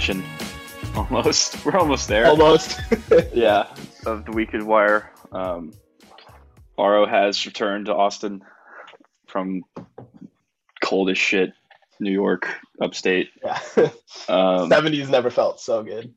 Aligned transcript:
edition. 0.00 0.24
Almost. 0.96 1.64
We're 1.64 1.78
almost 1.78 2.08
there. 2.08 2.26
Almost. 2.26 2.80
yeah, 3.34 3.66
of 4.06 4.24
the 4.24 4.32
Weekend 4.32 4.66
Wire. 4.66 5.12
Um, 5.30 5.72
Aro 6.78 7.08
has 7.08 7.44
returned 7.46 7.86
to 7.86 7.94
Austin 7.94 8.42
from 9.28 9.62
cold 10.82 11.10
as 11.10 11.18
shit 11.18 11.52
New 12.00 12.10
York, 12.10 12.48
upstate. 12.80 13.28
yeah. 13.44 13.60
Um, 14.28 14.70
70s 14.70 15.08
never 15.08 15.30
felt 15.30 15.60
so 15.60 15.82
good. 15.82 16.14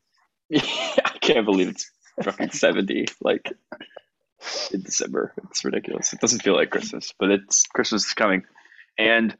I 0.53 1.17
can't 1.21 1.45
believe 1.45 1.69
it's 1.69 1.89
fucking 2.21 2.51
70. 2.51 3.05
Like, 3.21 3.51
in 4.71 4.81
December. 4.81 5.33
It's 5.49 5.63
ridiculous. 5.63 6.13
It 6.13 6.19
doesn't 6.19 6.41
feel 6.41 6.55
like 6.55 6.69
Christmas, 6.69 7.13
but 7.19 7.31
it's 7.31 7.63
Christmas 7.67 8.05
is 8.05 8.13
coming. 8.13 8.43
And 8.97 9.35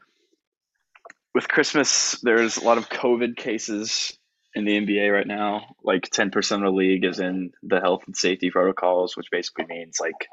with 1.33 1.47
Christmas, 1.47 2.19
there's 2.21 2.57
a 2.57 2.63
lot 2.63 2.77
of 2.77 2.89
COVID 2.89 3.35
cases 3.35 4.17
in 4.55 4.65
the 4.65 4.79
NBA 4.79 5.11
right 5.11 5.27
now. 5.27 5.75
Like 5.83 6.09
10% 6.09 6.55
of 6.55 6.61
the 6.61 6.69
league 6.69 7.05
is 7.05 7.19
in 7.19 7.51
the 7.63 7.79
health 7.79 8.03
and 8.05 8.15
safety 8.15 8.51
protocols, 8.51 9.17
which 9.17 9.31
basically 9.31 9.65
means 9.65 9.97
like 9.99 10.27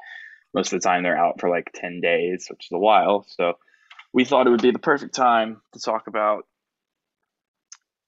most 0.53 0.73
of 0.73 0.81
the 0.81 0.87
time 0.87 1.03
they're 1.03 1.17
out 1.17 1.39
for 1.39 1.49
like 1.49 1.71
10 1.73 2.01
days, 2.01 2.47
which 2.49 2.65
is 2.65 2.71
a 2.71 2.77
while. 2.77 3.25
So 3.29 3.53
we 4.13 4.25
thought 4.25 4.47
it 4.47 4.51
would 4.51 4.61
be 4.61 4.71
the 4.71 4.79
perfect 4.79 5.15
time 5.15 5.61
to 5.73 5.79
talk 5.79 6.07
about 6.07 6.45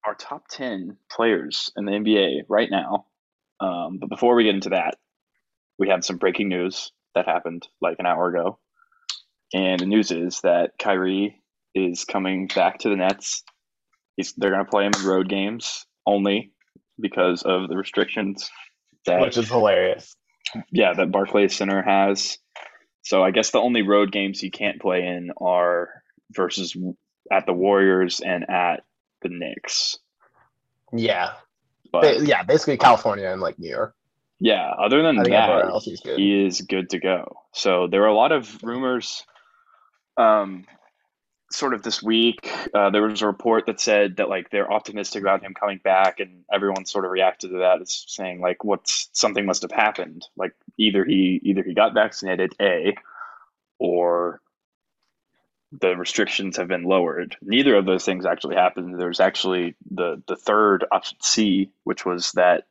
our 0.06 0.16
top 0.16 0.48
10 0.50 0.98
players 1.10 1.72
in 1.78 1.86
the 1.86 1.92
NBA 1.92 2.42
right 2.50 2.70
now. 2.70 3.06
Um, 3.60 4.00
but 4.00 4.10
before 4.10 4.36
we 4.36 4.44
get 4.44 4.56
into 4.56 4.70
that, 4.70 4.96
we 5.80 5.90
have 5.90 6.04
some 6.04 6.18
breaking 6.18 6.50
news 6.50 6.92
that 7.16 7.26
happened 7.26 7.68
like 7.82 7.98
an 8.00 8.06
hour 8.06 8.28
ago. 8.28 8.60
And 9.54 9.80
the 9.80 9.86
news 9.86 10.12
is 10.12 10.42
that 10.42 10.72
Kyrie 10.78 11.42
is 11.74 12.06
coming 12.06 12.48
back 12.54 12.80
to 12.80 12.90
the 12.90 12.96
Nets. 12.96 13.44
He's, 14.18 14.34
they're 14.34 14.52
going 14.52 14.66
to 14.66 14.70
play 14.70 14.86
him 14.86 14.92
in 15.00 15.06
road 15.06 15.30
games 15.30 15.86
only 16.06 16.52
because 17.00 17.44
of 17.44 17.70
the 17.70 17.76
restrictions 17.78 18.50
that 19.06 19.22
Which 19.22 19.38
is 19.38 19.50
hilarious. 19.50 20.16
yeah 20.72 20.94
that 20.94 21.12
Barclays 21.12 21.56
Center 21.56 21.82
has. 21.82 22.38
So 23.02 23.22
I 23.24 23.32
guess 23.32 23.52
the 23.52 23.60
only 23.60 23.82
road 23.82 24.12
games 24.12 24.40
he 24.40 24.50
can't 24.50 24.80
play 24.82 25.00
in 25.06 25.32
are 25.42 25.90
versus 26.32 26.76
at 27.32 27.46
the 27.46 27.54
Warriors 27.54 28.22
and 28.22 28.50
at 28.50 28.84
the 29.22 29.30
Knicks. 29.30 29.98
Yeah. 30.94 31.34
But 31.92 32.20
Ba- 32.20 32.26
yeah, 32.26 32.44
basically 32.44 32.78
California 32.78 33.28
and 33.30 33.42
like 33.42 33.60
New 33.60 33.70
York. 33.70 33.94
yeah, 34.40 34.70
other 34.80 35.02
than 35.04 35.18
that, 35.18 35.66
else 35.66 35.86
he's 35.86 36.00
good. 36.02 36.18
he 36.18 36.46
is 36.46 36.62
good 36.62 36.90
to 36.92 37.00
go. 37.00 37.36
So 37.54 37.88
there 37.88 38.02
were 38.02 38.08
a 38.08 38.16
lot 38.16 38.32
of 38.32 38.64
rumors. 38.64 39.24
Um, 40.18 40.66
sort 41.54 41.74
of 41.74 41.84
this 41.84 42.02
week, 42.02 42.52
uh, 42.74 42.90
there 42.90 43.04
was 43.04 43.22
a 43.22 43.28
report 43.28 43.68
that 43.68 43.80
said 43.80 44.18
that 44.18 44.30
like 44.30 44.50
they're 44.50 44.72
optimistic 44.72 45.22
about 45.22 45.44
him 45.44 45.54
coming 45.54 45.80
back, 45.84 46.20
and 46.20 46.44
everyone 46.52 46.86
sort 46.86 47.06
of 47.06 47.12
reacted 47.12 47.52
to 47.52 47.60
that 47.60 47.82
as 47.82 48.06
saying 48.08 48.42
like, 48.42 48.64
"What's 48.64 49.10
something 49.14 49.46
must 49.46 49.62
have 49.62 49.72
happened? 49.72 50.26
Like 50.36 50.54
either 50.78 51.06
he 51.06 51.40
either 51.44 51.64
he 51.64 51.74
got 51.74 51.94
vaccinated, 51.94 52.54
a, 52.60 52.96
or 53.80 54.42
the 55.80 55.96
restrictions 55.96 56.58
have 56.58 56.68
been 56.68 56.84
lowered. 56.84 57.36
Neither 57.42 57.76
of 57.76 57.86
those 57.86 58.06
things 58.06 58.26
actually 58.26 58.56
happened. 58.56 59.00
There's 59.00 59.20
actually 59.20 59.76
the 59.92 60.22
the 60.28 60.36
third 60.36 60.86
option 60.92 61.18
C, 61.22 61.72
which 61.84 62.06
was 62.06 62.32
that 62.34 62.66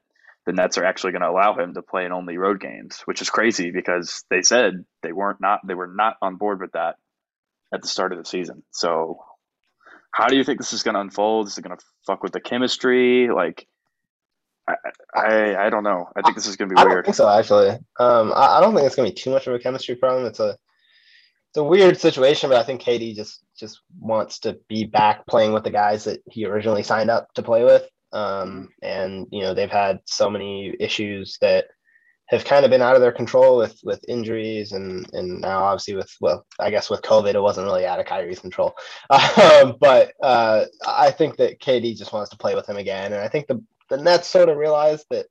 the 0.44 0.52
Nets 0.52 0.76
are 0.76 0.84
actually 0.84 1.12
going 1.12 1.22
to 1.22 1.30
allow 1.30 1.56
him 1.56 1.74
to 1.74 1.82
play 1.82 2.04
in 2.04 2.12
only 2.12 2.36
road 2.36 2.60
games, 2.60 3.00
which 3.04 3.22
is 3.22 3.30
crazy 3.30 3.70
because 3.70 4.24
they 4.28 4.42
said 4.42 4.84
they 5.02 5.12
weren't 5.12 5.40
not 5.40 5.60
they 5.66 5.74
were 5.74 5.86
not 5.86 6.16
on 6.20 6.36
board 6.36 6.60
with 6.60 6.72
that 6.72 6.96
at 7.72 7.82
the 7.82 7.88
start 7.88 8.12
of 8.12 8.18
the 8.18 8.24
season. 8.24 8.62
So, 8.70 9.18
how 10.12 10.28
do 10.28 10.36
you 10.36 10.44
think 10.44 10.58
this 10.58 10.72
is 10.72 10.82
going 10.82 10.94
to 10.94 11.00
unfold? 11.00 11.48
Is 11.48 11.58
it 11.58 11.62
going 11.62 11.76
to 11.76 11.84
fuck 12.06 12.22
with 12.22 12.32
the 12.32 12.40
chemistry? 12.40 13.28
Like, 13.28 13.66
I, 14.68 14.74
I 15.14 15.66
I 15.66 15.70
don't 15.70 15.84
know. 15.84 16.08
I 16.16 16.22
think 16.22 16.36
this 16.36 16.46
is 16.46 16.56
going 16.56 16.68
to 16.68 16.74
be 16.74 16.80
weird. 16.80 16.90
I 16.90 16.94
don't 16.94 17.04
think 17.04 17.16
so, 17.16 17.28
actually. 17.28 17.70
Um, 17.98 18.32
I, 18.34 18.58
I 18.58 18.60
don't 18.60 18.74
think 18.74 18.86
it's 18.86 18.96
gonna 18.96 19.08
be 19.08 19.14
too 19.14 19.30
much 19.30 19.46
of 19.46 19.54
a 19.54 19.58
chemistry 19.58 19.96
problem. 19.96 20.26
It's 20.26 20.40
a 20.40 20.56
it's 21.50 21.58
a 21.58 21.64
weird 21.64 21.98
situation, 21.98 22.48
but 22.48 22.58
I 22.58 22.62
think 22.62 22.80
KD 22.80 23.14
just 23.14 23.40
just 23.58 23.80
wants 24.00 24.38
to 24.40 24.58
be 24.68 24.84
back 24.84 25.26
playing 25.26 25.52
with 25.52 25.64
the 25.64 25.70
guys 25.70 26.04
that 26.04 26.22
he 26.30 26.46
originally 26.46 26.82
signed 26.82 27.10
up 27.10 27.32
to 27.34 27.42
play 27.42 27.64
with. 27.64 27.82
Um, 28.12 28.68
and 28.82 29.26
you 29.30 29.42
know 29.42 29.52
they've 29.52 29.70
had 29.70 30.00
so 30.06 30.30
many 30.30 30.74
issues 30.78 31.38
that 31.40 31.66
have 32.32 32.44
kind 32.44 32.65
of 32.65 32.70
been 32.70 32.82
out 32.82 32.97
of 32.97 33.03
their 33.03 33.12
control 33.12 33.59
with 33.59 33.78
with 33.84 34.04
injuries 34.09 34.72
and 34.72 35.06
and 35.12 35.41
now 35.43 35.62
obviously 35.62 35.94
with 35.94 36.10
well 36.20 36.47
I 36.59 36.70
guess 36.70 36.91
with 36.91 37.03
COVID 37.03 37.34
it 37.34 37.41
wasn't 37.41 37.66
really 37.66 37.87
out 37.87 38.00
of 38.00 38.06
Kyrie's 38.06 38.41
control, 38.41 38.75
um, 39.10 39.76
but 39.81 40.12
uh, 40.22 40.65
I 40.87 41.10
think 41.10 41.37
that 41.37 41.60
KD 41.60 41.97
just 41.97 42.12
wants 42.12 42.31
to 42.31 42.38
play 42.38 42.54
with 42.54 42.69
him 42.69 42.76
again, 42.76 43.12
and 43.12 43.22
I 43.22 43.28
think 43.28 43.47
the 43.47 43.62
the 43.91 43.98
Nets 43.98 44.28
sort 44.28 44.48
of 44.48 44.56
realized 44.56 45.06
that 45.10 45.26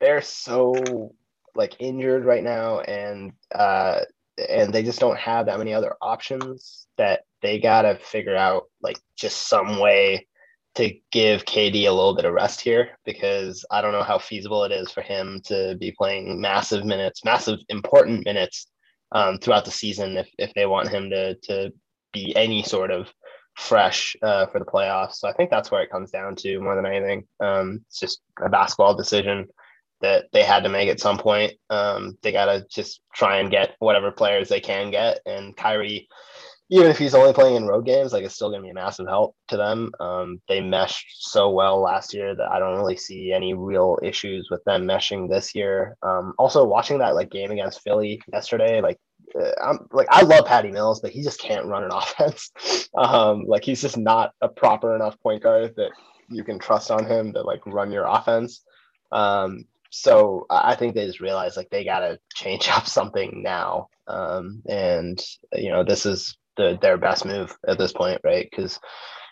they're 0.00 0.22
so 0.22 1.12
like 1.54 1.76
injured 1.80 2.24
right 2.24 2.44
now 2.44 2.80
and 2.80 3.32
uh 3.54 4.00
and 4.48 4.72
they 4.72 4.82
just 4.82 5.00
don't 5.00 5.18
have 5.18 5.46
that 5.46 5.58
many 5.58 5.74
other 5.74 5.94
options 6.00 6.86
that 6.96 7.24
they 7.42 7.58
gotta 7.58 7.96
figure 7.96 8.36
out 8.36 8.64
like 8.80 8.98
just 9.16 9.48
some 9.48 9.78
way 9.78 10.26
to 10.76 10.94
give 11.10 11.44
KD 11.44 11.86
a 11.86 11.92
little 11.92 12.14
bit 12.14 12.24
of 12.24 12.32
rest 12.32 12.60
here 12.60 12.90
because 13.04 13.64
I 13.70 13.80
don't 13.80 13.92
know 13.92 14.02
how 14.02 14.18
feasible 14.18 14.64
it 14.64 14.72
is 14.72 14.90
for 14.90 15.02
him 15.02 15.40
to 15.46 15.76
be 15.80 15.92
playing 15.92 16.40
massive 16.40 16.84
minutes, 16.84 17.24
massive 17.24 17.58
important 17.68 18.24
minutes 18.24 18.68
um, 19.12 19.38
throughout 19.38 19.64
the 19.64 19.70
season 19.70 20.16
if, 20.16 20.28
if 20.38 20.54
they 20.54 20.66
want 20.66 20.88
him 20.88 21.10
to 21.10 21.34
to 21.34 21.72
be 22.12 22.34
any 22.36 22.62
sort 22.62 22.90
of 22.90 23.12
fresh 23.56 24.16
uh, 24.22 24.46
for 24.46 24.58
the 24.58 24.64
playoffs. 24.64 25.14
So 25.14 25.28
I 25.28 25.32
think 25.32 25.50
that's 25.50 25.70
where 25.70 25.82
it 25.82 25.90
comes 25.90 26.10
down 26.10 26.36
to 26.36 26.60
more 26.60 26.76
than 26.76 26.86
anything. 26.86 27.24
Um, 27.40 27.84
it's 27.88 28.00
just 28.00 28.20
a 28.42 28.48
basketball 28.48 28.94
decision 28.94 29.48
that 30.00 30.26
they 30.32 30.42
had 30.42 30.62
to 30.62 30.68
make 30.68 30.88
at 30.88 31.00
some 31.00 31.18
point. 31.18 31.52
Um, 31.68 32.16
they 32.22 32.32
got 32.32 32.46
to 32.46 32.64
just 32.70 33.02
try 33.14 33.38
and 33.38 33.50
get 33.50 33.76
whatever 33.78 34.10
players 34.10 34.48
they 34.48 34.60
can 34.60 34.90
get. 34.90 35.20
And 35.26 35.56
Kyrie, 35.56 36.08
even 36.72 36.88
if 36.88 36.98
he's 36.98 37.14
only 37.14 37.32
playing 37.32 37.56
in 37.56 37.66
road 37.66 37.84
games, 37.84 38.12
like 38.12 38.22
it's 38.22 38.34
still 38.34 38.48
going 38.48 38.60
to 38.60 38.64
be 38.64 38.70
a 38.70 38.74
massive 38.74 39.08
help 39.08 39.34
to 39.48 39.56
them. 39.56 39.90
Um, 39.98 40.40
they 40.48 40.60
meshed 40.60 41.06
so 41.18 41.50
well 41.50 41.80
last 41.80 42.14
year 42.14 42.34
that 42.36 42.48
I 42.48 42.60
don't 42.60 42.76
really 42.76 42.96
see 42.96 43.32
any 43.32 43.54
real 43.54 43.98
issues 44.04 44.48
with 44.50 44.62
them 44.64 44.84
meshing 44.84 45.28
this 45.28 45.52
year. 45.52 45.96
Um, 46.02 46.32
also, 46.38 46.64
watching 46.64 46.98
that 46.98 47.16
like 47.16 47.30
game 47.30 47.50
against 47.50 47.82
Philly 47.82 48.22
yesterday, 48.32 48.80
like 48.80 48.98
uh, 49.38 49.50
I'm 49.62 49.80
like 49.90 50.06
I 50.10 50.22
love 50.22 50.46
Patty 50.46 50.70
Mills, 50.70 51.00
but 51.00 51.10
he 51.10 51.22
just 51.22 51.40
can't 51.40 51.66
run 51.66 51.82
an 51.82 51.90
offense. 51.92 52.52
um, 52.96 53.44
like 53.46 53.64
he's 53.64 53.82
just 53.82 53.98
not 53.98 54.32
a 54.40 54.48
proper 54.48 54.94
enough 54.94 55.20
point 55.20 55.42
guard 55.42 55.74
that 55.76 55.90
you 56.28 56.44
can 56.44 56.60
trust 56.60 56.92
on 56.92 57.04
him 57.04 57.32
to 57.32 57.42
like 57.42 57.66
run 57.66 57.90
your 57.90 58.06
offense. 58.06 58.62
Um, 59.10 59.64
so 59.90 60.46
I 60.48 60.76
think 60.76 60.94
they 60.94 61.04
just 61.04 61.18
realized 61.18 61.56
like 61.56 61.70
they 61.70 61.84
got 61.84 62.00
to 62.00 62.20
change 62.32 62.68
up 62.72 62.86
something 62.86 63.42
now. 63.42 63.88
Um, 64.06 64.62
and 64.68 65.20
you 65.52 65.70
know 65.70 65.84
this 65.84 66.06
is 66.06 66.36
the 66.56 66.78
their 66.80 66.96
best 66.98 67.24
move 67.24 67.56
at 67.66 67.78
this 67.78 67.92
point, 67.92 68.20
right? 68.24 68.48
Because 68.50 68.78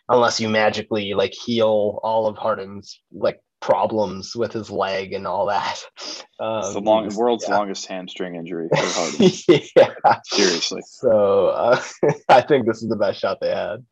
unless 0.09 0.41
you 0.41 0.49
magically 0.49 1.15
like 1.15 1.33
heal 1.35 2.01
all 2.03 2.27
of 2.27 2.37
Harden's 2.37 3.01
like 3.13 3.41
problems 3.61 4.37
with 4.37 4.53
his 4.53 4.71
leg 4.71 5.13
and 5.13 5.27
all 5.27 5.47
that, 5.47 5.79
um, 6.41 6.59
It's 6.59 6.73
the 6.75 6.81
long, 6.81 7.09
world's 7.17 7.47
yeah. 7.49 7.57
longest 7.57 7.87
hamstring 7.87 8.37
injury 8.37 8.69
for 8.69 8.77
Harden. 8.81 9.31
yeah. 9.77 10.19
Seriously. 10.25 10.83
So 10.87 11.49
uh, 11.49 11.83
I 12.29 12.41
think 12.41 12.67
this 12.67 12.83
is 12.83 12.89
the 12.89 12.97
best 12.97 13.21
shot 13.21 13.39
they 13.41 13.51
had. 13.51 13.85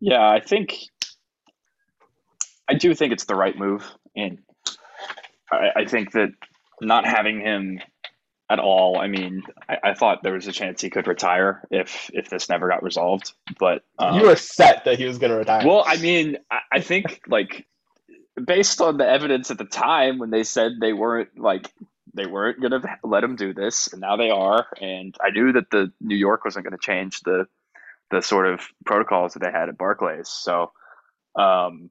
Yeah, 0.00 0.28
I 0.28 0.40
think 0.40 0.76
I 2.68 2.74
do 2.74 2.94
think 2.94 3.12
it's 3.12 3.24
the 3.24 3.34
right 3.34 3.56
move, 3.56 3.90
and 4.16 4.38
I, 5.50 5.70
I 5.76 5.84
think 5.86 6.12
that 6.12 6.30
not 6.80 7.06
having 7.06 7.40
him 7.40 7.78
at 8.50 8.58
all. 8.58 8.98
I 8.98 9.08
mean, 9.08 9.42
I, 9.68 9.78
I 9.84 9.94
thought 9.94 10.22
there 10.22 10.34
was 10.34 10.46
a 10.46 10.52
chance 10.52 10.80
he 10.80 10.90
could 10.90 11.06
retire 11.06 11.62
if 11.70 12.10
if 12.12 12.28
this 12.28 12.48
never 12.48 12.68
got 12.68 12.82
resolved, 12.82 13.32
but 13.58 13.82
um, 13.98 14.18
you 14.18 14.26
were 14.26 14.36
set 14.36 14.84
that 14.84 14.98
he 14.98 15.06
was 15.06 15.18
going 15.18 15.30
to 15.30 15.38
retire. 15.38 15.66
well, 15.66 15.84
I 15.86 15.96
mean, 15.96 16.38
I, 16.50 16.58
I 16.72 16.80
think 16.80 17.22
like 17.26 17.66
based 18.42 18.80
on 18.80 18.96
the 18.96 19.08
evidence 19.08 19.50
at 19.50 19.58
the 19.58 19.64
time 19.64 20.18
when 20.18 20.30
they 20.30 20.44
said 20.44 20.72
they 20.80 20.92
weren't 20.92 21.38
like 21.38 21.72
they 22.14 22.26
weren't 22.26 22.60
gonna 22.60 22.80
let 23.02 23.24
him 23.24 23.36
do 23.36 23.54
this, 23.54 23.88
and 23.92 24.00
now 24.00 24.16
they 24.16 24.30
are. 24.30 24.66
And 24.80 25.14
I 25.20 25.30
knew 25.30 25.52
that 25.52 25.70
the 25.70 25.92
New 26.00 26.16
York 26.16 26.44
wasn't 26.44 26.64
gonna 26.64 26.78
change 26.78 27.20
the 27.20 27.46
the 28.10 28.20
sort 28.20 28.46
of 28.46 28.60
protocols 28.84 29.34
that 29.34 29.40
they 29.40 29.50
had 29.50 29.68
at 29.68 29.78
Barclays. 29.78 30.28
So, 30.28 30.72
um, 31.34 31.90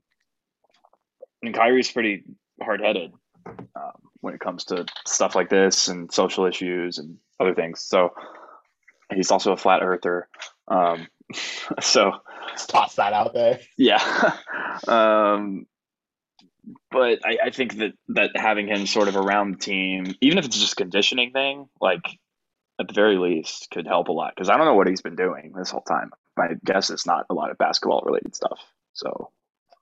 and 1.41 1.53
Kyrie's 1.53 1.91
pretty 1.91 2.23
hard 2.61 2.81
headed 2.81 3.11
um, 3.45 4.09
when 4.23 4.33
it 4.33 4.39
comes 4.39 4.63
to 4.65 4.85
stuff 5.05 5.35
like 5.35 5.49
this 5.49 5.89
and 5.89 6.11
social 6.11 6.45
issues 6.45 6.97
and 6.97 7.17
other 7.39 7.53
things. 7.53 7.81
So 7.81 8.13
he's 9.13 9.31
also 9.31 9.51
a 9.51 9.57
flat 9.57 9.81
earther. 9.83 10.29
Um, 10.69 11.07
so 11.81 12.13
Just 12.53 12.69
toss 12.69 12.95
that 12.95 13.11
out 13.13 13.33
there. 13.33 13.59
yeah. 13.77 14.37
um, 14.87 15.65
but 16.89 17.19
I, 17.25 17.37
I 17.45 17.49
think 17.49 17.77
that, 17.77 17.91
that 18.09 18.31
having 18.35 18.67
him 18.67 18.87
sort 18.87 19.09
of 19.09 19.17
around 19.17 19.55
the 19.55 19.57
team, 19.59 20.15
even 20.21 20.37
if 20.37 20.45
it's 20.45 20.57
just 20.59 20.77
conditioning 20.77 21.31
thing, 21.31 21.67
like 21.81 22.05
at 22.79 22.87
the 22.87 22.93
very 22.93 23.17
least 23.17 23.67
could 23.71 23.85
help 23.85 24.07
a 24.07 24.13
lot 24.13 24.33
because 24.35 24.49
I 24.49 24.55
don't 24.57 24.65
know 24.65 24.73
what 24.75 24.87
he's 24.87 25.01
been 25.01 25.17
doing 25.17 25.51
this 25.55 25.69
whole 25.71 25.81
time. 25.81 26.11
My 26.37 26.47
guess 26.63 26.89
is 26.89 27.05
not 27.05 27.25
a 27.29 27.33
lot 27.33 27.51
of 27.51 27.57
basketball 27.57 28.01
related 28.05 28.35
stuff. 28.35 28.59
So 28.93 29.31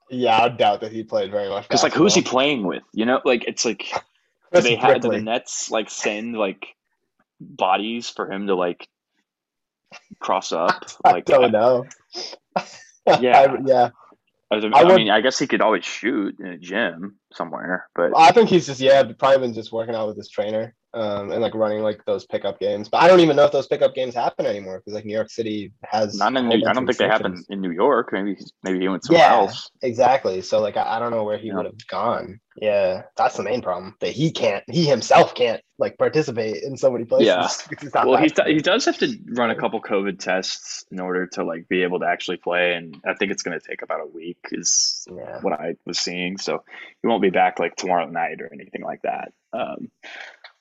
Yeah, 0.09 0.41
I 0.41 0.49
doubt 0.49 0.81
that 0.81 0.91
he 0.91 1.03
played 1.03 1.29
very 1.31 1.49
much. 1.49 1.67
because 1.67 1.83
like 1.83 1.93
who's 1.93 2.15
he 2.15 2.21
playing 2.23 2.65
with? 2.65 2.83
You 2.93 3.05
know, 3.05 3.21
like 3.23 3.45
it's 3.47 3.63
like 3.63 3.85
do 4.53 4.61
they 4.61 4.75
have 4.75 5.01
do 5.01 5.09
the 5.09 5.21
Nets 5.21 5.71
like 5.71 5.89
send 5.89 6.35
like 6.37 6.67
bodies 7.39 8.09
for 8.09 8.29
him 8.31 8.47
to 8.47 8.55
like 8.55 8.87
cross 10.19 10.51
up? 10.51 10.85
I 11.05 11.11
Like 11.11 11.25
don't 11.25 11.51
know. 11.51 11.85
Yeah. 13.19 13.39
I, 13.41 13.57
yeah. 13.65 13.89
I, 14.51 14.55
was- 14.55 14.65
I 14.65 14.79
I 14.79 14.83
would- 14.83 14.95
mean, 14.95 15.09
I 15.09 15.21
guess 15.21 15.39
he 15.39 15.47
could 15.47 15.61
always 15.61 15.85
shoot 15.85 16.39
in 16.39 16.47
a 16.47 16.57
gym 16.57 17.17
somewhere, 17.35 17.87
but 17.95 18.11
I 18.17 18.31
think 18.31 18.49
he's 18.49 18.65
just 18.67 18.79
yeah, 18.81 19.03
probably 19.17 19.39
been 19.39 19.53
just 19.53 19.71
working 19.71 19.95
out 19.95 20.07
with 20.07 20.17
his 20.17 20.29
trainer, 20.29 20.73
um, 20.93 21.31
and 21.31 21.41
like 21.41 21.53
running 21.55 21.81
like 21.81 22.03
those 22.05 22.25
pickup 22.25 22.59
games. 22.59 22.89
But 22.89 23.01
I 23.03 23.07
don't 23.07 23.19
even 23.21 23.35
know 23.35 23.45
if 23.45 23.51
those 23.51 23.67
pickup 23.67 23.95
games 23.95 24.13
happen 24.13 24.45
anymore 24.45 24.79
because 24.79 24.93
like 24.93 25.05
New 25.05 25.13
York 25.13 25.29
City 25.29 25.71
has. 25.85 26.15
not 26.17 26.35
in 26.35 26.49
New, 26.49 26.63
I 26.67 26.73
don't 26.73 26.85
think 26.85 26.97
they 26.97 27.07
happen 27.07 27.43
in 27.49 27.61
New 27.61 27.71
York. 27.71 28.09
Maybe 28.11 28.35
he's, 28.35 28.51
maybe 28.63 28.79
he 28.79 28.87
went 28.87 29.03
somewhere 29.05 29.23
Yeah. 29.25 29.33
else. 29.35 29.69
Exactly. 29.81 30.41
So 30.41 30.59
like 30.61 30.77
I, 30.77 30.97
I 30.97 30.99
don't 30.99 31.11
know 31.11 31.23
where 31.23 31.37
he 31.37 31.47
Yeah. 31.47 31.55
would 31.55 31.65
have 31.65 31.87
gone. 31.87 32.39
Yeah, 32.57 33.03
that's 33.15 33.37
the 33.37 33.43
main 33.43 33.61
problem. 33.61 33.95
That 34.01 34.11
he 34.11 34.29
can't. 34.31 34.63
He 34.69 34.85
himself 34.85 35.33
can't 35.33 35.61
like 35.79 35.97
participate 35.97 36.61
in 36.63 36.75
so 36.75 36.91
many 36.91 37.05
places. 37.05 37.27
Yeah. 37.27 37.47
he's 37.81 37.93
not 37.93 38.05
Well, 38.05 38.17
he 38.17 38.27
do- 38.27 38.35
vaccinated. 38.35 38.55
he 38.57 38.61
does 38.61 38.85
have 38.85 38.97
to 38.99 39.17
run 39.37 39.51
a 39.51 39.55
couple 39.55 39.81
COVID 39.81 40.19
tests 40.19 40.83
in 40.91 40.99
order 40.99 41.25
to 41.27 41.45
like 41.45 41.69
be 41.69 41.83
able 41.83 42.01
to 42.01 42.05
actually 42.05 42.37
play, 42.37 42.73
and 42.73 42.97
I 43.05 43.13
think 43.13 43.31
it's 43.31 43.41
going 43.41 43.57
to 43.57 43.65
take 43.65 43.81
about 43.83 44.01
a 44.01 44.05
week. 44.05 44.37
Is 44.51 45.07
Yeah. 45.09 45.39
what 45.41 45.53
I 45.53 45.75
was 45.85 45.97
seeing. 45.97 46.37
So 46.37 46.63
he 47.01 47.07
won't 47.07 47.20
be 47.21 47.29
back 47.29 47.59
like 47.59 47.75
tomorrow 47.75 48.07
night 48.07 48.41
or 48.41 48.49
anything 48.53 48.81
like 48.83 49.01
that. 49.03 49.33
Um, 49.53 49.91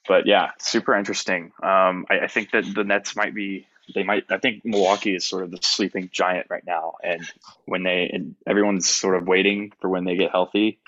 but 0.09 0.27
yeah, 0.27 0.51
super 0.59 0.95
interesting. 0.97 1.53
Um, 1.63 2.07
I, 2.11 2.21
I 2.23 2.27
think 2.27 2.51
that 2.53 2.65
the 2.75 2.85
Nets 2.85 3.17
might 3.17 3.35
be. 3.35 3.67
They 3.95 4.03
might. 4.05 4.25
I 4.31 4.39
think 4.39 4.65
Milwaukee 4.65 5.17
is 5.17 5.27
sort 5.27 5.43
of 5.45 5.51
the 5.51 5.59
sleeping 5.63 6.11
giant 6.13 6.47
right 6.49 6.65
now, 6.67 6.95
and 7.03 7.23
when 7.67 7.83
they 7.83 8.09
and 8.13 8.37
everyone's 8.47 8.89
sort 8.89 9.17
of 9.17 9.27
waiting 9.27 9.73
for 9.81 9.89
when 9.91 10.05
they 10.05 10.17
get 10.17 10.31
healthy, 10.31 10.79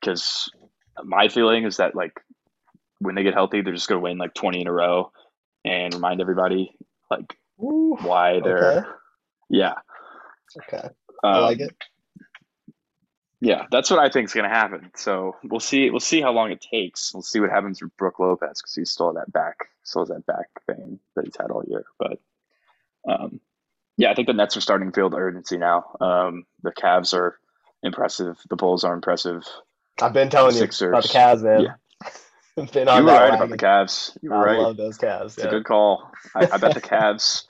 because 0.00 0.50
my 1.04 1.28
feeling 1.28 1.64
is 1.64 1.76
that 1.76 1.94
like 1.94 2.18
when 3.00 3.14
they 3.14 3.22
get 3.22 3.34
healthy, 3.34 3.60
they're 3.60 3.74
just 3.74 3.88
going 3.88 4.00
to 4.00 4.02
win 4.02 4.18
like 4.18 4.34
twenty 4.34 4.62
in 4.62 4.66
a 4.66 4.72
row, 4.72 5.12
and 5.64 5.92
remind 5.94 6.20
everybody 6.20 6.74
like 7.10 7.36
Ooh, 7.60 7.96
why 8.00 8.40
they're 8.40 8.78
okay. 8.78 8.88
yeah. 9.50 9.74
Okay. 10.58 10.88
I 11.30 11.38
Um, 11.38 11.42
like 11.42 11.60
it. 11.60 11.74
Yeah, 13.44 13.66
that's 13.72 13.90
what 13.90 13.98
I 13.98 14.08
think 14.08 14.26
is 14.28 14.32
going 14.34 14.48
to 14.48 14.54
happen. 14.54 14.92
So 14.94 15.34
we'll 15.42 15.58
see. 15.58 15.90
We'll 15.90 15.98
see 15.98 16.20
how 16.20 16.30
long 16.30 16.52
it 16.52 16.60
takes. 16.60 17.12
We'll 17.12 17.24
see 17.24 17.40
what 17.40 17.50
happens 17.50 17.82
with 17.82 17.96
Brook 17.96 18.20
Lopez 18.20 18.60
because 18.62 18.72
he's 18.72 18.90
still 18.90 19.12
that 19.14 19.32
back, 19.32 19.66
still 19.82 20.02
has 20.02 20.10
that 20.10 20.24
back 20.26 20.46
thing 20.64 21.00
that 21.16 21.24
he's 21.24 21.34
had 21.36 21.50
all 21.50 21.64
year. 21.66 21.84
But 21.98 22.20
um, 23.08 23.40
yeah, 23.96 24.12
I 24.12 24.14
think 24.14 24.28
the 24.28 24.32
Nets 24.32 24.56
are 24.56 24.60
starting 24.60 24.92
to 24.92 24.94
feel 24.94 25.10
the 25.10 25.16
urgency 25.16 25.58
now. 25.58 25.96
Um, 26.00 26.46
the 26.62 26.70
Cavs 26.70 27.14
are 27.14 27.36
impressive. 27.82 28.38
The 28.48 28.54
Bulls 28.54 28.84
are 28.84 28.94
impressive. 28.94 29.44
I've 30.00 30.12
been 30.12 30.30
telling 30.30 30.54
you 30.54 30.60
Sixers. 30.60 30.90
about 30.90 31.02
the 31.02 31.08
Cavs, 31.08 31.42
man. 31.42 31.62
Yeah. 31.62 32.64
been 32.72 32.86
You 32.86 32.92
on 32.92 33.04
were 33.04 33.10
right 33.10 33.34
about 33.34 33.48
the 33.50 33.58
Cavs. 33.58 34.16
You 34.22 34.30
were 34.30 34.36
I 34.36 34.52
right. 34.52 34.58
love 34.60 34.76
those 34.76 34.98
Cavs. 34.98 35.24
It's 35.24 35.38
Yeah. 35.38 35.46
a 35.46 35.50
good 35.50 35.64
call. 35.64 36.12
I, 36.36 36.46
I 36.52 36.58
bet 36.58 36.74
the 36.74 36.80
Cavs 36.94 37.46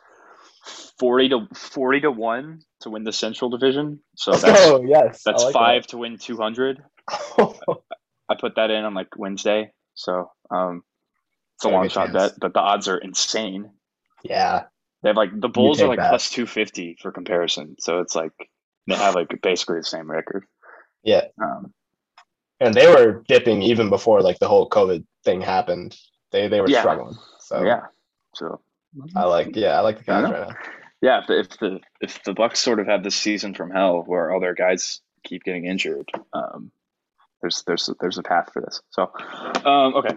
forty 0.98 1.28
to 1.30 1.46
forty 1.54 2.00
to 2.00 2.10
one 2.10 2.60
to 2.80 2.90
win 2.90 3.04
the 3.04 3.12
Central 3.12 3.50
Division. 3.50 4.00
So 4.16 4.32
that's 4.36 4.66
go. 4.66 4.82
Yes. 4.82 5.22
That's 5.24 5.44
like 5.44 5.52
five 5.52 5.86
to 5.88 5.98
win 5.98 6.18
two 6.18 6.36
hundred. 6.36 6.82
that. 7.08 7.54
I 8.28 8.34
put 8.38 8.54
that 8.56 8.70
in 8.70 8.84
on 8.84 8.94
like 8.94 9.08
Wednesday, 9.16 9.72
so 9.94 10.30
um, 10.50 10.82
it's 11.56 11.64
a 11.64 11.68
Very 11.68 11.78
long 11.80 11.88
shot 11.88 12.12
chance. 12.12 12.32
bet, 12.32 12.40
but 12.40 12.54
the 12.54 12.60
odds 12.60 12.88
are 12.88 12.98
insane. 12.98 13.70
yeah. 14.24 14.64
They 15.02 15.08
have 15.08 15.16
like 15.16 15.38
the 15.38 15.48
Bulls 15.48 15.82
are 15.82 15.88
like 15.88 15.98
that. 15.98 16.10
plus 16.10 16.30
two 16.30 16.46
fifty 16.46 16.96
for 17.02 17.10
comparison, 17.10 17.74
so 17.80 17.98
it's 17.98 18.14
like 18.14 18.32
they 18.86 18.94
have 18.94 19.16
like 19.16 19.36
basically 19.42 19.78
the 19.78 19.84
same 19.84 20.08
record. 20.08 20.44
Yeah. 21.02 21.24
Um, 21.42 21.74
And 22.60 22.72
they 22.72 22.86
were 22.86 23.24
dipping 23.26 23.62
even 23.62 23.90
before 23.90 24.22
like 24.22 24.38
the 24.38 24.46
whole 24.46 24.70
COVID 24.70 25.04
thing 25.24 25.40
happened. 25.40 25.96
They 26.30 26.46
they 26.46 26.60
were 26.60 26.68
Yeah. 26.70 26.80
struggling. 26.82 27.16
So 27.40 27.64
yeah, 27.64 27.86
so 28.36 28.60
I 29.16 29.24
like 29.24 29.56
yeah, 29.56 29.78
I 29.78 29.80
like 29.80 30.04
the 30.04 30.12
I 30.12 30.22
Cavs 30.22 30.30
right 30.30 30.48
now. 30.48 30.56
yeah, 31.00 31.20
if 31.20 31.26
the, 31.26 31.38
if 31.40 31.58
the 31.58 31.80
if 32.00 32.22
the 32.24 32.34
Bucks 32.34 32.60
sort 32.60 32.80
of 32.80 32.86
have 32.86 33.02
this 33.02 33.16
season 33.16 33.54
from 33.54 33.70
hell 33.70 34.02
where 34.06 34.30
all 34.30 34.40
their 34.40 34.54
guys 34.54 35.00
keep 35.24 35.44
getting 35.44 35.66
injured, 35.66 36.10
um, 36.32 36.70
there's 37.40 37.62
there's 37.66 37.88
there's 38.00 38.18
a 38.18 38.22
path 38.22 38.50
for 38.52 38.62
this. 38.62 38.80
So, 38.90 39.10
um, 39.64 39.94
okay. 39.96 40.16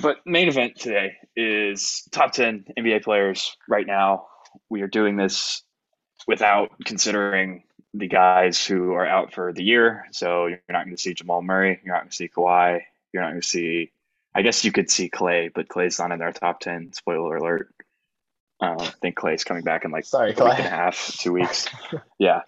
But 0.00 0.18
main 0.26 0.48
event 0.48 0.76
today 0.76 1.14
is 1.34 2.06
top 2.10 2.32
ten 2.32 2.64
NBA 2.78 3.04
players 3.04 3.56
right 3.68 3.86
now. 3.86 4.26
We 4.68 4.82
are 4.82 4.88
doing 4.88 5.16
this 5.16 5.62
without 6.26 6.70
considering 6.84 7.64
the 7.94 8.08
guys 8.08 8.64
who 8.64 8.92
are 8.92 9.06
out 9.06 9.32
for 9.32 9.52
the 9.52 9.62
year. 9.62 10.06
So 10.12 10.46
you're 10.46 10.60
not 10.68 10.84
going 10.84 10.96
to 10.96 11.00
see 11.00 11.14
Jamal 11.14 11.42
Murray. 11.42 11.80
You're 11.84 11.94
not 11.94 12.02
going 12.02 12.10
to 12.10 12.16
see 12.16 12.28
Kawhi. 12.28 12.80
You're 13.12 13.22
not 13.22 13.30
going 13.30 13.40
to 13.40 13.46
see. 13.46 13.92
I 14.36 14.42
guess 14.42 14.64
you 14.64 14.72
could 14.72 14.90
see 14.90 15.08
Clay, 15.08 15.50
but 15.54 15.68
Clay's 15.68 15.98
not 15.98 16.12
in 16.12 16.18
their 16.18 16.32
top 16.32 16.60
ten. 16.60 16.92
Spoiler 16.92 17.36
alert. 17.36 17.74
Uh, 18.62 18.76
I 18.78 18.90
think 19.02 19.16
Clay's 19.16 19.44
coming 19.44 19.62
back 19.64 19.84
in 19.84 19.90
like 19.90 20.04
Sorry, 20.04 20.34
a 20.38 20.44
week 20.44 20.58
and 20.58 20.66
a 20.66 20.70
half, 20.70 21.16
two 21.18 21.32
weeks. 21.32 21.66
yeah, 22.18 22.40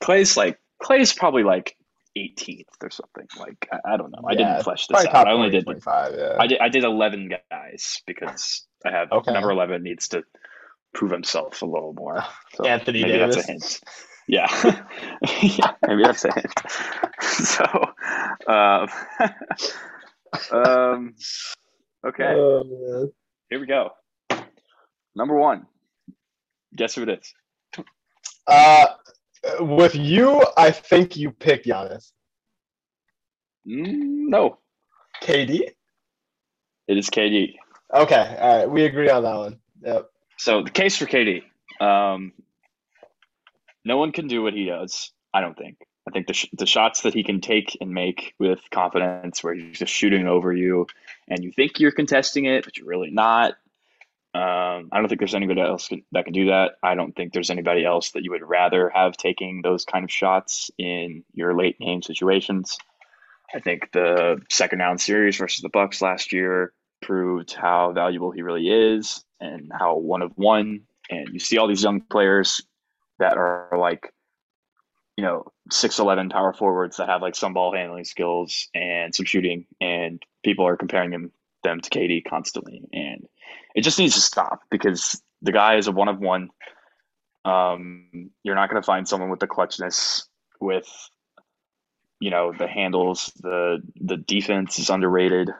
Clay's 0.00 0.36
like 0.36 0.58
Clay's 0.82 1.12
probably 1.12 1.42
like 1.42 1.76
18th 2.16 2.64
or 2.82 2.90
something. 2.90 3.26
Like 3.38 3.68
I, 3.72 3.94
I 3.94 3.96
don't 3.96 4.10
know. 4.10 4.22
I 4.26 4.32
Yeah, 4.32 4.38
didn't 4.38 4.62
flesh 4.64 4.86
this 4.86 4.94
Probably 4.94 5.08
out. 5.08 5.12
top 5.12 5.26
I 5.26 5.32
only 5.32 5.50
did 5.50 5.64
25, 5.64 6.14
yeah. 6.16 6.36
I 6.38 6.46
did 6.46 6.58
I 6.60 6.68
did 6.68 6.84
11 6.84 7.30
guys 7.50 8.00
because 8.06 8.66
I 8.84 8.90
have 8.90 9.10
Okay. 9.12 9.32
number 9.32 9.50
11 9.50 9.82
needs 9.82 10.08
to 10.08 10.22
prove 10.92 11.10
himself 11.10 11.62
a 11.62 11.66
little 11.66 11.92
more. 11.92 12.24
So 12.54 12.64
Anthony 12.64 13.02
maybe 13.02 13.18
that's 13.18 13.36
a 13.36 13.42
hint. 13.42 13.80
Yeah, 14.28 14.46
yeah, 15.42 15.72
maybe 15.86 16.04
that's 16.04 16.24
a 16.24 16.32
hint. 16.32 16.52
So, 17.20 17.64
um, 18.46 18.88
um, 20.52 21.14
okay, 22.06 22.34
Oh, 22.36 23.10
here 23.50 23.60
we 23.60 23.66
go. 23.66 23.90
Number 25.16 25.36
one. 25.36 25.66
Guess 26.76 26.96
who 26.96 27.02
it 27.02 27.08
is? 27.20 27.34
Uh, 28.46 28.86
with 29.60 29.94
you, 29.94 30.44
I 30.56 30.70
think 30.70 31.16
you 31.16 31.30
picked 31.30 31.66
Giannis. 31.66 32.12
Mm, 33.66 34.28
no, 34.28 34.58
KD. 35.22 35.60
it 36.88 36.98
is 36.98 37.08
KD. 37.10 37.54
Okay, 37.94 38.36
all 38.40 38.56
right, 38.58 38.70
we 38.70 38.84
agree 38.84 39.08
on 39.08 39.22
that 39.22 39.34
one. 39.36 39.58
Yep. 39.82 40.10
So 40.38 40.62
the 40.62 40.70
case 40.70 40.96
for 40.98 41.06
KD, 41.06 41.42
um, 41.80 42.32
no 43.84 43.96
one 43.98 44.12
can 44.12 44.26
do 44.26 44.42
what 44.42 44.52
he 44.52 44.64
does. 44.66 45.12
I 45.32 45.40
don't 45.40 45.56
think. 45.56 45.76
I 46.06 46.10
think 46.10 46.26
the 46.26 46.34
sh- 46.34 46.50
the 46.52 46.66
shots 46.66 47.02
that 47.02 47.14
he 47.14 47.24
can 47.24 47.40
take 47.40 47.76
and 47.80 47.90
make 47.90 48.34
with 48.38 48.60
confidence, 48.70 49.42
where 49.42 49.54
he's 49.54 49.78
just 49.78 49.92
shooting 49.92 50.26
over 50.26 50.52
you, 50.52 50.86
and 51.28 51.42
you 51.42 51.50
think 51.50 51.80
you're 51.80 51.92
contesting 51.92 52.44
it, 52.44 52.64
but 52.64 52.76
you're 52.76 52.86
really 52.86 53.10
not. 53.10 53.54
Um, 54.34 54.88
I 54.90 54.98
don't 54.98 55.08
think 55.08 55.20
there's 55.20 55.36
anybody 55.36 55.60
else 55.60 55.88
that 56.10 56.24
can 56.24 56.32
do 56.32 56.46
that. 56.46 56.72
I 56.82 56.96
don't 56.96 57.14
think 57.14 57.32
there's 57.32 57.50
anybody 57.50 57.84
else 57.84 58.10
that 58.10 58.24
you 58.24 58.32
would 58.32 58.42
rather 58.42 58.90
have 58.90 59.16
taking 59.16 59.62
those 59.62 59.84
kind 59.84 60.04
of 60.04 60.10
shots 60.10 60.72
in 60.76 61.24
your 61.32 61.56
late 61.56 61.78
game 61.78 62.02
situations. 62.02 62.76
I 63.54 63.60
think 63.60 63.92
the 63.92 64.42
second 64.50 64.80
round 64.80 65.00
series 65.00 65.36
versus 65.36 65.62
the 65.62 65.68
Bucks 65.68 66.02
last 66.02 66.32
year 66.32 66.72
proved 67.00 67.52
how 67.52 67.92
valuable 67.92 68.32
he 68.32 68.42
really 68.42 68.68
is 68.68 69.24
and 69.40 69.70
how 69.72 69.96
one 69.98 70.22
of 70.22 70.32
one. 70.34 70.80
And 71.08 71.28
you 71.32 71.38
see 71.38 71.58
all 71.58 71.68
these 71.68 71.84
young 71.84 72.00
players 72.00 72.60
that 73.20 73.36
are 73.36 73.76
like, 73.78 74.12
you 75.16 75.22
know, 75.22 75.44
six 75.70 75.98
eleven 75.98 76.28
power 76.28 76.52
forwards 76.52 76.96
that 76.98 77.08
have 77.08 77.22
like 77.22 77.34
some 77.34 77.54
ball 77.54 77.74
handling 77.74 78.04
skills 78.04 78.68
and 78.74 79.14
some 79.14 79.26
shooting, 79.26 79.66
and 79.80 80.22
people 80.42 80.66
are 80.66 80.76
comparing 80.76 81.10
them 81.10 81.32
them 81.62 81.80
to 81.80 81.90
KD 81.90 82.24
constantly, 82.24 82.82
and 82.92 83.26
it 83.74 83.82
just 83.82 83.98
needs 83.98 84.14
to 84.14 84.20
stop 84.20 84.60
because 84.70 85.20
the 85.42 85.52
guy 85.52 85.76
is 85.76 85.86
a 85.86 85.92
one 85.92 86.08
of 86.08 86.20
one. 86.20 86.50
Um, 87.44 88.30
you're 88.42 88.54
not 88.54 88.70
going 88.70 88.80
to 88.80 88.86
find 88.86 89.06
someone 89.06 89.30
with 89.30 89.40
the 89.40 89.46
clutchness, 89.46 90.24
with 90.60 90.88
you 92.20 92.30
know 92.30 92.52
the 92.56 92.68
handles, 92.68 93.32
the 93.40 93.82
the 94.00 94.16
defense 94.16 94.78
is 94.78 94.90
underrated, 94.90 95.50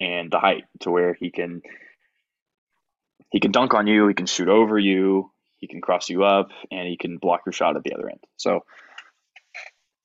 and 0.00 0.30
the 0.30 0.38
height 0.38 0.64
to 0.80 0.90
where 0.90 1.14
he 1.14 1.30
can 1.30 1.62
he 3.30 3.40
can 3.40 3.52
dunk 3.52 3.74
on 3.74 3.86
you, 3.86 4.08
he 4.08 4.14
can 4.14 4.26
shoot 4.26 4.48
over 4.48 4.78
you, 4.78 5.30
he 5.58 5.66
can 5.66 5.80
cross 5.80 6.08
you 6.08 6.24
up, 6.24 6.50
and 6.70 6.88
he 6.88 6.96
can 6.96 7.18
block 7.18 7.42
your 7.46 7.52
shot 7.52 7.76
at 7.76 7.84
the 7.84 7.94
other 7.94 8.08
end. 8.08 8.20
So 8.36 8.64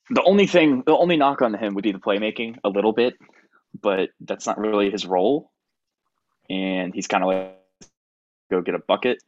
the 0.10 0.24
only 0.24 0.48
thing, 0.48 0.84
the 0.86 0.96
only 0.96 1.18
knock 1.18 1.42
on 1.42 1.54
him 1.54 1.74
would 1.76 1.84
be 1.84 1.92
the 1.92 2.00
playmaking 2.00 2.58
a 2.64 2.70
little 2.70 2.94
bit, 2.94 3.16
but 3.82 4.10
that's 4.22 4.46
not 4.46 4.58
really 4.58 4.92
his 4.92 5.06
role. 5.06 5.52
And 6.50 6.94
he's 6.94 7.08
kind 7.08 7.24
of 7.24 7.28
like 7.30 7.56
go 8.52 8.62
get 8.62 8.76
a 8.76 8.80
bucket. 8.80 9.24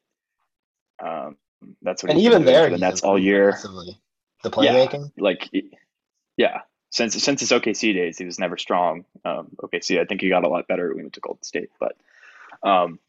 Um, 1.04 1.38
that's 1.82 2.04
what 2.04 2.12
And 2.12 2.20
he's 2.20 2.28
even 2.28 2.46
there, 2.46 2.70
the 2.70 2.78
Nets 2.78 3.02
all 3.02 3.18
year. 3.18 3.58
The 4.44 4.50
Yeah. 4.62 4.74
playmaking. 4.74 5.12
Like, 5.18 5.50
yeah, 6.38 6.62
since 6.92 7.22
since 7.22 7.40
his 7.42 7.52
OKC 7.52 7.94
days, 7.94 8.18
he 8.18 8.26
was 8.26 8.40
never 8.40 8.58
strong. 8.58 9.06
Um, 9.26 9.50
OKC, 9.58 10.00
I 10.00 10.06
think 10.06 10.22
he 10.22 10.30
got 10.30 10.44
a 10.46 10.50
lot 10.50 10.68
better 10.68 10.90
when 10.90 10.98
he 11.00 11.04
went 11.04 11.14
to 11.14 11.20
Golden 11.20 11.44
State, 11.44 11.72
but 11.80 11.98
um, 12.64 13.00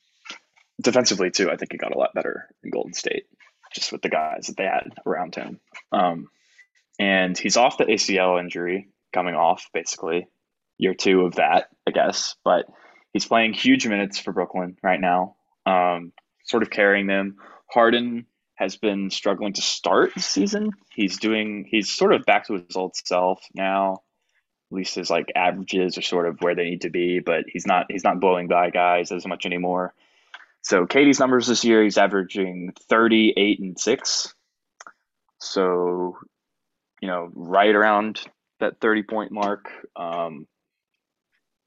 defensively 0.80 1.30
too. 1.30 1.50
I 1.50 1.56
think 1.56 1.72
he 1.72 1.78
got 1.78 1.94
a 1.94 1.98
lot 1.98 2.14
better 2.14 2.48
in 2.64 2.70
Golden 2.70 2.94
State, 2.94 3.26
just 3.72 3.92
with 3.92 4.02
the 4.02 4.08
guys 4.08 4.46
that 4.46 4.56
they 4.56 4.64
had 4.64 4.94
around 5.06 5.34
him. 5.34 5.60
Um, 5.92 6.30
and 6.98 7.36
he's 7.36 7.56
off 7.56 7.78
the 7.78 7.84
ACL 7.84 8.40
injury, 8.40 8.88
coming 9.12 9.34
off 9.34 9.68
basically 9.72 10.28
year 10.78 10.94
two 10.94 11.22
of 11.22 11.36
that, 11.36 11.68
I 11.86 11.90
guess. 11.90 12.36
But 12.44 12.66
he's 13.12 13.26
playing 13.26 13.52
huge 13.52 13.86
minutes 13.86 14.18
for 14.18 14.32
Brooklyn 14.32 14.76
right 14.82 15.00
now, 15.00 15.36
um, 15.66 16.12
sort 16.44 16.62
of 16.62 16.70
carrying 16.70 17.06
them. 17.06 17.36
Harden 17.70 18.26
has 18.54 18.76
been 18.76 19.10
struggling 19.10 19.52
to 19.52 19.62
start 19.62 20.14
the 20.14 20.22
season. 20.22 20.70
He's 20.92 21.18
doing 21.18 21.66
he's 21.68 21.90
sort 21.90 22.12
of 22.12 22.24
back 22.24 22.46
to 22.46 22.54
his 22.54 22.76
old 22.76 22.96
self 22.96 23.40
now. 23.54 24.02
At 24.70 24.76
least 24.76 24.94
his 24.96 25.10
like 25.10 25.32
averages 25.34 25.96
are 25.96 26.02
sort 26.02 26.26
of 26.26 26.40
where 26.40 26.54
they 26.54 26.64
need 26.64 26.82
to 26.82 26.90
be, 26.90 27.20
but 27.20 27.44
he's 27.46 27.66
not 27.66 27.86
he's 27.88 28.04
not 28.04 28.20
blowing 28.20 28.48
by 28.48 28.70
guys 28.70 29.12
as 29.12 29.26
much 29.26 29.46
anymore. 29.46 29.94
So 30.62 30.86
KD's 30.86 31.20
numbers 31.20 31.46
this 31.46 31.64
year, 31.64 31.82
he's 31.82 31.98
averaging 31.98 32.72
38 32.88 33.60
and 33.60 33.78
6. 33.78 34.34
So, 35.40 36.18
you 37.00 37.08
know, 37.08 37.30
right 37.34 37.74
around 37.74 38.20
that 38.60 38.80
30 38.80 39.02
point 39.04 39.32
mark. 39.32 39.70
Um, 39.96 40.46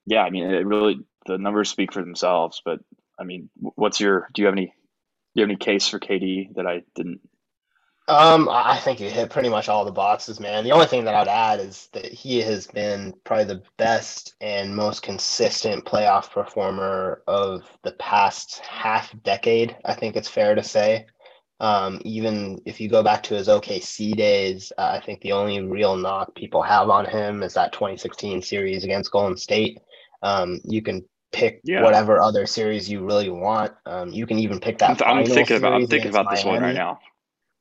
yeah, 0.06 0.24
I 0.24 0.30
mean, 0.30 0.50
it 0.50 0.66
really, 0.66 1.00
the 1.26 1.38
numbers 1.38 1.70
speak 1.70 1.94
for 1.94 2.02
themselves, 2.02 2.62
but 2.64 2.80
I 3.20 3.24
mean, 3.24 3.50
what's 3.56 4.00
your, 4.00 4.28
do 4.34 4.42
you 4.42 4.48
have 4.48 4.56
any, 4.56 4.66
do 4.66 4.72
you 5.36 5.42
have 5.44 5.50
any 5.50 5.58
case 5.58 5.88
for 5.88 6.00
KD 6.00 6.56
that 6.56 6.66
I 6.66 6.82
didn't 6.96 7.22
um, 8.08 8.50
I 8.50 8.78
think 8.78 9.00
you 9.00 9.10
hit 9.10 9.30
pretty 9.30 9.48
much 9.48 9.70
all 9.70 9.86
the 9.86 9.92
boxes, 9.92 10.40
man. 10.40 10.64
The 10.64 10.72
only 10.72 10.88
thing 10.88 11.06
that 11.06 11.16
I'd 11.16 11.28
add 11.28 11.60
is 11.60 11.88
that 11.94 12.12
he 12.12 12.42
has 12.42 12.68
been 12.68 13.14
probably 13.24 13.46
the 13.46 13.64
best 13.78 14.36
and 14.42 14.76
most 14.76 15.02
consistent 15.02 15.86
playoff 15.86 16.32
performer 16.32 17.22
of 17.28 17.64
the 17.84 17.94
past 17.94 18.60
half 18.60 19.14
decade. 19.24 19.78
I 19.86 19.94
think 19.94 20.16
it's 20.16 20.28
fair 20.28 20.56
to 20.56 20.64
say. 20.64 21.06
Um, 21.62 22.02
even 22.04 22.60
if 22.66 22.82
you 22.82 22.90
go 22.90 23.04
back 23.04 23.22
to 23.24 23.36
his 23.36 23.48
OKC 23.48 24.16
days, 24.16 24.74
uh, 24.80 24.98
I 25.00 25.06
think 25.06 25.22
the 25.22 25.32
only 25.32 25.62
real 25.62 25.96
knock 25.96 26.34
people 26.34 26.64
have 26.64 26.90
on 26.90 27.06
him 27.06 27.44
is 27.44 27.54
that 27.54 27.72
2016 27.72 28.42
series 28.42 28.84
against 28.84 29.12
Golden 29.12 29.38
State. 29.38 29.80
Um, 30.24 30.60
you 30.64 30.82
can 30.82 31.06
pick 31.32 31.62
yeah. 31.64 31.84
whatever 31.84 32.20
other 32.20 32.48
series 32.48 32.90
you 32.90 33.06
really 33.06 33.30
want. 33.30 33.74
Um, 33.86 34.10
you 34.10 34.26
can 34.26 34.40
even 34.40 34.60
pick 34.60 34.80
that. 34.80 35.06
I'm, 35.06 35.20
I'm 35.20 35.26
thinking 35.26 35.58
about. 35.58 35.74
I'm 35.74 35.86
thinking 35.86 36.10
about 36.10 36.26
Miami. 36.26 36.36
this 36.36 36.46
one 36.46 36.64
right 36.64 36.76
now. 36.76 37.00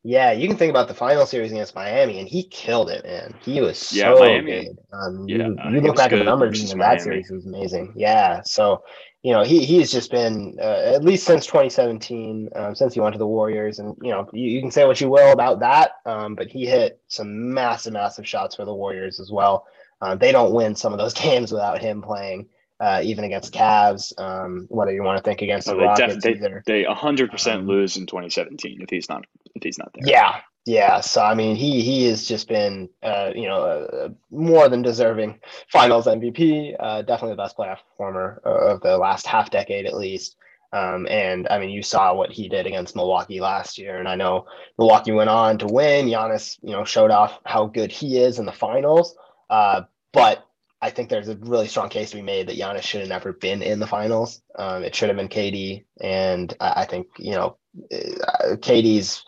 Yeah, 0.02 0.32
you 0.32 0.48
can 0.48 0.56
think 0.56 0.70
about 0.70 0.88
the 0.88 0.94
final 0.94 1.26
series 1.26 1.52
against 1.52 1.74
Miami, 1.74 2.20
and 2.20 2.28
he 2.28 2.44
killed 2.44 2.88
it, 2.88 3.04
man. 3.04 3.34
He 3.42 3.60
was 3.60 3.76
so 3.78 3.96
yeah, 3.96 4.14
Miami, 4.14 4.64
good. 4.64 4.78
Um, 4.92 5.28
yeah, 5.28 5.48
you, 5.48 5.56
you 5.72 5.80
look 5.82 5.96
back 5.96 6.12
at 6.12 6.18
the 6.18 6.24
numbers 6.24 6.72
in 6.72 6.78
that 6.78 7.02
series; 7.02 7.30
it 7.30 7.34
was 7.34 7.44
amazing. 7.44 7.92
Yeah, 7.94 8.40
so 8.42 8.82
you 9.22 9.34
know 9.34 9.42
he 9.42 9.66
he's 9.66 9.92
just 9.92 10.10
been 10.10 10.56
uh, 10.58 10.94
at 10.94 11.04
least 11.04 11.26
since 11.26 11.44
2017, 11.44 12.48
um, 12.56 12.74
since 12.74 12.94
he 12.94 13.00
went 13.00 13.12
to 13.12 13.18
the 13.18 13.26
Warriors, 13.26 13.78
and 13.78 13.94
you 14.00 14.10
know 14.10 14.26
you, 14.32 14.48
you 14.48 14.60
can 14.62 14.70
say 14.70 14.86
what 14.86 15.02
you 15.02 15.10
will 15.10 15.32
about 15.32 15.60
that, 15.60 15.96
um, 16.06 16.34
but 16.34 16.48
he 16.48 16.64
hit 16.64 16.98
some 17.08 17.52
massive, 17.52 17.92
massive 17.92 18.26
shots 18.26 18.56
for 18.56 18.64
the 18.64 18.74
Warriors 18.74 19.20
as 19.20 19.30
well. 19.30 19.66
Uh, 20.00 20.14
they 20.14 20.32
don't 20.32 20.54
win 20.54 20.74
some 20.74 20.94
of 20.94 20.98
those 20.98 21.12
games 21.26 21.52
without 21.52 21.82
him 21.82 22.00
playing 22.00 22.48
uh, 22.80 23.00
even 23.04 23.24
against 23.24 23.52
Cavs. 23.52 24.18
Um, 24.18 24.66
whether 24.68 24.92
you 24.92 25.02
want 25.02 25.18
to 25.18 25.22
think 25.22 25.42
against 25.42 25.66
the 25.66 25.76
Rockets, 25.76 26.14
def- 26.14 26.22
they, 26.22 26.30
either. 26.32 26.62
they 26.66 26.84
100% 26.84 27.54
um, 27.54 27.66
lose 27.66 27.96
in 27.96 28.06
2017 28.06 28.80
if 28.80 28.90
he's 28.90 29.08
not 29.08 29.26
if 29.54 29.62
he's 29.62 29.78
not 29.78 29.92
there. 29.94 30.08
Yeah, 30.08 30.40
yeah. 30.64 31.00
So 31.00 31.22
I 31.22 31.34
mean, 31.34 31.56
he 31.56 31.82
he 31.82 32.06
has 32.06 32.26
just 32.26 32.48
been 32.48 32.88
uh, 33.02 33.32
you 33.34 33.46
know 33.46 33.62
uh, 33.62 34.08
more 34.30 34.68
than 34.68 34.82
deserving 34.82 35.40
Finals 35.68 36.06
MVP. 36.06 36.74
Uh, 36.78 37.02
definitely 37.02 37.32
the 37.36 37.42
best 37.42 37.56
playoff 37.56 37.78
performer 37.90 38.40
of 38.44 38.80
the 38.80 38.96
last 38.96 39.26
half 39.26 39.50
decade 39.50 39.86
at 39.86 39.94
least. 39.94 40.36
Um, 40.72 41.08
and 41.10 41.48
I 41.50 41.58
mean, 41.58 41.70
you 41.70 41.82
saw 41.82 42.14
what 42.14 42.30
he 42.30 42.48
did 42.48 42.66
against 42.66 42.94
Milwaukee 42.94 43.40
last 43.40 43.76
year, 43.76 43.98
and 43.98 44.08
I 44.08 44.14
know 44.14 44.46
Milwaukee 44.78 45.10
went 45.10 45.28
on 45.28 45.58
to 45.58 45.66
win. 45.66 46.06
Giannis, 46.06 46.58
you 46.62 46.70
know, 46.70 46.84
showed 46.84 47.10
off 47.10 47.40
how 47.44 47.66
good 47.66 47.90
he 47.90 48.18
is 48.18 48.38
in 48.38 48.46
the 48.46 48.52
finals. 48.52 49.16
Uh, 49.50 49.82
but 50.12 50.46
I 50.82 50.90
think 50.90 51.08
there's 51.08 51.28
a 51.28 51.36
really 51.36 51.68
strong 51.68 51.88
case 51.90 52.10
to 52.10 52.16
be 52.16 52.22
made 52.22 52.48
that 52.48 52.56
Giannis 52.56 52.82
should 52.82 53.00
have 53.00 53.08
never 53.08 53.32
been 53.32 53.62
in 53.62 53.80
the 53.80 53.86
finals. 53.86 54.40
Um, 54.58 54.82
it 54.82 54.94
should 54.94 55.08
have 55.08 55.16
been 55.16 55.28
KD, 55.28 55.84
and 56.00 56.54
I, 56.60 56.82
I 56.82 56.84
think 56.86 57.06
you 57.18 57.32
know 57.32 57.56
uh, 57.92 58.56
KD's 58.56 59.22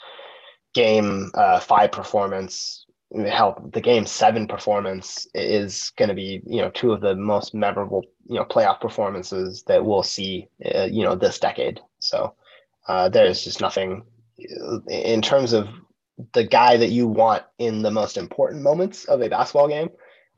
game 0.75 1.30
uh, 1.35 1.61
five 1.61 1.92
performance, 1.92 2.87
help 3.28 3.73
the 3.73 3.82
game 3.82 4.06
seven 4.06 4.47
performance 4.49 5.26
is 5.35 5.92
going 5.97 6.09
to 6.09 6.14
be 6.14 6.40
you 6.47 6.62
know 6.62 6.71
two 6.71 6.92
of 6.92 7.02
the 7.02 7.14
most 7.14 7.54
memorable 7.54 8.02
you 8.26 8.37
know 8.37 8.44
playoff 8.44 8.80
performances 8.80 9.62
that 9.66 9.85
we'll 9.85 10.02
see 10.02 10.49
uh, 10.75 10.85
you 10.85 11.04
know 11.04 11.14
this 11.14 11.38
decade. 11.38 11.80
So 11.99 12.35
uh, 12.88 13.11
there's 13.11 13.44
just 13.44 13.61
nothing 13.61 14.04
in 14.88 15.21
terms 15.21 15.52
of 15.52 15.68
the 16.32 16.44
guy 16.44 16.76
that 16.78 16.90
you 16.90 17.06
want 17.06 17.42
in 17.59 17.82
the 17.82 17.90
most 17.90 18.16
important 18.16 18.62
moments 18.62 19.04
of 19.04 19.21
a 19.21 19.28
basketball 19.28 19.68
game 19.68 19.90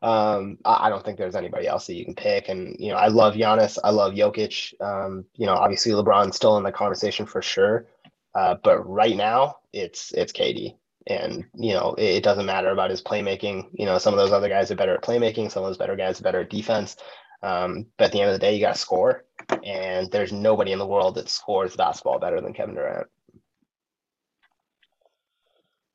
um, 0.05 0.59
I, 0.63 0.85
I, 0.85 0.89
don't 0.89 1.03
think 1.03 1.17
there's 1.17 1.35
anybody 1.35 1.65
else 1.65 1.87
that 1.87 1.95
you 1.95 2.05
can 2.05 2.13
pick. 2.13 2.47
And, 2.47 2.75
you 2.79 2.89
know, 2.89 2.95
I 2.95 3.07
love 3.07 3.33
Giannis. 3.33 3.79
I 3.83 3.89
love 3.89 4.13
Jokic. 4.13 4.79
Um, 4.79 5.25
you 5.33 5.47
know, 5.47 5.55
obviously 5.55 5.93
LeBron's 5.93 6.35
still 6.35 6.57
in 6.57 6.63
the 6.63 6.71
conversation 6.71 7.25
for 7.25 7.41
sure. 7.41 7.87
Uh, 8.35 8.55
but 8.63 8.87
right 8.87 9.15
now 9.15 9.55
it's, 9.73 10.11
it's 10.11 10.31
KD. 10.31 10.75
And, 11.07 11.45
you 11.55 11.73
know, 11.73 11.95
it, 11.97 12.17
it, 12.17 12.23
doesn't 12.23 12.45
matter 12.45 12.69
about 12.69 12.91
his 12.91 13.01
playmaking. 13.01 13.69
You 13.73 13.87
know, 13.87 13.97
some 13.97 14.13
of 14.13 14.19
those 14.19 14.31
other 14.31 14.47
guys 14.47 14.69
are 14.69 14.75
better 14.75 14.93
at 14.93 15.01
playmaking. 15.01 15.51
Some 15.51 15.63
of 15.63 15.69
those 15.69 15.77
better 15.77 15.95
guys 15.95 16.19
are 16.19 16.23
better 16.23 16.41
at 16.41 16.51
defense. 16.51 16.97
Um, 17.41 17.87
but 17.97 18.05
at 18.05 18.11
the 18.11 18.21
end 18.21 18.29
of 18.29 18.35
the 18.35 18.45
day, 18.45 18.53
you 18.53 18.61
got 18.61 18.75
to 18.75 18.79
score. 18.79 19.25
And 19.63 20.11
there's 20.11 20.31
nobody 20.31 20.71
in 20.71 20.79
the 20.79 20.85
world 20.85 21.15
that 21.15 21.29
scores 21.29 21.75
basketball 21.75 22.19
better 22.19 22.41
than 22.41 22.53
Kevin 22.53 22.75
Durant. 22.75 23.07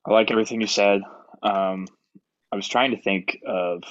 I 0.05 0.13
like 0.13 0.33
everything 0.33 0.61
you 0.61 0.67
said. 0.67 1.03
Um, 1.45 1.87
I 2.53 2.57
was 2.57 2.69
trying 2.69 2.91
to 2.91 3.01
think 3.01 3.39
of 3.47 3.83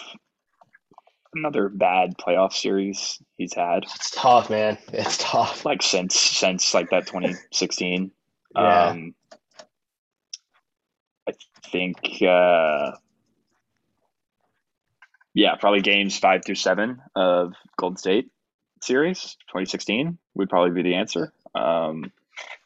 another 1.34 1.70
bad 1.70 2.18
playoff 2.18 2.54
series 2.54 3.22
he's 3.38 3.54
had. 3.54 3.84
It's 3.84 4.12
tough, 4.12 4.50
man. 4.50 4.78
It's 4.92 5.18
tough. 5.18 5.66
Like 5.66 5.82
since 5.82 6.20
since 6.20 6.74
like 6.74 6.89
that 6.89 7.08
2016. 7.08 8.12
yeah. 8.56 8.86
Um, 8.86 9.16
I 11.28 11.34
think 11.72 11.98
uh, 12.24 12.92
yeah, 15.34 15.56
probably 15.56 15.82
games 15.82 16.18
five 16.18 16.44
through 16.44 16.56
seven 16.56 17.01
of 17.16 17.54
Golden 17.78 17.98
State 17.98 18.32
series 18.82 19.38
2016 19.50 20.18
would 20.34 20.50
probably 20.50 20.72
be 20.72 20.89
the 20.89 20.96
answer. 20.96 21.32
Um, 21.54 22.12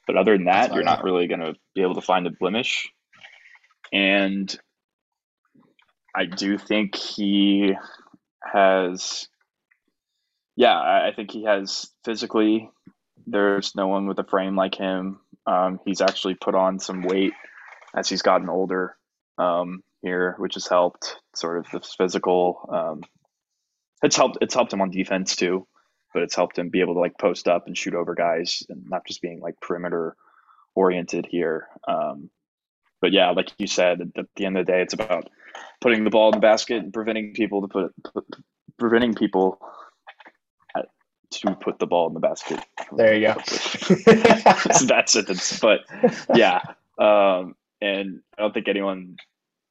but 0.07 0.17
other 0.17 0.37
than 0.37 0.45
that, 0.45 0.73
you're 0.73 0.83
not 0.83 1.03
really 1.03 1.27
going 1.27 1.39
to 1.39 1.55
be 1.75 1.81
able 1.81 1.95
to 1.95 2.01
find 2.01 2.27
a 2.27 2.31
blemish. 2.31 2.89
And 3.91 4.55
I 6.15 6.25
do 6.25 6.57
think 6.57 6.95
he 6.95 7.73
has, 8.43 9.27
yeah, 10.55 10.75
I 10.77 11.11
think 11.15 11.31
he 11.31 11.45
has 11.45 11.89
physically. 12.05 12.69
There's 13.25 13.75
no 13.75 13.87
one 13.87 14.07
with 14.07 14.19
a 14.19 14.23
frame 14.23 14.55
like 14.55 14.75
him. 14.75 15.19
Um, 15.47 15.79
he's 15.85 16.01
actually 16.01 16.35
put 16.35 16.55
on 16.55 16.79
some 16.79 17.01
weight 17.01 17.33
as 17.95 18.09
he's 18.09 18.21
gotten 18.21 18.49
older 18.49 18.95
um, 19.37 19.83
here, 20.01 20.35
which 20.37 20.55
has 20.55 20.67
helped 20.67 21.17
sort 21.35 21.57
of 21.57 21.65
the 21.71 21.79
physical. 21.97 22.69
Um, 22.71 23.01
it's 24.03 24.15
helped. 24.15 24.37
It's 24.41 24.53
helped 24.53 24.73
him 24.73 24.81
on 24.81 24.91
defense 24.91 25.35
too, 25.35 25.67
but 26.13 26.23
it's 26.23 26.35
helped 26.35 26.57
him 26.57 26.69
be 26.69 26.81
able 26.81 26.95
to 26.95 26.99
like 26.99 27.17
post 27.17 27.47
up 27.47 27.67
and 27.67 27.77
shoot 27.77 27.95
over 27.95 28.13
guys 28.13 28.63
and 28.69 28.85
not 28.87 29.05
just 29.07 29.21
being 29.21 29.39
like 29.39 29.59
perimeter 29.61 30.15
oriented 30.75 31.25
here. 31.29 31.67
Um, 31.87 32.29
but 33.03 33.11
yeah, 33.11 33.31
like 33.31 33.51
you 33.57 33.67
said, 33.67 34.13
at 34.15 34.27
the 34.37 34.45
end 34.45 34.57
of 34.57 34.65
the 34.65 34.71
day, 34.71 34.81
it's 34.81 34.93
about 34.93 35.29
putting 35.81 36.05
the 36.05 36.09
ball 36.09 36.29
in 36.29 36.35
the 36.35 36.39
basket 36.39 36.77
and 36.77 36.93
preventing 36.93 37.33
people 37.33 37.61
to 37.61 37.67
put, 37.67 37.93
put 38.01 38.25
preventing 38.79 39.13
people 39.13 39.59
at, 40.73 40.85
to 41.29 41.53
put 41.55 41.79
the 41.79 41.85
ball 41.85 42.07
in 42.07 42.13
the 42.13 42.21
basket. 42.21 42.61
There 42.93 43.13
you 43.13 43.27
go. 43.27 43.33
that 44.85 45.03
sentence, 45.07 45.59
but 45.59 45.81
yeah, 46.33 46.61
um, 46.97 47.57
and 47.81 48.21
I 48.37 48.43
don't 48.43 48.53
think 48.53 48.69
anyone 48.69 49.17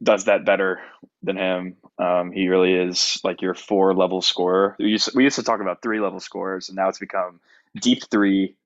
does 0.02 0.26
that 0.26 0.44
better 0.44 0.82
than 1.22 1.38
him. 1.38 1.76
Um, 1.98 2.32
he 2.32 2.48
really 2.48 2.74
is 2.74 3.18
like 3.24 3.40
your 3.40 3.54
four 3.54 3.94
level 3.94 4.20
scorer. 4.20 4.76
We 4.78 4.90
used, 4.90 5.14
we 5.14 5.24
used 5.24 5.36
to 5.36 5.42
talk 5.42 5.62
about 5.62 5.80
three 5.80 6.00
level 6.00 6.20
scorers, 6.20 6.68
and 6.68 6.76
now 6.76 6.90
it's 6.90 6.98
become 6.98 7.40
deep 7.80 8.02
three, 8.10 8.56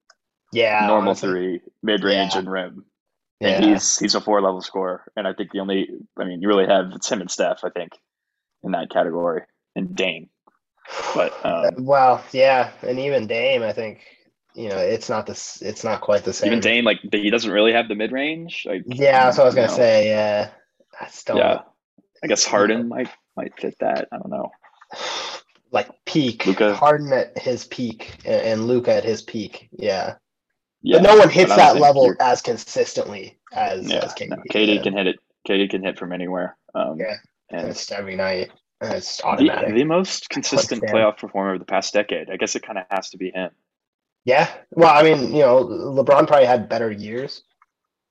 yeah, 0.52 0.88
normal 0.88 1.10
honestly. 1.10 1.28
three, 1.28 1.60
mid 1.84 2.02
range, 2.02 2.32
yeah. 2.32 2.40
and 2.40 2.50
rim. 2.50 2.84
Yeah. 3.40 3.48
And 3.48 3.64
he's 3.64 3.98
he's 3.98 4.14
a 4.14 4.20
four 4.20 4.40
level 4.40 4.62
scorer. 4.62 5.02
And 5.16 5.26
I 5.26 5.32
think 5.32 5.52
the 5.52 5.60
only 5.60 5.88
I 6.18 6.24
mean, 6.24 6.40
you 6.40 6.48
really 6.48 6.66
have 6.66 6.86
it's 6.94 7.08
him 7.08 7.20
and 7.20 7.30
Steph, 7.30 7.64
I 7.64 7.70
think, 7.70 7.92
in 8.62 8.72
that 8.72 8.90
category. 8.90 9.42
And 9.74 9.94
Dame. 9.94 10.30
But 11.14 11.44
um, 11.44 11.84
well, 11.84 12.24
yeah. 12.32 12.70
And 12.82 12.98
even 12.98 13.26
Dame, 13.26 13.62
I 13.62 13.72
think, 13.72 14.00
you 14.54 14.68
know, 14.68 14.78
it's 14.78 15.08
not 15.10 15.26
this 15.26 15.60
it's 15.60 15.84
not 15.84 16.00
quite 16.00 16.24
the 16.24 16.32
same. 16.32 16.48
Even 16.48 16.60
Dame, 16.60 16.84
like 16.84 17.00
he 17.12 17.28
doesn't 17.30 17.50
really 17.50 17.72
have 17.72 17.88
the 17.88 17.94
mid 17.94 18.12
range. 18.12 18.64
Like 18.66 18.82
Yeah, 18.86 19.24
that's 19.24 19.36
what 19.36 19.44
I 19.44 19.46
was 19.46 19.54
gonna 19.54 19.66
know. 19.66 19.74
say. 19.74 20.08
Yeah. 20.08 20.50
I 20.98 21.08
still 21.08 21.36
Yeah. 21.36 21.60
I 22.22 22.26
guess 22.26 22.44
Harden 22.44 22.88
might 22.88 23.10
might 23.36 23.58
fit 23.60 23.76
that. 23.80 24.08
I 24.10 24.16
don't 24.16 24.30
know. 24.30 24.50
Like 25.72 25.90
peak. 26.06 26.46
Luka. 26.46 26.74
Harden 26.74 27.12
at 27.12 27.36
his 27.36 27.66
peak 27.66 28.16
and, 28.24 28.40
and 28.42 28.66
Luka 28.66 28.94
at 28.94 29.04
his 29.04 29.20
peak. 29.20 29.68
Yeah. 29.72 30.14
Yeah, 30.86 30.98
but 30.98 31.02
no 31.02 31.16
one 31.18 31.28
hits 31.30 31.48
but 31.50 31.58
I 31.58 31.66
don't 31.66 31.74
that 31.76 31.80
level 31.82 32.04
you're- 32.04 32.16
as 32.20 32.40
consistently 32.42 33.38
as, 33.52 33.90
Yeah, 33.90 34.04
as 34.04 34.14
KD. 34.14 34.28
no, 34.30 34.36
KD 34.50 34.76
yeah. 34.76 34.82
can 34.82 34.92
hit 34.96 35.06
it. 35.08 35.16
KD 35.48 35.68
can 35.70 35.82
hit 35.82 35.98
from 35.98 36.12
anywhere. 36.12 36.56
Um, 36.74 36.98
Yeah. 36.98 37.16
and 37.50 37.68
It's 37.68 37.90
every 37.90 38.14
night. 38.16 38.50
It's 38.80 39.16
the, 39.18 39.24
automatic. 39.26 39.74
the 39.74 39.84
most 39.84 40.28
consistent 40.28 40.82
playoff 40.84 41.18
performer 41.18 41.54
of 41.54 41.58
the 41.60 41.64
past 41.64 41.92
decade. 41.94 42.30
I 42.30 42.36
guess 42.36 42.54
it 42.56 42.62
kind 42.62 42.78
of 42.78 42.84
has 42.90 43.10
to 43.10 43.16
be 43.18 43.30
him. 43.30 43.50
Yeah. 44.24 44.48
Well, 44.72 44.92
I 44.94 45.02
mean, 45.02 45.34
you 45.34 45.40
know, 45.42 45.64
LeBron 45.64 46.26
probably 46.26 46.46
had 46.46 46.68
better 46.68 46.90
years. 46.90 47.42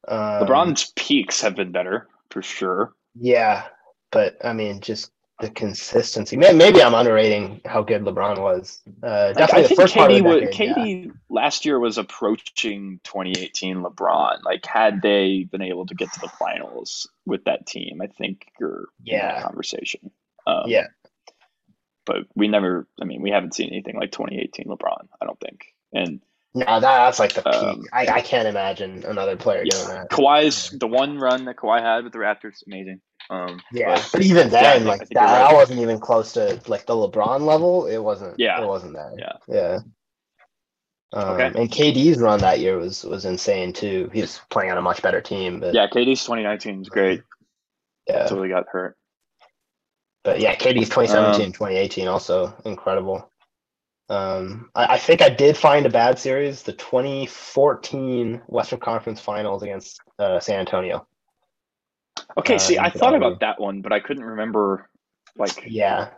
Um, 0.07 0.19
LeBron's 0.45 0.91
peaks 0.95 1.41
have 1.41 1.55
been 1.55 1.71
better 1.71 2.07
for 2.31 2.41
sure. 2.41 2.93
Yeah, 3.15 3.67
but 4.11 4.37
I 4.43 4.53
mean, 4.53 4.79
just 4.81 5.11
the 5.41 5.49
consistency. 5.49 6.37
Maybe 6.37 6.81
I'm 6.81 6.93
underrating 6.93 7.59
how 7.65 7.83
good 7.83 8.03
LeBron 8.03 8.41
was. 8.41 8.81
Uh, 9.03 9.33
definitely 9.33 9.59
I 9.59 9.61
the 9.63 9.67
think 9.69 9.79
first 9.81 9.93
part 9.95 10.11
of 10.11 10.23
the 10.23 10.39
decade. 10.39 10.67
yeah. 10.69 10.73
KD 10.75 11.11
last 11.29 11.65
year 11.65 11.77
was 11.77 11.97
approaching 11.97 12.99
2018 13.03 13.77
LeBron. 13.83 14.43
Like, 14.43 14.65
had 14.65 15.01
they 15.01 15.43
been 15.51 15.61
able 15.61 15.85
to 15.87 15.93
get 15.95 16.13
to 16.13 16.19
the 16.21 16.29
finals 16.39 17.09
with 17.25 17.43
that 17.45 17.65
team, 17.67 18.01
I 18.01 18.07
think 18.07 18.47
you're 18.59 18.85
in 19.05 19.17
that 19.17 19.35
Yeah. 19.35 19.41
conversation. 19.43 20.09
Um, 20.47 20.63
Yeah. 20.67 20.87
but 22.05 22.27
we 22.35 22.47
never. 22.47 22.87
I 23.01 23.05
mean, 23.05 23.21
we 23.21 23.31
haven't 23.31 23.55
seen 23.55 23.69
anything 23.69 23.97
like 23.97 24.11
2018 24.13 24.67
LeBron. 24.67 25.07
I 25.21 25.25
don't 25.25 25.39
think. 25.39 25.65
And 25.91 26.21
No, 26.53 26.65
that, 26.65 26.81
that's 26.81 27.19
like 27.19 27.33
the 27.33 27.41
peak. 27.41 27.53
Um, 27.53 27.83
I, 27.91 28.07
I 28.07 28.21
can't 28.21 28.47
imagine 28.47 29.03
another 29.05 29.35
player 29.35 29.65
doing 29.65 29.87
that. 29.89 30.09
Kawhi's 30.09 30.69
the 30.69 30.87
one 30.87 31.19
run 31.19 31.43
that 31.45 31.57
Kawhi 31.57 31.81
had 31.81 32.05
with 32.05 32.13
the 32.13 32.19
Raptors, 32.19 32.63
amazing. 32.65 33.01
Um, 33.29 33.61
Yeah, 33.71 33.95
but 33.95 34.09
but 34.13 34.21
even 34.21 34.49
then, 34.49 34.81
I 34.83 34.85
like 34.85 35.09
that, 35.09 35.15
right. 35.15 35.49
that 35.49 35.53
wasn't 35.53 35.79
even 35.79 35.99
close 35.99 36.33
to 36.33 36.61
like 36.67 36.85
the 36.85 36.93
LeBron 36.93 37.41
level. 37.41 37.87
It 37.87 37.97
wasn't. 37.97 38.39
Yeah. 38.39 38.61
it 38.61 38.67
wasn't 38.67 38.93
that. 38.93 39.15
Yeah. 39.17 39.33
yeah. 39.47 39.79
Um, 41.13 41.29
Okay. 41.29 41.45
And 41.47 41.71
KD's 41.71 42.19
run 42.19 42.39
that 42.39 42.59
year 42.59 42.77
was 42.77 43.03
was 43.03 43.25
insane 43.25 43.73
too. 43.73 44.09
He 44.13 44.21
was 44.21 44.41
playing 44.49 44.71
on 44.71 44.77
a 44.77 44.81
much 44.81 45.01
better 45.01 45.21
team, 45.21 45.59
but 45.59 45.73
yeah, 45.73 45.87
KD's 45.87 46.23
2019 46.23 46.81
is 46.81 46.89
great 46.89 47.21
yeah. 48.07 48.23
until 48.23 48.43
he 48.43 48.49
got 48.49 48.65
hurt. 48.69 48.97
But 50.23 50.39
yeah, 50.39 50.55
KD's 50.55 50.89
2017, 50.89 51.53
2018 51.53 52.07
also 52.07 52.53
incredible. 52.65 53.29
Um, 54.09 54.69
I, 54.75 54.95
I 54.95 54.97
think 54.97 55.21
I 55.21 55.29
did 55.29 55.55
find 55.55 55.85
a 55.85 55.89
bad 55.89 56.19
series, 56.19 56.63
the 56.63 56.73
2014 56.73 58.41
Western 58.47 58.79
Conference 58.79 59.19
Finals 59.19 59.63
against 59.63 59.99
uh, 60.19 60.39
San 60.39 60.59
Antonio. 60.59 61.07
Okay, 62.37 62.55
Uh, 62.55 62.59
see, 62.59 62.77
I 62.77 62.89
thought 62.89 63.15
about 63.15 63.39
that 63.39 63.59
one, 63.59 63.81
but 63.81 63.93
I 63.93 63.99
couldn't 63.99 64.23
remember. 64.23 64.89
Like, 65.37 65.63
Yeah, 65.67 66.09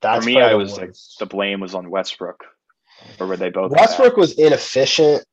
that's 0.00 0.26
me, 0.26 0.40
I 0.40 0.54
was, 0.54 0.76
like, 0.78 0.94
the 1.18 1.26
blame 1.26 1.60
was 1.60 1.74
on 1.74 1.90
Westbrook, 1.90 2.44
or 3.18 3.26
were 3.26 3.36
they 3.36 3.50
both? 3.50 3.72
Westbrook 3.72 4.16
was 4.16 4.38
inefficient, 4.38 5.24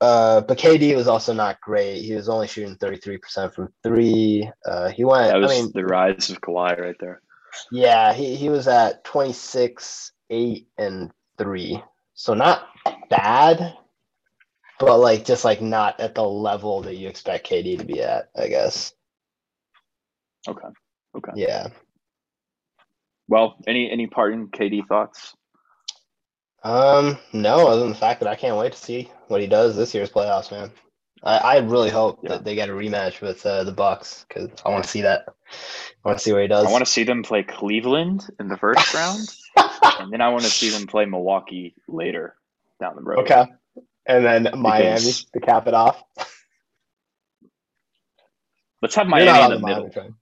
uh, 0.00 0.40
but 0.40 0.58
KD 0.58 0.96
was 0.96 1.06
also 1.06 1.32
not 1.32 1.60
great. 1.60 2.02
He 2.02 2.14
was 2.14 2.28
only 2.28 2.48
shooting 2.48 2.76
33% 2.76 3.54
from 3.54 3.72
three. 3.82 4.50
Uh, 4.64 4.88
he 4.90 5.04
went, 5.04 5.32
That 5.32 5.40
was 5.40 5.52
I 5.52 5.54
mean, 5.62 5.72
the 5.74 5.84
rise 5.84 6.30
of 6.30 6.40
Kawhi 6.40 6.78
right 6.78 6.96
there. 6.98 7.20
yeah, 7.70 8.12
he, 8.12 8.34
he 8.34 8.48
was 8.48 8.68
at 8.68 9.04
26, 9.04 10.12
8, 10.30 10.66
and 10.78 11.10
3. 11.38 11.82
So 12.14 12.34
not 12.34 12.68
bad, 13.10 13.76
but 14.78 14.98
like 14.98 15.24
just 15.24 15.44
like 15.44 15.60
not 15.60 15.98
at 16.00 16.14
the 16.14 16.22
level 16.22 16.82
that 16.82 16.96
you 16.96 17.08
expect 17.08 17.48
KD 17.48 17.78
to 17.78 17.84
be 17.84 18.02
at, 18.02 18.28
I 18.36 18.48
guess. 18.48 18.92
Okay. 20.48 20.68
Okay. 21.16 21.32
Yeah. 21.36 21.68
Well, 23.28 23.56
any 23.66 23.90
any 23.90 24.06
parting 24.06 24.48
KD 24.48 24.86
thoughts? 24.86 25.34
Um, 26.64 27.18
no, 27.32 27.66
other 27.68 27.80
than 27.80 27.88
the 27.90 27.94
fact 27.96 28.20
that 28.20 28.28
I 28.28 28.34
can't 28.36 28.56
wait 28.56 28.72
to 28.72 28.78
see 28.78 29.10
what 29.28 29.40
he 29.40 29.46
does 29.46 29.74
this 29.76 29.94
year's 29.94 30.10
playoffs, 30.10 30.50
man. 30.52 30.70
I, 31.24 31.36
I 31.38 31.58
really 31.58 31.90
hope 31.90 32.20
Yeah. 32.22 32.30
that 32.30 32.44
they 32.44 32.54
get 32.54 32.68
a 32.68 32.72
rematch 32.72 33.20
with 33.20 33.44
uh, 33.46 33.64
the 33.64 33.72
Bucks 33.72 34.24
because 34.28 34.48
I 34.64 34.70
want 34.70 34.84
to 34.84 34.90
see 34.90 35.02
that. 35.02 35.24
I 35.28 36.08
want 36.08 36.18
to 36.18 36.24
see 36.24 36.32
what 36.32 36.42
he 36.42 36.48
does. 36.48 36.66
I 36.66 36.70
want 36.70 36.84
to 36.84 36.90
see 36.90 37.04
them 37.04 37.22
play 37.22 37.42
Cleveland 37.42 38.24
in 38.40 38.48
the 38.48 38.56
first 38.56 38.92
round, 38.94 39.28
and 40.00 40.12
then 40.12 40.20
I 40.20 40.28
want 40.30 40.42
to 40.44 40.50
see 40.50 40.70
them 40.70 40.86
play 40.86 41.04
Milwaukee 41.04 41.74
later 41.88 42.34
down 42.80 42.96
the 42.96 43.02
road. 43.02 43.20
okay, 43.20 43.44
and 44.06 44.24
then 44.24 44.48
Miami 44.56 44.94
Because- 44.96 45.24
to 45.32 45.40
cap 45.40 45.66
it 45.68 45.74
off. 45.74 46.02
Let's 48.80 48.96
have 48.96 49.06
Miami 49.06 49.30
in 49.30 49.50
the 49.50 49.58
Miami 49.60 49.74
middle. 49.84 49.90
train. 49.90 50.14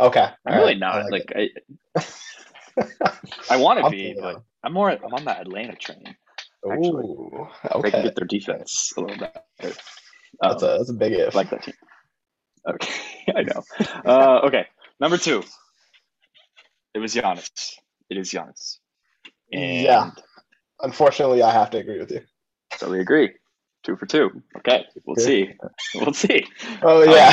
Okay, 0.00 0.28
I'm 0.46 0.54
all 0.54 0.54
really 0.54 0.74
right, 0.74 0.78
not. 0.78 1.02
I 1.02 1.08
like 1.08 1.30
it. 1.30 1.52
I, 1.96 2.02
I 3.50 3.56
want 3.56 3.78
to 3.84 3.84
be, 3.90 4.14
but 4.18 4.42
I'm 4.64 4.72
more. 4.72 4.90
I'm 4.90 5.14
on 5.14 5.24
that 5.26 5.40
Atlanta 5.42 5.76
train. 5.76 6.16
actually. 6.70 7.04
Ooh, 7.04 7.48
They 7.82 7.90
can 7.90 8.00
okay, 8.00 8.02
get 8.02 8.14
their 8.16 8.26
defense 8.26 8.92
a 8.96 9.00
little 9.00 9.16
better. 9.18 9.76
that's 10.40 10.62
Um, 10.62 10.62
a 10.62 10.78
that's 10.78 10.90
a 10.90 10.94
big 10.94 11.12
if. 11.12 11.34
I 11.34 11.38
like 11.38 11.50
that 11.50 11.62
team. 11.62 11.74
Okay, 12.68 12.94
I 13.36 13.42
know. 13.42 13.62
Uh, 14.04 14.40
okay, 14.46 14.66
number 15.00 15.18
two. 15.18 15.42
It 16.94 16.98
was 16.98 17.14
Giannis. 17.14 17.74
It 18.10 18.18
is 18.18 18.30
Giannis. 18.30 18.78
And 19.52 19.84
Yeah. 19.84 20.10
Unfortunately, 20.80 21.42
I 21.42 21.52
have 21.52 21.70
to 21.70 21.78
agree 21.78 21.98
with 21.98 22.10
you. 22.10 22.22
So 22.76 22.90
we 22.90 23.00
agree. 23.00 23.32
Two 23.84 23.96
for 23.96 24.06
two. 24.06 24.42
Okay, 24.58 24.84
we'll 25.06 25.16
see. 25.16 25.50
We'll 25.94 26.14
see. 26.14 26.44
Oh 26.82 27.02
yeah. 27.04 27.32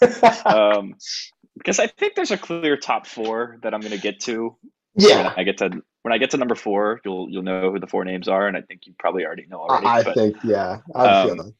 Um, 0.46 0.94
because 1.56 1.78
I 1.78 1.86
think 1.86 2.14
there's 2.14 2.30
a 2.30 2.38
clear 2.38 2.76
top 2.76 3.06
four 3.06 3.58
that 3.62 3.74
I'm 3.74 3.80
going 3.80 3.92
to 3.92 3.98
get 3.98 4.20
to. 4.20 4.56
When 4.94 5.08
yeah, 5.08 5.34
I 5.36 5.42
get 5.42 5.58
to 5.58 5.82
when 6.02 6.12
I 6.12 6.18
get 6.18 6.30
to 6.30 6.36
number 6.36 6.54
four, 6.54 7.00
you'll 7.04 7.28
you'll 7.30 7.42
know 7.42 7.70
who 7.72 7.80
the 7.80 7.86
four 7.86 8.04
names 8.04 8.28
are, 8.28 8.46
and 8.46 8.56
I 8.56 8.60
think 8.60 8.86
you 8.86 8.94
probably 8.98 9.24
already 9.24 9.46
know 9.46 9.58
already. 9.60 9.86
I, 9.86 9.98
I 9.98 10.02
but 10.04 10.14
think 10.14 10.36
yeah. 10.44 10.78
I 10.94 11.02
have 11.02 11.10
a 11.10 11.20
um, 11.20 11.36
feeling. 11.36 11.54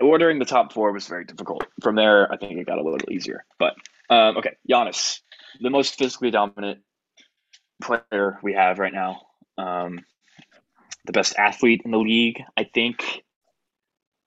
ordering 0.00 0.38
the 0.38 0.44
top 0.44 0.72
four 0.72 0.92
was 0.92 1.06
very 1.06 1.24
difficult. 1.24 1.64
From 1.82 1.94
there, 1.94 2.32
I 2.32 2.36
think 2.36 2.58
it 2.58 2.66
got 2.66 2.78
a 2.78 2.82
little 2.82 3.10
easier. 3.12 3.44
But 3.58 3.74
um, 4.10 4.38
okay, 4.38 4.56
Giannis, 4.68 5.20
the 5.60 5.70
most 5.70 5.96
physically 5.96 6.30
dominant 6.30 6.80
player 7.82 8.38
we 8.42 8.54
have 8.54 8.78
right 8.78 8.92
now. 8.92 9.22
Um, 9.58 10.04
the 11.04 11.12
best 11.12 11.36
athlete 11.38 11.82
in 11.84 11.90
the 11.90 11.98
league, 11.98 12.42
I 12.56 12.64
think. 12.64 13.02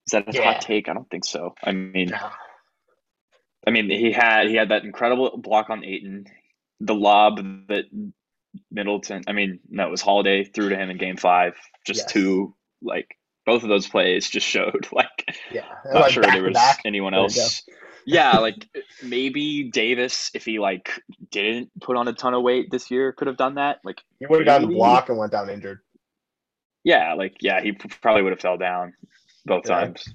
Is 0.06 0.12
that 0.12 0.30
a 0.30 0.32
Yeah. 0.32 0.53
hot 0.53 0.62
take? 0.62 0.88
I 0.88 0.93
don't 0.93 1.10
think 1.10 1.25
so. 1.25 1.56
I 1.63 1.71
mean, 1.73 2.10
No. 2.10 2.30
I 3.67 3.71
mean, 3.71 3.89
he 3.89 4.13
had 4.13 4.47
he 4.47 4.56
had 4.56 4.69
that 4.69 4.86
incredible 4.86 5.38
block 5.38 5.69
on 5.69 5.84
Ayton, 5.84 6.25
the 6.80 6.95
lob 6.95 7.38
that 7.67 7.86
Middleton. 8.71 9.23
I 9.27 9.34
mean, 9.34 9.60
no, 9.69 9.88
it 9.88 9.91
was 9.91 10.01
Holiday 10.01 10.45
threw 10.45 10.69
to 10.69 10.77
him 10.77 10.89
in 10.89 10.97
Game 10.97 11.17
Five. 11.17 11.56
Just 11.86 12.03
Yes. 12.03 12.13
two, 12.13 12.56
like 12.82 13.17
both 13.45 13.63
of 13.63 13.69
those 13.69 13.88
plays 13.88 14.30
just 14.30 14.47
showed 14.56 14.88
like 14.93 15.36
Yeah, 15.51 15.63
not 15.86 16.01
like, 16.01 16.12
sure 16.12 16.23
there 16.23 16.43
was 16.43 16.53
back. 16.53 16.82
anyone 16.86 17.12
There 17.13 17.21
else. 17.23 17.63
Yeah, 18.06 18.38
like 18.39 18.56
maybe 19.03 19.65
Davis, 19.69 20.32
if 20.34 20.45
he 20.45 20.60
like 20.60 20.89
didn't 21.32 21.69
put 21.82 21.97
on 21.97 22.08
a 22.08 22.13
ton 22.13 22.34
of 22.34 22.43
weight 22.43 22.71
this 22.71 22.89
year, 22.89 23.12
could 23.12 23.27
have 23.27 23.38
done 23.38 23.56
that. 23.56 23.80
Like, 23.84 24.01
He 24.19 24.25
would 24.27 24.39
have 24.39 24.45
gotten 24.45 24.69
the 24.69 24.75
block 24.75 25.10
and 25.10 25.17
went 25.17 25.34
down 25.34 25.49
injured. 25.49 25.80
yeah, 26.86 27.15
like 27.15 27.36
yeah, 27.41 27.62
he 27.62 27.73
probably 27.73 28.21
would 28.21 28.32
have 28.32 28.39
fell 28.39 28.58
down 28.58 28.93
both 29.45 29.65
Yeah. 29.65 29.75
times. 29.80 30.06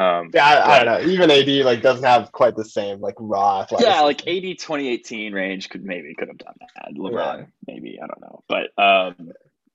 Um, 0.00 0.30
Yeah, 0.32 0.46
I, 0.46 0.76
I 0.80 0.84
don't 0.84 1.04
know. 1.04 1.10
Even 1.10 1.30
AD 1.30 1.48
like 1.66 1.82
doesn't 1.82 2.04
have 2.04 2.32
quite 2.32 2.56
the 2.56 2.64
same 2.64 3.00
like 3.00 3.16
raw. 3.18 3.66
yeah, 3.78 4.00
like 4.00 4.20
AD 4.26 4.42
2018 4.58 5.32
range 5.32 5.68
could 5.68 5.84
maybe 5.84 6.14
could 6.14 6.28
have 6.28 6.38
done 6.38 6.54
that. 6.60 6.94
LeBron, 6.94 7.38
Yeah. 7.38 7.44
maybe 7.66 7.98
I 8.02 8.06
don't 8.06 8.20
know, 8.20 8.42
but 8.48 8.82
um, 8.82 9.32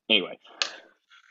anyway, 0.10 0.40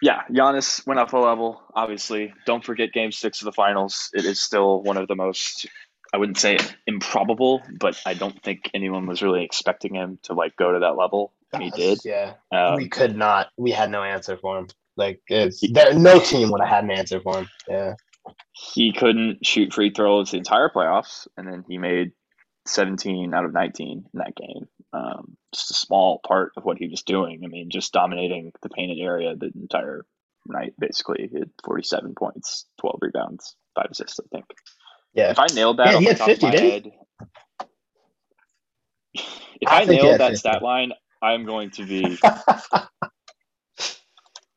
yeah, 0.00 0.22
Giannis 0.30 0.87
went 0.87 1.00
up 1.00 1.12
a 1.12 1.18
level. 1.18 1.62
Obviously, 1.74 2.33
don't 2.46 2.64
forget 2.64 2.92
Game 2.92 3.11
Six 3.11 3.40
of 3.40 3.46
the 3.46 3.52
Finals. 3.52 4.11
It 4.12 4.24
is 4.24 4.38
still 4.40 4.83
one 4.83 4.96
of 4.96 5.09
the 5.09 5.16
most. 5.16 5.66
I 6.12 6.16
wouldn't 6.16 6.38
say 6.38 6.59
improbable, 6.87 7.61
but 7.80 8.00
I 8.07 8.14
don't 8.14 8.40
think 8.44 8.70
anyone 8.72 9.07
was 9.07 9.20
really 9.22 9.42
expecting 9.44 9.94
him 9.94 10.20
to 10.24 10.35
like 10.35 10.54
go 10.54 10.70
to 10.72 10.78
that 10.80 10.96
level, 10.96 11.33
and 11.52 11.62
he 11.62 11.70
did. 11.70 11.98
Yeah, 12.04 12.35
Um, 12.52 12.76
we 12.76 12.88
could 12.88 13.16
not. 13.16 13.48
We 13.57 13.72
had 13.72 13.90
no 13.90 14.04
answer 14.04 14.37
for 14.37 14.59
him. 14.59 14.68
Like 14.96 15.20
it's 15.26 15.61
there, 15.72 15.92
no 15.94 16.20
team 16.20 16.52
would 16.52 16.61
have 16.61 16.70
had 16.70 16.85
an 16.85 16.92
answer 16.92 17.20
for 17.20 17.38
him. 17.38 17.48
Yeah, 17.68 17.94
he 18.52 18.92
couldn't 18.92 19.44
shoot 19.46 19.72
free 19.72 19.90
throws 19.90 20.30
the 20.30 20.38
entire 20.38 20.70
playoffs, 20.70 21.26
and 21.37 21.46
then 21.46 21.64
he 21.68 21.78
made 21.78 22.12
17 22.66 23.34
out 23.34 23.44
of 23.44 23.52
19 23.52 24.06
in 24.12 24.18
that 24.18 24.37
game. 24.37 24.68
Um, 24.92 25.37
just 25.54 25.70
a 25.72 25.74
small 25.74 26.20
part 26.26 26.52
of 26.56 26.64
what 26.64 26.78
he 26.78 26.88
was 26.88 27.02
doing. 27.02 27.42
I 27.44 27.48
mean, 27.48 27.70
just 27.70 27.92
dominating 27.92 28.52
the 28.62 28.70
painted 28.70 28.98
area 29.00 29.34
the 29.37 29.50
entire 29.54 30.06
night, 30.46 30.74
basically. 30.78 31.28
He 31.32 31.38
had 31.38 31.50
47 31.64 32.14
points, 32.16 32.66
12 32.80 32.98
rebounds, 33.02 33.56
five 33.74 33.88
assists, 33.90 34.20
I 34.20 34.24
think. 34.32 34.46
yeah. 35.14 35.30
If 35.30 35.38
I 35.38 35.50
nailed 35.52 35.78
that 35.78 35.94
Yeah, 35.94 35.98
he 35.98 36.06
had 36.06 36.20
50, 36.20 36.46
my 36.46 36.52
didn't 36.52 36.74
head, 36.74 36.90
if 39.60 39.72
I 39.72 39.84
I, 39.84 39.84
nailed 39.84 40.18
that 40.18 40.37
50. 40.37 40.38
stat 40.38 40.62
line, 40.62 40.92
I'm 41.22 41.44
going 41.46 41.70
to 41.72 41.84
be 41.87 42.18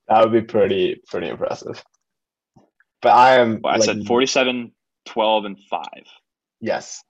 that 0.07 0.23
would 0.23 0.33
be 0.33 0.41
pretty 0.41 1.01
pretty 1.07 1.29
impressive. 1.29 1.83
But 3.07 3.15
I 3.15 3.35
am. 3.37 3.61
well, 3.63 3.73
I 3.73 3.77
like, 3.77 3.85
said 3.85 4.05
47, 4.05 4.73
12, 5.05 5.45
and 5.45 5.57
5. 5.69 5.81
Yes, 6.59 7.05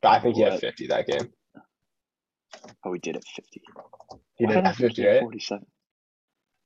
but 0.00 0.08
I 0.08 0.20
think 0.20 0.36
he 0.36 0.42
had 0.42 0.60
fifty 0.60 0.86
that 0.86 1.04
game. 1.08 1.32
Oh, 2.84 2.90
we 2.90 3.00
did 3.00 3.16
it 3.16 3.24
50. 3.34 3.60
He 4.36 4.46
did 4.46 4.54
did 4.54 4.64
I 4.64 4.68
have 4.68 4.76
think 4.76 4.90
fifty, 4.90 5.04
right? 5.04 5.20
47. 5.20 5.66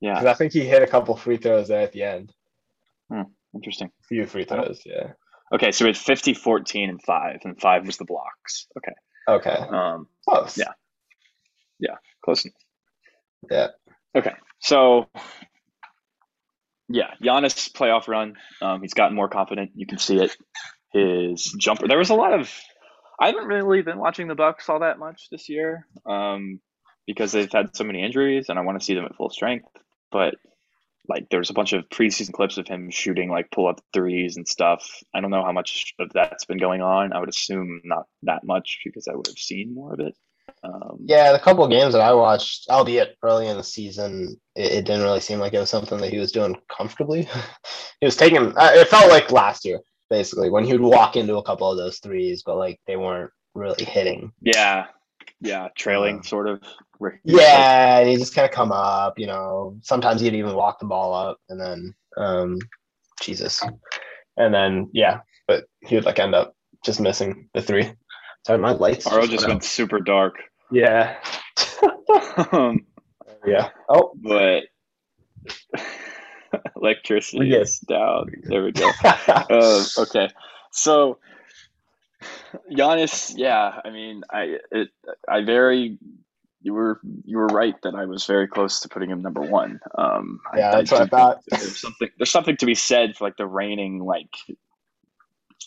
Yeah. 0.02 0.12
Because 0.12 0.26
I 0.26 0.34
think 0.34 0.52
he 0.52 0.60
hit 0.66 0.82
a 0.82 0.86
couple 0.86 1.16
free 1.16 1.38
throws 1.38 1.68
there 1.68 1.80
at 1.80 1.92
the 1.92 2.02
end. 2.02 2.34
Interesting. 3.54 3.90
Few 4.10 4.26
free 4.26 4.44
throws. 4.44 4.82
Yeah. 4.84 5.12
Okay, 5.54 5.72
so 5.72 5.86
we 5.86 5.88
had 5.88 5.96
50, 5.96 6.34
14, 6.34 6.90
and 6.90 7.02
five, 7.02 7.38
and 7.44 7.58
five 7.58 7.86
was 7.86 7.96
the 7.96 8.04
blocks. 8.04 8.66
Okay. 8.76 8.92
Okay. 9.26 9.56
Um, 9.70 10.06
Close. 10.28 10.58
Yeah. 10.58 10.72
Yeah. 11.78 11.96
close 12.22 12.44
enough. 12.44 12.54
Yeah. 13.50 13.68
Okay, 14.14 14.34
so 14.58 15.08
yeah, 16.92 17.14
Giannis 17.22 17.72
playoff 17.72 18.06
run. 18.06 18.36
Um, 18.60 18.82
he's 18.82 18.92
gotten 18.92 19.16
more 19.16 19.28
confident. 19.28 19.72
You 19.74 19.86
can 19.86 19.98
see 19.98 20.18
it. 20.18 20.36
His 20.92 21.54
jumper. 21.58 21.88
There 21.88 21.98
was 21.98 22.10
a 22.10 22.14
lot 22.14 22.38
of. 22.38 22.52
I 23.18 23.28
haven't 23.28 23.46
really 23.46 23.82
been 23.82 23.98
watching 23.98 24.28
the 24.28 24.34
Bucks 24.34 24.68
all 24.68 24.80
that 24.80 24.98
much 24.98 25.28
this 25.30 25.48
year, 25.48 25.86
um, 26.04 26.60
because 27.06 27.32
they've 27.32 27.50
had 27.50 27.74
so 27.74 27.84
many 27.84 28.04
injuries, 28.04 28.48
and 28.48 28.58
I 28.58 28.62
want 28.62 28.78
to 28.78 28.84
see 28.84 28.94
them 28.94 29.06
at 29.06 29.16
full 29.16 29.30
strength. 29.30 29.68
But 30.10 30.34
like, 31.08 31.28
there's 31.30 31.48
a 31.48 31.54
bunch 31.54 31.72
of 31.72 31.88
preseason 31.88 32.32
clips 32.32 32.58
of 32.58 32.68
him 32.68 32.90
shooting 32.90 33.30
like 33.30 33.50
pull 33.50 33.68
up 33.68 33.80
threes 33.94 34.36
and 34.36 34.46
stuff. 34.46 34.86
I 35.14 35.20
don't 35.20 35.30
know 35.30 35.44
how 35.44 35.52
much 35.52 35.94
of 35.98 36.12
that's 36.12 36.44
been 36.44 36.58
going 36.58 36.82
on. 36.82 37.14
I 37.14 37.20
would 37.20 37.30
assume 37.30 37.80
not 37.84 38.04
that 38.24 38.44
much 38.44 38.80
because 38.84 39.08
I 39.08 39.14
would 39.14 39.28
have 39.28 39.38
seen 39.38 39.74
more 39.74 39.94
of 39.94 40.00
it. 40.00 40.14
Um, 40.64 40.98
Yeah, 41.04 41.32
the 41.32 41.38
couple 41.38 41.64
of 41.64 41.70
games 41.70 41.92
that 41.92 42.02
I 42.02 42.12
watched, 42.14 42.68
albeit 42.70 43.16
early 43.22 43.48
in 43.48 43.56
the 43.56 43.64
season, 43.64 44.40
it, 44.54 44.72
it 44.72 44.84
didn't 44.84 45.02
really 45.02 45.20
seem 45.20 45.38
like 45.38 45.54
it 45.54 45.58
was 45.58 45.70
something 45.70 45.98
that 45.98 46.10
he 46.10 46.18
was 46.18 46.32
doing 46.32 46.56
comfortably. 46.74 47.22
he 48.00 48.06
was 48.06 48.16
taking. 48.16 48.56
Uh, 48.56 48.70
it 48.74 48.88
felt 48.88 49.10
like 49.10 49.30
last 49.32 49.64
year, 49.64 49.80
basically, 50.10 50.50
when 50.50 50.64
he 50.64 50.72
would 50.72 50.80
walk 50.80 51.16
into 51.16 51.36
a 51.36 51.42
couple 51.42 51.70
of 51.70 51.76
those 51.76 51.98
threes, 51.98 52.42
but 52.44 52.56
like 52.56 52.80
they 52.86 52.96
weren't 52.96 53.30
really 53.54 53.84
hitting. 53.84 54.32
Yeah, 54.40 54.86
yeah, 55.40 55.68
trailing 55.76 56.20
Uh, 56.20 56.22
sort 56.22 56.48
of. 56.48 56.62
where 56.98 57.20
he 57.24 57.32
was, 57.32 57.42
like, 57.42 57.52
Yeah, 57.52 57.98
and 57.98 58.08
he 58.08 58.16
just 58.16 58.34
kind 58.34 58.44
of 58.48 58.54
come 58.54 58.72
up. 58.72 59.18
You 59.18 59.26
know, 59.26 59.78
sometimes 59.82 60.20
he'd 60.20 60.34
even 60.34 60.54
walk 60.54 60.78
the 60.78 60.86
ball 60.86 61.12
up, 61.14 61.38
and 61.48 61.60
then, 61.60 61.94
um, 62.16 62.58
Jesus, 63.20 63.62
and 64.36 64.54
then 64.54 64.90
yeah, 64.92 65.20
but 65.46 65.64
he 65.80 65.96
would 65.96 66.04
like 66.04 66.18
end 66.18 66.34
up 66.34 66.54
just 66.84 67.00
missing 67.00 67.48
the 67.54 67.62
three. 67.62 67.92
Sorry, 68.46 68.58
my 68.58 68.72
lights. 68.72 69.06
Aro 69.06 69.20
just 69.20 69.32
just 69.32 69.46
went 69.46 69.54
went 69.54 69.64
super 69.64 70.00
dark. 70.00 70.36
Yeah. 70.70 71.16
um, 72.52 72.86
yeah. 73.46 73.70
Oh. 73.88 74.12
but 74.16 74.64
electricity 76.76 77.38
We 77.38 77.48
good. 77.50 77.62
is 77.62 77.78
down. 77.80 78.32
There 78.44 78.64
we 78.64 78.72
go. 78.72 78.90
uh, 79.04 79.84
okay, 79.98 80.28
so 80.70 81.18
Giannis, 82.70 83.32
yeah, 83.36 83.80
I 83.84 83.90
mean, 83.90 84.22
I 84.30 84.58
it, 84.70 84.88
I 85.28 85.44
very 85.44 85.98
you 86.62 86.74
were 86.74 87.00
you 87.24 87.38
were 87.38 87.46
right 87.46 87.74
that 87.82 87.94
I 87.94 88.06
was 88.06 88.26
very 88.26 88.46
close 88.46 88.80
to 88.80 88.88
putting 88.88 89.10
him 89.10 89.22
number 89.22 89.40
one. 89.42 89.80
Um, 89.96 90.40
Yeah, 90.56 90.70
that's 90.72 90.90
what 90.90 91.02
I 91.02 91.06
thought. 91.06 91.42
There's 91.48 91.80
something 91.80 92.08
there's 92.18 92.30
something 92.30 92.56
to 92.58 92.66
be 92.66 92.74
said 92.74 93.16
for 93.16 93.24
like 93.24 93.36
the 93.36 93.46
reigning 93.46 93.98
like 93.98 94.30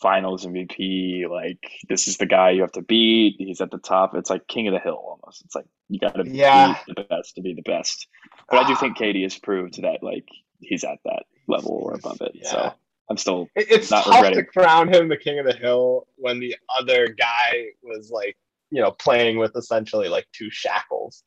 finals 0.02 0.46
MVP. 0.46 1.28
Like 1.30 1.60
this 1.90 2.08
is 2.08 2.18
the 2.18 2.26
guy 2.26 2.52
you 2.52 2.62
have 2.62 2.72
to 2.74 2.82
beat. 2.82 3.36
He's 3.38 3.62
at 3.62 3.72
the 3.72 3.78
top. 3.78 4.16
It's 4.16 4.30
like 4.30 4.48
king 4.48 4.68
of 4.68 4.74
the 4.74 4.80
hill 4.80 4.96
almost. 5.04 5.44
It's 5.46 5.56
like 5.56 5.66
you 5.90 6.00
got 6.00 6.16
to 6.16 6.28
Yeah. 6.30 6.78
beat 6.88 6.96
the 6.96 7.04
best 7.04 7.36
to 7.36 7.42
be 7.42 7.54
the 7.54 7.62
best. 7.62 8.08
But 8.50 8.64
I 8.64 8.68
do 8.68 8.76
think 8.76 8.98
KD 8.98 9.24
has 9.24 9.38
proved 9.38 9.82
that 9.82 10.04
like 10.04 10.28
he's 10.60 10.84
at 10.84 11.00
that 11.06 11.24
level 11.48 11.72
or 11.72 11.94
above 11.96 12.22
it. 12.22 12.32
Yeah. 12.36 12.50
So 12.50 12.74
I'm 13.10 13.18
still 13.18 13.48
It- 13.56 13.72
It's 13.72 13.92
Not 13.92 14.04
tough 14.06 14.16
regretting. 14.16 14.40
to 14.40 14.46
crown 14.46 14.94
him 14.94 15.10
the 15.10 15.18
king 15.18 15.40
of 15.40 15.46
the 15.46 15.54
hill 15.54 16.08
when 16.16 16.40
the 16.40 16.56
other 16.80 17.08
guy 17.10 17.68
was 17.84 18.10
like, 18.12 18.38
you 18.72 18.82
know, 18.82 18.92
playing 18.92 19.38
with 19.38 19.56
essentially 19.56 20.10
like 20.10 20.28
two 20.34 20.50
shackles. 20.50 21.24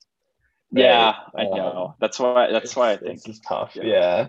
Right. 0.72 0.84
yeah. 0.84 1.14
I 1.36 1.42
Um, 1.46 1.50
know. 1.56 1.94
That's 2.00 2.18
why. 2.18 2.50
That's 2.52 2.74
why 2.76 2.90
I 2.92 2.96
think 2.96 3.20
it's 3.26 3.40
tough. 3.40 3.72
yeah. 3.76 3.84
Yeah. 3.84 4.26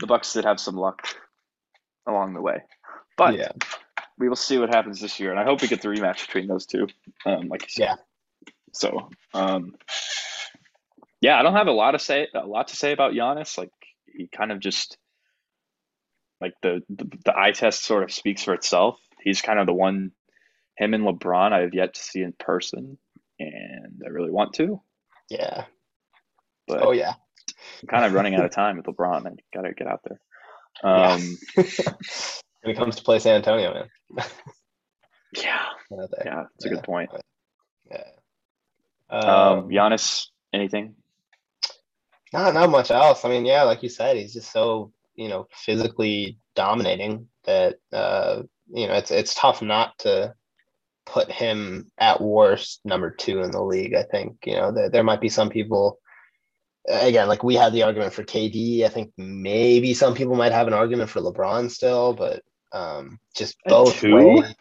the 0.00 0.06
Bucks 0.06 0.32
did 0.32 0.44
have 0.44 0.60
some 0.60 0.76
luck 0.76 1.08
along 2.06 2.34
the 2.34 2.40
way. 2.40 2.62
But 3.18 3.36
yeah. 3.36 3.50
we 4.16 4.28
will 4.28 4.36
see 4.36 4.56
what 4.58 4.72
happens 4.72 5.00
this 5.00 5.20
year, 5.20 5.32
and 5.32 5.40
I 5.40 5.44
hope 5.44 5.60
we 5.60 5.68
get 5.68 5.82
the 5.82 5.88
rematch 5.88 6.26
between 6.26 6.46
those 6.46 6.64
two. 6.64 6.86
Um, 7.26 7.48
like 7.48 7.62
you 7.62 7.68
said. 7.68 7.82
Yeah. 7.82 7.96
So, 8.72 9.10
um, 9.34 9.74
yeah, 11.20 11.38
I 11.38 11.42
don't 11.42 11.54
have 11.54 11.66
a 11.66 11.72
lot 11.72 11.90
to 11.90 11.98
say. 11.98 12.28
A 12.32 12.46
lot 12.46 12.68
to 12.68 12.76
say 12.76 12.92
about 12.92 13.12
Giannis. 13.12 13.58
Like 13.58 13.72
he 14.06 14.28
kind 14.28 14.52
of 14.52 14.60
just 14.60 14.96
like 16.40 16.54
the, 16.62 16.82
the 16.88 17.10
the 17.24 17.36
eye 17.36 17.50
test 17.50 17.84
sort 17.84 18.04
of 18.04 18.12
speaks 18.12 18.44
for 18.44 18.54
itself. 18.54 18.98
He's 19.20 19.42
kind 19.42 19.58
of 19.58 19.66
the 19.66 19.74
one. 19.74 20.12
Him 20.76 20.94
and 20.94 21.04
LeBron, 21.04 21.52
I 21.52 21.62
have 21.62 21.74
yet 21.74 21.94
to 21.94 22.00
see 22.00 22.22
in 22.22 22.32
person, 22.32 22.98
and 23.40 24.00
I 24.06 24.10
really 24.10 24.30
want 24.30 24.54
to. 24.54 24.80
Yeah. 25.28 25.64
But 26.68 26.84
Oh 26.84 26.92
yeah. 26.92 27.14
I'm 27.82 27.88
kind 27.88 28.04
of 28.04 28.12
running 28.12 28.36
out 28.36 28.44
of 28.44 28.50
time 28.54 28.76
with 28.76 28.86
LeBron. 28.86 29.26
I 29.26 29.32
gotta 29.52 29.74
get 29.74 29.88
out 29.88 30.02
there. 30.04 30.20
Yeah. 30.84 31.18
When 32.68 32.76
it 32.76 32.78
comes 32.78 32.96
to 32.96 33.02
play 33.02 33.18
San 33.18 33.36
Antonio, 33.36 33.72
man. 33.72 33.88
yeah, 35.34 35.64
yeah, 35.90 36.44
it's 36.54 36.66
a 36.66 36.68
Yeah. 36.68 36.74
good 36.74 36.82
point. 36.82 37.10
Yeah. 37.90 38.04
Um, 39.08 39.28
Um, 39.30 39.68
Giannis, 39.70 40.26
anything? 40.52 40.94
not 42.34 42.52
not 42.52 42.68
much 42.68 42.90
else. 42.90 43.24
I 43.24 43.30
mean, 43.30 43.46
yeah, 43.46 43.62
like 43.62 43.82
you 43.82 43.88
said, 43.88 44.18
he's 44.18 44.34
just 44.34 44.52
so 44.52 44.92
you 45.14 45.28
know 45.30 45.46
physically 45.50 46.36
dominating 46.54 47.28
that 47.44 47.76
uh, 47.90 48.42
you 48.70 48.86
know 48.86 48.92
it's 48.92 49.10
it's 49.10 49.34
tough 49.34 49.62
not 49.62 49.98
to 50.00 50.34
put 51.06 51.32
him 51.32 51.90
at 51.96 52.20
worst 52.20 52.80
number 52.84 53.10
two 53.10 53.40
in 53.40 53.50
the 53.50 53.62
league. 53.62 53.94
I 53.94 54.02
think 54.02 54.36
you 54.44 54.56
know 54.56 54.72
there, 54.72 54.90
there 54.90 55.04
might 55.04 55.22
be 55.22 55.30
some 55.30 55.48
people. 55.48 56.00
Again, 56.86 57.28
like 57.28 57.42
we 57.42 57.54
had 57.54 57.72
the 57.72 57.84
argument 57.84 58.12
for 58.12 58.24
KD. 58.24 58.84
I 58.84 58.88
think 58.88 59.12
maybe 59.16 59.94
some 59.94 60.14
people 60.14 60.36
might 60.36 60.52
have 60.52 60.66
an 60.66 60.74
argument 60.74 61.08
for 61.08 61.20
LeBron 61.22 61.70
still, 61.70 62.12
but 62.12 62.42
um, 62.72 63.18
just 63.36 63.56
At 63.66 63.70
both. 63.70 63.98
two? 64.00 64.14
way- 64.14 64.54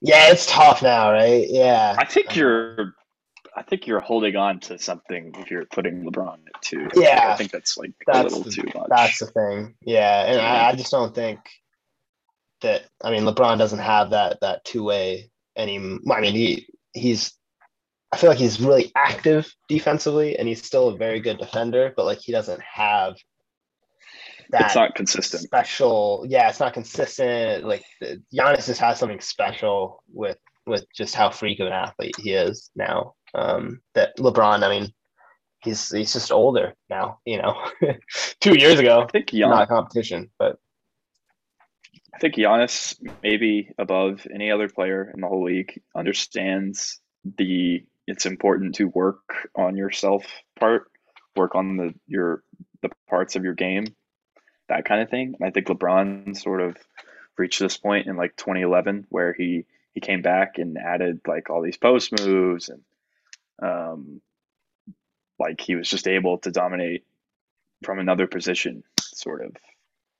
Yeah, 0.00 0.30
it's 0.30 0.46
tough 0.46 0.82
now, 0.82 1.10
right? 1.12 1.46
Yeah. 1.48 1.96
I 1.98 2.04
think 2.04 2.36
you're. 2.36 2.94
I 3.58 3.62
think 3.62 3.86
you're 3.86 4.00
holding 4.00 4.36
on 4.36 4.60
to 4.60 4.78
something 4.78 5.32
if 5.38 5.50
you're 5.50 5.64
putting 5.72 6.04
LeBron 6.04 6.34
at 6.54 6.60
two. 6.60 6.88
Yeah. 6.94 7.30
I 7.32 7.36
think 7.36 7.50
that's 7.52 7.78
like 7.78 7.92
a 8.12 8.22
little 8.22 8.42
the- 8.42 8.50
too 8.50 8.64
much. 8.74 8.86
That's 8.90 9.18
the 9.18 9.26
thing. 9.28 9.74
Yeah, 9.80 10.24
and 10.26 10.40
I, 10.40 10.68
I 10.68 10.74
just 10.74 10.90
don't 10.90 11.14
think 11.14 11.38
that. 12.60 12.82
I 13.02 13.10
mean, 13.10 13.22
LeBron 13.22 13.56
doesn't 13.56 13.78
have 13.78 14.10
that 14.10 14.40
that 14.42 14.62
two 14.66 14.84
way 14.84 15.30
any. 15.56 15.76
I 15.78 16.20
mean, 16.20 16.34
he 16.34 16.66
he's. 16.92 17.32
I 18.12 18.18
feel 18.18 18.28
like 18.30 18.38
he's 18.38 18.60
really 18.60 18.92
active 18.94 19.50
defensively, 19.68 20.38
and 20.38 20.46
he's 20.46 20.62
still 20.62 20.88
a 20.88 20.96
very 20.96 21.20
good 21.20 21.38
defender. 21.38 21.92
But 21.96 22.04
like, 22.04 22.18
he 22.18 22.32
doesn't 22.32 22.60
have 22.60 23.14
that 24.50 24.66
it's 24.66 24.74
not 24.74 24.94
consistent. 24.94 25.42
special. 25.42 26.24
Yeah, 26.28 26.48
it's 26.48 26.60
not 26.60 26.74
consistent. 26.74 27.64
Like 27.64 27.84
Giannis 28.02 28.66
just 28.66 28.80
has 28.80 28.98
something 28.98 29.20
special 29.20 30.02
with 30.12 30.38
with 30.66 30.84
just 30.94 31.14
how 31.14 31.30
freak 31.30 31.60
of 31.60 31.66
an 31.66 31.72
athlete 31.72 32.14
he 32.20 32.32
is 32.32 32.70
now. 32.74 33.14
Um, 33.34 33.80
that 33.94 34.16
LeBron, 34.18 34.62
I 34.62 34.68
mean, 34.68 34.92
he's 35.62 35.90
he's 35.90 36.12
just 36.12 36.32
older 36.32 36.74
now. 36.88 37.18
You 37.24 37.42
know, 37.42 37.56
two 38.40 38.58
years 38.58 38.78
ago, 38.78 39.02
I 39.02 39.06
think 39.06 39.32
not 39.32 39.68
competition, 39.68 40.30
but 40.38 40.58
I 42.14 42.18
think 42.18 42.34
Giannis, 42.34 42.96
maybe 43.22 43.70
above 43.78 44.26
any 44.32 44.50
other 44.50 44.68
player 44.68 45.10
in 45.14 45.20
the 45.20 45.28
whole 45.28 45.44
league, 45.44 45.80
understands 45.94 47.00
the 47.36 47.84
it's 48.06 48.24
important 48.24 48.76
to 48.76 48.86
work 48.88 49.50
on 49.54 49.76
yourself 49.76 50.24
part, 50.58 50.90
work 51.36 51.54
on 51.54 51.76
the 51.76 51.94
your 52.06 52.42
the 52.82 52.90
parts 53.08 53.36
of 53.36 53.44
your 53.44 53.54
game, 53.54 53.84
that 54.68 54.84
kind 54.84 55.02
of 55.02 55.10
thing. 55.10 55.34
And 55.38 55.46
I 55.46 55.50
think 55.50 55.66
LeBron 55.66 56.36
sort 56.36 56.60
of 56.60 56.76
reached 57.36 57.60
this 57.60 57.76
point 57.76 58.06
in 58.06 58.16
like 58.16 58.36
2011 58.36 59.06
where 59.10 59.32
he 59.32 59.66
he 59.92 60.00
came 60.00 60.22
back 60.22 60.58
and 60.58 60.78
added 60.78 61.20
like 61.26 61.50
all 61.50 61.62
these 61.62 61.76
post 61.76 62.12
moves 62.20 62.70
and 62.70 62.82
um 63.62 64.20
like 65.38 65.60
he 65.60 65.74
was 65.74 65.88
just 65.88 66.08
able 66.08 66.38
to 66.38 66.50
dominate 66.50 67.04
from 67.82 67.98
another 67.98 68.26
position 68.26 68.82
sort 69.00 69.44
of 69.44 69.52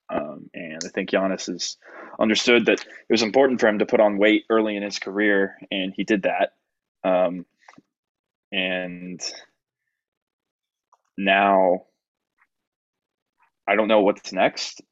um, 0.08 0.50
and 0.54 0.80
I 0.84 0.88
think 0.88 1.10
Giannis 1.10 1.46
has 1.46 1.76
understood 2.18 2.66
that 2.66 2.80
it 2.80 3.10
was 3.12 3.22
important 3.22 3.60
for 3.60 3.68
him 3.68 3.80
to 3.80 3.86
put 3.86 4.00
on 4.00 4.18
weight 4.18 4.44
early 4.48 4.76
in 4.76 4.82
his 4.82 4.98
career, 4.98 5.56
and 5.70 5.92
he 5.94 6.04
did 6.04 6.22
that. 6.22 6.52
Um, 7.02 7.44
and 8.52 9.20
now, 11.18 11.86
I 13.68 13.74
don't 13.74 13.88
know 13.88 14.00
what's 14.00 14.32
next. 14.32 14.82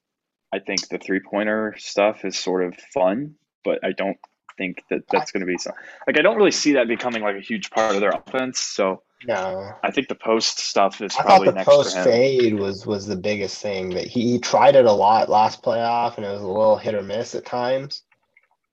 I 0.53 0.59
think 0.59 0.89
the 0.89 0.99
three 0.99 1.21
pointer 1.21 1.75
stuff 1.79 2.25
is 2.25 2.39
sort 2.39 2.65
of 2.65 2.77
fun, 2.93 3.35
but 3.65 3.85
I 3.85 3.93
don't 3.93 4.19
think 4.57 4.83
that 4.91 5.03
that's 5.11 5.33
going 5.33 5.41
to 5.41 5.47
be 5.47 5.59
so. 5.59 5.73
Like, 6.07 6.19
I 6.19 6.23
don't 6.23 6.37
really 6.37 6.51
see 6.53 6.75
that 6.75 6.87
becoming 6.87 7.23
like 7.23 7.37
a 7.37 7.41
huge 7.41 7.71
part 7.71 7.95
of 7.95 8.01
their 8.01 8.11
offense. 8.11 8.61
So 8.61 9.03
no. 9.27 9.73
I 9.83 9.91
think 9.91 10.09
the 10.09 10.15
post 10.15 10.59
stuff 10.59 11.01
is 11.01 11.15
I 11.15 11.19
thought 11.19 11.27
probably 11.27 11.49
the 11.49 11.55
next 11.55 11.69
post 11.69 11.93
for 11.95 11.99
him. 12.01 12.05
fade 12.05 12.55
was 12.55 12.87
was 12.87 13.07
the 13.07 13.17
biggest 13.17 13.61
thing 13.61 13.91
that 13.91 14.07
he, 14.07 14.33
he 14.33 14.39
tried 14.39 14.77
it 14.77 14.85
a 14.85 14.93
lot 14.93 15.29
last 15.29 15.63
playoff, 15.63 16.17
and 16.17 16.27
it 16.27 16.31
was 16.31 16.43
a 16.43 16.47
little 16.47 16.77
hit 16.77 16.95
or 16.95 17.03
miss 17.03 17.35
at 17.35 17.45
times. 17.45 18.03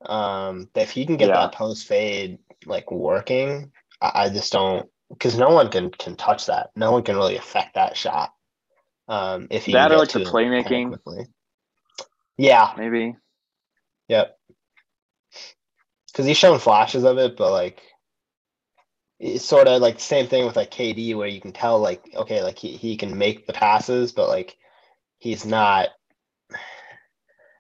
Um, 0.06 0.70
if 0.76 0.92
he 0.92 1.06
can 1.06 1.18
get 1.18 1.30
Yeah. 1.30 1.36
that 1.36 1.54
post 1.54 1.88
fade 1.88 2.40
like 2.66 2.92
working, 2.92 3.72
I, 4.02 4.12
I 4.26 4.30
just 4.30 4.52
don't 4.52 4.90
because 5.10 5.38
no 5.38 5.50
one 5.50 5.70
can 5.70 5.90
can 5.92 6.16
touch 6.16 6.48
that. 6.48 6.72
No 6.76 6.92
one 6.92 7.04
can 7.04 7.16
really 7.16 7.38
affect 7.38 7.76
that 7.76 7.96
shot. 7.96 8.34
Um, 9.12 9.48
if 9.50 9.66
he 9.66 9.74
That 9.74 9.92
or 9.92 9.98
like 9.98 10.10
the 10.12 10.20
to 10.20 10.26
playmaking. 10.26 10.98
kinda. 11.06 11.26
Yeah, 12.38 12.74
maybe. 12.78 13.18
Yep. 14.08 14.38
Because 16.08 16.26
he's 16.26 16.38
shown 16.38 16.60
flashes 16.60 17.04
of 17.04 17.18
it, 17.18 17.36
but 17.36 17.52
like 17.52 17.82
it's 19.20 19.46
sort 19.46 19.68
of 19.68 19.82
like 19.82 20.00
same 20.00 20.28
thing 20.28 20.46
with 20.46 20.56
like 20.56 20.72
KD 20.72 21.16
where 21.16 21.28
you 21.28 21.42
can 21.42 21.52
tell 21.52 21.78
like 21.80 22.10
okay 22.16 22.42
like 22.42 22.58
he, 22.58 22.76
he 22.78 22.98
can 22.98 23.18
make 23.18 23.46
the 23.46 23.54
passes 23.54 24.12
but 24.14 24.28
like 24.28 24.58
he's 25.20 25.46
not 25.46 25.90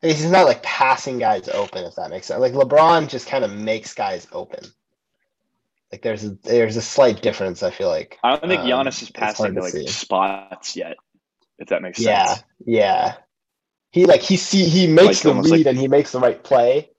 he's 0.01 0.25
not 0.31 0.47
like 0.47 0.63
passing 0.63 1.19
guys 1.19 1.47
open 1.49 1.83
if 1.85 1.95
that 1.95 2.09
makes 2.09 2.27
sense 2.27 2.39
like 2.39 2.53
LeBron 2.53 3.07
just 3.09 3.27
kind 3.27 3.43
of 3.43 3.53
makes 3.53 3.93
guys 3.93 4.27
open 4.31 4.63
like 5.91 6.01
there's 6.01 6.23
a, 6.23 6.29
there's 6.43 6.77
a 6.77 6.81
slight 6.81 7.21
difference 7.21 7.61
I 7.61 7.69
feel 7.69 7.89
like 7.89 8.17
I 8.23 8.31
don't 8.31 8.47
think 8.49 8.61
Um, 8.61 8.67
Giannis 8.67 9.03
is 9.03 9.09
passing 9.11 9.53
to 9.53 9.53
to 9.53 9.61
like 9.61 9.73
see. 9.73 9.85
spots 9.85 10.75
yet. 10.75 10.97
If 11.61 11.67
that 11.69 11.81
makes 11.81 11.99
yeah 11.99 12.25
sense. 12.33 12.43
yeah 12.65 12.75
Yeah. 13.05 13.13
he 13.91 14.05
like 14.05 14.21
he 14.21 14.35
see 14.35 14.65
he 14.65 14.87
makes 14.87 15.23
Like, 15.23 15.35
the 15.35 15.41
read 15.41 15.51
like- 15.51 15.65
and 15.67 15.77
he 15.77 15.87
makes 15.87 16.11
the 16.11 16.19
right 16.19 16.41
play 16.43 16.89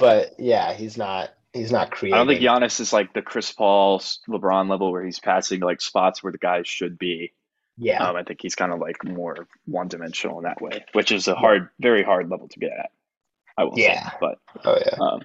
but 0.00 0.32
yeah 0.38 0.74
he's 0.74 0.98
not 0.98 1.30
he's 1.52 1.70
not 1.72 1.90
creating 1.92 2.14
I 2.14 2.18
don't 2.18 2.26
think 2.26 2.40
Giannis 2.42 2.80
is 2.80 2.92
like 2.92 3.12
the 3.14 3.22
Chris 3.22 3.52
Paul, 3.52 4.00
LeBron 4.28 4.68
level 4.68 4.90
where 4.92 5.04
he's 5.04 5.20
passing 5.20 5.60
like 5.60 5.80
spots 5.80 6.22
where 6.22 6.32
the 6.32 6.38
guys 6.38 6.66
should 6.66 6.98
be. 6.98 7.32
yeah 7.78 8.04
Um, 8.08 8.16
I 8.16 8.24
think 8.24 8.40
he's 8.42 8.56
kind 8.56 8.72
of 8.72 8.80
like 8.80 9.04
more 9.04 9.46
one 9.66 9.86
dimensional 9.88 10.38
in 10.38 10.44
that 10.44 10.60
way, 10.60 10.84
which 10.92 11.12
is 11.12 11.28
a 11.28 11.34
hard, 11.36 11.68
very 11.78 12.02
hard 12.02 12.28
level 12.28 12.48
to 12.48 12.58
get 12.58 12.72
at. 12.72 12.90
I 13.56 13.62
will 13.64 13.78
Yeah. 13.78 14.10
say, 14.10 14.16
but 14.20 14.38
oh 14.64 14.76
yeah 14.84 14.96
um, 15.00 15.20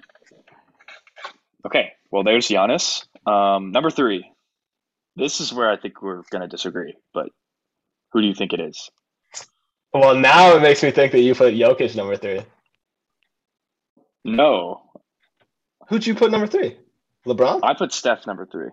okay. 1.66 1.92
Well, 2.12 2.22
there's 2.24 2.48
Giannis. 2.48 3.06
Um, 3.26 3.72
number 3.72 3.90
three. 3.90 4.30
This 5.16 5.40
is 5.40 5.52
where 5.52 5.68
I 5.70 5.76
think 5.76 6.00
we're 6.02 6.22
going 6.30 6.42
to 6.42 6.48
disagree, 6.48 6.94
but 7.12 7.30
who 8.12 8.20
do 8.20 8.26
you 8.26 8.34
think 8.34 8.52
it 8.52 8.60
is? 8.60 8.90
Well, 9.92 10.14
now 10.14 10.54
it 10.56 10.62
makes 10.62 10.82
me 10.82 10.90
think 10.90 11.12
that 11.12 11.20
you 11.20 11.34
put 11.34 11.54
Jokic 11.54 11.96
number 11.96 12.16
three. 12.16 12.42
No, 14.24 14.90
Who'd 15.90 16.06
you 16.06 16.14
put 16.14 16.30
number 16.30 16.46
three? 16.46 16.76
LeBron? 17.26 17.60
I 17.64 17.74
put 17.74 17.92
Steph 17.92 18.24
number 18.24 18.46
three. 18.46 18.68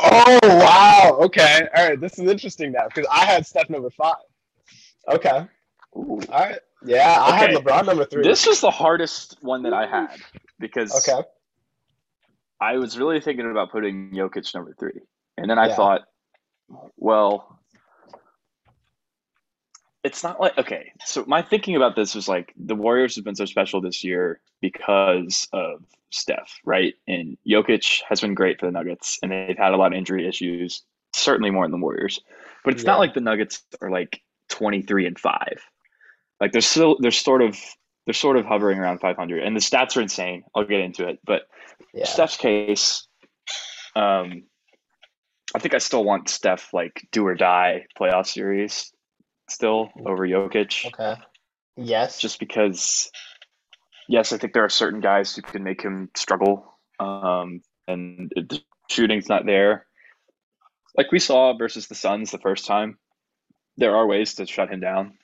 Oh 0.00 0.38
wow. 0.42 1.18
Okay. 1.20 1.68
All 1.76 1.88
right. 1.90 2.00
This 2.00 2.18
is 2.18 2.28
interesting 2.28 2.72
now 2.72 2.88
because 2.88 3.06
I 3.12 3.26
had 3.26 3.46
Steph 3.46 3.68
number 3.68 3.90
five. 3.90 4.16
Okay. 5.06 5.46
Ooh. 5.94 6.20
All 6.30 6.40
right. 6.40 6.58
Yeah, 6.84 7.20
I 7.20 7.36
had 7.36 7.50
LeBron 7.50 7.84
number 7.84 8.06
three. 8.06 8.22
This 8.22 8.46
was 8.46 8.62
the 8.62 8.70
hardest 8.70 9.36
one 9.42 9.64
that 9.64 9.74
I 9.74 9.86
had 9.86 10.20
because 10.58 11.06
okay. 11.06 11.22
I 12.60 12.78
was 12.78 12.98
really 12.98 13.20
thinking 13.20 13.48
about 13.50 13.70
putting 13.70 14.12
Jokic 14.12 14.52
number 14.54 14.74
three, 14.80 15.00
and 15.36 15.50
then 15.50 15.58
I 15.58 15.68
Yeah. 15.68 15.76
thought, 15.76 16.00
well, 16.96 17.57
it's 20.08 20.24
not 20.24 20.40
like 20.40 20.56
okay. 20.56 20.90
So 21.04 21.22
my 21.26 21.42
thinking 21.42 21.76
about 21.76 21.94
this 21.94 22.14
was 22.14 22.28
like 22.28 22.54
the 22.56 22.74
Warriors 22.74 23.14
have 23.16 23.24
been 23.24 23.36
so 23.36 23.44
special 23.44 23.82
this 23.82 24.02
year 24.02 24.40
because 24.62 25.46
of 25.52 25.84
Steph, 26.10 26.58
right? 26.64 26.94
And 27.06 27.36
Jokic 27.46 28.00
has 28.08 28.22
been 28.22 28.32
great 28.32 28.58
for 28.58 28.64
the 28.66 28.72
Nuggets, 28.72 29.18
and 29.22 29.30
they've 29.30 29.58
had 29.58 29.74
a 29.74 29.76
lot 29.76 29.92
of 29.92 29.98
injury 29.98 30.26
issues, 30.26 30.82
certainly 31.12 31.50
more 31.50 31.64
than 31.64 31.72
the 31.72 31.84
Warriors. 31.84 32.20
But 32.64 32.72
it's 32.72 32.82
Yeah. 32.84 32.92
not 32.92 33.00
like 33.00 33.12
the 33.12 33.20
Nuggets 33.20 33.62
are 33.82 33.90
like 33.90 34.22
twenty 34.48 34.80
three 34.80 35.06
and 35.06 35.18
five. 35.18 35.60
Like 36.40 36.52
they're 36.52 36.62
still 36.62 36.96
they're 37.00 37.10
sort 37.10 37.42
of 37.42 37.58
they're 38.06 38.14
sort 38.14 38.38
of 38.38 38.46
hovering 38.46 38.78
around 38.78 39.00
five 39.00 39.16
hundred, 39.16 39.42
and 39.42 39.54
the 39.54 39.60
stats 39.60 39.94
are 39.96 40.00
insane. 40.00 40.42
I'll 40.54 40.64
get 40.64 40.80
into 40.80 41.06
it, 41.06 41.18
but 41.26 41.42
Yeah. 41.92 42.06
Steph's 42.06 42.38
case, 42.38 43.06
um, 43.94 44.44
I 45.54 45.58
think 45.58 45.74
I 45.74 45.78
still 45.78 46.02
want 46.02 46.30
Steph 46.30 46.72
like 46.72 47.06
do 47.12 47.26
or 47.26 47.34
die 47.34 47.84
playoff 47.98 48.26
series 48.26 48.90
still 49.48 49.90
over 50.06 50.26
Jokic, 50.26 50.86
Okay. 50.86 51.14
Yes. 51.76 52.18
just 52.18 52.38
because. 52.38 53.10
Yes, 54.10 54.32
I 54.32 54.38
think 54.38 54.54
there 54.54 54.64
are 54.64 54.70
certain 54.70 55.00
guys 55.00 55.36
who 55.36 55.42
can 55.42 55.62
make 55.62 55.82
him 55.82 56.08
struggle, 56.16 56.78
um, 56.98 57.60
and 57.86 58.32
the 58.34 58.62
shooting's 58.88 59.28
not 59.28 59.44
there. 59.44 59.84
Like 60.96 61.12
we 61.12 61.18
saw 61.18 61.52
versus 61.56 61.88
the 61.88 61.94
Suns 61.94 62.30
the 62.30 62.38
first 62.38 62.66
time, 62.66 62.98
there 63.76 63.94
are 63.94 64.06
ways 64.06 64.34
to 64.36 64.46
shut 64.46 64.70
him 64.72 64.80
down, 64.80 65.18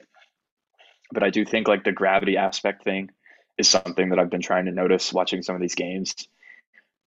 but 1.13 1.23
I 1.23 1.31
do 1.31 1.47
think 1.47 1.67
like 1.67 1.85
the 1.85 1.93
gravity 1.93 2.37
aspect 2.37 2.85
thing 2.85 3.11
is 3.57 3.69
something 3.71 4.11
that 4.11 4.19
I've 4.19 4.31
been 4.31 4.43
trying 4.43 4.67
to 4.67 4.73
notice 4.73 5.13
watching 5.15 5.43
some 5.43 5.55
of 5.55 5.63
these 5.63 5.75
games, 5.75 6.15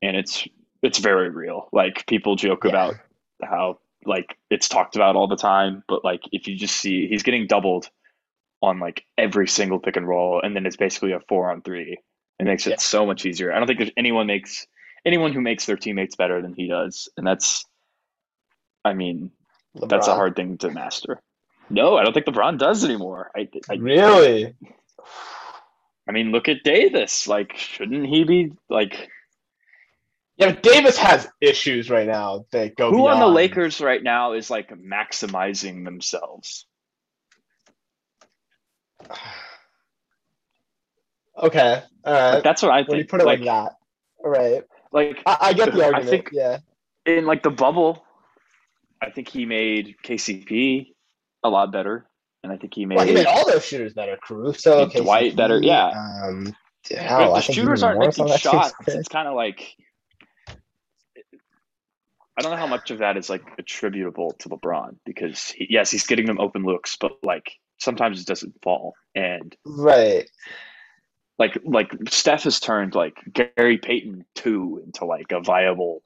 and 0.01 0.17
it's 0.17 0.47
it's 0.81 0.97
very 0.97 1.29
real. 1.29 1.69
Like 1.71 2.07
people 2.07 2.35
joke 2.35 2.63
Yeah. 2.65 2.71
about 2.71 2.95
how 3.43 3.79
like 4.07 4.37
it's 4.49 4.67
talked 4.69 4.95
about 4.95 5.15
all 5.15 5.27
the 5.27 5.35
time, 5.35 5.83
but 5.87 6.03
like 6.03 6.21
if 6.31 6.47
you 6.47 6.55
just 6.55 6.75
see 6.77 7.07
he's 7.07 7.23
getting 7.23 7.45
doubled 7.47 7.89
on 8.61 8.79
like 8.79 9.03
every 9.17 9.47
single 9.47 9.79
pick 9.79 9.95
and 9.97 10.07
roll, 10.07 10.41
and 10.41 10.55
then 10.55 10.65
it's 10.65 10.77
basically 10.77 11.11
a 11.11 11.19
four 11.27 11.51
on 11.51 11.61
three. 11.61 11.97
It 12.39 12.43
makes 12.45 12.65
it 12.67 12.71
Yeah. 12.71 12.75
so 12.77 13.05
much 13.05 13.25
easier. 13.25 13.51
I 13.53 13.57
don't 13.57 13.67
think 13.67 13.79
there's 13.79 13.91
anyone 13.97 14.27
makes 14.27 14.65
anyone 15.05 15.33
who 15.33 15.41
makes 15.41 15.65
their 15.65 15.77
teammates 15.77 16.15
better 16.15 16.41
than 16.41 16.53
he 16.55 16.67
does, 16.67 17.09
and 17.17 17.25
that's, 17.25 17.65
I 18.83 18.93
mean, 18.93 19.31
that's 19.75 20.07
a 20.07 20.15
hard 20.15 20.35
thing 20.35 20.57
to 20.59 20.71
master. 20.71 21.21
No, 21.69 21.97
I 21.97 22.03
don't 22.03 22.13
think 22.13 22.25
LeBron 22.25 22.57
does 22.57 22.83
anymore. 22.83 23.29
I, 23.35 23.47
I, 23.69 23.75
Really? 23.75 24.53
I 26.07 26.11
mean, 26.11 26.31
look 26.31 26.47
at 26.47 26.63
Davis. 26.63 27.27
Like, 27.27 27.57
shouldn't 27.57 28.07
he 28.07 28.23
be 28.23 28.53
like 28.69 29.09
Yeah, 30.37 30.51
but 30.51 30.61
Davis 30.63 30.97
has 30.97 31.27
issues 31.41 31.89
right 31.89 32.05
now 32.07 32.45
that 32.51 32.75
go 32.75 32.91
who 32.91 33.07
on 33.07 33.19
the 33.19 33.27
Lakers 33.27 33.81
right 33.81 34.01
now 34.01 34.33
is 34.33 34.49
like 34.49 34.69
maximizing 34.69 35.83
themselves? 35.85 36.65
Okay. 41.39 41.83
All 42.03 42.13
Like, 42.33 42.43
that's 42.43 42.63
what 42.63 42.71
I 42.71 42.79
think. 42.79 42.89
When 42.89 42.97
you 42.97 43.05
put 43.05 43.21
it 43.21 43.25
like, 43.25 43.39
like, 43.41 43.45
that. 43.45 43.75
All 44.23 44.31
right. 44.31 44.63
like 44.91 45.21
I, 45.25 45.37
I 45.41 45.53
get 45.53 45.71
the 45.71 45.83
I 45.83 45.85
argument. 45.85 46.09
think- 46.09 46.29
yeah. 46.33 46.57
in 47.05 47.25
like 47.27 47.43
the 47.43 47.51
bubble, 47.51 48.03
I 49.01 49.11
think 49.11 49.27
he 49.29 49.45
made 49.45 49.95
KCP 50.03 50.87
a 51.43 51.49
lot 51.49 51.71
better, 51.71 52.07
and 52.43 52.51
I 52.51 52.57
think 52.57 52.73
he 52.73 52.87
made, 52.87 52.95
Well, 52.95 53.05
he 53.05 53.13
made 53.13 53.27
all 53.27 53.45
those 53.47 53.63
shooters 53.63 53.93
better. 53.93 54.17
Caruso, 54.17 54.87
Made 54.87 54.95
Dwight 54.95 55.35
better, 55.35 55.59
yeah. 55.61 55.89
Um, 56.23 56.55
But 56.89 56.97
hell, 56.97 57.35
if 57.35 57.45
the 57.45 57.53
shooters 57.53 57.83
aren't 57.83 57.99
making 57.99 58.23
on 58.23 58.29
that 58.29 58.41
team's 58.41 58.53
shots. 58.53 58.73
It's 58.87 59.07
kind 59.07 59.27
of 59.27 59.35
like 59.35 59.75
I 62.37 62.41
don't 62.41 62.51
know 62.51 62.57
how 62.57 62.67
much 62.67 62.91
of 62.91 62.99
that 62.99 63.17
is 63.17 63.29
like 63.29 63.41
attributable 63.57 64.31
to 64.39 64.49
LeBron 64.49 64.97
because 65.05 65.49
he, 65.49 65.67
yes, 65.69 65.89
he's 65.89 66.05
getting 66.05 66.27
them 66.27 66.39
open 66.39 66.63
looks, 66.63 66.95
but 66.99 67.13
like 67.23 67.51
sometimes 67.79 68.21
it 68.21 68.27
doesn't 68.27 68.61
fall. 68.61 68.93
And 69.15 69.55
Right. 69.65 70.29
like 71.39 71.57
like 71.63 71.91
Steph 72.09 72.43
has 72.43 72.59
turned 72.59 72.93
like 72.93 73.15
Gary 73.33 73.79
Payton 73.79 74.25
two 74.35 74.81
into 74.85 75.05
like 75.05 75.31
a 75.31 75.41
viable 75.41 76.01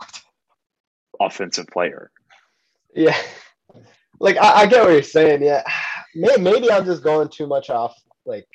offensive 1.20 1.68
player. 1.68 2.12
Yeah. 2.96 3.18
Like 4.20 4.38
I, 4.38 4.62
I 4.62 4.66
get 4.68 4.84
what 4.84 4.94
you're 4.94 5.04
saying. 5.04 5.44
Yeah. 5.44 5.64
May- 6.16 6.38
Maybe 6.38 6.72
I'm 6.72 6.86
just 6.86 7.04
going 7.04 7.28
too 7.30 7.48
much 7.48 7.70
off 7.70 7.96
like 8.26 8.48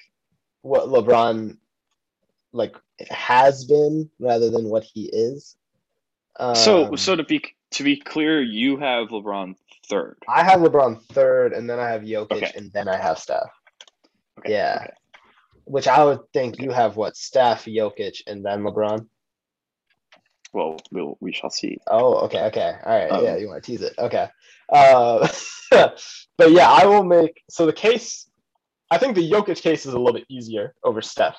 what 0.62 0.88
LeBron 0.88 1.56
like 2.52 2.74
has 3.10 3.64
been 3.66 4.08
rather 4.18 4.50
than 4.50 4.64
what 4.70 4.84
he 4.84 5.10
is. 5.12 5.56
so 6.54 6.86
Um, 6.86 6.96
so 6.96 7.16
to 7.16 7.24
be 7.24 7.42
to 7.72 7.82
be 7.84 7.96
clear, 7.96 8.40
you 8.42 8.76
have 8.78 9.08
LeBron 9.08 9.54
third. 9.88 10.16
I 10.28 10.42
have 10.44 10.60
LeBron 10.60 11.02
third, 11.12 11.52
and 11.52 11.68
then 11.68 11.78
I 11.78 11.88
have 11.90 12.02
Jokic, 12.02 12.32
Okay. 12.32 12.52
and 12.56 12.72
then 12.72 12.88
I 12.88 12.96
have 12.96 13.18
Steph. 13.18 13.42
Okay, 14.38 14.52
Yeah. 14.52 14.78
okay. 14.82 14.92
Which 15.64 15.88
I 15.88 16.04
would 16.04 16.20
think 16.32 16.58
you 16.60 16.70
have 16.70 16.96
what 16.96 17.16
Steph, 17.16 17.64
Jokic, 17.64 18.22
and 18.26 18.44
then 18.44 18.62
LeBron. 18.62 19.06
Well, 20.52 20.78
we'll 20.90 21.18
we 21.20 21.32
shall 21.32 21.50
see. 21.50 21.78
Oh, 21.86 22.18
okay, 22.26 22.44
okay, 22.44 22.76
all 22.84 22.98
right. 22.98 23.10
Um, 23.10 23.24
yeah, 23.24 23.36
you 23.36 23.48
want 23.48 23.62
to 23.62 23.70
tease 23.70 23.82
it? 23.82 23.92
Okay. 23.98 24.28
Uh, 24.72 25.28
but 25.70 26.50
yeah, 26.50 26.70
I 26.70 26.86
will 26.86 27.04
make 27.04 27.42
so 27.50 27.66
the 27.66 27.72
case. 27.72 28.28
I 28.90 28.98
think 28.98 29.16
the 29.16 29.28
Jokic 29.30 29.60
case 29.60 29.84
is 29.84 29.92
a 29.94 29.98
little 29.98 30.14
bit 30.14 30.24
easier 30.30 30.74
over 30.84 31.02
Steph, 31.02 31.36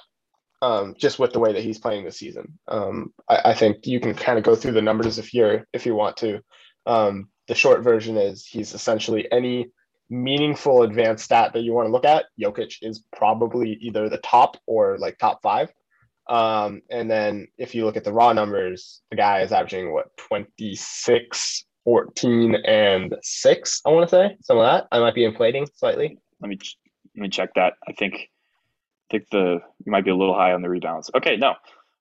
um, 0.62 0.96
just 0.98 1.20
with 1.20 1.34
the 1.34 1.40
way 1.40 1.54
that 1.54 1.64
he's 1.64 1.80
playing 1.80 2.04
this 2.04 2.18
season. 2.18 2.58
Um, 2.68 3.14
I, 3.30 3.52
I 3.52 3.54
think 3.54 3.86
you 3.86 4.00
can 4.00 4.14
kind 4.14 4.38
of 4.38 4.44
go 4.44 4.56
through 4.56 4.74
the 4.74 4.82
numbers 4.82 5.20
if 5.20 5.34
you're 5.34 5.66
if 5.74 5.86
you 5.86 5.96
want 5.96 6.18
to. 6.18 6.42
Um, 6.86 7.30
the 7.48 7.56
short 7.56 7.84
version 7.84 8.18
is 8.18 8.46
he's 8.46 8.74
essentially 8.74 9.28
any 9.32 9.72
meaningful 10.10 10.84
advanced 10.84 11.26
stat 11.26 11.54
that 11.54 11.62
you 11.62 11.74
want 11.74 11.88
to 11.88 11.92
look 11.92 12.06
at. 12.06 12.26
Jokic 12.42 12.78
is 12.82 13.04
probably 13.16 13.78
either 13.82 14.10
the 14.10 14.18
top 14.18 14.58
or 14.66 14.98
like 14.98 15.18
top 15.18 15.42
five. 15.42 15.72
Um, 16.30 16.82
and 16.90 17.10
then 17.10 17.48
if 17.58 17.74
you 17.74 17.86
look 17.86 17.98
at 17.98 18.04
the 18.04 18.14
raw 18.14 18.34
numbers, 18.34 19.02
the 19.10 19.18
guy 19.18 19.42
is 19.42 19.52
averaging 19.52 19.94
what 19.94 20.16
26, 20.18 21.66
14, 21.86 22.56
and 22.66 23.16
six, 23.22 23.82
I 23.86 23.90
want 23.92 24.10
to 24.10 24.16
say. 24.16 24.38
Some 24.42 24.58
of 24.58 24.66
that. 24.66 24.88
I 24.92 25.00
might 25.00 25.16
be 25.16 25.24
inflating 25.24 25.68
slightly. 25.76 26.18
Let 26.42 26.50
me 26.50 26.58
ch- 26.58 26.78
let 27.16 27.22
me 27.22 27.30
check 27.30 27.54
that. 27.56 27.74
I 27.88 27.94
think 27.94 28.30
I 29.10 29.18
think 29.18 29.30
the 29.30 29.60
you 29.86 29.92
might 29.92 30.04
be 30.06 30.12
a 30.12 30.16
little 30.16 30.34
high 30.36 30.54
on 30.54 30.62
the 30.62 30.70
rebounds. 30.70 31.10
Okay, 31.16 31.38
no, 31.38 31.56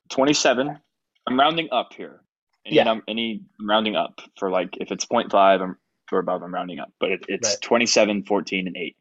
twenty 0.08 0.32
seven. 0.32 0.78
I'm 1.26 1.38
rounding 1.38 1.68
up 1.72 1.92
here. 1.92 2.20
Any 2.64 2.76
Yeah. 2.76 2.84
num- 2.84 3.02
any 3.08 3.42
I'm 3.60 3.68
rounding 3.68 3.96
up 3.96 4.20
for 4.38 4.50
like 4.50 4.76
if 4.80 4.90
it's 4.92 5.04
0.5 5.06 5.60
I'm, 5.62 5.76
or 6.12 6.18
above, 6.20 6.42
I'm 6.42 6.54
rounding 6.54 6.78
up. 6.78 6.92
But 7.00 7.10
it, 7.12 7.24
it's 7.28 7.48
Right. 7.50 7.60
27, 7.60 8.22
14, 8.24 8.66
and 8.68 8.76
eight. 8.76 8.96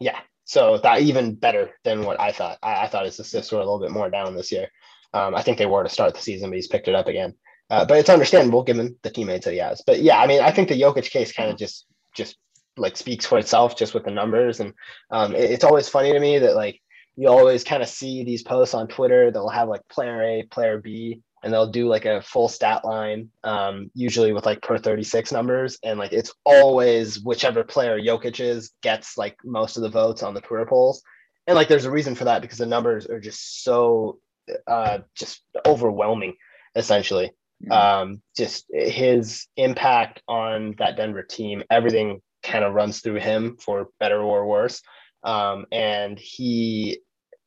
Yeah. 0.00 0.18
so 0.44 0.78
that 0.78 1.00
even 1.00 1.34
better 1.34 1.70
than 1.84 2.04
what 2.04 2.20
I 2.20 2.30
thought. 2.32 2.58
I, 2.62 2.84
I 2.84 2.86
thought 2.88 3.06
his 3.06 3.18
assists 3.18 3.50
were 3.50 3.58
a 3.58 3.64
little 3.64 3.80
bit 3.80 3.90
more 3.90 4.10
down 4.10 4.34
this 4.36 4.52
year. 4.52 4.68
Um, 5.14 5.34
I 5.34 5.42
think 5.42 5.58
they 5.58 5.66
were 5.66 5.82
to 5.82 5.88
start 5.88 6.14
the 6.14 6.20
season, 6.20 6.50
but 6.50 6.56
he's 6.56 6.66
picked 6.68 6.86
it 6.88 6.94
up 6.94 7.06
again. 7.08 7.34
Uh, 7.70 7.84
but 7.84 7.98
it's 7.98 8.10
understandable 8.10 8.62
given 8.62 8.96
the 9.02 9.10
teammates 9.10 9.44
that 9.46 9.52
he 9.52 9.58
has. 9.58 9.80
But 9.86 10.00
yeah, 10.02 10.18
I 10.20 10.26
mean, 10.26 10.42
I 10.42 10.50
think 10.50 10.68
the 10.68 10.80
Jokic 10.80 11.10
case 11.10 11.32
kind 11.32 11.50
of 11.50 11.56
just 11.56 11.86
just 12.14 12.36
like 12.76 12.96
speaks 12.96 13.24
for 13.26 13.38
itself 13.38 13.76
just 13.76 13.94
with 13.94 14.04
the 14.04 14.10
numbers. 14.10 14.60
And 14.60 14.74
um, 15.10 15.34
it, 15.34 15.50
it's 15.50 15.64
always 15.64 15.88
funny 15.88 16.12
to 16.12 16.20
me 16.20 16.38
that 16.40 16.56
like 16.56 16.80
you 17.16 17.28
always 17.28 17.64
kind 17.64 17.82
of 17.82 17.88
see 17.88 18.24
these 18.24 18.42
posts 18.42 18.74
on 18.74 18.88
Twitter 18.88 19.30
that'll 19.30 19.48
have 19.48 19.68
like 19.68 19.86
player 19.88 20.22
A, 20.22 20.42
player 20.42 20.80
B, 20.80 21.22
and 21.42 21.52
they'll 21.52 21.70
do 21.70 21.86
like 21.86 22.06
a 22.06 22.22
full 22.22 22.48
stat 22.48 22.84
line, 22.84 23.28
um, 23.44 23.90
usually 23.94 24.32
with 24.32 24.46
like 24.46 24.62
per 24.62 24.78
36 24.78 25.30
numbers. 25.30 25.78
And 25.82 25.98
like 25.98 26.12
it's 26.12 26.32
always 26.44 27.20
whichever 27.20 27.62
player 27.62 28.00
Jokic 28.00 28.40
is 28.40 28.72
gets 28.82 29.16
like 29.16 29.36
most 29.44 29.76
of 29.76 29.82
the 29.82 29.90
votes 29.90 30.22
on 30.22 30.34
the 30.34 30.40
Twitter 30.40 30.66
polls. 30.66 31.02
And 31.46 31.54
like 31.54 31.68
there's 31.68 31.84
a 31.84 31.90
reason 31.90 32.14
for 32.14 32.24
that 32.24 32.40
because 32.40 32.58
the 32.58 32.66
numbers 32.66 33.06
are 33.06 33.20
just 33.20 33.62
so 33.62 34.18
uh, 34.66 34.98
just 35.14 35.42
overwhelming, 35.66 36.34
essentially. 36.74 37.30
Mm-hmm. 37.62 37.72
Um, 37.72 38.22
just 38.36 38.64
his 38.70 39.46
impact 39.56 40.22
on 40.26 40.74
that 40.78 40.96
Denver 40.96 41.22
team, 41.22 41.62
everything 41.70 42.22
kind 42.42 42.64
of 42.64 42.74
runs 42.74 43.00
through 43.00 43.20
him 43.20 43.56
for 43.58 43.88
better 44.00 44.20
or 44.20 44.46
worse. 44.46 44.82
Um, 45.24 45.66
and 45.72 46.18
he, 46.18 46.98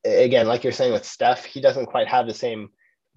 again, 0.03 0.47
like 0.47 0.63
you're 0.63 0.73
saying 0.73 0.93
with 0.93 1.05
Steph, 1.05 1.45
he 1.45 1.61
doesn't 1.61 1.85
quite 1.85 2.07
have 2.07 2.27
the 2.27 2.33
same 2.33 2.69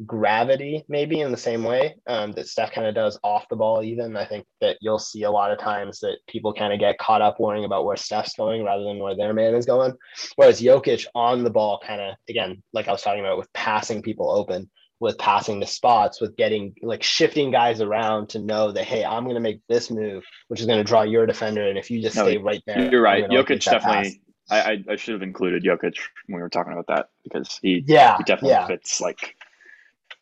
gravity, 0.06 0.84
maybe 0.88 1.20
in 1.20 1.30
the 1.30 1.36
same 1.36 1.62
way 1.62 1.96
um, 2.06 2.32
that 2.32 2.48
Steph 2.48 2.72
kind 2.72 2.86
of 2.86 2.94
does 2.94 3.18
off 3.22 3.48
the 3.48 3.56
ball. 3.56 3.82
Even 3.82 4.16
I 4.16 4.24
think 4.24 4.46
that 4.60 4.78
you'll 4.80 4.98
see 4.98 5.24
a 5.24 5.30
lot 5.30 5.50
of 5.50 5.58
times 5.58 6.00
that 6.00 6.18
people 6.26 6.52
kind 6.52 6.72
of 6.72 6.78
get 6.78 6.98
caught 6.98 7.22
up 7.22 7.40
worrying 7.40 7.64
about 7.64 7.84
where 7.84 7.96
Steph's 7.96 8.34
going 8.34 8.64
rather 8.64 8.84
than 8.84 8.98
where 8.98 9.16
their 9.16 9.34
man 9.34 9.54
is 9.54 9.66
going. 9.66 9.94
Whereas 10.36 10.60
Jokic 10.60 11.06
on 11.14 11.44
the 11.44 11.50
ball, 11.50 11.80
kind 11.86 12.00
of 12.00 12.14
again, 12.28 12.62
like 12.72 12.88
I 12.88 12.92
was 12.92 13.02
talking 13.02 13.20
about 13.20 13.38
with 13.38 13.52
passing 13.52 14.02
people 14.02 14.30
open, 14.30 14.70
with 15.00 15.18
passing 15.18 15.60
the 15.60 15.66
spots, 15.66 16.20
with 16.20 16.36
getting 16.36 16.74
like 16.82 17.02
shifting 17.02 17.50
guys 17.50 17.80
around 17.80 18.30
to 18.30 18.38
know 18.38 18.72
that 18.72 18.84
hey, 18.84 19.04
I'm 19.04 19.24
going 19.24 19.34
to 19.34 19.40
make 19.40 19.60
this 19.68 19.90
move, 19.90 20.24
which 20.48 20.60
is 20.60 20.66
going 20.66 20.78
to 20.78 20.84
draw 20.84 21.02
your 21.02 21.26
defender, 21.26 21.68
and 21.68 21.78
if 21.78 21.90
you 21.90 22.00
just 22.00 22.16
no, 22.16 22.24
stay 22.24 22.38
right 22.38 22.62
there, 22.66 22.90
you're 22.90 23.02
right. 23.02 23.28
Jokic 23.28 23.64
definitely. 23.64 24.22
I, 24.56 24.84
I 24.90 24.96
should 24.96 25.14
have 25.14 25.22
included 25.22 25.62
Jokic 25.62 25.96
when 26.26 26.36
we 26.36 26.42
were 26.42 26.48
talking 26.48 26.72
about 26.72 26.88
that 26.88 27.10
because 27.24 27.58
he 27.62 27.84
yeah 27.86 28.16
he 28.16 28.24
definitely 28.24 28.50
yeah. 28.50 28.66
fits 28.66 29.00
like 29.00 29.36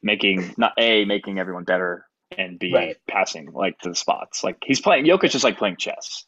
making 0.02 0.54
not 0.56 0.72
a 0.78 1.04
making 1.04 1.38
everyone 1.38 1.64
better 1.64 2.06
and 2.36 2.58
b 2.58 2.72
right. 2.74 2.96
passing 3.08 3.52
like 3.52 3.78
to 3.80 3.88
the 3.88 3.94
spots. 3.94 4.44
Like 4.44 4.58
he's 4.64 4.80
playing 4.80 5.06
Jokic 5.06 5.34
is 5.34 5.44
like 5.44 5.58
playing 5.58 5.76
chess. 5.76 6.24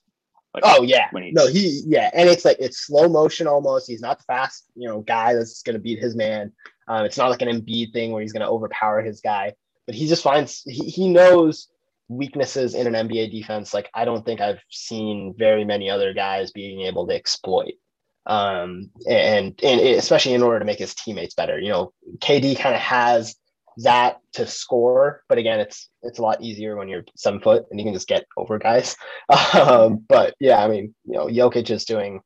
Like, 0.52 0.64
oh 0.66 0.82
yeah, 0.82 1.06
when 1.12 1.22
he's, 1.22 1.34
no 1.34 1.46
he 1.46 1.82
yeah, 1.86 2.10
and 2.12 2.28
it's 2.28 2.44
like 2.44 2.56
it's 2.58 2.78
slow 2.78 3.08
motion 3.08 3.46
almost. 3.46 3.86
He's 3.86 4.00
not 4.00 4.18
the 4.18 4.24
fast 4.24 4.64
you 4.74 4.88
know 4.88 5.00
guy 5.00 5.34
that's 5.34 5.62
going 5.62 5.74
to 5.74 5.80
beat 5.80 6.00
his 6.00 6.16
man. 6.16 6.52
Um, 6.88 7.04
it's 7.04 7.16
not 7.16 7.30
like 7.30 7.42
an 7.42 7.48
Embiid 7.48 7.92
thing 7.92 8.10
where 8.10 8.20
he's 8.20 8.32
going 8.32 8.40
to 8.40 8.48
overpower 8.48 9.00
his 9.00 9.20
guy, 9.20 9.54
but 9.86 9.94
he 9.94 10.08
just 10.08 10.24
finds 10.24 10.62
he, 10.62 10.90
he 10.90 11.08
knows 11.08 11.68
weaknesses 12.08 12.74
in 12.74 12.92
an 12.92 13.08
NBA 13.08 13.30
defense. 13.30 13.72
Like 13.72 13.88
I 13.94 14.04
don't 14.04 14.24
think 14.26 14.40
I've 14.40 14.60
seen 14.70 15.34
very 15.38 15.64
many 15.64 15.88
other 15.88 16.12
guys 16.12 16.50
being 16.50 16.80
able 16.80 17.06
to 17.06 17.14
exploit. 17.14 17.74
Um, 18.26 18.90
and 19.09 19.59
and 19.62 19.80
especially 19.80 20.35
in 20.35 20.42
order 20.42 20.59
to 20.59 20.64
make 20.64 20.78
his 20.78 20.94
teammates 20.94 21.35
better. 21.35 21.59
You 21.59 21.70
know, 21.70 21.92
KD 22.18 22.59
kind 22.59 22.74
of 22.74 22.80
has 22.80 23.35
that 23.78 24.18
to 24.35 24.46
score, 24.46 25.22
but 25.28 25.38
again, 25.38 25.61
it's 25.61 25.88
it's 26.02 26.18
a 26.18 26.22
lot 26.22 26.42
easier 26.42 26.76
when 26.76 26.88
you're 26.88 27.04
seven 27.16 27.40
foot 27.40 27.64
and 27.70 27.80
you 27.80 27.85
can 27.85 27.94
just 27.94 28.09
get 28.09 28.26
over 28.37 28.59
guys. 28.59 28.96
Um, 29.54 30.04
but 30.09 30.35
yeah, 30.40 30.62
I 30.62 30.68
mean, 30.68 30.94
you 31.04 31.14
know, 31.14 31.26
Jokic 31.26 31.70
is 31.70 31.85
doing 31.85 32.20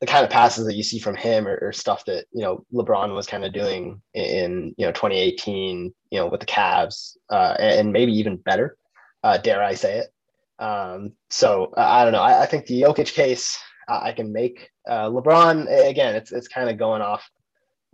the 0.00 0.06
kind 0.06 0.24
of 0.24 0.30
passes 0.30 0.66
that 0.66 0.74
you 0.74 0.82
see 0.82 0.98
from 0.98 1.16
him 1.16 1.46
or, 1.46 1.58
or 1.62 1.72
stuff 1.72 2.04
that 2.04 2.26
you 2.32 2.42
know 2.42 2.64
LeBron 2.72 3.14
was 3.14 3.26
kind 3.26 3.44
of 3.44 3.52
doing 3.52 4.02
in 4.12 4.74
you 4.76 4.86
know 4.86 4.92
2018, 4.92 5.94
you 6.10 6.18
know, 6.18 6.26
with 6.26 6.40
the 6.40 6.46
Cavs, 6.46 7.16
uh, 7.30 7.56
and 7.58 7.92
maybe 7.92 8.12
even 8.12 8.36
better. 8.36 8.76
Uh, 9.22 9.38
dare 9.38 9.62
I 9.62 9.74
say 9.74 9.98
it? 9.98 10.62
Um, 10.62 11.12
so 11.30 11.72
I 11.76 12.04
don't 12.04 12.12
know. 12.12 12.22
I, 12.22 12.42
I 12.42 12.46
think 12.46 12.66
the 12.66 12.82
Jokic 12.82 13.12
case 13.14 13.58
I 13.88 14.12
can 14.12 14.32
make. 14.32 14.70
Uh, 14.88 15.08
LeBron 15.08 15.88
again, 15.88 16.14
it's 16.14 16.32
it's 16.32 16.48
kind 16.48 16.68
of 16.68 16.78
going 16.78 17.02
off 17.02 17.28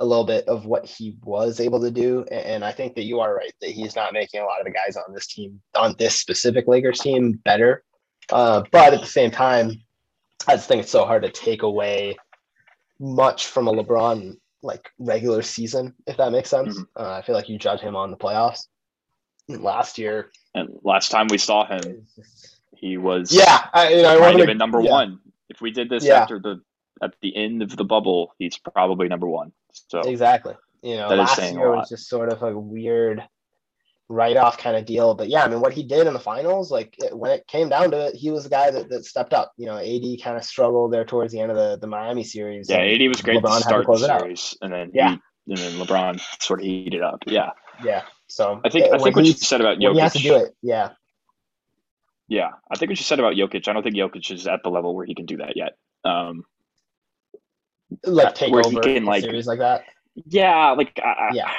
a 0.01 0.05
little 0.05 0.25
bit 0.25 0.49
of 0.49 0.65
what 0.65 0.87
he 0.87 1.17
was 1.23 1.61
able 1.61 1.81
to 1.81 1.91
do. 1.91 2.25
And 2.31 2.65
I 2.65 2.73
think 2.73 2.95
that 2.95 3.05
you 3.05 3.21
are 3.21 3.35
right 3.35 3.53
that 3.61 3.71
he's 3.71 3.95
not 3.95 4.15
making 4.15 4.41
a 4.41 4.45
lot 4.45 4.59
of 4.59 4.65
the 4.65 4.73
guys 4.73 4.97
on 4.97 5.13
this 5.13 5.27
team, 5.27 5.61
on 5.77 5.95
this 5.99 6.17
specific 6.17 6.67
Lakers 6.67 7.01
team, 7.01 7.33
better. 7.45 7.85
Uh, 8.31 8.63
but 8.73 8.95
at 8.95 9.01
the 9.01 9.07
same 9.07 9.31
time, 9.31 9.83
I 10.49 10.55
just 10.55 10.69
think 10.69 10.83
it's 10.83 10.91
so 10.91 11.05
hard 11.05 11.23
to 11.23 11.31
take 11.31 11.63
away 11.63 12.17
much 12.99 13.47
from 13.47 13.69
a 13.69 13.73
LeBron 13.73 14.37
like 14.63 14.91
regular 14.99 15.43
season, 15.43 15.95
if 16.07 16.17
that 16.17 16.33
makes 16.33 16.49
sense. 16.49 16.79
Mm-hmm. 16.79 17.03
Uh, 17.03 17.19
I 17.19 17.23
feel 17.23 17.35
like 17.35 17.49
you 17.49 17.59
judge 17.59 17.81
him 17.81 17.97
on 17.97 18.11
the 18.11 18.17
playoffs. 18.17 18.67
Last 19.49 19.99
year, 19.99 20.31
and 20.55 20.69
last 20.85 21.11
time 21.11 21.27
we 21.29 21.37
saw 21.37 21.67
him, 21.67 22.07
he 22.77 22.97
was 22.99 23.33
yeah, 23.33 23.67
I, 23.75 23.89
you 23.89 24.03
know, 24.03 24.23
I 24.23 24.39
have 24.39 24.57
number 24.57 24.81
yeah. 24.81 24.91
one. 24.93 25.19
If 25.51 25.61
we 25.61 25.71
did 25.71 25.91
this 25.91 26.05
yeah. 26.05 26.21
after 26.21 26.39
the 26.39 26.63
at 27.03 27.15
the 27.21 27.37
end 27.37 27.63
of 27.63 27.77
the 27.77 27.85
bubble, 27.85 28.35
he's 28.39 28.57
probably 28.59 29.09
number 29.09 29.27
one. 29.27 29.53
So 29.89 30.01
exactly, 30.01 30.55
you 30.83 30.97
know, 30.97 31.09
last 31.09 31.41
year 31.41 31.71
was 31.71 31.89
just 31.89 32.09
sort 32.09 32.33
of 32.33 32.43
a 32.43 32.59
weird 32.59 33.23
write-off 34.09 34.59
kind 34.59 34.77
of 34.77 34.85
deal. 34.85 35.15
But 35.15 35.29
yeah, 35.29 35.45
I 35.45 35.49
mean, 35.49 35.61
what 35.61 35.73
he 35.73 35.83
did 35.83 36.07
in 36.07 36.13
the 36.13 36.21
finals, 36.21 36.71
like 36.71 36.95
it, 36.99 37.17
when 37.17 37.31
it 37.31 37.47
came 37.47 37.69
down 37.69 37.91
to 37.93 38.09
it, 38.09 38.17
he 38.17 38.31
was 38.31 38.45
the 38.45 38.51
guy 38.51 38.71
that, 38.71 38.89
that 38.89 39.05
stepped 39.05 39.33
up. 39.33 39.53
You 39.57 39.67
know, 39.67 39.77
AD 39.77 40.23
kind 40.23 40.37
of 40.37 40.45
struggled 40.45 40.93
there 40.93 41.05
towards 41.05 41.33
the 41.33 41.41
end 41.41 41.51
of 41.51 41.57
the, 41.57 41.79
the 41.81 41.87
Miami 41.87 42.25
series. 42.25 42.69
Yeah, 42.71 42.79
AD 42.79 43.09
was 43.09 43.23
great 43.23 43.43
LeBron 43.43 43.59
to 43.59 43.63
start 43.63 43.87
to 43.87 43.93
the 43.93 44.19
series, 44.19 44.57
and 44.63 44.73
then 44.73 44.91
yeah, 44.95 45.17
he, 45.47 45.53
and 45.53 45.59
then 45.59 45.87
LeBron 45.87 46.21
sort 46.43 46.61
of 46.61 46.67
heated 46.67 47.03
up. 47.03 47.23
Yeah, 47.27 47.51
yeah. 47.85 48.03
So 48.29 48.61
I 48.65 48.69
think 48.69 48.93
I 48.93 48.99
think 48.99 49.17
what 49.17 49.25
you 49.25 49.33
said 49.33 49.61
about 49.61 49.79
Jokic, 49.79 49.95
he 49.95 50.01
has 50.01 50.13
to 50.13 50.19
do 50.19 50.37
it. 50.37 50.55
Yeah. 50.63 50.91
Yeah, 52.31 52.51
I 52.71 52.79
think 52.79 52.91
what 52.91 52.99
you 52.99 53.05
said 53.05 53.19
about 53.19 53.35
Jokic, 53.35 53.67
I 53.67 53.73
don't 53.73 53.83
think 53.83 53.97
Jokic 53.97 54.31
is 54.31 54.47
at 54.47 54.63
the 54.63 54.71
level 54.71 54.95
where 54.95 55.05
he 55.05 55.17
can 55.17 55.27
do 55.27 55.39
that 55.39 55.57
yet. 55.57 55.77
Um, 56.05 56.45
like 58.05 58.37
take 58.37 58.53
where 58.53 58.65
over 58.65 58.81
he 58.81 58.95
can 58.95 59.05
like 59.05 59.25
series 59.25 59.49
like 59.49 59.59
that. 59.59 59.83
Yeah, 60.27 60.71
like 60.71 61.01
I, 61.03 61.31
yeah, 61.33 61.51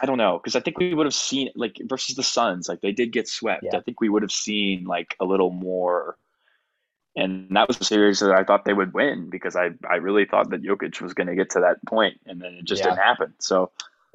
I 0.00 0.06
don't 0.06 0.18
know 0.18 0.40
because 0.42 0.56
I 0.56 0.60
think 0.60 0.78
we 0.78 0.94
would 0.94 1.06
have 1.06 1.14
seen 1.14 1.50
like 1.54 1.76
versus 1.84 2.16
the 2.16 2.24
Suns, 2.24 2.68
like 2.68 2.80
they 2.80 2.90
did 2.90 3.12
get 3.12 3.28
swept. 3.28 3.62
Yeah. 3.62 3.76
I 3.76 3.80
think 3.82 4.00
we 4.00 4.08
would 4.08 4.22
have 4.22 4.32
seen 4.32 4.84
like 4.84 5.14
a 5.20 5.24
little 5.24 5.52
more, 5.52 6.16
and 7.14 7.46
that 7.50 7.68
was 7.68 7.80
a 7.80 7.84
series 7.84 8.18
that 8.18 8.32
I 8.32 8.42
thought 8.42 8.64
they 8.64 8.74
would 8.74 8.94
win 8.94 9.30
because 9.30 9.54
I 9.54 9.70
I 9.88 9.96
really 9.96 10.24
thought 10.24 10.50
that 10.50 10.62
Jokic 10.62 11.00
was 11.00 11.14
going 11.14 11.28
to 11.28 11.36
get 11.36 11.50
to 11.50 11.60
that 11.60 11.76
point, 11.86 12.18
and 12.26 12.40
then 12.40 12.54
it 12.54 12.64
just 12.64 12.80
yeah. 12.80 12.90
didn't 12.90 13.02
happen. 13.02 13.34
So, 13.38 13.70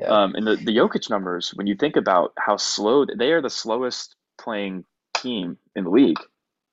um, 0.05 0.35
and 0.35 0.45
the 0.45 0.57
the 0.57 0.75
Jokic 0.75 1.09
numbers, 1.09 1.53
when 1.55 1.67
you 1.67 1.75
think 1.75 1.95
about 1.95 2.33
how 2.37 2.57
slow 2.57 3.05
they 3.05 3.31
are, 3.31 3.41
the 3.41 3.49
slowest 3.49 4.17
playing 4.37 4.83
team 5.21 5.57
in 5.75 5.83
the 5.83 5.89
league, 5.89 6.19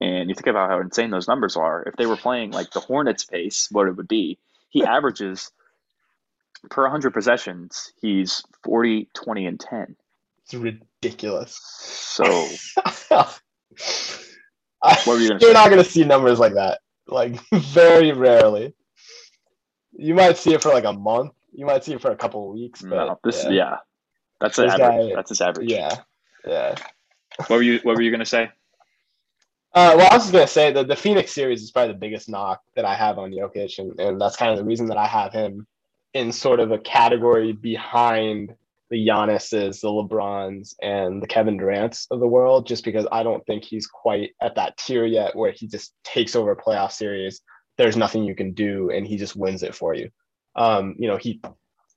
and 0.01 0.29
you 0.29 0.35
think 0.35 0.47
about 0.47 0.71
how 0.71 0.81
insane 0.81 1.11
those 1.11 1.29
numbers 1.29 1.57
are. 1.57 1.83
If 1.83 1.97
they 1.97 2.07
were 2.07 2.17
playing 2.17 2.53
like 2.53 2.71
the 2.71 2.81
Hornets 2.81 3.25
pace, 3.25 3.69
what 3.71 3.89
it 3.89 3.97
would 3.97 4.09
be 4.09 4.39
he 4.69 4.85
averages 4.85 5.51
per 6.71 6.83
100 6.83 7.13
possessions, 7.13 7.93
he's 8.01 8.43
40, 8.65 9.09
20, 9.15 9.47
and 9.47 9.61
10. 9.61 9.97
It's 10.45 10.55
ridiculous. 10.55 11.59
So, 11.63 12.25
what 13.09 13.41
you 15.21 15.37
You're 15.41 15.53
not 15.53 15.71
going 15.71 15.83
to 15.83 15.85
see 15.85 16.05
numbers 16.05 16.39
like 16.39 16.55
that. 16.55 16.81
Like, 17.07 17.39
very 17.53 18.13
rarely. 18.13 18.75
You 19.93 20.15
might 20.15 20.39
see 20.39 20.55
it 20.55 20.63
for 20.63 20.73
like 20.73 20.85
a 20.85 20.93
month. 20.93 21.33
You 21.53 21.67
might 21.67 21.85
see 21.85 21.93
it 21.93 22.01
for 22.01 22.11
a 22.11 22.17
couple 22.17 22.49
of 22.49 22.55
weeks. 22.55 22.83
But, 22.83 22.91
no, 22.91 23.21
this, 23.25 23.45
yeah. 23.45 23.51
yeah. 23.51 23.77
That's 24.41 24.59
an 24.59 24.71
average. 24.71 25.11
Guy, 25.11 25.15
That's 25.15 25.29
his 25.31 25.41
average. 25.41 25.71
Yeah. 25.71 25.97
Yeah. 26.47 26.77
What 27.47 27.51
were 27.51 27.63
you 27.63 27.79
What 27.83 27.97
were 27.97 28.03
you 28.03 28.11
gonna 28.11 28.27
say? 28.27 28.51
Uh, 29.75 29.95
well, 29.97 30.09
I 30.11 30.15
was 30.15 30.25
just 30.25 30.33
gonna 30.33 30.47
say 30.47 30.73
that 30.73 30.89
the 30.89 30.97
Phoenix 30.97 31.33
series 31.33 31.63
is 31.63 31.71
probably 31.71 31.93
the 31.93 31.99
biggest 31.99 32.29
knock 32.29 32.63
that 32.75 32.85
I 32.85 32.95
have 32.95 33.19
on 33.19 33.31
Jokic, 33.31 33.79
and, 33.79 33.99
and 34.01 34.21
that's 34.21 34.37
kind 34.37 34.51
of 34.51 34.59
the 34.59 34.65
reason 34.65 34.87
that 34.87 34.97
I 34.97 35.07
have 35.07 35.33
him 35.33 35.67
in 36.15 36.33
sort 36.33 36.59
of 36.59 36.73
a 36.73 36.79
category 36.79 37.53
behind 37.53 38.55
the 38.91 39.07
Giannis's, 39.07 39.81
the 39.83 39.89
LeBrons, 39.89 40.75
and 40.83 41.23
the 41.23 41.27
Kevin 41.27 41.59
Durant's 41.59 42.07
of 42.11 42.21
the 42.21 42.27
world, 42.27 42.67
just 42.67 42.85
because 42.85 43.07
I 43.13 43.23
don't 43.23 43.45
think 43.47 43.65
he's 43.65 43.87
quite 43.87 44.31
at 44.41 44.55
that 44.57 44.77
tier 44.79 45.05
yet 45.05 45.37
where 45.37 45.53
he 45.53 45.69
just 45.69 45.93
takes 46.03 46.35
over 46.35 46.53
a 46.53 46.57
playoff 46.57 46.93
series. 46.93 47.43
There's 47.77 47.97
nothing 47.97 48.25
you 48.25 48.35
can 48.35 48.55
do, 48.55 48.91
and 48.91 49.07
he 49.07 49.17
just 49.17 49.37
wins 49.37 49.63
it 49.63 49.75
for 49.75 49.95
you. 49.95 50.11
Um, 50.57 50.97
you 50.99 51.07
know, 51.07 51.19
he 51.19 51.41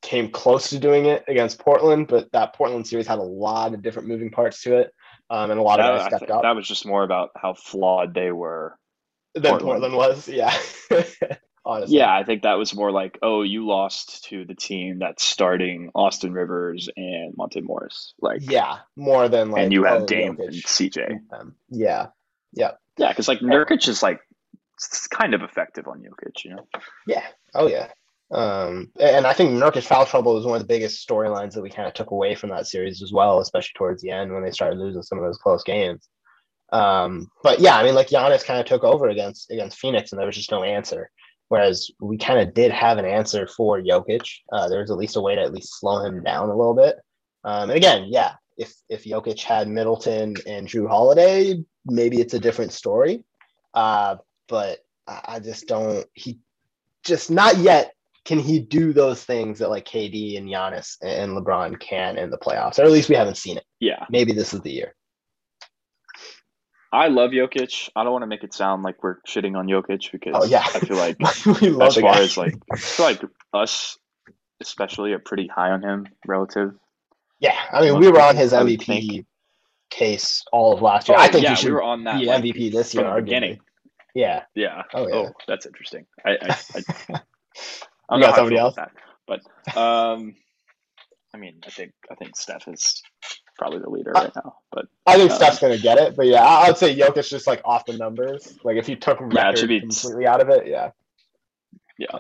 came 0.01 0.29
close 0.29 0.69
to 0.69 0.79
doing 0.79 1.05
it 1.05 1.23
against 1.27 1.59
Portland, 1.59 2.07
but 2.07 2.31
that 2.33 2.53
Portland 2.53 2.85
series 2.85 3.07
had 3.07 3.19
a 3.19 3.23
lot 3.23 3.73
of 3.73 3.81
different 3.81 4.07
moving 4.07 4.29
parts 4.29 4.61
to 4.63 4.75
it 4.77 4.93
um, 5.31 5.49
and 5.49 5.59
a 5.59 5.63
lot 5.63 5.79
of 5.79 5.97
guys 5.97 6.07
stepped 6.07 6.29
up. 6.29 6.43
That 6.43 6.55
was 6.55 6.67
just 6.67 6.85
more 6.85 7.03
about 7.03 7.29
how 7.35 7.53
flawed 7.53 8.13
they 8.13 8.31
were. 8.31 8.77
Than 9.33 9.43
Portland, 9.43 9.81
Portland 9.81 9.95
was, 9.95 10.27
yeah. 10.27 10.53
Honestly. 11.65 11.97
Yeah, 11.97 12.13
I 12.13 12.23
think 12.23 12.41
that 12.41 12.55
was 12.55 12.75
more 12.75 12.91
like, 12.91 13.17
oh, 13.21 13.43
you 13.43 13.65
lost 13.65 14.25
to 14.25 14.43
the 14.45 14.55
team 14.55 14.99
that's 14.99 15.23
starting 15.23 15.91
Austin 15.95 16.33
Rivers 16.33 16.89
and 16.97 17.33
Monte 17.37 17.61
Morris. 17.61 18.13
Like, 18.19 18.41
yeah, 18.41 18.79
more 18.97 19.29
than 19.29 19.51
like, 19.51 19.63
and 19.63 19.71
you 19.71 19.85
have 19.85 20.01
oh, 20.01 20.05
Dame 20.05 20.35
Jokic. 20.35 20.47
and 20.47 20.53
CJ. 20.55 21.19
Um, 21.31 21.55
yeah, 21.69 22.07
yeah, 22.51 22.71
yeah, 22.97 23.09
because 23.09 23.27
like 23.27 23.39
Nurkic 23.39 23.87
is 23.87 24.03
like 24.03 24.19
it's 24.75 25.07
kind 25.07 25.33
of 25.33 25.43
effective 25.43 25.87
on 25.87 25.99
Jokic, 26.01 26.43
you 26.43 26.55
know. 26.55 26.67
Yeah. 27.07 27.23
Oh 27.53 27.67
yeah. 27.67 27.87
Um, 28.31 28.91
and 28.99 29.27
I 29.27 29.33
think 29.33 29.51
Nurkic 29.51 29.85
foul 29.85 30.05
trouble 30.05 30.35
was 30.35 30.45
one 30.45 30.55
of 30.55 30.61
the 30.61 30.73
biggest 30.73 31.07
storylines 31.07 31.53
that 31.53 31.61
we 31.61 31.69
kind 31.69 31.87
of 31.87 31.93
took 31.93 32.11
away 32.11 32.33
from 32.33 32.49
that 32.51 32.67
series 32.67 33.01
as 33.01 33.11
well, 33.11 33.39
especially 33.39 33.73
towards 33.75 34.01
the 34.01 34.11
end 34.11 34.31
when 34.31 34.43
they 34.43 34.51
started 34.51 34.79
losing 34.79 35.03
some 35.03 35.17
of 35.17 35.25
those 35.25 35.37
close 35.37 35.63
games. 35.63 36.07
Um, 36.71 37.29
but 37.43 37.59
yeah, 37.59 37.75
I 37.75 37.83
mean, 37.83 37.95
like 37.95 38.07
Giannis 38.07 38.45
kind 38.45 38.59
of 38.59 38.65
took 38.65 38.83
over 38.83 39.09
against 39.09 39.51
against 39.51 39.77
Phoenix, 39.77 40.11
and 40.11 40.19
there 40.19 40.25
was 40.25 40.37
just 40.37 40.51
no 40.51 40.63
answer. 40.63 41.09
Whereas 41.49 41.91
we 41.99 42.17
kind 42.17 42.39
of 42.39 42.53
did 42.53 42.71
have 42.71 42.97
an 42.97 43.05
answer 43.05 43.45
for 43.45 43.81
Jokic. 43.81 44.25
Uh, 44.53 44.69
there 44.69 44.79
was 44.79 44.89
at 44.89 44.97
least 44.97 45.17
a 45.17 45.21
way 45.21 45.35
to 45.35 45.41
at 45.41 45.51
least 45.51 45.79
slow 45.79 46.05
him 46.05 46.23
down 46.23 46.49
a 46.49 46.55
little 46.55 46.73
bit. 46.73 46.95
Um, 47.43 47.69
and 47.69 47.77
again, 47.77 48.05
yeah, 48.07 48.35
if 48.57 48.73
if 48.87 49.03
Jokic 49.03 49.43
had 49.43 49.67
Middleton 49.67 50.35
and 50.47 50.65
Jrue 50.65 50.87
Holiday, 50.87 51.61
maybe 51.85 52.21
it's 52.21 52.33
a 52.33 52.39
different 52.39 52.71
story. 52.71 53.25
Uh, 53.73 54.15
but 54.47 54.79
I 55.05 55.39
just 55.39 55.67
don't. 55.67 56.05
He 56.13 56.39
just 57.03 57.29
not 57.29 57.57
yet 57.57 57.93
can 58.25 58.39
he 58.39 58.59
do 58.59 58.93
those 58.93 59.23
things 59.23 59.59
that 59.59 59.69
like 59.69 59.85
KD 59.85 60.37
and 60.37 60.47
Giannis 60.47 60.97
and 61.01 61.31
LeBron 61.31 61.79
can 61.79 62.17
in 62.17 62.29
the 62.29 62.37
playoffs, 62.37 62.79
or 62.79 62.83
at 62.83 62.91
least 62.91 63.09
we 63.09 63.15
haven't 63.15 63.37
seen 63.37 63.57
it. 63.57 63.65
Yeah, 63.79 64.05
maybe 64.09 64.31
this 64.33 64.53
is 64.53 64.61
the 64.61 64.71
year. 64.71 64.95
I 66.93 67.07
love 67.07 67.31
Jokic. 67.31 67.89
I 67.95 68.03
don't 68.03 68.11
want 68.11 68.23
to 68.23 68.27
make 68.27 68.43
it 68.43 68.53
sound 68.53 68.83
like 68.83 69.01
we're 69.01 69.21
shitting 69.21 69.57
on 69.57 69.67
Jokic 69.67 70.11
because 70.11 70.35
oh, 70.35 70.45
yeah. 70.45 70.65
I 70.75 70.79
feel 70.79 70.97
like 70.97 71.15
as 71.21 71.95
far 71.95 72.15
as 72.15 72.37
like 72.37 72.55
I 72.71 72.75
feel 72.77 73.05
like 73.05 73.21
us 73.53 73.97
especially 74.61 75.13
are 75.13 75.19
pretty 75.19 75.47
high 75.47 75.71
on 75.71 75.81
him 75.81 76.07
relative. 76.27 76.73
Yeah, 77.39 77.57
I 77.71 77.81
mean 77.81 77.99
we 77.99 78.09
were 78.09 78.21
on 78.21 78.35
his 78.35 78.51
MVP 78.51 79.25
case 79.89 80.43
all 80.51 80.73
of 80.73 80.81
last 80.81 81.07
year. 81.07 81.17
Oh, 81.17 81.21
I 81.21 81.29
think 81.29 81.43
yeah, 81.43 81.57
we 81.63 81.71
were 81.71 81.83
on 81.83 82.03
that 82.03 82.19
be 82.19 82.25
like, 82.25 82.43
MVP 82.43 82.71
this 82.71 82.93
year. 82.93 83.15
beginning. 83.15 83.59
Yeah. 84.13 84.43
Yeah. 84.53 84.83
Oh, 84.93 85.07
yeah. 85.07 85.15
oh 85.15 85.31
that's 85.47 85.65
interesting. 85.65 86.05
I 86.25 86.37
I, 86.41 86.57
I, 87.13 87.21
I 88.11 88.19
don't 88.19 88.29
know 88.29 88.35
somebody 88.35 88.57
else? 88.57 88.75
that, 88.75 88.91
but 89.27 89.39
um, 89.77 90.35
I 91.33 91.37
mean 91.37 91.61
I 91.65 91.69
think 91.69 91.93
I 92.11 92.15
think 92.15 92.35
Steph 92.35 92.67
is 92.67 93.01
probably 93.57 93.79
the 93.79 93.89
leader 93.89 94.15
Uh, 94.15 94.21
right 94.23 94.35
now, 94.35 94.57
but 94.71 94.85
I 95.05 95.15
think 95.17 95.31
Um, 95.31 95.37
Steph's 95.37 95.59
gonna 95.59 95.77
get 95.77 95.97
it, 95.97 96.15
but 96.15 96.25
yeah, 96.27 96.43
I- 96.43 96.67
I'd 96.67 96.77
say 96.77 96.95
Jokic 96.95 97.29
just 97.29 97.47
like 97.47 97.61
off 97.65 97.85
the 97.85 97.97
numbers. 97.97 98.57
Like 98.63 98.77
if 98.77 98.89
you 98.89 98.95
took 98.95 99.19
Yeah, 99.19 99.49
record 99.49 99.67
be- 99.67 99.79
completely 99.81 100.25
out 100.27 100.41
of 100.41 100.49
it, 100.49 100.67
yeah. 100.67 100.91
Yeah. 101.97 102.17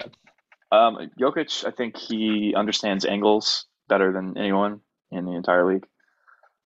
Um, 0.71 1.09
Jokic, 1.19 1.65
I 1.67 1.71
think 1.71 1.97
he 1.97 2.53
understands 2.55 3.03
angles 3.05 3.65
better 3.89 4.13
than 4.13 4.37
anyone 4.37 4.79
in 5.11 5.25
the 5.25 5.31
entire 5.31 5.65
league. 5.65 5.85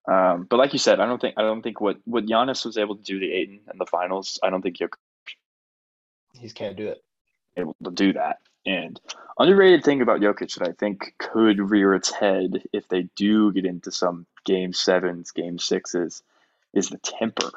Um, 0.07 0.43
but 0.47 0.57
like 0.57 0.73
you 0.73 0.77
said, 0.79 0.99
I 0.99 1.07
don't 1.07 1.19
think 1.19 1.33
I 1.37 1.41
don't 1.41 1.63
think 1.63 1.81
what 1.81 1.97
what 2.05 2.25
Giannis 2.27 2.63
was 2.65 2.77
able 2.77 2.97
to 2.97 3.01
do 3.01 3.17
to 3.19 3.25
Ayton 3.31 3.61
in 3.71 3.77
the 3.79 3.87
finals. 3.87 4.39
I 4.43 4.51
don't 4.51 4.61
think 4.61 4.77
Jokic 4.77 4.93
He 6.39 6.49
can't 6.51 6.75
do 6.75 6.89
it. 6.89 7.03
able 7.57 7.75
to 7.83 7.89
do 7.91 8.13
that. 8.13 8.39
And 8.65 8.99
underrated 9.37 9.83
thing 9.83 10.01
about 10.01 10.21
Jokic 10.21 10.57
that 10.57 10.67
I 10.67 10.71
think 10.71 11.13
could 11.17 11.59
rear 11.59 11.93
its 11.93 12.11
head 12.11 12.63
if 12.73 12.87
they 12.87 13.03
do 13.15 13.51
get 13.51 13.65
into 13.65 13.91
some 13.91 14.25
game 14.45 14.73
sevens, 14.73 15.31
game 15.31 15.59
sixes, 15.59 16.23
is 16.73 16.89
the 16.89 16.97
temper. 16.99 17.51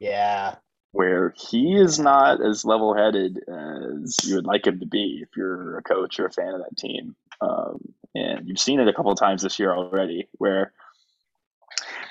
Yeah. 0.00 0.56
where 0.92 1.34
he 1.36 1.74
is 1.74 1.98
not 1.98 2.40
as 2.44 2.64
level 2.64 2.94
headed 2.94 3.40
as 3.48 4.16
you 4.24 4.36
would 4.36 4.46
like 4.46 4.66
him 4.66 4.80
to 4.80 4.86
be 4.86 5.20
if 5.22 5.36
you're 5.36 5.78
a 5.78 5.82
coach 5.82 6.18
or 6.18 6.26
a 6.26 6.32
fan 6.32 6.54
of 6.54 6.60
that 6.60 6.76
team. 6.76 7.14
Um, 7.40 7.94
and 8.14 8.48
you've 8.48 8.58
seen 8.58 8.80
it 8.80 8.88
a 8.88 8.92
couple 8.92 9.12
of 9.12 9.18
times 9.18 9.42
this 9.42 9.58
year 9.58 9.72
already 9.74 10.28
where 10.38 10.72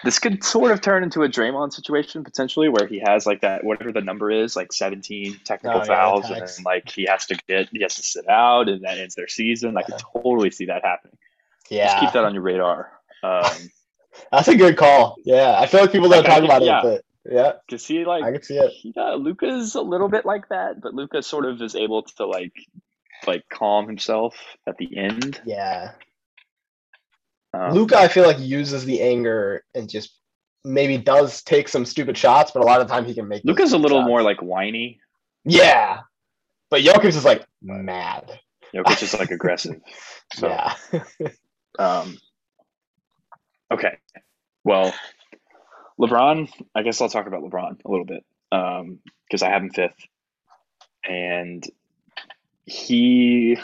this 0.03 0.19
could 0.19 0.43
sort 0.43 0.71
of 0.71 0.81
turn 0.81 1.03
into 1.03 1.23
a 1.23 1.29
Draymond 1.29 1.73
situation 1.73 2.23
potentially 2.23 2.69
where 2.69 2.87
he 2.87 2.99
has 3.05 3.25
like 3.25 3.41
that 3.41 3.63
whatever 3.63 3.91
the 3.91 4.01
number 4.01 4.29
is 4.31 4.55
like 4.55 4.71
17 4.73 5.39
technical 5.43 5.79
Oh, 5.81 5.83
yeah, 5.83 5.87
fouls 5.87 6.29
and 6.29 6.41
then 6.41 6.47
like 6.65 6.89
he 6.89 7.05
has 7.09 7.25
to 7.27 7.37
get 7.47 7.69
he 7.71 7.81
has 7.81 7.95
to 7.95 8.03
sit 8.03 8.27
out 8.29 8.69
and 8.69 8.83
that 8.83 8.97
ends 8.97 9.15
their 9.15 9.27
season. 9.27 9.77
I 9.77 9.83
could 9.83 9.95
totally 10.13 10.51
see 10.51 10.65
that 10.65 10.83
happening. 10.85 11.17
Yeah. 11.69 11.87
Just 11.87 11.99
keep 11.99 12.11
that 12.13 12.23
on 12.23 12.33
your 12.33 12.43
radar. 12.43 12.91
Um, 13.23 13.51
That's 14.31 14.47
a 14.47 14.55
good 14.55 14.77
call. 14.77 15.15
Yeah. 15.25 15.57
I 15.59 15.65
feel 15.67 15.81
like 15.81 15.91
people 15.91 16.09
don't 16.09 16.23
Like, 16.23 16.33
talk 16.35 16.43
about 16.43 16.63
yeah. 16.63 16.79
it, 16.79 16.83
but 17.25 17.33
yeah, 17.33 17.51
cause 17.69 17.85
he 17.85 18.05
like 18.05 18.23
I 18.23 18.31
can 18.31 18.41
see 18.43 18.57
it. 18.57 18.71
he 18.71 18.93
uh, 18.95 19.15
Luka's 19.15 19.75
a 19.75 19.81
little 19.81 20.07
bit 20.07 20.25
like 20.25 20.47
that, 20.49 20.79
but 20.81 20.93
Luka 20.93 21.21
sort 21.21 21.45
of 21.45 21.61
is 21.61 21.75
able 21.75 22.03
to 22.03 22.25
like 22.25 22.53
like 23.25 23.43
calm 23.49 23.85
himself 23.87 24.35
at 24.65 24.77
the 24.77 24.95
end. 24.97 25.41
Yeah. 25.45 25.91
Um, 27.53 27.71
Luka, 27.73 27.97
I 27.97 28.07
feel 28.07 28.25
like 28.25 28.39
uses 28.39 28.85
the 28.85 29.01
anger 29.01 29.63
and 29.73 29.89
just 29.89 30.19
maybe 30.63 30.97
does 30.97 31.41
take 31.43 31.67
some 31.69 31.85
stupid 31.85 32.17
shots, 32.17 32.51
but 32.51 32.61
a 32.61 32.65
lot 32.65 32.81
of 32.81 32.87
the 32.87 32.93
time 32.93 33.05
he 33.05 33.13
can 33.13 33.27
make. 33.27 33.43
Luka's 33.45 33.73
a 33.73 33.77
little 33.77 33.99
shots. 34.01 34.07
more 34.07 34.21
like 34.21 34.41
whiny. 34.41 34.99
Yeah. 35.45 36.01
But 36.69 36.81
Jokic 36.81 37.05
is 37.05 37.23
like 37.25 37.45
mad. 37.61 38.39
Jokic 38.75 39.01
is 39.03 39.13
like 39.13 39.31
aggressive. 39.31 39.79
So 40.33 40.49
Yeah. 40.49 40.75
um, 41.79 42.17
okay, 43.71 43.97
well, 44.65 44.93
LeBron. 45.97 46.49
I 46.75 46.81
guess 46.83 46.99
I'll 46.99 47.07
talk 47.07 47.27
about 47.27 47.43
LeBron 47.43 47.77
a 47.85 47.89
little 47.89 48.03
bit 48.05 48.25
because 48.51 49.41
I 49.41 49.49
have 49.49 49.61
him 49.61 49.69
fifth, 49.69 49.95
and 51.07 51.63
he. 52.65 53.57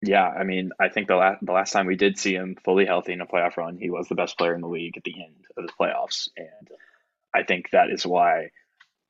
Yeah, 0.00 0.26
I 0.26 0.44
mean, 0.44 0.70
I 0.78 0.88
think 0.88 1.08
the 1.08 1.16
last 1.16 1.44
the 1.44 1.52
last 1.52 1.72
time 1.72 1.86
we 1.86 1.96
did 1.96 2.18
see 2.18 2.34
him 2.34 2.56
fully 2.64 2.86
healthy 2.86 3.12
in 3.12 3.20
a 3.20 3.26
playoff 3.26 3.56
run, 3.56 3.78
he 3.78 3.90
was 3.90 4.08
the 4.08 4.14
best 4.14 4.38
player 4.38 4.54
in 4.54 4.60
the 4.60 4.68
league 4.68 4.96
at 4.96 5.04
the 5.04 5.14
end 5.14 5.46
of 5.56 5.66
the 5.66 5.72
playoffs, 5.72 6.28
and 6.36 6.68
I 7.34 7.42
think 7.42 7.70
that 7.72 7.90
is 7.90 8.06
why 8.06 8.50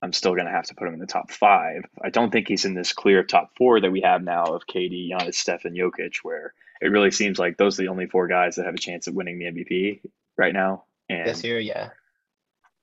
I'm 0.01 0.13
still 0.13 0.35
going 0.35 0.47
to 0.47 0.53
have 0.53 0.67
to 0.67 0.75
put 0.75 0.89
him 0.89 0.95
in 0.95 1.01
the 1.01 1.07
top 1.07 1.31
five. 1.31 1.83
I 2.03 2.11
don't 2.11 2.31
think 2.31 2.49
he's 2.49 2.65
in 2.65 2.75
this 2.75 2.93
clear 2.93 3.23
top 3.23 3.51
four 3.57 3.81
that 3.81 3.91
we 3.91 4.03
have 4.03 4.23
now 4.23 4.45
of 4.45 4.67
KD, 4.67 5.11
Giannis, 5.11 5.35
Steph, 5.35 5.65
and 5.65 5.77
Jokic, 5.77 6.19
where 6.23 6.55
it 6.81 6.89
really 6.89 7.11
seems 7.11 7.39
like 7.39 7.57
those 7.57 7.79
are 7.79 7.83
the 7.83 7.89
only 7.89 8.07
four 8.07 8.29
guys 8.29 8.57
that 8.57 8.67
have 8.67 8.75
a 8.75 8.79
chance 8.79 9.09
at 9.09 9.15
winning 9.15 9.39
the 9.39 9.47
MVP 9.47 10.01
right 10.37 10.53
now. 10.55 10.85
And 11.09 11.29
this 11.29 11.43
year, 11.43 11.59
yeah. 11.59 11.91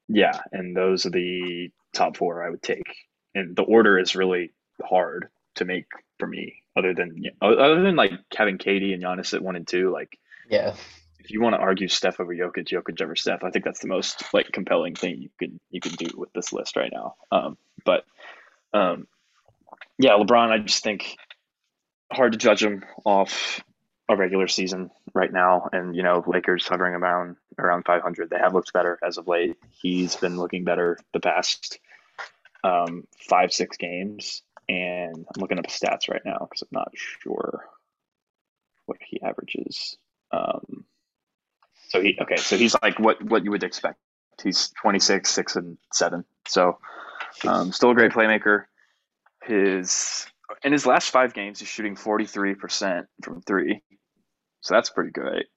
yeah, 0.07 0.39
and 0.51 0.75
those 0.75 1.05
are 1.05 1.11
the 1.11 1.71
top 1.93 2.17
four 2.17 2.45
I 2.45 2.49
would 2.49 2.61
take. 2.61 2.95
And 3.33 3.55
the 3.55 3.63
order 3.63 3.97
is 3.97 4.15
really 4.15 4.51
hard 4.83 5.29
to 5.55 5.65
make 5.65 5.85
for 6.19 6.27
me, 6.27 6.61
other 6.75 6.93
than 6.93 7.23
other 7.41 7.81
than 7.81 7.95
like 7.95 8.11
having 8.35 8.57
KD 8.57 8.93
and 8.93 9.03
Giannis 9.03 9.33
at 9.33 9.41
one 9.41 9.55
and 9.55 9.67
two. 9.67 9.91
Like, 9.91 10.17
Yeah. 10.49 10.73
if 11.19 11.31
you 11.31 11.41
want 11.41 11.55
to 11.55 11.59
argue 11.59 11.87
Steph 11.87 12.19
over 12.19 12.33
Jokic, 12.35 12.67
Jokic 12.67 13.01
over 13.01 13.15
Steph, 13.15 13.43
I 13.43 13.49
think 13.51 13.65
that's 13.65 13.79
the 13.79 13.87
most 13.87 14.23
like 14.33 14.51
compelling 14.51 14.95
thing 14.95 15.21
you 15.21 15.29
can 15.39 15.59
you 15.71 15.81
could 15.81 15.97
do 15.97 16.07
with 16.17 16.31
this 16.33 16.51
list 16.53 16.75
right 16.75 16.91
now. 16.93 17.15
Um, 17.31 17.57
but 17.85 18.05
um, 18.73 19.07
yeah, 19.97 20.11
LeBron, 20.11 20.49
I 20.51 20.59
just 20.59 20.83
think 20.83 21.15
hard 22.11 22.33
to 22.33 22.37
judge 22.37 22.63
him 22.63 22.83
off 23.05 23.63
a 24.07 24.15
regular 24.15 24.47
season 24.47 24.91
right 25.13 25.31
now, 25.31 25.69
and 25.71 25.95
you 25.95 26.03
know 26.03 26.23
Lakers 26.27 26.67
hovering 26.67 26.93
around 26.93 27.37
around 27.57 27.85
500. 27.85 28.29
They 28.29 28.37
have 28.37 28.53
looked 28.53 28.73
better 28.73 28.99
as 29.01 29.17
of 29.17 29.27
late. 29.27 29.55
He's 29.71 30.15
been 30.15 30.37
looking 30.37 30.63
better 30.65 30.99
the 31.13 31.19
past 31.19 31.79
um, 32.63 33.07
five 33.29 33.51
six 33.53 33.77
games, 33.77 34.43
and 34.67 35.15
I'm 35.15 35.41
looking 35.41 35.59
up 35.59 35.67
stats 35.67 36.09
right 36.09 36.21
now 36.25 36.39
because 36.39 36.61
I'm 36.61 36.69
not 36.71 36.91
sure 36.95 37.65
what 38.85 38.97
he 39.01 39.21
averages. 39.21 39.97
Um, 40.31 40.85
so 41.89 42.01
he 42.01 42.17
okay, 42.21 42.37
so 42.37 42.57
he's 42.57 42.75
like 42.81 42.99
what 42.99 43.21
what 43.23 43.43
you 43.43 43.51
would 43.51 43.63
expect. 43.63 43.99
He's 44.43 44.69
26, 44.81 45.29
six 45.29 45.55
and 45.55 45.77
seven. 45.93 46.25
So 46.47 46.77
um, 47.47 47.71
still 47.71 47.91
a 47.91 47.95
great 47.95 48.11
playmaker. 48.11 48.65
His 49.43 50.27
in 50.63 50.71
his 50.71 50.85
last 50.85 51.11
five 51.11 51.33
games, 51.33 51.59
he's 51.59 51.69
shooting 51.69 51.95
43% 51.95 53.05
from 53.23 53.41
three. 53.41 53.81
So 54.61 54.73
that's 54.73 54.89
pretty 54.89 55.11
great. 55.11 55.47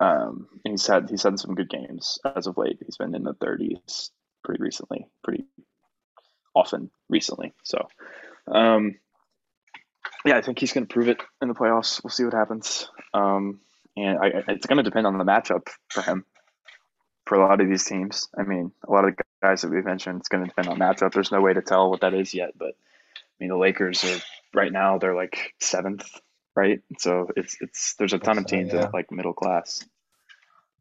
Um, 0.00 0.46
and 0.64 0.72
he's 0.72 0.86
had 0.86 1.08
he's 1.10 1.22
had 1.22 1.38
some 1.38 1.54
good 1.54 1.70
games 1.70 2.18
as 2.36 2.46
of 2.46 2.56
late. 2.56 2.78
He's 2.84 2.96
been 2.96 3.14
in 3.14 3.24
the 3.24 3.34
30s 3.34 4.10
pretty 4.44 4.62
recently, 4.62 5.06
pretty 5.24 5.44
often 6.54 6.90
recently. 7.08 7.52
So 7.64 7.88
um, 8.52 8.96
yeah, 10.24 10.36
I 10.36 10.42
think 10.42 10.58
he's 10.58 10.72
going 10.72 10.86
to 10.86 10.92
prove 10.92 11.08
it 11.08 11.20
in 11.40 11.48
the 11.48 11.54
playoffs. 11.54 12.02
We'll 12.02 12.10
see 12.10 12.24
what 12.24 12.34
happens. 12.34 12.88
Um, 13.14 13.60
and 13.96 14.18
I, 14.18 14.44
it's 14.48 14.66
going 14.66 14.76
to 14.76 14.82
depend 14.82 15.06
on 15.06 15.18
the 15.18 15.24
matchup 15.24 15.68
for 15.88 16.02
him. 16.02 16.24
For 17.26 17.34
a 17.34 17.46
lot 17.46 17.60
of 17.60 17.68
these 17.68 17.84
teams, 17.84 18.28
I 18.38 18.42
mean, 18.42 18.72
a 18.86 18.90
lot 18.90 19.06
of 19.06 19.14
the 19.14 19.22
guys 19.42 19.60
that 19.60 19.70
we've 19.70 19.84
mentioned, 19.84 20.20
it's 20.20 20.28
going 20.28 20.44
to 20.44 20.48
depend 20.48 20.68
on 20.68 20.78
matchup. 20.78 21.12
There's 21.12 21.30
no 21.30 21.42
way 21.42 21.52
to 21.52 21.60
tell 21.60 21.90
what 21.90 22.00
that 22.00 22.14
is 22.14 22.32
yet, 22.32 22.52
but 22.56 22.74
I 23.14 23.36
mean, 23.38 23.50
the 23.50 23.56
Lakers 23.58 24.02
are 24.04 24.18
right 24.54 24.72
now 24.72 24.98
they're 24.98 25.14
like 25.14 25.54
seventh, 25.60 26.08
right? 26.56 26.80
So 26.98 27.28
it's 27.36 27.56
it's 27.60 27.94
there's 27.94 28.14
a 28.14 28.18
ton 28.18 28.38
of 28.38 28.46
teams 28.46 28.72
yeah. 28.72 28.80
that 28.80 28.86
are 28.86 28.92
like 28.92 29.12
middle 29.12 29.34
class. 29.34 29.84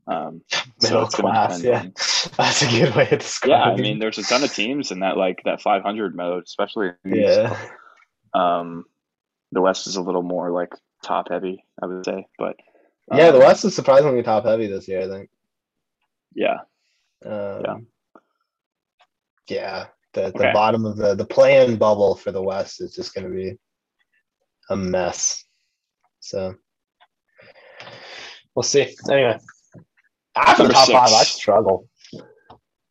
Um, 0.08 0.42
Middle 0.82 1.06
class, 1.08 1.64
yeah. 1.64 1.80
on- 1.82 1.94
That's 2.38 2.62
a 2.62 2.68
good 2.68 2.96
way 2.96 3.06
to 3.08 3.18
describe. 3.18 3.50
yeah, 3.50 3.64
I 3.64 3.76
mean, 3.76 4.00
there's 4.00 4.18
a 4.18 4.24
ton 4.24 4.44
of 4.44 4.54
teams 4.54 4.92
in 4.92 5.00
that 5.02 5.18
like 5.18 5.42
that 5.46 5.62
500 5.62 6.16
mode, 6.16 6.44
especially 6.46 6.90
in 7.04 7.12
the 7.12 7.18
East. 7.18 7.40
Yeah. 7.40 7.68
Um, 8.34 8.86
the 9.52 9.62
West 9.62 9.88
is 9.88 9.96
a 9.96 10.02
little 10.02 10.22
more 10.24 10.52
like 10.52 10.74
top 11.04 11.30
heavy, 11.30 11.64
I 11.82 11.86
would 11.88 12.06
say, 12.06 12.28
but 12.38 12.56
Yeah, 13.14 13.32
the 13.32 13.38
um, 13.40 13.44
West 13.46 13.66
is 13.66 13.76
surprisingly 13.76 14.24
top 14.24 14.46
heavy 14.46 14.68
this 14.68 14.88
year, 14.88 15.02
I 15.04 15.08
think. 15.08 15.30
yeah, 16.36 16.58
Um, 17.26 17.88
yeah. 19.48 19.88
the, 20.14 20.22
the 20.22 20.28
Okay. 20.28 20.52
bottom 20.54 20.86
of 20.86 20.98
the 20.98 21.16
the 21.16 21.26
play-in 21.26 21.78
bubble 21.78 22.16
for 22.16 22.32
the 22.32 22.42
West 22.42 22.82
is 22.82 22.94
just 22.96 23.14
going 23.14 23.28
to 23.30 23.34
be 23.36 23.58
a 24.70 24.76
mess. 24.76 25.46
So 26.20 26.56
we'll 28.56 28.64
see. 28.64 28.96
Anyway, 29.10 29.40
after 30.38 30.68
top 30.68 30.88
five, 30.88 31.12
I 31.12 31.24
struggle. 31.24 31.90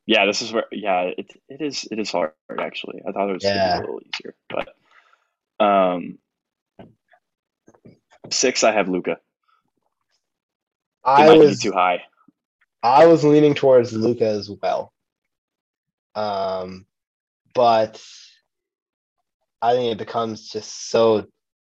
Yeah, 0.06 0.26
this 0.26 0.42
is 0.42 0.52
where 0.52 0.66
yeah, 0.70 1.10
it 1.16 1.32
it 1.48 1.60
is 1.60 1.86
it 1.90 1.98
is 1.98 2.10
hard 2.12 2.32
actually. 2.60 3.02
I 3.06 3.12
thought 3.12 3.28
it 3.30 3.34
was 3.34 3.44
Yeah. 3.44 3.78
a 3.78 3.80
little 3.80 4.00
easier, 4.06 4.34
but 4.48 5.64
um, 5.64 6.18
six 8.30 8.62
I 8.62 8.72
have 8.72 8.88
Luka. 8.88 9.18
I 11.04 11.36
was 11.36 11.60
too 11.60 11.72
high. 11.72 12.02
I 12.82 13.06
was 13.06 13.24
leaning 13.24 13.54
towards 13.54 13.92
Luka 13.92 14.26
as 14.26 14.50
well. 14.50 14.92
Um, 16.14 16.86
but 17.54 18.02
I 19.62 19.72
think 19.74 19.92
it 19.92 19.98
becomes 19.98 20.48
just 20.48 20.90
so 20.90 21.26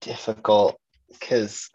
difficult 0.01 0.79
because 1.09 1.69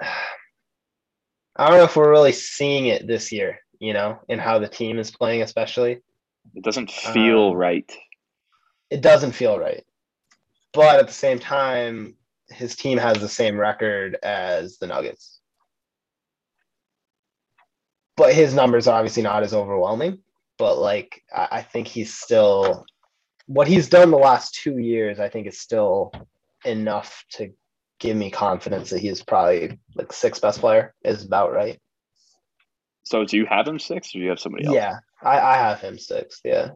I 1.57 1.67
don't 1.69 1.77
know 1.77 1.83
if 1.85 1.95
we're 1.95 2.09
really 2.11 2.33
seeing 2.33 2.87
it 2.87 3.07
this 3.07 3.31
year, 3.31 3.59
you 3.79 3.93
know, 3.93 4.19
in 4.27 4.39
how 4.39 4.59
the 4.59 4.67
team 4.67 4.99
is 4.99 5.11
playing, 5.11 5.41
especially. 5.41 6.01
It 6.53 6.63
doesn't 6.63 6.91
feel 6.91 7.49
Um, 7.49 7.55
right. 7.55 7.97
It 8.89 9.01
doesn't 9.01 9.31
feel 9.31 9.57
right. 9.57 9.83
But 10.73 10.99
at 10.99 11.07
the 11.07 11.13
same 11.13 11.39
time, 11.39 12.15
his 12.49 12.75
team 12.75 12.97
has 12.97 13.17
the 13.17 13.29
same 13.29 13.57
record 13.57 14.17
as 14.21 14.77
the 14.77 14.87
Nuggets. 14.87 15.39
But 18.17 18.33
his 18.33 18.53
numbers 18.53 18.87
are 18.87 18.97
obviously 18.97 19.23
not 19.23 19.43
as 19.43 19.53
overwhelming. 19.53 20.19
But 20.57 20.77
like 20.77 21.23
I, 21.33 21.47
I 21.51 21.61
think 21.61 21.87
he's 21.87 22.13
still 22.13 22.85
what 23.47 23.67
he's 23.67 23.89
done 23.89 24.11
the 24.11 24.17
last 24.17 24.55
two 24.55 24.77
years, 24.77 25.19
I 25.19 25.29
think 25.29 25.47
is 25.47 25.59
still 25.59 26.11
enough 26.63 27.25
to 27.31 27.51
give 27.99 28.17
me 28.17 28.31
confidence 28.31 28.89
that 28.89 28.99
he's 28.99 29.21
probably 29.23 29.79
like 29.95 30.11
sixth 30.11 30.41
best 30.41 30.59
player 30.59 30.93
is 31.03 31.23
about 31.23 31.53
right. 31.53 31.79
So 33.05 33.23
do 33.23 33.37
you 33.37 33.45
have 33.45 33.67
him 33.67 33.79
six 33.79 34.09
or 34.09 34.19
do 34.19 34.23
you 34.23 34.29
have 34.29 34.39
somebody 34.39 34.65
else? 34.65 34.75
Yeah, 34.75 34.99
I, 35.21 35.39
I 35.39 35.57
have 35.57 35.79
him 35.79 35.97
six. 35.97 36.41
Yeah. 36.43 36.71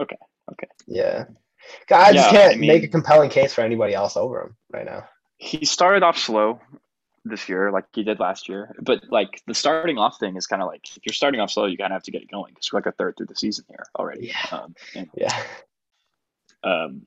Okay, 0.00 0.18
okay. 0.52 0.68
Yeah. 0.86 1.24
I 1.90 2.12
just 2.12 2.32
Yeah, 2.32 2.38
can't 2.48 2.56
I 2.56 2.58
make 2.58 2.82
a 2.84 2.88
compelling 2.88 3.30
case 3.30 3.54
for 3.54 3.62
anybody 3.62 3.94
else 3.94 4.16
over 4.16 4.42
him 4.42 4.56
right 4.72 4.84
now. 4.84 5.08
He 5.38 5.64
started 5.64 6.02
off 6.02 6.18
slow 6.18 6.60
this 7.24 7.48
year, 7.48 7.70
like 7.70 7.84
he 7.94 8.02
did 8.02 8.20
last 8.20 8.48
year. 8.48 8.74
But 8.80 9.04
like 9.10 9.40
the 9.46 9.54
starting 9.54 9.96
off 9.96 10.18
thing 10.18 10.36
is 10.36 10.46
kind 10.46 10.60
of 10.60 10.68
like 10.68 10.84
if 10.96 11.06
you're 11.06 11.14
starting 11.14 11.40
off 11.40 11.50
slow, 11.50 11.66
you 11.66 11.78
kind 11.78 11.92
of 11.92 11.96
have 11.96 12.02
to 12.04 12.10
get 12.10 12.22
it 12.22 12.30
going 12.30 12.52
because 12.52 12.72
we're 12.72 12.78
like 12.78 12.86
a 12.86 12.92
third 12.92 13.16
through 13.16 13.26
the 13.26 13.36
season 13.36 13.64
here 13.68 13.84
already. 13.98 14.26
Yeah. 14.28 14.46
Um, 14.50 14.74
and 14.94 15.08
Yeah. 15.16 15.42
um, 16.62 17.06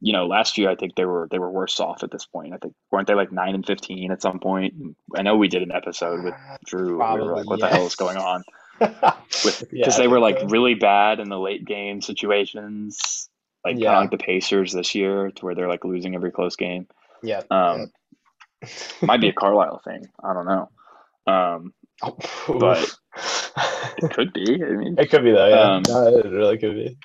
you 0.00 0.12
know, 0.12 0.26
last 0.26 0.58
year 0.58 0.68
I 0.70 0.74
think 0.74 0.94
they 0.96 1.04
were 1.04 1.28
they 1.30 1.38
were 1.38 1.50
worse 1.50 1.78
off 1.80 2.02
at 2.02 2.10
this 2.10 2.24
point. 2.24 2.52
I 2.54 2.56
think 2.56 2.74
weren't 2.90 3.06
they 3.06 3.14
like 3.14 3.32
nine 3.32 3.54
and 3.54 3.64
fifteen 3.66 4.10
at 4.10 4.22
some 4.22 4.38
point? 4.40 4.74
I 5.16 5.22
know 5.22 5.36
we 5.36 5.48
did 5.48 5.62
an 5.62 5.72
episode 5.72 6.24
with 6.24 6.34
Drew. 6.66 6.98
we 6.98 7.20
were 7.20 7.36
like, 7.36 7.48
what 7.48 7.60
the 7.60 7.68
hell 7.68 7.86
is 7.86 7.94
going 7.96 8.16
on? 8.16 8.42
Because 8.78 9.64
Yeah, 9.70 9.88
they 9.96 10.08
were 10.08 10.20
like 10.20 10.38
really 10.48 10.74
bad 10.74 11.20
in 11.20 11.28
the 11.28 11.38
late 11.38 11.64
game 11.64 12.00
situations, 12.02 13.28
like 13.64 13.74
kind 13.76 13.86
of 13.86 13.92
like 14.02 14.10
the 14.10 14.18
Pacers 14.18 14.72
this 14.72 14.94
year, 14.94 15.30
to 15.30 15.44
where 15.44 15.54
they're 15.54 15.68
like 15.68 15.84
losing 15.84 16.14
every 16.14 16.32
close 16.32 16.56
game. 16.56 16.86
yeah. 17.22 17.42
Um, 17.50 17.92
might 19.00 19.20
be 19.20 19.28
a 19.28 19.32
Carlisle 19.32 19.82
thing. 19.84 20.06
I 20.22 20.32
don't 20.34 20.46
know. 20.46 20.70
Um, 21.26 21.74
but- 22.58 22.90
it 23.98 24.10
could 24.10 24.32
be. 24.32 24.62
I 24.64 24.70
mean, 24.70 24.96
it 24.98 25.10
could 25.10 25.22
be 25.22 25.32
though. 25.32 25.46
Yeah, 25.48 25.74
um, 25.74 25.82
No, 25.86 26.06
it 26.18 26.24
really 26.26 26.58
could 26.58 26.74
be. 26.74 26.96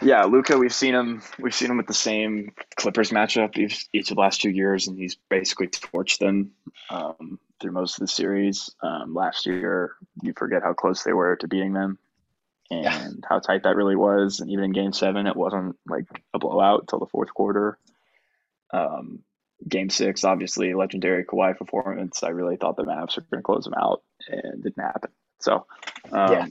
Yeah, 0.00 0.24
Luka, 0.24 0.56
we've 0.56 0.72
seen 0.74 0.94
him. 0.94 1.22
We've 1.38 1.54
seen 1.54 1.70
him 1.70 1.76
with 1.76 1.86
the 1.86 1.94
same 1.94 2.52
Clippers 2.76 3.10
matchup 3.10 3.56
each, 3.58 3.86
each 3.92 4.10
of 4.10 4.16
the 4.16 4.20
last 4.22 4.40
two 4.40 4.50
years, 4.50 4.88
and 4.88 4.98
he's 4.98 5.16
basically 5.28 5.68
torched 5.68 6.18
them 6.18 6.52
um, 6.88 7.38
through 7.60 7.72
most 7.72 7.96
of 7.96 8.00
the 8.00 8.08
series. 8.08 8.70
Um, 8.82 9.14
last 9.14 9.44
year, 9.46 9.92
you 10.22 10.32
forget 10.36 10.62
how 10.62 10.72
close 10.72 11.02
they 11.02 11.12
were 11.12 11.36
to 11.36 11.46
beating 11.48 11.74
them, 11.74 11.98
and 12.70 12.84
Yeah. 12.84 13.10
how 13.28 13.38
tight 13.38 13.64
that 13.64 13.76
really 13.76 13.96
was. 13.96 14.40
And 14.40 14.50
even 14.50 14.64
in 14.64 14.72
Game 14.72 14.92
Seven, 14.92 15.26
it 15.26 15.36
wasn't 15.36 15.76
like 15.86 16.06
a 16.32 16.38
blowout 16.38 16.88
till 16.88 16.98
the 16.98 17.06
fourth 17.06 17.34
quarter. 17.34 17.78
Um, 18.72 19.20
game 19.68 19.90
Six, 19.90 20.24
obviously, 20.24 20.72
legendary 20.74 21.24
Kawhi 21.24 21.56
performance. 21.56 22.22
I 22.22 22.30
really 22.30 22.56
thought 22.56 22.76
the 22.76 22.84
Mavs 22.84 23.16
were 23.16 23.26
going 23.30 23.40
to 23.40 23.42
close 23.42 23.64
them 23.64 23.74
out, 23.74 24.02
and 24.26 24.40
it 24.54 24.62
didn't 24.62 24.82
happen. 24.82 25.10
So, 25.40 25.66
um, 26.10 26.32
Yeah. 26.32 26.46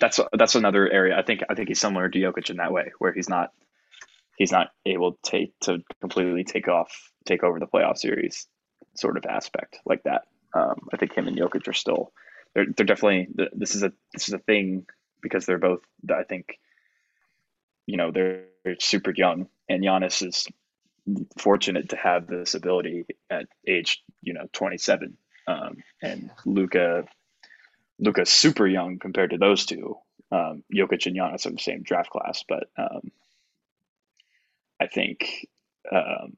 That's 0.00 0.20
that's 0.32 0.54
another 0.54 0.90
area. 0.90 1.18
I 1.18 1.22
think 1.22 1.42
I 1.48 1.54
think 1.54 1.68
he's 1.68 1.80
similar 1.80 2.08
to 2.08 2.18
Jokic 2.18 2.50
in 2.50 2.56
that 2.56 2.72
way, 2.72 2.92
where 2.98 3.12
he's 3.12 3.28
not 3.28 3.52
he's 4.36 4.52
not 4.52 4.68
able 4.84 5.12
to 5.12 5.18
take 5.22 5.58
to 5.60 5.82
completely 6.00 6.44
take 6.44 6.68
off 6.68 6.92
take 7.24 7.42
over 7.42 7.58
the 7.58 7.66
playoff 7.66 7.98
series 7.98 8.46
sort 8.94 9.16
of 9.16 9.24
aspect 9.26 9.80
like 9.84 10.02
that. 10.04 10.22
Um, 10.54 10.88
I 10.92 10.96
think 10.96 11.14
him 11.14 11.28
and 11.28 11.36
Jokic 11.36 11.66
are 11.68 11.72
still 11.72 12.12
they're 12.54 12.66
they're 12.76 12.86
definitely 12.86 13.28
this 13.54 13.74
is 13.74 13.82
a 13.82 13.92
this 14.12 14.28
is 14.28 14.34
a 14.34 14.38
thing 14.38 14.86
because 15.22 15.46
they're 15.46 15.58
both 15.58 15.80
I 16.10 16.24
think 16.24 16.58
you 17.86 17.96
know 17.96 18.10
they're, 18.12 18.44
they're 18.64 18.76
super 18.78 19.12
young 19.14 19.48
and 19.68 19.82
Giannis 19.82 20.26
is 20.26 20.46
fortunate 21.38 21.90
to 21.90 21.96
have 21.96 22.26
this 22.26 22.54
ability 22.54 23.06
at 23.30 23.46
age 23.66 24.02
you 24.22 24.34
know 24.34 24.46
27 24.52 25.16
um, 25.46 25.76
and 26.02 26.30
Luka 26.44 27.04
Luka's 27.98 28.30
super 28.30 28.66
young 28.66 28.98
compared 28.98 29.30
to 29.30 29.38
those 29.38 29.66
two. 29.66 29.96
Um, 30.32 30.64
Jokic 30.74 31.06
and 31.06 31.16
Giannis 31.16 31.46
are 31.46 31.50
the 31.50 31.58
same 31.58 31.82
draft 31.82 32.10
class, 32.10 32.44
but 32.48 32.68
um, 32.78 33.12
I 34.80 34.86
think, 34.88 35.46
um, 35.90 36.36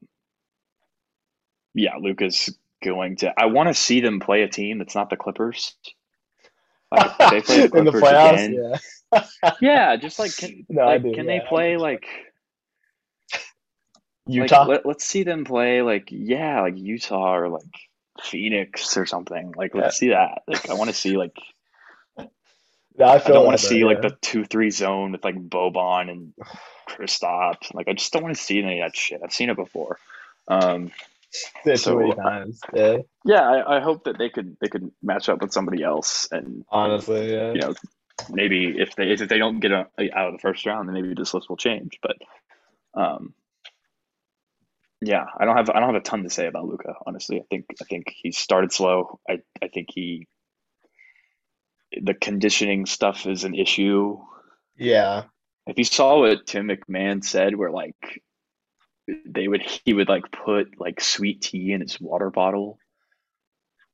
yeah, 1.75 1.97
Luka's 2.01 2.57
going 2.85 3.17
to. 3.17 3.33
I 3.39 3.47
want 3.47 3.69
to 3.69 3.75
see 3.75 4.01
them 4.01 4.21
play 4.21 4.43
a 4.43 4.49
team 4.49 4.79
that's 4.79 4.95
not 4.95 5.11
the 5.11 5.17
Clippers. 5.17 5.75
Like, 6.93 7.13
they 7.31 7.43
play 7.43 7.61
the 7.61 7.69
in 7.75 7.85
the 7.85 7.93
playoffs. 7.93 8.49
again, 8.49 8.53
Yeah. 8.53 8.79
yeah, 9.61 9.97
just 9.97 10.19
like 10.19 10.37
can, 10.37 10.67
No, 10.71 10.83
like, 10.85 11.03
do, 11.03 11.11
can 11.13 11.27
yeah, 11.27 11.33
they 11.35 11.41
play 11.41 11.77
100%. 11.77 11.79
like 11.79 12.07
Utah. 14.27 14.63
Like, 14.63 14.69
let, 14.69 14.87
let's 14.87 15.05
see 15.05 15.23
them 15.25 15.45
play 15.45 15.83
like 15.83 16.09
yeah, 16.11 16.63
like 16.63 16.79
Utah 16.79 17.35
or 17.37 17.49
like 17.49 17.63
Phoenix 18.23 18.97
or 18.97 19.07
something. 19.07 19.55
Like 19.57 19.75
let's 19.75 19.99
see 19.99 20.09
that. 20.11 20.43
Like 20.47 20.69
I 20.71 20.75
want 20.75 20.91
to 20.91 20.97
see 20.97 21.16
like 21.16 21.37
no, 22.19 22.27
I, 23.07 23.14
I 23.14 23.19
don't 23.19 23.47
want 23.47 23.59
to 23.59 23.64
see 23.64 23.81
though, 23.81 23.87
like 23.87 24.03
the 24.03 24.16
two 24.21 24.45
three 24.45 24.71
zone 24.71 25.12
with 25.12 25.25
like 25.25 25.37
Boban 25.37 26.11
and 26.11 26.35
Kristaps. 26.89 27.75
Like 27.75 27.89
I 27.89 27.93
just 27.93 28.12
don't 28.12 28.23
want 28.23 28.37
to 28.37 28.43
see 28.43 28.62
any 28.62 28.81
of 28.81 28.87
that 28.87 28.97
shit. 28.97 29.21
I've 29.23 29.33
seen 29.33 29.51
it 29.51 29.57
before. 29.57 29.99
Um, 30.49 30.91
Yeah, 31.64 31.75
so- 31.75 32.12
times. 32.12 32.61
Yeah. 32.75 32.99
yeah, 33.25 33.43
I, 33.43 33.77
I 33.77 33.81
hope 33.81 34.05
that 34.05 34.19
they 34.19 34.31
could 34.31 34.57
they 34.61 34.69
could 34.69 34.91
match 35.03 35.29
up 35.29 35.43
with 35.43 35.53
somebody 35.53 35.83
else 35.83 36.29
and 36.31 36.64
Honestly, 36.71 37.33
yeah. 37.33 37.53
you 37.53 37.61
know 37.61 37.75
maybe 38.31 38.75
if 38.79 38.97
they 38.97 39.11
if 39.11 39.29
they 39.29 39.39
don't 39.39 39.61
get 39.61 39.71
a, 39.71 39.87
out 40.12 40.29
of 40.29 40.33
the 40.33 40.41
first 40.41 40.66
round 40.66 40.89
then 40.89 40.95
maybe 40.95 41.14
this 41.14 41.35
list 41.35 41.49
will 41.49 41.57
change. 41.57 41.99
But 42.03 42.16
um, 42.95 43.35
yeah, 45.01 45.27
I 45.39 45.45
don't 45.45 45.57
have 45.57 45.71
I 45.71 45.81
don't 45.81 45.95
have 45.95 46.03
a 46.03 46.05
ton 46.05 46.25
to 46.25 46.31
say 46.31 46.47
about 46.47 46.67
Luka. 46.67 46.95
Honestly, 47.07 47.39
I 47.39 47.45
think 47.51 47.67
I 47.81 47.85
think 47.85 48.13
he 48.15 48.33
started 48.33 48.73
slow. 48.73 49.21
I 49.29 49.39
I 49.63 49.69
think 49.69 49.89
he 49.93 50.27
the 51.93 52.15
conditioning 52.15 52.87
stuff 52.87 53.27
is 53.27 53.45
an 53.45 53.55
issue. 53.55 54.19
Yeah. 54.77 55.25
If 55.67 55.79
you 55.79 55.85
saw 55.85 56.21
what 56.21 56.47
Tim 56.47 56.69
McMahon 56.69 57.25
said, 57.25 57.55
where 57.55 57.71
like 57.71 58.23
they 59.27 59.49
would 59.49 59.63
he 59.85 59.95
would 59.95 60.09
like 60.09 60.31
put 60.33 60.81
like 60.81 61.01
sweet 61.01 61.43
tea 61.43 61.73
in 61.73 61.81
his 61.81 62.01
water 62.01 62.31
bottle, 62.31 62.79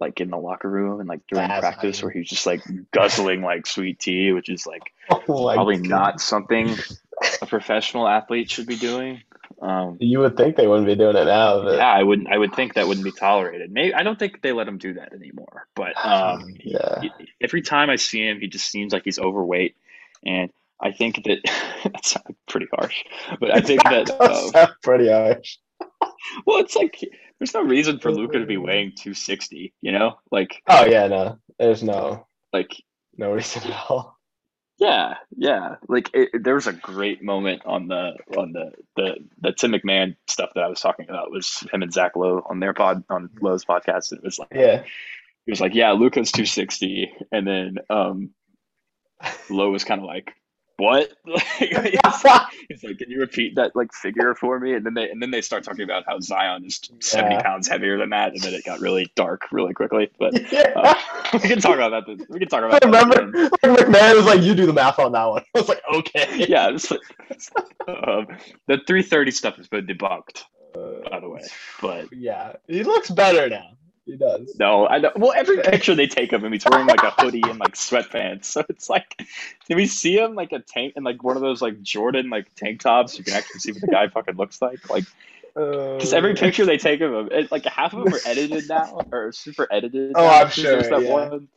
like 0.00 0.20
in 0.20 0.30
the 0.30 0.36
locker 0.36 0.68
room 0.68 1.00
and 1.00 1.08
like 1.08 1.20
during 1.28 1.48
That's 1.48 1.60
practice, 1.60 2.00
funny. 2.00 2.06
where 2.14 2.20
he's 2.20 2.28
just 2.28 2.46
like 2.46 2.62
guzzling 2.92 3.42
like 3.42 3.66
sweet 3.66 3.98
tea, 4.00 4.32
which 4.32 4.48
is 4.48 4.66
like 4.66 4.82
Oh 5.10 5.18
probably 5.26 5.76
God. 5.78 5.88
not 5.88 6.20
something 6.20 6.68
a 7.42 7.46
professional 7.46 8.06
athlete 8.08 8.50
should 8.50 8.66
be 8.66 8.76
doing. 8.76 9.22
Um, 9.62 9.96
You 10.00 10.18
would 10.18 10.36
think 10.36 10.56
they 10.56 10.66
wouldn't 10.66 10.86
be 10.88 10.96
doing 10.96 11.16
it 11.16 11.24
now, 11.26 11.62
but 11.62 11.76
yeah, 11.78 11.86
I 11.92 12.02
wouldn't. 12.02 12.28
I 12.28 12.36
would 12.36 12.54
think 12.54 12.74
that 12.74 12.88
wouldn't 12.88 13.04
be 13.04 13.12
tolerated. 13.12 13.70
Maybe 13.70 13.94
I 13.94 14.02
don't 14.02 14.18
think 14.18 14.42
they 14.42 14.52
let 14.52 14.66
him 14.66 14.78
do 14.78 14.94
that 14.94 15.12
anymore. 15.12 15.68
But 15.76 15.92
um, 16.04 16.54
Yeah. 16.58 17.00
he- 17.02 17.10
every 17.40 17.62
time 17.62 17.88
I 17.88 17.96
see 17.96 18.26
him, 18.26 18.40
he 18.40 18.48
just 18.48 18.68
seems 18.68 18.92
like 18.92 19.04
he's 19.04 19.18
overweight, 19.18 19.76
and 20.26 20.50
I 20.80 20.90
think 20.90 21.22
that 21.24 21.38
that 21.84 22.04
sounds 22.04 22.36
pretty 22.48 22.66
harsh. 22.74 23.04
But 23.38 23.54
I 23.56 23.60
think 23.60 23.84
that 23.84 24.10
uh, 24.10 24.50
sound 24.50 24.72
pretty 24.82 25.08
harsh. 25.08 25.56
well, 26.44 26.58
it's 26.58 26.74
like 26.74 26.98
there's 27.38 27.54
no 27.54 27.62
reason 27.62 27.98
for 27.98 28.10
Luka 28.12 28.38
to 28.38 28.46
be 28.46 28.56
weighing 28.56 28.90
260. 28.96 29.74
You 29.82 29.92
know, 29.92 30.16
like 30.30 30.62
Oh 30.68 30.84
yeah, 30.86 31.06
no. 31.08 31.38
There's 31.58 31.82
no 31.82 32.26
like 32.52 32.74
no 33.16 33.32
reason 33.32 33.62
at 33.70 33.84
all. 33.90 34.16
Yeah, 34.78 35.14
yeah. 35.36 35.76
Like 35.88 36.10
it, 36.14 36.30
it- 36.34 36.44
there 36.44 36.54
was 36.56 36.66
a 36.66 36.72
great 36.72 37.22
moment 37.22 37.62
on 37.64 37.86
the 37.88 38.14
on 38.36 38.52
the 38.52 38.72
the 38.96 39.16
the 39.40 39.52
Tim 39.52 39.72
McMahon 39.72 40.16
stuff 40.26 40.50
that 40.54 40.64
I 40.64 40.68
was 40.68 40.80
talking 40.80 41.08
about 41.08 41.30
was 41.30 41.60
him 41.72 41.82
and 41.82 41.92
Zach 41.92 42.16
Lowe 42.16 42.42
on 42.48 42.58
their 42.60 42.74
pod 42.74 43.04
on 43.08 43.30
Lowe's 43.40 43.64
podcast. 43.64 44.12
It 44.12 44.22
was 44.24 44.38
like 44.38 44.48
Yeah. 44.52 44.82
he 45.46 45.52
was 45.52 45.60
like, 45.60 45.74
"Yeah, 45.74 45.92
Luka's 45.92 46.32
260," 46.32 47.12
and 47.30 47.46
then 47.46 47.76
um, 47.88 48.30
Lowe 49.48 49.70
was 49.70 49.84
kind 49.84 50.00
of 50.00 50.06
like, 50.06 50.32
what? 50.76 51.12
he's, 51.58 51.72
like, 52.24 52.42
he's 52.68 52.82
like, 52.84 52.98
can 52.98 53.10
you 53.10 53.20
repeat 53.20 53.54
that 53.56 53.74
like 53.76 53.92
figure 53.92 54.34
for 54.34 54.58
me? 54.58 54.74
And 54.74 54.84
then 54.84 54.94
they 54.94 55.08
and 55.10 55.22
then 55.22 55.30
they 55.30 55.40
start 55.40 55.64
talking 55.64 55.84
about 55.84 56.04
how 56.06 56.18
Zion 56.20 56.64
is 56.64 56.80
seventy 57.00 57.36
Yeah. 57.36 57.42
pounds 57.42 57.68
heavier 57.68 57.98
than 57.98 58.10
that, 58.10 58.32
and 58.32 58.40
then 58.42 58.54
it 58.54 58.64
got 58.64 58.80
really 58.80 59.12
dark 59.16 59.42
really 59.52 59.72
quickly. 59.74 60.10
But 60.18 60.34
Yeah. 60.52 60.72
uh, 60.76 60.94
we 61.34 61.40
can 61.40 61.60
talk 61.60 61.76
about 61.76 62.06
that. 62.06 62.26
We 62.28 62.38
can 62.40 62.48
talk 62.48 62.64
I 62.70 62.78
about. 62.78 62.80
that 62.80 62.86
remember 62.86 63.48
like, 63.62 63.86
McMahon 63.86 64.16
was 64.16 64.26
like, 64.26 64.42
"You 64.42 64.54
do 64.54 64.66
the 64.66 64.72
math 64.72 64.98
on 64.98 65.12
that 65.12 65.24
one." 65.26 65.42
I 65.54 65.58
was 65.60 65.68
like, 65.68 65.82
"Okay." 65.94 66.46
Yeah, 66.48 66.70
it's 66.70 66.90
like, 66.90 67.00
um, 67.88 68.26
the 68.66 68.80
three 68.86 69.02
thirty 69.02 69.30
stuff 69.30 69.56
has 69.56 69.68
been 69.68 69.86
debunked, 69.86 70.44
Uh, 70.76 71.08
by 71.10 71.20
the 71.20 71.28
way. 71.28 71.42
But 71.80 72.08
yeah, 72.12 72.54
he 72.66 72.82
looks 72.84 73.10
better 73.10 73.48
now. 73.48 73.70
He 74.06 74.16
does. 74.16 74.54
no, 74.58 74.86
I 74.86 74.98
know. 74.98 75.12
Well, 75.16 75.32
every 75.34 75.62
picture 75.62 75.94
they 75.94 76.06
take 76.06 76.32
of 76.32 76.44
him, 76.44 76.52
he's 76.52 76.64
wearing 76.70 76.86
like 76.86 77.02
a 77.02 77.10
hoodie 77.10 77.42
and 77.42 77.58
like 77.58 77.74
sweatpants. 77.74 78.44
So 78.54 78.62
it's 78.68 78.90
like, 78.90 79.16
can 79.66 79.76
we 79.76 79.86
see 79.86 80.18
him 80.18 80.34
like 80.34 80.52
a 80.52 80.58
tank 80.58 80.92
and 80.96 81.04
like 81.04 81.22
one 81.24 81.36
of 81.36 81.42
those 81.42 81.62
like 81.62 81.80
Jordan 81.82 82.28
like 82.28 82.54
tank 82.54 82.80
tops? 82.80 83.16
You 83.16 83.24
can 83.24 83.32
actually 83.34 83.60
see 83.60 83.72
what 83.72 83.80
the 83.80 83.86
guy 83.88 84.08
fucking 84.08 84.36
looks 84.36 84.60
like. 84.60 84.90
Like, 84.90 85.04
because 85.54 86.12
Uh, 86.12 86.16
every 86.16 86.34
picture 86.34 86.66
they 86.66 86.76
take 86.76 87.00
of 87.00 87.12
him, 87.12 87.28
it, 87.32 87.50
like 87.50 87.64
half 87.64 87.94
of 87.94 88.04
them 88.04 88.12
are 88.12 88.20
edited 88.26 88.68
now 88.68 89.00
or 89.12 89.32
super 89.32 89.66
edited. 89.70 90.12
Oh, 90.14 90.22
now. 90.22 90.30
I'm 90.30 90.40
There's 90.42 90.54
sure, 90.54 90.82
that 90.82 91.02
yeah. 91.02 91.10
one. 91.10 91.48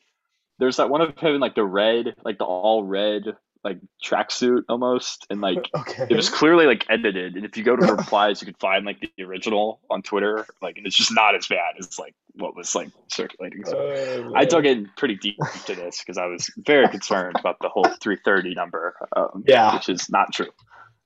There's 0.59 0.77
that 0.77 0.89
one 0.89 1.01
of 1.01 1.17
him 1.17 1.35
in 1.35 1.41
like 1.41 1.55
the 1.55 1.65
red, 1.65 2.15
like 2.23 2.37
the 2.37 2.45
all 2.45 2.83
red, 2.83 3.23
like 3.63 3.79
tracksuit 4.03 4.63
almost, 4.69 5.27
and 5.29 5.41
like 5.41 5.69
Okay. 5.75 6.07
it 6.09 6.15
was 6.15 6.29
clearly 6.29 6.65
like 6.65 6.85
edited. 6.89 7.35
And 7.35 7.45
if 7.45 7.57
you 7.57 7.63
go 7.63 7.75
to 7.75 7.85
replies, 7.93 8.41
you 8.41 8.45
can 8.45 8.55
find 8.55 8.85
like 8.85 8.99
the 9.17 9.23
original 9.23 9.79
on 9.89 10.01
Twitter, 10.01 10.45
like, 10.61 10.77
and 10.77 10.87
it's 10.87 10.95
just 10.95 11.13
not 11.13 11.35
as 11.35 11.47
bad 11.47 11.75
as 11.79 11.99
like 11.99 12.15
what 12.37 12.55
was 12.55 12.73
like 12.75 12.89
circulating. 13.11 13.65
So 13.65 13.77
Oh, 13.77 14.33
I 14.35 14.45
dug 14.45 14.65
in 14.65 14.89
pretty 14.97 15.15
deep 15.15 15.37
to 15.65 15.75
this 15.75 15.99
because 16.03 16.17
I 16.17 16.25
was 16.27 16.49
very 16.57 16.87
concerned 16.91 17.39
about 17.39 17.57
the 17.61 17.69
whole 17.69 17.85
330 18.01 18.55
number, 18.55 18.95
um, 19.15 19.43
Yeah. 19.47 19.73
which 19.73 19.89
is 19.89 20.09
not 20.09 20.33
true. 20.33 20.49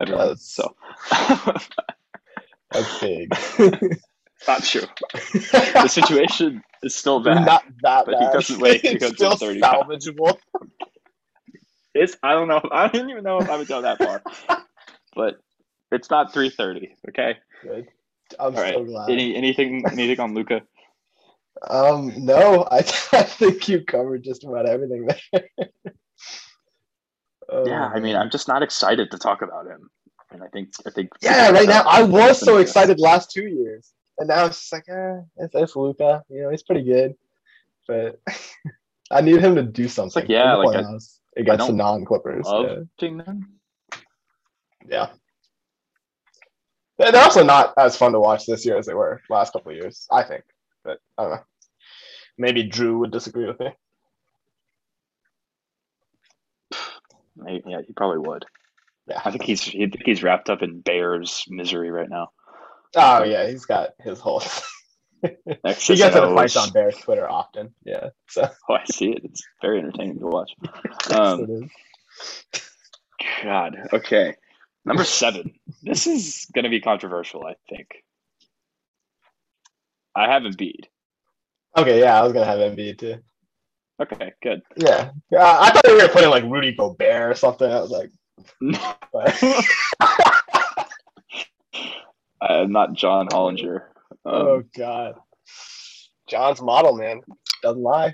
Everyone, 0.02 0.36
so 0.38 0.76
That's 2.72 3.00
big. 3.00 3.36
not 4.48 4.64
true. 4.64 4.88
The 5.14 5.88
situation 5.88 6.64
is 6.84 6.96
still 6.96 7.20
bad. 7.24 7.46
Not 7.46 7.64
that 7.82 8.06
but 8.06 8.16
he 8.16 8.26
bad. 8.26 8.34
doesn't 8.34 8.60
weigh 8.60 8.78
it's 8.84 9.06
330 9.06 9.60
still 9.60 9.62
pounds. 9.62 10.06
salvageable. 10.06 10.38
It's 11.94 12.16
I 12.24 12.34
don't 12.34 12.48
know. 12.48 12.62
I 12.72 12.88
didn't 12.88 13.10
even 13.10 13.24
know 13.24 13.40
if 13.40 13.50
I 13.50 13.58
would 13.58 13.68
go 13.68 13.82
that 13.82 14.00
far, 14.00 14.24
but 15.16 15.36
it's 15.92 16.10
not 16.10 16.34
330. 16.34 16.96
Okay. 17.10 17.38
Good. 17.64 17.88
I'm 18.40 18.56
All 18.56 18.62
right. 18.62 18.74
so 18.76 18.84
glad. 18.86 19.10
Any 19.12 19.36
anything 19.36 19.86
anything 19.92 20.20
on 20.22 20.34
Luka? 20.34 20.62
Um, 21.70 22.14
no, 22.26 22.68
I, 22.72 22.78
I 23.14 23.24
think 23.24 23.68
you 23.70 23.84
covered 23.84 24.24
just 24.24 24.44
about 24.44 24.66
everything 24.68 25.08
there. 25.08 25.44
Oh, 27.50 27.66
yeah, 27.68 27.88
I 27.94 28.00
mean. 28.00 28.16
I'm 28.16 28.30
just 28.30 28.48
not 28.48 28.64
excited 28.64 29.12
to 29.12 29.18
talk 29.18 29.42
about 29.42 29.68
him. 29.68 29.90
And 30.32 30.42
I 30.42 30.48
think 30.48 30.70
I 30.88 30.92
think 30.92 31.10
yeah, 31.22 31.50
right 31.52 31.68
now 31.68 31.84
I 31.86 32.04
was 32.04 32.40
so 32.40 32.58
excited 32.58 33.00
last 33.02 33.32
two 33.32 33.48
years, 33.48 33.92
and 34.18 34.30
now 34.30 34.46
it's 34.46 34.60
just 34.60 34.72
like, 34.72 34.86
eh, 34.88 35.18
it's, 35.38 35.54
it's 35.54 35.76
Luka. 35.76 36.24
You 36.30 36.44
know, 36.44 36.50
he's 36.50 36.64
pretty 36.64 36.84
good, 36.84 37.16
but 37.86 38.22
I 39.12 39.20
need 39.20 39.42
him 39.42 39.56
to 39.56 39.64
do 39.64 39.90
something. 39.90 40.22
like, 40.24 40.30
yeah, 40.30 40.56
like, 40.56 40.78
I- 40.78 40.96
against 41.36 41.68
the 41.68 41.74
non-Clippers. 41.74 42.48
Yeah. 44.88 45.10
yeah, 46.98 47.12
they're 47.12 47.24
also 47.24 47.44
not 47.44 47.74
as 47.78 47.98
fun 47.98 48.14
to 48.14 48.20
watch 48.22 48.46
this 48.46 48.66
year 48.66 48.78
as 48.78 48.86
they 48.86 48.94
were 48.94 49.22
last 49.30 49.52
couple 49.54 49.72
of 49.72 49.78
years. 49.78 50.08
I 50.10 50.24
think, 50.24 50.44
but 50.86 51.00
I 51.18 51.24
don't 51.24 51.32
know. 51.32 51.44
Maybe 52.38 52.64
Drew 52.64 53.00
would 53.00 53.12
disagree 53.12 53.46
with 53.46 53.60
me. 53.60 53.70
Maybe- 57.36 57.64
Yeah, 57.68 57.82
he 57.86 57.94
probably 57.94 58.20
would. 58.20 58.46
Yeah. 59.08 59.22
I 59.24 59.32
think 59.32 59.44
he's 59.44 59.68
I 59.70 59.72
think 59.72 60.04
he's 60.06 60.24
wrapped 60.24 60.50
up 60.50 60.62
in 60.62 60.82
Bears 60.82 61.44
misery 61.50 61.92
right 61.92 62.10
now. 62.10 62.32
Oh 62.96 63.24
yeah, 63.24 63.48
he's 63.50 63.66
got 63.66 63.90
his 64.00 64.20
whole. 64.20 64.44
He 65.24 65.30
gets 65.98 66.16
and 66.16 66.30
in 66.30 66.36
fights 66.36 66.56
on 66.58 66.72
Bears 66.72 66.98
Twitter 66.98 67.30
often. 67.30 67.76
Yeah, 67.86 68.10
so 68.28 68.50
Oh, 68.70 68.74
I 68.74 68.84
see 68.86 69.12
it. 69.12 69.22
It's 69.24 69.44
very 69.62 69.78
entertaining 69.78 70.18
to 70.18 70.26
watch. 70.26 70.52
Um. 71.12 71.70
God. 73.44 73.78
Okay. 73.94 74.34
Number 74.84 75.04
seven. 75.04 75.54
This 75.84 76.08
is 76.08 76.48
going 76.56 76.64
to 76.64 76.72
be 76.72 76.82
controversial. 76.82 77.46
I 77.46 77.54
think. 77.70 77.88
I 80.16 80.32
have 80.32 80.42
Embiid. 80.42 80.86
Okay, 81.78 82.00
yeah, 82.00 82.20
I 82.20 82.24
was 82.24 82.34
gonna 82.34 82.46
have 82.46 82.60
Embiid 82.60 83.00
too. 83.00 83.18
Okay, 84.02 84.34
good. 84.42 84.62
Yeah, 84.76 85.12
yeah. 85.30 85.58
I 85.60 85.70
thought 85.72 85.86
we 85.86 85.94
were 85.94 86.00
gonna 86.00 86.12
put 86.12 86.24
in 86.24 86.30
like 86.30 86.44
Rudy 86.44 86.74
Gobert 86.74 87.32
or 87.32 87.36
something. 87.36 87.72
I 87.72 87.80
was 87.80 87.92
like, 87.92 88.12
I'm 92.42 92.72
not 92.72 92.94
John 92.94 93.28
Hollinger. 93.28 93.84
Um, 94.24 94.34
oh 94.34 94.64
god, 94.78 95.16
John's 96.28 96.62
model 96.62 96.96
man 96.96 97.22
doesn't 97.64 97.82
lie. 97.82 98.14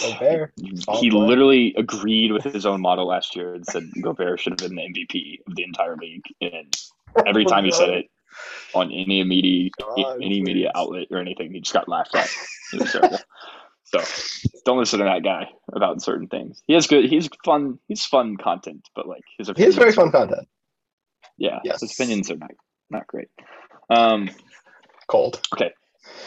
Gobert. 0.00 0.54
he 0.56 1.10
literally 1.10 1.74
agreed 1.76 2.32
with 2.32 2.44
his 2.44 2.64
own 2.64 2.80
model 2.80 3.06
last 3.06 3.36
year 3.36 3.52
and 3.54 3.66
said 3.66 3.82
Gobert 4.00 4.40
should 4.40 4.58
have 4.58 4.70
been 4.70 4.76
the 4.76 4.82
MVP 4.82 5.40
of 5.46 5.56
the 5.56 5.64
entire 5.64 5.96
league. 5.96 6.24
And 6.40 6.74
every 7.26 7.44
time 7.46 7.66
he 7.66 7.70
said 7.70 7.90
it 7.90 8.06
on 8.74 8.86
any 8.92 9.22
media, 9.24 9.70
God, 9.80 10.16
any 10.22 10.40
media 10.42 10.70
outlet 10.74 11.08
or 11.10 11.18
anything, 11.18 11.52
he 11.52 11.60
just 11.60 11.72
got 11.72 11.88
laughed 11.88 12.14
at. 12.14 12.28
It 12.72 12.80
was 12.80 12.92
terrible. 12.92 13.18
So 13.84 14.00
don't 14.64 14.78
listen 14.78 15.00
to 15.00 15.04
that 15.06 15.24
guy 15.24 15.48
about 15.72 16.00
certain 16.00 16.28
things. 16.28 16.62
He 16.68 16.74
has 16.74 16.86
good. 16.86 17.06
He's 17.10 17.28
fun. 17.44 17.78
He's 17.88 18.04
fun 18.04 18.36
content, 18.36 18.88
but 18.94 19.08
like 19.08 19.24
his 19.36 19.48
opinions, 19.48 19.74
is 19.74 19.78
very 19.78 19.92
fun 19.92 20.12
content. 20.12 20.46
Yeah, 21.38 21.58
Yes. 21.64 21.80
his 21.80 21.92
opinions 21.92 22.30
are 22.30 22.36
not 22.36 22.50
not 22.90 23.06
great. 23.08 23.28
Um, 23.88 24.30
Cold. 25.08 25.40
Okay. 25.54 25.72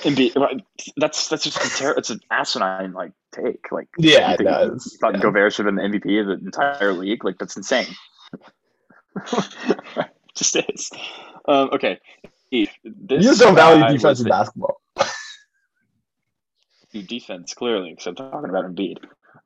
Embiid, 0.02 0.62
that's 0.98 1.30
that's 1.30 1.44
just 1.46 1.58
a 1.58 1.70
ter- 1.82 1.94
it's 1.98 2.10
an 2.10 2.20
asinine 2.30 2.92
like 2.94 3.12
take. 3.34 3.72
Like 3.72 3.88
Yeah, 3.98 4.28
you 4.30 4.34
it 4.34 4.38
think- 4.40 4.50
you 4.50 4.98
thought 5.00 5.14
Yeah. 5.16 5.22
Gobert 5.22 5.54
should 5.54 5.66
have 5.66 5.76
been 5.76 5.92
the 5.92 5.98
MVP 6.00 6.20
of 6.20 6.28
the 6.28 6.46
entire 6.46 6.92
league. 6.92 7.24
Like 7.24 7.38
that's 7.38 7.56
insane. 7.56 7.88
just 10.36 10.56
is. 10.58 10.90
Um, 11.48 11.70
okay. 11.74 12.00
This 12.52 12.70
You 12.84 13.36
don't 13.36 13.56
value 13.56 13.82
guy 13.82 13.92
was 13.92 14.02
defensive 14.02 14.24
the- 14.26 14.30
basketball. 14.30 14.82
defense 17.08 17.54
clearly, 17.54 17.90
because 17.92 18.08
I'm 18.08 18.16
talking 18.16 18.50
about 18.50 18.66
Embiid. 18.66 18.98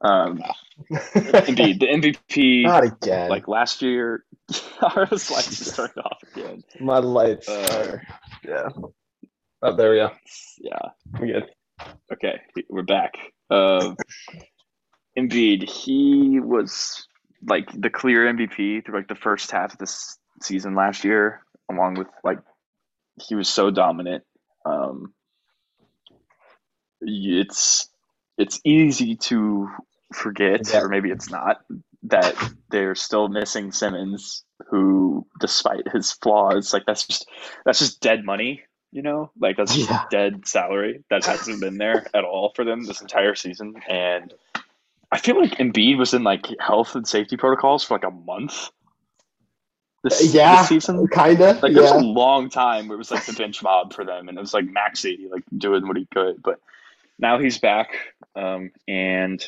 Um, 0.01 0.43
Embiid, 0.91 1.79
the 1.79 1.87
MVP. 1.87 2.63
Not 2.63 2.83
again. 2.83 3.29
like 3.29 3.47
last 3.47 3.81
year, 3.81 4.25
our 4.81 5.07
lights 5.09 5.57
just 5.57 5.75
turned 5.75 5.97
off 5.97 6.17
again. 6.35 6.63
my 6.79 6.99
lights 6.99 7.47
Uh, 7.47 8.01
are. 8.01 8.03
Yeah. 8.47 8.69
Oh, 9.61 9.75
there 9.75 9.91
we 9.91 9.97
go. 9.97 10.11
Yeah. 10.59 10.79
We 11.19 11.27
good. 11.31 11.45
Okay, 12.13 12.41
we're 12.69 12.83
back. 12.83 13.13
Um, 13.49 13.95
Embiid, 15.17 15.67
he 15.67 16.39
was 16.41 17.07
like 17.47 17.69
the 17.73 17.89
clear 17.89 18.31
MVP 18.31 18.85
through 18.85 18.95
like 18.95 19.07
the 19.07 19.15
first 19.15 19.51
half 19.51 19.73
of 19.73 19.79
this 19.79 20.17
season 20.41 20.75
last 20.75 21.03
year, 21.03 21.43
along 21.72 21.95
with 21.95 22.07
like 22.24 22.39
he 23.22 23.36
was 23.36 23.49
so 23.49 23.72
dominant. 23.72 24.24
Um, 24.65 25.13
it's 27.01 27.89
it's 28.38 28.59
easy 28.63 29.15
to 29.15 29.70
forget, 30.13 30.61
Yeah. 30.72 30.82
or 30.82 30.89
maybe 30.89 31.09
it's 31.09 31.30
not, 31.30 31.61
that 32.03 32.36
they're 32.70 32.95
still 32.95 33.28
missing 33.28 33.72
Simmons, 33.72 34.43
who, 34.70 35.26
despite 35.39 35.88
his 35.91 36.11
flaws, 36.11 36.74
like 36.74 36.86
that's 36.86 37.05
just 37.07 37.28
that's 37.65 37.80
just 37.80 38.01
dead 38.01 38.24
money. 38.24 38.63
You 38.91 39.01
know, 39.01 39.32
like 39.39 39.57
that's 39.57 39.76
just 39.76 39.89
Yeah. 39.89 40.05
dead 40.09 40.47
salary 40.47 41.03
that 41.09 41.26
hasn't 41.26 41.59
been 41.59 41.78
there 41.78 42.05
at 42.13 42.24
all 42.24 42.53
for 42.55 42.63
them 42.63 42.84
this 42.86 43.01
entire 43.01 43.36
season. 43.36 43.76
And 43.89 44.34
I 45.11 45.20
feel 45.20 45.39
like 45.39 45.57
Embiid 45.57 45.97
was 45.97 46.13
in 46.13 46.24
like 46.24 46.47
health 46.59 46.95
and 46.95 47.05
safety 47.07 47.36
protocols 47.38 47.84
for 47.84 47.95
like 47.95 48.05
a 48.05 48.11
month. 48.11 48.70
This, 50.03 50.33
Yeah. 50.33 50.57
this 50.59 50.69
season, 50.69 51.07
Kinda. 51.07 51.59
like 51.61 51.73
there 51.73 51.81
was 51.83 51.91
a 51.91 51.97
long 51.99 52.49
time 52.49 52.87
where 52.87 52.95
it 52.95 52.99
was 52.99 53.11
like 53.11 53.25
the 53.25 53.33
bench 53.33 53.61
mob 53.63 53.93
for 53.93 54.05
them, 54.05 54.29
and 54.29 54.37
it 54.37 54.41
was 54.41 54.53
like 54.53 54.65
Maxey, 54.65 55.27
like 55.31 55.43
doing 55.57 55.87
what 55.87 55.97
he 55.97 56.05
could. 56.05 56.41
But 56.41 56.59
now 57.19 57.39
he's 57.39 57.57
back, 57.57 57.97
um, 58.35 58.71
and 58.87 59.43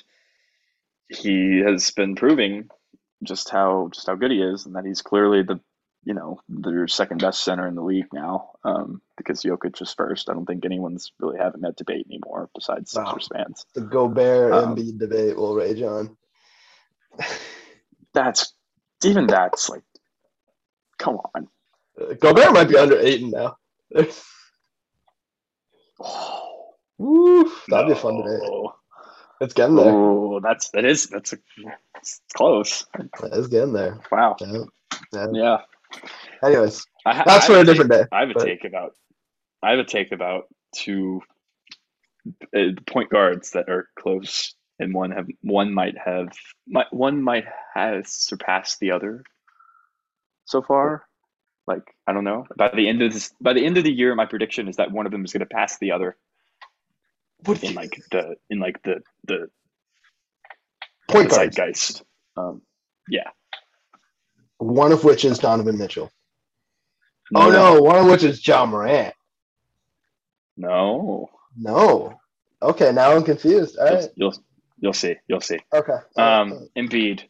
he 1.08 1.60
has 1.60 1.92
been 1.92 2.16
proving 2.16 2.70
just 3.24 3.50
how 3.50 3.90
just 3.94 4.08
how 4.08 4.16
good 4.16 4.32
he 4.32 4.42
is, 4.42 4.66
and 4.66 4.76
that 4.76 4.86
he's 4.86 5.02
clearly 5.02 5.44
the 5.44 5.60
you 6.04 6.14
know 6.14 6.40
their 6.50 6.88
second 6.88 7.22
best 7.22 7.44
center 7.44 7.68
in 7.68 7.76
the 7.76 7.84
league 7.84 8.12
now. 8.12 8.52
Um, 8.64 9.02
because 9.18 9.44
Jokic 9.44 9.80
is 9.82 9.94
first. 9.94 10.30
I 10.30 10.34
don't 10.34 10.46
think 10.46 10.66
anyone's 10.66 11.12
really 11.20 11.38
having 11.38 11.62
that 11.62 11.76
debate 11.76 12.08
anymore 12.10 12.50
besides 12.56 12.96
No. 12.96 13.06
Sixers 13.06 13.28
fans. 13.28 13.66
The 13.76 13.82
Gobert 13.82 14.52
Um, 14.54 14.76
Embiid 14.76 14.98
debate 14.98 15.38
will 15.38 15.54
rage 15.56 15.82
on. 15.82 16.18
That's 18.14 18.54
even 19.04 19.28
that's 19.28 19.70
like, 19.70 19.84
come 21.00 21.18
on. 21.34 21.48
Uh, 22.00 22.14
Gobert 22.14 22.54
might 22.54 22.70
be 22.70 22.78
under 22.78 23.00
Ayton 23.00 23.32
now. 23.32 23.58
Woo, 26.98 27.52
that'd 27.70 27.88
be 27.88 27.96
fun 27.96 28.24
today. 28.24 28.46
It's 29.42 29.54
getting 29.54 29.76
there. 29.78 29.86
Oh, 29.94 30.40
that's 30.42 30.70
that 30.72 30.84
is 30.86 31.08
that's 31.08 31.34
a 31.34 31.38
It's 31.98 32.22
close. 32.34 32.86
It's 33.24 33.48
getting 33.48 33.74
there. 33.74 34.00
Wow. 34.12 34.36
Yeah. 34.42 34.64
Yeah. 35.14 35.28
Yeah. 35.34 35.58
Anyways, 36.44 36.86
I, 37.06 37.16
ha- 37.16 37.24
that's 37.26 37.46
for 37.48 37.54
a 37.54 37.56
take- 37.58 37.66
different 37.66 37.92
day. 37.92 38.04
I 38.12 38.20
have 38.22 38.30
a 38.32 38.34
but- 38.34 38.46
take 38.46 38.66
about. 38.66 38.94
I 39.64 39.72
have 39.72 39.80
a 39.80 39.84
take 39.86 40.12
about 40.12 40.44
two 40.74 41.22
uh, 42.56 42.72
point 42.88 43.10
guards 43.10 43.52
that 43.52 43.70
are 43.70 43.88
close, 43.98 44.54
and 44.80 44.94
one 44.94 45.12
have 45.12 45.28
one 45.42 45.74
might 45.74 45.98
have 45.98 46.30
might, 46.68 46.92
one 46.94 47.22
might 47.22 47.46
have 47.74 48.08
surpassed 48.08 48.80
the 48.80 48.92
other 48.92 49.24
so 50.50 50.62
far. 50.64 51.04
Like 51.68 51.84
I 52.08 52.14
don't 52.14 52.24
know. 52.24 52.46
By 52.58 52.70
the 52.76 52.88
end 52.90 53.02
of 53.04 53.14
this, 53.14 53.32
by 53.40 53.54
the 53.54 53.66
end 53.66 53.78
of 53.78 53.84
the 53.84 53.94
year, 53.94 54.16
my 54.16 54.26
prediction 54.26 54.68
is 54.68 54.78
that 54.78 54.92
one 54.92 55.06
of 55.06 55.12
them 55.12 55.24
is 55.24 55.32
going 55.32 55.42
to 55.42 55.46
pass 55.46 55.78
the 55.78 55.92
other 55.92 56.18
What 57.46 57.64
in 57.64 57.76
like 57.76 57.92
the 58.12 58.36
in 58.50 58.60
like 58.60 58.82
the 58.84 59.02
the, 59.26 59.50
the 61.08 61.14
point 61.14 61.30
guards? 61.30 61.56
zeitgeist. 61.56 62.04
Um, 62.36 62.62
yeah. 63.08 63.30
One 64.58 64.92
of 64.92 65.04
which 65.04 65.24
is 65.26 65.40
Donovan 65.40 65.78
Mitchell. 65.78 66.12
oh 67.36 67.52
no, 67.52 67.82
one 67.82 68.00
of 68.00 68.08
which 68.08 68.24
is 68.24 68.46
Ja 68.46 68.66
Morant. 68.66 69.14
no. 70.58 71.30
No. 71.58 72.20
Okay, 72.62 72.92
now 72.92 73.12
I'm 73.16 73.24
confused. 73.24 73.78
All 73.78 73.86
You'll, 73.88 73.96
right. 73.96 74.10
you'll 74.16 74.34
you'll 74.80 74.94
see. 74.94 75.16
You'll 75.28 75.42
see. 75.42 75.60
Okay. 75.74 75.98
Um, 76.18 76.68
Embiid, 76.78 77.24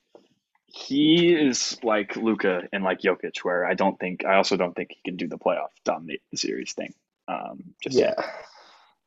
he 0.72 1.34
is 1.36 1.78
like 1.84 2.16
Luca 2.16 2.64
and 2.72 2.84
like 2.84 3.00
Jokic, 3.02 3.38
where 3.44 3.66
I 3.66 3.74
don't 3.74 4.00
think 4.00 4.26
I 4.26 4.36
also 4.36 4.56
don't 4.58 4.76
think 4.76 4.92
he 4.92 5.02
can 5.04 5.18
do 5.18 5.28
the 5.28 5.38
playoff 5.38 5.70
dominate 5.86 6.22
the 6.32 6.38
series 6.38 6.74
thing. 6.74 6.94
Um, 7.28 7.74
just 7.84 7.98
yeah. 7.98 8.14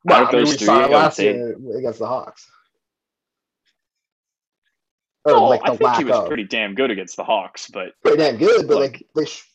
Well, 0.05 0.23
of 0.23 0.29
I 0.29 0.31
mean, 0.33 0.45
those 0.45 0.51
we 0.59 0.65
three, 0.65 0.67
last 0.67 1.17
say- 1.17 1.33
year 1.33 1.57
against 1.77 1.99
the 1.99 2.07
Hawks. 2.07 2.49
Or 5.25 5.33
Oh, 5.33 5.43
like 5.47 5.61
I 5.63 5.75
think 5.77 5.95
he 5.97 6.03
was 6.03 6.17
of. 6.17 6.27
pretty 6.27 6.43
damn 6.43 6.75
good 6.75 6.91
against 6.91 7.15
the 7.15 7.23
Hawks, 7.23 7.69
but 7.71 7.93
pretty 8.01 8.17
damn 8.17 8.37
good, 8.37 8.67
but 8.67 8.77
like- 8.77 8.91
like, 8.93 9.05
they, 9.15 9.25
sh- 9.25 9.47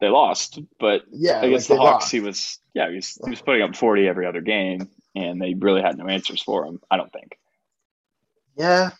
they 0.00 0.08
lost. 0.08 0.58
But 0.80 1.04
yeah, 1.12 1.40
against 1.42 1.70
like 1.70 1.78
the 1.78 1.82
Hawks, 1.82 2.04
lost. 2.04 2.12
he 2.12 2.20
was 2.20 2.58
yeah 2.74 2.88
he 2.88 2.96
was 2.96 3.16
he 3.24 3.30
was 3.30 3.40
putting 3.40 3.62
up 3.62 3.76
forty 3.76 4.08
every 4.08 4.26
other 4.26 4.40
game, 4.40 4.88
and 5.14 5.40
they 5.40 5.54
really 5.54 5.82
had 5.82 5.96
no 5.96 6.08
answers 6.08 6.42
for 6.42 6.64
him. 6.66 6.80
I 6.90 6.96
don't 6.96 7.12
think 7.12 7.38
Yeah, 8.56 8.90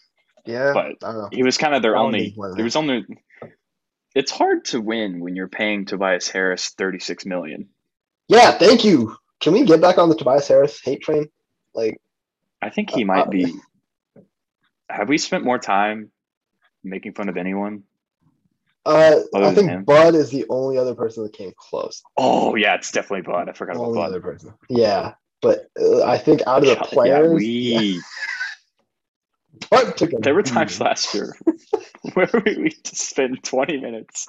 yeah. 0.49 0.72
But- 0.72 0.96
I 1.03 1.12
don't 1.12 1.18
know. 1.22 1.28
he 1.32 1.42
was 1.42 1.59
kind 1.59 1.74
of 1.74 1.82
their 1.82 1.96
only. 1.96 2.20
think 2.26 2.36
one 2.38 2.51
of 2.51 2.57
There 2.57 2.64
was 2.64 2.76
only. 2.76 3.05
It's 4.14 4.32
hard 4.32 4.64
to 4.66 4.80
win 4.80 5.20
when 5.20 5.36
you're 5.36 5.49
paying 5.49 5.84
Tobias 5.84 6.28
Harris 6.28 6.70
thirty 6.70 6.99
six 6.99 7.24
million. 7.26 7.68
Yeah, 8.26 8.53
thank 8.53 8.84
you. 8.84 9.16
Can 9.40 9.53
we 9.53 9.64
get 9.64 9.80
back 9.80 9.99
on 9.99 10.09
the 10.09 10.16
Tobias 10.16 10.49
Harris 10.49 10.80
hate 10.82 11.03
train? 11.03 11.28
Like, 11.74 12.01
I 12.61 12.70
think 12.70 12.90
he 12.90 13.05
Uh, 13.05 13.07
might 13.07 13.30
be. 13.30 13.55
Have 14.90 15.09
we 15.09 15.18
spent 15.18 15.44
more 15.44 15.59
time 15.59 16.11
making 16.82 17.12
fun 17.12 17.28
of 17.28 17.36
anyone? 17.36 17.84
uh, 18.86 19.20
I 19.34 19.55
think? 19.55 19.84
Bud 19.84 20.14
is 20.14 20.30
the 20.30 20.46
only 20.49 20.78
other 20.78 20.94
person 20.94 21.22
that 21.24 21.34
came 21.34 21.53
close. 21.57 22.03
Oh 22.16 22.55
yeah, 22.57 22.74
it's 22.74 22.90
definitely 22.90 23.30
Bud. 23.30 23.49
I 23.49 23.53
forgot 23.53 23.76
about 23.76 23.86
Only 23.88 23.99
Bud. 24.01 24.07
other 24.07 24.20
person. 24.20 24.55
Yeah, 24.70 25.12
but 25.42 25.68
uh, 25.80 26.03
I 26.05 26.16
think 26.18 26.40
out 26.46 26.59
of 26.62 26.64
the 26.64 26.74
Yeah, 26.74 26.82
players, 26.82 27.34
we 27.34 27.46
yeah, 27.46 27.78
took 27.78 27.84
a 27.84 27.99
there 30.20 30.34
were 30.34 30.42
times 30.42 30.80
last 30.80 31.14
year 31.14 31.34
where 32.14 32.30
we, 32.44 32.70
spent 32.84 33.42
20 33.42 33.78
minutes 33.78 34.26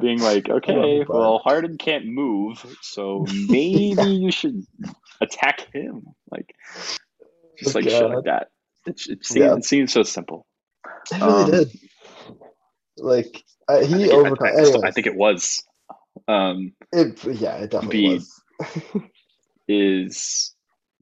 being 0.00 0.20
like, 0.20 0.48
okay, 0.48 1.04
well, 1.08 1.38
Harden 1.38 1.78
can't 1.78 2.06
move, 2.06 2.64
so 2.82 3.24
maybe 3.48 4.02
you 4.06 4.30
should 4.30 4.64
attack 5.20 5.72
him. 5.72 6.06
Like, 6.30 6.54
just 7.58 7.74
like 7.74 7.84
shit 7.84 8.10
like 8.10 8.24
that. 8.24 8.48
It, 8.86 9.00
it, 9.08 9.26
seems, 9.26 9.36
Yeah. 9.44 9.54
it 9.56 9.64
seems 9.64 9.92
so 9.92 10.02
simple. 10.02 10.46
It 11.12 11.20
really 11.20 11.42
Um, 11.44 11.50
did. 11.50 11.72
Like 12.98 13.44
uh, 13.68 13.78
I 13.78 13.84
he 13.84 14.10
overcome. 14.10 14.46
I, 14.46 14.50
I, 14.50 14.88
I 14.88 14.90
think 14.90 15.06
it 15.06 15.16
was. 15.16 15.62
Um, 16.28 16.72
it. 16.92 17.22
Yeah, 17.24 17.56
it 17.56 17.70
definitely 17.70 18.08
was. 18.08 18.42
is 19.68 20.55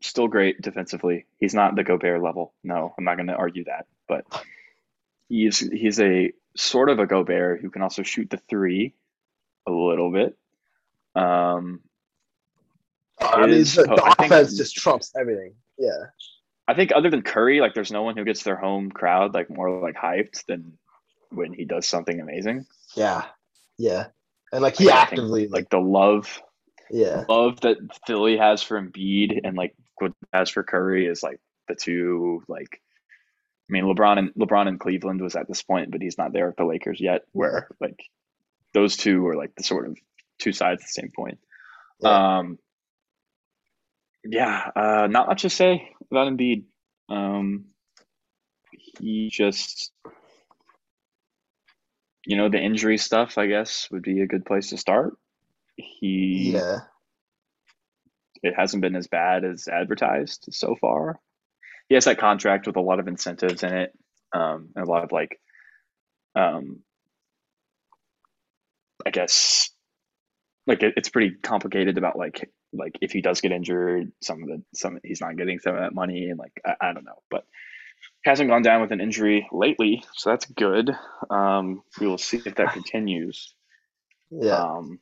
still 0.04 0.28
great 0.28 0.60
defensively. 0.60 1.26
He's 1.38 1.54
not 1.54 1.76
the 1.76 1.84
Gobert 1.84 2.22
level. 2.22 2.52
No, 2.62 2.94
I'm 2.96 3.04
not 3.04 3.16
going 3.16 3.28
to 3.28 3.34
argue 3.34 3.64
that, 3.64 3.86
but 4.08 4.24
he's 5.28 5.58
he's 5.58 6.00
a 6.00 6.32
sort 6.56 6.88
of 6.90 6.98
a 6.98 7.06
Gobert 7.06 7.60
who 7.60 7.70
can 7.70 7.82
also 7.82 8.02
shoot 8.02 8.30
the 8.30 8.40
three 8.48 8.94
a 9.66 9.72
little 9.72 10.12
bit. 10.12 10.36
Um, 11.14 11.80
I 13.20 13.42
mean, 13.42 13.50
is- 13.50 13.74
the, 13.76 13.84
the 13.84 14.02
I 14.04 14.14
think- 14.14 14.32
offense 14.32 14.56
just 14.56 14.74
trumps 14.76 15.12
everything. 15.18 15.54
Yeah, 15.78 15.90
I 16.68 16.74
think 16.74 16.92
other 16.94 17.10
than 17.10 17.22
Curry, 17.22 17.60
like 17.60 17.74
there's 17.74 17.90
no 17.92 18.02
one 18.02 18.16
who 18.16 18.24
gets 18.24 18.42
their 18.44 18.56
home 18.56 18.90
crowd 18.90 19.34
like 19.34 19.50
more 19.50 19.80
like 19.80 19.96
hyped 19.96 20.44
than 20.46 20.78
when 21.30 21.52
he 21.52 21.64
does 21.64 21.86
something 21.86 22.20
amazing. 22.20 22.66
yeah, 22.94 23.24
yeah. 23.78 24.06
And 24.52 24.62
like 24.62 24.76
he 24.76 24.88
I 24.88 25.06
think, 25.06 25.18
actively 25.18 25.42
like, 25.48 25.52
Like 25.62 25.70
the 25.70 25.80
love 25.80 26.40
yeah, 26.90 27.24
love 27.28 27.60
that 27.62 27.78
Philly 28.06 28.36
has 28.36 28.62
for 28.62 28.80
Embiid 28.80 29.40
and 29.42 29.56
like 29.56 29.74
has 30.32 30.50
for 30.50 30.62
Curry 30.62 31.06
is 31.06 31.22
like 31.22 31.40
the 31.68 31.74
two 31.74 32.42
like 32.48 32.80
I 33.68 33.72
mean 33.72 33.84
LeBron 33.84 34.18
and 34.18 34.34
LeBron 34.34 34.68
in 34.68 34.78
Cleveland 34.78 35.20
was 35.20 35.36
at 35.36 35.48
this 35.48 35.62
point, 35.62 35.90
but 35.90 36.02
he's 36.02 36.18
not 36.18 36.32
there 36.32 36.48
at 36.48 36.56
the 36.56 36.64
Lakers 36.64 37.00
yet, 37.00 37.22
where 37.32 37.68
like 37.80 37.98
those 38.72 38.96
two 38.96 39.26
are 39.26 39.36
like 39.36 39.54
the 39.56 39.62
sort 39.62 39.86
of 39.86 39.96
two 40.38 40.52
sides 40.52 40.82
at 40.82 40.86
the 40.86 41.00
same 41.00 41.12
point. 41.14 41.38
Yeah. 42.00 42.38
Um 42.38 42.58
yeah, 44.24 44.70
uh 44.74 45.06
not 45.08 45.28
much 45.28 45.42
to 45.42 45.50
say 45.50 45.90
about 46.10 46.32
Embiid. 46.32 46.64
Um 47.08 47.66
he 48.72 49.30
just 49.30 49.92
you 52.26 52.36
know, 52.36 52.48
the 52.48 52.58
injury 52.58 52.98
stuff 52.98 53.38
I 53.38 53.46
guess 53.46 53.88
would 53.90 54.02
be 54.02 54.20
a 54.20 54.26
good 54.26 54.44
place 54.44 54.70
to 54.70 54.76
start. 54.76 55.14
He 55.76 56.52
yeah. 56.54 56.80
It 58.44 58.54
hasn't 58.56 58.82
been 58.82 58.96
as 58.96 59.06
bad 59.06 59.44
as 59.44 59.68
advertised 59.68 60.48
so 60.50 60.76
far. 60.80 61.18
He 61.88 61.94
has 61.94 62.04
that 62.06 62.18
contract 62.18 62.66
with 62.66 62.76
a 62.76 62.80
lot 62.80 63.00
of 63.00 63.08
incentives 63.08 63.62
in 63.62 63.72
it, 63.72 63.92
um, 64.34 64.70
and 64.74 64.86
a 64.86 64.90
lot 64.90 65.04
of 65.04 65.12
like, 65.12 65.38
um, 66.34 66.80
I 69.06 69.10
guess, 69.10 69.70
like 70.66 70.82
it, 70.82 70.94
it's 70.96 71.10
pretty 71.10 71.36
complicated 71.42 71.98
about 71.98 72.16
like 72.16 72.50
like 72.72 72.98
if 73.00 73.12
he 73.12 73.20
does 73.20 73.40
get 73.40 73.52
injured, 73.52 74.12
some 74.22 74.42
of 74.42 74.48
the 74.48 74.62
some 74.74 74.98
he's 75.04 75.20
not 75.20 75.36
getting 75.36 75.58
some 75.58 75.74
of 75.74 75.80
that 75.80 75.94
money, 75.94 76.28
and 76.30 76.38
like 76.38 76.52
I, 76.64 76.88
I 76.88 76.92
don't 76.92 77.04
know, 77.04 77.22
but 77.30 77.44
hasn't 78.24 78.48
gone 78.48 78.62
down 78.62 78.80
with 78.80 78.92
an 78.92 79.00
injury 79.00 79.46
lately, 79.52 80.02
so 80.14 80.30
that's 80.30 80.46
good. 80.46 80.90
Um, 81.30 81.82
we 82.00 82.06
will 82.06 82.18
see 82.18 82.40
if 82.44 82.54
that 82.56 82.72
continues. 82.72 83.54
Yeah, 84.30 84.56
Um, 84.56 85.00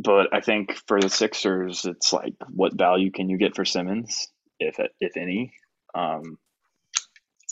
but 0.00 0.32
I 0.32 0.40
think 0.40 0.74
for 0.86 1.00
the 1.00 1.08
Sixers, 1.10 1.84
it's 1.84 2.12
like, 2.12 2.34
what 2.50 2.72
value 2.78 3.10
can 3.10 3.28
you 3.28 3.36
get 3.36 3.54
for 3.56 3.64
Simmons, 3.64 4.28
if 4.60 4.76
if 5.00 5.16
any? 5.16 5.52
Um, 5.94 6.38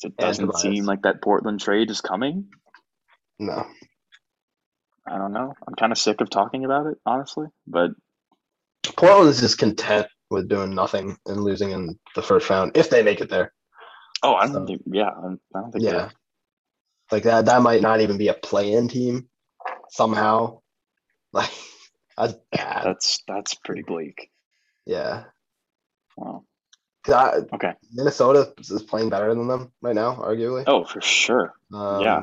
it 0.03 0.16
doesn't 0.16 0.57
seem 0.59 0.84
like 0.84 1.03
that 1.03 1.20
Portland 1.22 1.61
trade 1.61 1.90
is 1.90 2.01
coming. 2.01 2.49
no. 3.38 3.66
I 5.09 5.18
don't 5.18 5.32
know. 5.32 5.55
I'm 5.66 5.74
kind 5.76 5.92
of 5.92 5.99
sick 5.99 6.20
of 6.20 6.30
talking 6.30 6.64
about 6.64 6.86
it, 6.86 6.99
honestly. 7.07 7.47
But 7.66 7.92
Portland 8.97 9.28
is 9.30 9.40
just 9.40 9.57
content 9.57 10.09
with 10.30 10.49
doing 10.49 10.74
nothing 10.74 11.16
and 11.26 11.40
losing 11.44 11.70
in 11.70 11.97
the 12.16 12.22
first 12.22 12.51
round 12.51 12.76
if 12.76 12.90
they 12.90 13.05
make 13.05 13.20
it 13.20 13.28
there. 13.30 13.53
oh, 14.24 14.34
I 14.34 14.47
don't 14.47 14.55
So- 14.55 14.66
think. 14.66 14.82
Yeah, 14.86 15.11
I 15.11 15.22
don't 15.61 15.72
think. 15.72 15.84
Yeah, 15.84 15.90
they're- 15.92 16.12
like 17.12 17.22
that. 17.22 17.44
That 17.47 17.62
might 17.62 17.82
not 17.82 18.01
even 18.01 18.18
be 18.18 18.26
a 18.28 18.34
play-in 18.34 18.88
team 18.88 19.28
somehow. 19.90 20.61
Like 21.32 21.51
that's 22.16 22.34
bad. 22.52 22.82
that's 22.84 23.22
that's 23.28 23.54
pretty 23.54 23.82
bleak. 23.82 24.30
Yeah, 24.86 25.24
Wow. 26.16 26.44
I- 27.08 27.42
Okay. 27.52 27.72
Minnesota 27.92 28.52
is 28.58 28.82
playing 28.82 29.10
better 29.10 29.32
than 29.34 29.46
them 29.48 29.72
right 29.82 29.94
now, 29.94 30.14
arguably. 30.16 30.64
Oh, 30.66 30.84
for 30.84 31.00
sure. 31.00 31.52
Um, 31.72 32.00
yeah. 32.02 32.22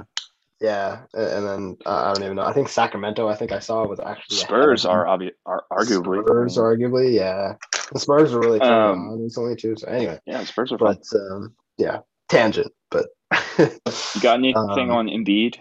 yeah, 0.60 1.02
and 1.14 1.46
then 1.48 1.78
uh, 1.86 2.10
I 2.10 2.14
don't 2.14 2.24
even 2.24 2.36
know. 2.36 2.44
I 2.44 2.52
think 2.54 2.68
Sacramento. 2.70 3.28
I 3.30 3.36
think 3.36 3.52
I 3.54 3.60
saw 3.60 3.86
was 3.88 4.00
actually 4.02 4.38
Spurs 4.38 4.86
are, 4.86 5.06
obvi- 5.06 5.32
are 5.46 5.64
arguably. 5.72 6.24
Spurs 6.24 6.58
arguably, 6.58 7.14
yeah. 7.14 7.54
The 7.94 8.00
Spurs 8.00 8.34
are 8.34 8.40
really 8.40 8.60
Um, 8.60 9.10
on 9.10 9.22
recently 9.24 9.56
too. 9.56 9.76
So 9.78 9.88
anyway, 9.88 10.20
Yeah, 10.26 10.44
Spurs 10.46 10.72
are 10.74 10.78
fun. 10.78 10.98
but 11.12 11.18
um, 11.20 11.56
yeah, 11.78 12.00
tangent. 12.28 12.72
But 12.92 13.08
You 13.58 14.22
got 14.22 14.40
anything 14.40 14.92
um, 14.92 14.92
on 14.92 15.08
Embiid? 15.08 15.58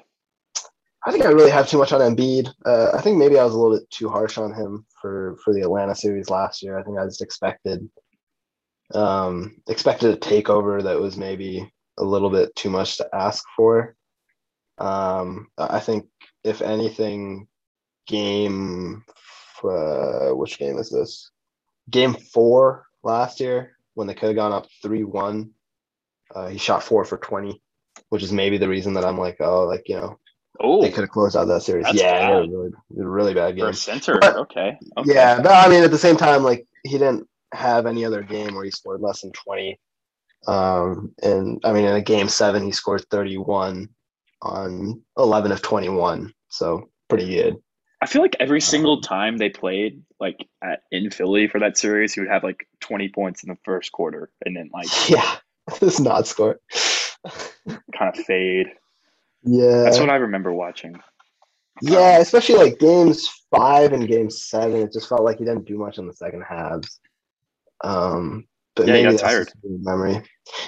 I 1.05 1.11
think 1.11 1.25
I 1.25 1.31
really 1.31 1.51
have 1.51 1.69
too 1.69 1.79
much 1.79 1.93
on 1.93 2.01
Embiid. 2.01 2.53
Uh, 2.65 2.91
I 2.95 3.01
think 3.01 3.19
maybe 3.19 3.39
I 3.39 3.45
was 3.45 3.55
a 3.55 3.59
little 3.59 3.77
bit 3.77 3.91
too 3.91 4.09
harsh 4.09 4.39
on 4.39 4.53
him 4.53 4.87
for 5.01 5.37
for 5.45 5.53
the 5.53 5.63
Atlanta 5.63 5.95
series 5.95 6.31
last 6.31 6.63
year. 6.63 6.79
I 6.79 6.83
think 6.83 6.99
I 6.99 7.05
just 7.05 7.23
expected 7.23 7.89
um, 8.95 9.61
expected 9.69 10.11
a 10.11 10.17
takeover 10.17 10.83
that 10.83 11.01
was 11.01 11.17
maybe 11.17 11.73
a 11.99 12.05
little 12.05 12.31
bit 12.31 12.55
too 12.55 12.71
much 12.71 12.99
to 12.99 13.09
ask 13.13 13.45
for. 13.57 13.97
Um, 14.79 15.49
I 15.59 15.81
think 15.81 16.07
if 16.45 16.63
anything, 16.63 17.49
game 18.07 19.05
uh, 19.65 20.31
which 20.31 20.59
game 20.59 20.79
is 20.79 20.91
this? 20.91 21.31
Game 21.91 22.15
four 22.15 22.87
last 23.03 23.41
year 23.41 23.77
when 23.95 24.07
they 24.07 24.15
could 24.15 24.29
have 24.29 24.37
gone 24.37 24.53
up 24.53 24.67
three 24.83 25.05
one. 25.05 25.51
Uh, 26.35 26.49
he 26.49 26.59
shot 26.59 26.83
four 26.83 27.05
for 27.05 27.19
twenty 27.19 27.61
which 28.09 28.23
is 28.23 28.33
maybe 28.33 28.59
the 28.59 28.69
reason 28.69 28.95
that 28.95 29.05
I'm 29.05 29.19
like, 29.19 29.37
oh, 29.41 29.65
like 29.65 29.89
you 29.89 29.97
know, 29.97 30.19
Oh, 30.61 30.83
they 30.83 30.91
could 30.91 31.01
have 31.03 31.11
closed 31.11 31.37
out 31.37 31.47
that 31.47 31.63
series. 31.63 31.87
Yeah, 31.93 32.13
they 32.19 32.25
had 32.25 32.33
a 32.33 32.41
bad. 32.43 32.51
really, 32.51 32.71
really 32.91 33.35
bad 33.35 33.51
for 33.55 33.57
game. 33.57 33.67
a 33.67 33.75
center. 33.75 34.19
But- 34.21 34.37
okay. 34.37 34.79
okay. 34.99 35.15
Yeah, 35.15 35.41
but 35.41 35.53
I 35.53 35.69
mean, 35.69 35.83
at 35.83 35.91
the 35.91 35.99
same 35.99 36.17
time, 36.17 36.43
like 36.45 36.67
he 36.85 36.93
didn't 36.99 37.27
have 37.55 37.87
any 37.87 38.05
other 38.05 38.23
game 38.23 38.55
where 38.55 38.65
he 38.65 38.71
scored 38.71 39.01
less 39.01 39.23
than 39.23 39.33
twenty. 39.33 39.79
Um, 40.47 41.15
and 41.23 41.61
I 41.65 41.73
mean, 41.73 41.85
in 41.85 41.95
a 41.95 42.01
game 42.03 42.29
seven, 42.29 42.65
he 42.65 42.73
scored 42.73 43.05
thirty-one 43.11 43.89
on 44.43 45.03
eleven 45.17 45.53
of 45.53 45.63
twenty-one, 45.63 46.33
so 46.49 46.91
pretty 47.09 47.29
good. 47.29 47.57
I 48.01 48.07
feel 48.07 48.21
like 48.21 48.35
every 48.41 48.61
single 48.61 48.95
Um, 48.97 49.01
time 49.03 49.39
they 49.39 49.49
played, 49.49 50.03
like 50.19 50.49
at, 50.63 50.83
in 50.91 51.11
Philly 51.13 51.47
for 51.47 51.61
that 51.61 51.79
series, 51.79 52.13
he 52.13 52.21
would 52.21 52.29
have 52.31 52.43
like 52.43 52.67
20 52.81 53.09
points 53.11 53.45
in 53.45 53.49
the 53.49 53.57
first 53.65 53.93
quarter 53.93 54.29
and 54.45 54.57
then 54.57 54.71
like 54.73 54.89
Yeah, 55.09 55.37
does 55.79 56.01
not 56.01 56.27
score. 56.27 56.59
kind 57.97 58.19
of 58.19 58.25
fade. 58.25 58.67
Yeah, 59.45 59.83
That's 59.83 59.99
what 59.99 60.11
I 60.11 60.17
remember 60.17 60.53
watching. 60.53 60.95
yeah, 61.81 62.19
especially 62.19 62.57
like 62.57 62.79
games 62.79 63.29
five 63.51 63.93
and 63.93 64.07
game 64.07 64.31
seven. 64.31 64.83
It 64.83 64.93
just 64.93 65.09
felt 65.09 65.23
like 65.23 65.39
he 65.39 65.45
didn't 65.45 65.67
do 65.67 65.79
much 65.79 65.99
in 65.99 66.07
the 66.07 66.13
second 66.15 66.43
halves. 66.49 67.01
Um, 67.83 68.47
but 68.77 68.87
Yeah, 68.87 68.95
he 68.97 69.03
maybe 69.03 69.17
got 69.17 69.21
that's 69.23 69.33
tired. 69.33 69.53
memory. 69.65 70.23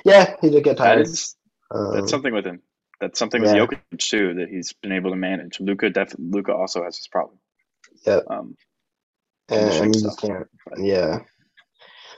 Yeah, 0.05 0.35
he 0.41 0.51
did 0.51 0.65
get 0.65 0.77
tired. 0.77 1.03
is 1.03 1.37
Um, 1.71 1.95
that's 1.95 2.11
something 2.11 2.35
with 2.35 2.47
him. 2.47 2.61
That's 3.01 3.19
something 3.19 3.41
with 3.43 3.55
yeah. 3.55 3.65
Jokic 3.67 3.99
too 3.99 4.35
that 4.35 4.49
he's 4.49 4.73
been 4.73 4.93
able 4.93 5.11
to 5.11 5.17
manage. 5.17 5.61
Luka 5.61 5.91
def- 5.91 6.15
Luka 6.19 6.53
also 6.53 6.83
has 6.85 6.97
this 6.97 7.07
problem. 7.07 7.39
Yep. 8.07 8.25
Um, 8.29 8.57
and, 9.51 9.71
and 9.71 9.97
stuff. 9.97 10.17
can't. 10.19 10.47
But- 10.67 10.79
Yeah. 10.81 11.21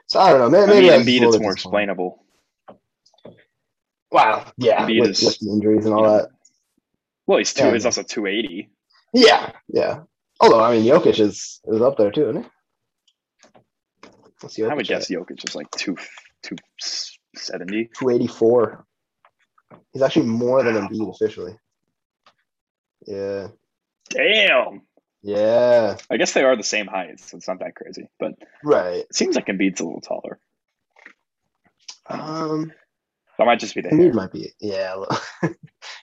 So 0.07 0.21
I 0.21 0.31
don't 0.31 0.41
know. 0.41 0.67
Maybe, 0.67 0.91
I 0.93 0.99
mean, 1.03 1.23
Embiid, 1.23 1.27
it's 1.29 1.41
more 1.41 1.53
explainable. 1.53 2.25
Wow. 4.11 4.47
Yeah. 4.57 4.87
With, 4.87 5.11
is- 5.11 5.23
with 5.23 5.39
the 5.41 5.51
injuries 5.51 5.85
and 5.87 5.95
all 5.95 6.05
that. 6.05 6.29
Well, 7.27 7.39
he's 7.39 7.53
two. 7.55 7.65
Yeah. 7.65 7.73
He's 7.73 7.87
also 7.87 8.03
280. 8.03 8.71
Yeah. 9.13 9.53
Yeah. 9.69 10.01
Although 10.41 10.61
I 10.61 10.77
mean, 10.77 10.85
Jokic 10.85 11.19
is 11.19 11.61
is 11.67 11.81
up 11.83 11.97
there 11.97 12.11
too, 12.11 12.29
isn't 12.31 12.43
he? 12.45 12.49
I 14.65 14.75
would 14.75 14.81
at? 14.83 14.87
guess 14.87 15.11
Jokic 15.11 15.47
is 15.49 15.55
like 15.55 15.71
two 15.73 15.97
two 16.43 16.57
seventy. 17.35 17.87
284. 17.99 18.85
He's 19.93 20.03
actually 20.03 20.27
more 20.27 20.63
than 20.63 20.75
Embiid 20.75 21.11
officially. 21.15 21.57
Yeah. 23.07 23.49
Damn. 24.11 24.83
Yeah. 25.23 25.97
I 26.11 26.17
guess 26.19 26.33
they 26.35 26.45
are 26.45 26.55
the 26.57 26.63
same 26.63 26.87
height, 26.87 27.19
so 27.19 27.39
it's 27.39 27.49
not 27.49 27.59
that 27.61 27.75
crazy. 27.75 28.09
But 28.21 28.33
Right. 28.63 28.97
it 28.99 29.15
seems 29.15 29.35
like 29.37 29.47
Embiid's 29.47 29.81
a 29.81 29.85
little 29.85 30.01
taller. 30.03 30.39
Um. 32.09 32.73
That 33.39 33.45
might 33.45 33.61
just 33.61 33.75
be 33.75 33.83
the 33.83 33.91
Embiid 33.91 34.03
hair. 34.05 34.13
might 34.15 34.33
be. 34.33 34.53
Yeah. 34.61 34.95
a 34.95 34.99
little- 35.01 35.19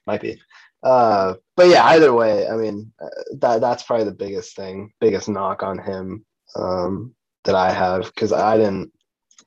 might 0.07 0.21
be. 0.21 0.39
Uh. 0.84 1.36
But 1.55 1.67
yeah. 1.67 1.86
Either 1.86 2.13
way, 2.13 2.47
I 2.47 2.55
mean, 2.55 2.91
uh, 3.01 3.09
that 3.39 3.61
that's 3.61 3.84
probably 3.84 4.05
the 4.05 4.11
biggest 4.11 4.55
thing, 4.55 4.91
biggest 4.99 5.29
knock 5.29 5.63
on 5.63 5.79
him. 5.79 6.25
Um. 6.55 7.15
That 7.45 7.55
I 7.55 7.73
have 7.73 8.05
because 8.05 8.31
I 8.31 8.57
didn't. 8.57 8.91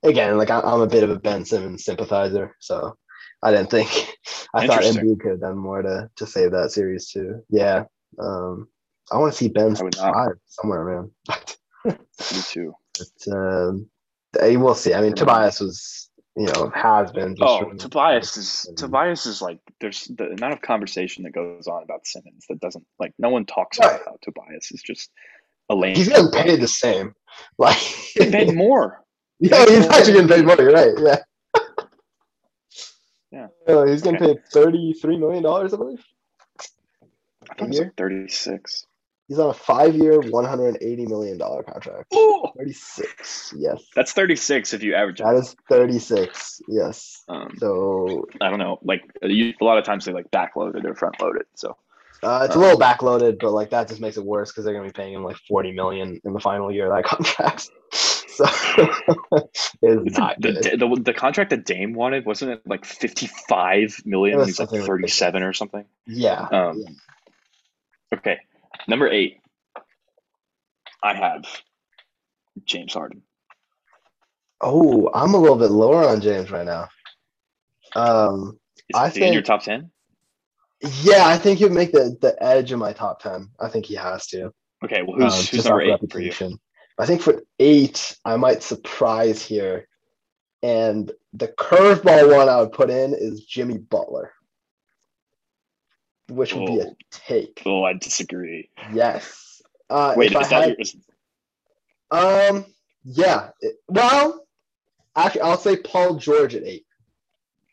Again, 0.03 0.37
like 0.37 0.51
I, 0.51 0.61
I'm 0.61 0.83
a 0.83 0.87
bit 0.87 1.03
of 1.03 1.11
a 1.11 1.19
Ben 1.19 1.47
Simmons 1.47 1.85
sympathizer, 1.85 2.55
so 2.61 2.95
I 3.43 3.51
didn't 3.53 3.71
think. 3.71 3.89
I 4.55 4.67
thought. 4.67 4.83
Embiid 4.83 5.21
could 5.21 5.31
have 5.31 5.41
done 5.41 5.57
more 5.57 5.83
to 5.83 6.11
to 6.17 6.27
save 6.27 6.53
that 6.53 6.73
series 6.73 7.11
too. 7.11 7.43
Yeah. 7.49 7.85
Um. 8.19 8.69
I 9.11 9.19
want 9.19 9.33
to 9.33 9.39
see 9.39 9.49
Ben 9.49 9.77
five 9.77 10.33
somewhere, 10.47 10.85
man. 10.85 11.11
Me 12.33 12.41
too. 12.43 12.75
But 12.99 13.37
um, 13.37 13.89
we'll 14.41 14.75
see. 14.75 14.95
I 14.95 15.01
mean, 15.01 15.15
Tobias 15.15 15.61
was, 15.61 16.11
you 16.37 16.47
know, 16.47 16.71
has 16.75 17.11
been. 17.13 17.35
Oh, 17.41 17.61
really- 17.63 17.79
Tobias 17.79 18.37
is 18.37 18.67
and- 18.69 18.77
Tobias 18.79 19.27
is 19.27 19.41
like 19.43 19.59
there's 19.81 20.05
the 20.17 20.25
amount 20.31 20.53
of 20.53 20.61
conversation 20.63 21.25
that 21.25 21.31
goes 21.33 21.67
on 21.67 21.83
about 21.83 22.07
Simmons 22.07 22.45
that 22.49 22.61
doesn't 22.61 22.85
like 22.99 23.13
no 23.19 23.31
one 23.31 23.47
talks 23.47 23.79
Right. 23.79 23.87
about 23.95 24.05
how 24.05 24.17
Tobias 24.23 24.71
is 24.73 24.83
just 24.83 25.11
a 25.71 25.75
lame. 25.75 25.97
He's 25.97 26.09
getting 26.09 26.31
paid 26.31 26.61
the 26.61 26.69
same. 26.69 27.15
Like, 27.59 27.77
paid 28.17 28.55
more. 28.55 29.05
yeah, 29.41 29.67
he's 29.67 29.87
actually 29.89 30.15
getting 30.15 30.29
paid 30.29 30.47
more. 30.47 30.57
You're 30.57 30.73
right. 30.73 30.95
Yeah. 30.99 31.17
Yeah. 33.31 33.47
Oh, 33.69 33.87
he's 33.87 34.01
getting 34.03 34.23
Okay. 34.23 34.35
paid 34.35 34.43
thirty-three 34.53 35.19
million 35.19 35.43
dollars, 35.43 35.75
I 35.75 35.77
believe. 35.77 36.03
I 37.51 37.55
think 37.55 37.61
it 37.61 37.69
was 37.69 37.77
year? 37.77 37.85
like 37.87 37.97
36. 37.97 38.87
He's 39.29 39.39
on 39.41 39.51
a 39.51 39.55
five-year, 39.55 40.21
one 40.21 40.45
hundred 40.45 40.69
and 40.69 40.79
eighty 40.81 41.05
million 41.07 41.37
dollar 41.37 41.63
contract. 41.65 42.15
Thirty-six, 42.57 43.53
Yes. 43.57 43.83
that's 43.95 44.13
36 44.13 44.73
if 44.73 44.83
you 44.85 44.95
average 44.95 45.21
it. 45.21 45.25
That 45.25 45.35
is 45.35 45.57
thirty-six. 45.69 46.61
Yes. 46.69 47.25
Um, 47.29 47.57
So 47.59 48.27
I 48.41 48.51
don't 48.51 48.61
know. 48.61 48.79
Like 48.83 49.03
a 49.23 49.55
lot 49.61 49.79
of 49.79 49.85
times 49.85 50.05
they 50.05 50.13
like 50.13 50.31
backload 50.31 50.77
it 50.77 50.87
or 50.87 50.95
front 50.95 51.21
load 51.21 51.37
it. 51.37 51.49
So 51.55 51.77
uh, 52.23 52.45
it's 52.47 52.55
a 52.55 52.59
little 52.59 52.79
backloaded, 52.79 53.39
but 53.41 53.51
like 53.51 53.71
that 53.71 53.89
just 53.89 54.01
makes 54.01 54.17
it 54.17 54.25
worse 54.25 54.51
because 54.53 54.65
they're 54.65 54.75
gonna 54.75 54.87
be 54.87 54.93
paying 54.93 55.13
him 55.15 55.25
like 55.25 55.37
forty 55.49 55.73
million 55.73 56.21
in 56.25 56.33
the 56.33 56.41
final 56.41 56.71
year 56.71 56.91
of 56.91 56.97
that 56.97 57.05
contract. 57.09 57.69
So 57.93 58.45
it's 59.33 59.75
It's 59.83 60.19
not 60.19 60.41
the, 60.41 60.53
the, 60.53 61.01
the 61.03 61.15
contract 61.15 61.51
that 61.51 61.65
Dame 61.65 61.95
wanted 61.95 62.27
wasn't 62.27 62.53
it 62.53 62.63
like 62.67 62.85
55 62.85 64.03
million? 64.05 64.39
It 64.41 64.47
He's 64.47 64.59
like 64.61 64.69
something 64.69 64.87
37 64.87 65.43
or 65.43 65.53
something. 65.53 65.85
Yeah. 66.07 66.41
Um, 66.41 66.79
yeah. 66.79 66.89
Okay, 68.19 68.39
number 68.89 69.09
eight. 69.09 69.41
I 71.03 71.15
have 71.15 71.45
James 72.65 72.95
Harden. 72.95 73.23
Oh, 74.61 75.11
I'm 75.15 75.35
a 75.35 75.39
little 75.39 75.57
bit 75.57 75.71
lower 75.71 76.09
on 76.09 76.21
James 76.21 76.51
right 76.51 76.67
now. 76.67 76.89
Um, 77.95 78.59
Is 78.89 78.97
I 78.97 79.11
he 79.11 79.25
in 79.25 79.33
your 79.33 79.43
top 79.43 79.63
10? 79.63 79.91
yeah, 81.03 81.27
I 81.27 81.39
think 81.39 81.59
he'd 81.59 81.73
make 81.73 81.93
the 81.93 82.17
the 82.21 82.41
edge 82.43 82.73
of 82.73 82.79
my 82.79 82.93
top 82.93 83.21
ten. 83.23 83.49
I 83.61 83.69
think 83.69 83.87
he 83.87 83.95
has 83.95 84.27
to. 84.29 84.53
Okay, 84.85 85.03
well, 85.03 85.17
who's 85.17 85.35
um, 85.35 85.45
who's 85.47 85.65
number 85.65 85.81
eight 85.81 85.99
for 86.11 86.21
you? 86.21 86.29
reputation. 86.29 86.59
I 86.99 87.07
think 87.07 87.21
for 87.21 87.43
eight, 87.59 88.17
I 88.25 88.37
might 88.37 88.63
surprise 88.63 89.43
here, 89.43 89.89
and 90.63 91.11
the 91.33 91.49
curveball 91.49 92.37
one 92.37 92.49
I 92.49 92.61
would 92.61 92.73
put 92.73 92.91
in 92.91 93.15
is 93.15 93.45
Jimmy 93.45 93.79
Butler, 93.79 94.33
which 96.29 96.55
would 96.55 96.67
be 96.67 96.79
a 96.81 96.87
Oh. 96.87 96.97
take. 97.11 97.63
Oh, 97.67 97.85
I 97.85 97.93
disagree. 97.95 98.69
Yes. 98.93 99.63
Uh, 99.89 100.15
Wait, 100.17 100.31
is 100.33 100.37
I 100.37 100.41
that 100.43 100.51
had- 100.51 100.69
your, 100.71 100.77
is, 100.81 100.97
Um, 102.11 102.67
yeah. 103.05 103.51
It- 103.61 103.77
well, 103.89 104.47
actually, 105.15 105.41
I'll 105.43 105.57
say 105.59 105.77
Paul 105.77 106.17
George 106.17 106.55
at 106.55 106.63
eight. 106.65 106.87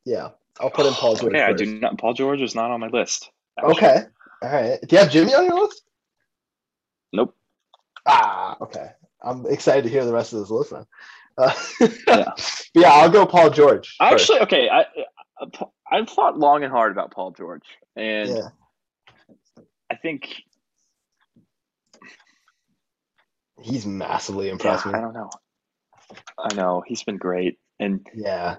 Yeah, 0.05 0.29
I'll 0.59 0.69
put 0.69 0.85
in 0.85 0.93
Paul 0.93 1.15
George. 1.15 1.33
okay? 1.33 1.43
I 1.43 1.53
do 1.53 1.65
not. 1.65 1.97
Paul 1.97 2.13
George 2.13 2.41
is 2.41 2.55
not 2.55 2.71
on 2.71 2.79
my 2.79 2.87
list. 2.87 3.29
actually. 3.57 3.73
Okay. 3.77 4.03
All 4.41 4.49
right. 4.49 4.79
Do 4.81 4.87
you 4.95 4.97
have 4.99 5.11
Jimmy 5.11 5.33
on 5.33 5.45
your 5.45 5.61
list? 5.63 5.83
Nope. 7.13 7.35
Ah, 8.05 8.57
okay. 8.61 8.91
I'm 9.21 9.45
excited 9.45 9.83
to 9.83 9.89
hear 9.89 10.03
the 10.05 10.11
rest 10.13 10.33
of 10.33 10.39
this 10.39 10.49
list 10.49 10.71
then. 10.71 10.85
Uh, 11.37 11.53
Yeah. 12.07 12.33
yeah, 12.73 12.89
I'll 12.91 13.09
go 13.09 13.25
Paul 13.25 13.49
George. 13.49 13.95
first. 13.97 14.01
Actually, 14.01 14.39
okay. 14.41 14.69
I 14.69 14.81
I- 15.39 15.47
I've 15.93 16.09
thought 16.09 16.39
long 16.39 16.63
and 16.63 16.71
hard 16.71 16.91
about 16.91 17.11
Paul 17.11 17.31
George, 17.31 17.67
and 17.95 18.29
yeah. 18.29 18.49
I 19.91 19.95
think 19.95 20.27
He's 23.61 23.85
massively 23.85 24.47
yeah, 24.47 24.53
impressed 24.53 24.87
I 24.87 24.99
don't 24.99 25.13
know. 25.13 25.29
I 26.37 26.53
know 26.55 26.83
he's 26.85 27.03
been 27.03 27.17
great, 27.17 27.59
and 27.79 28.05
Yeah. 28.13 28.57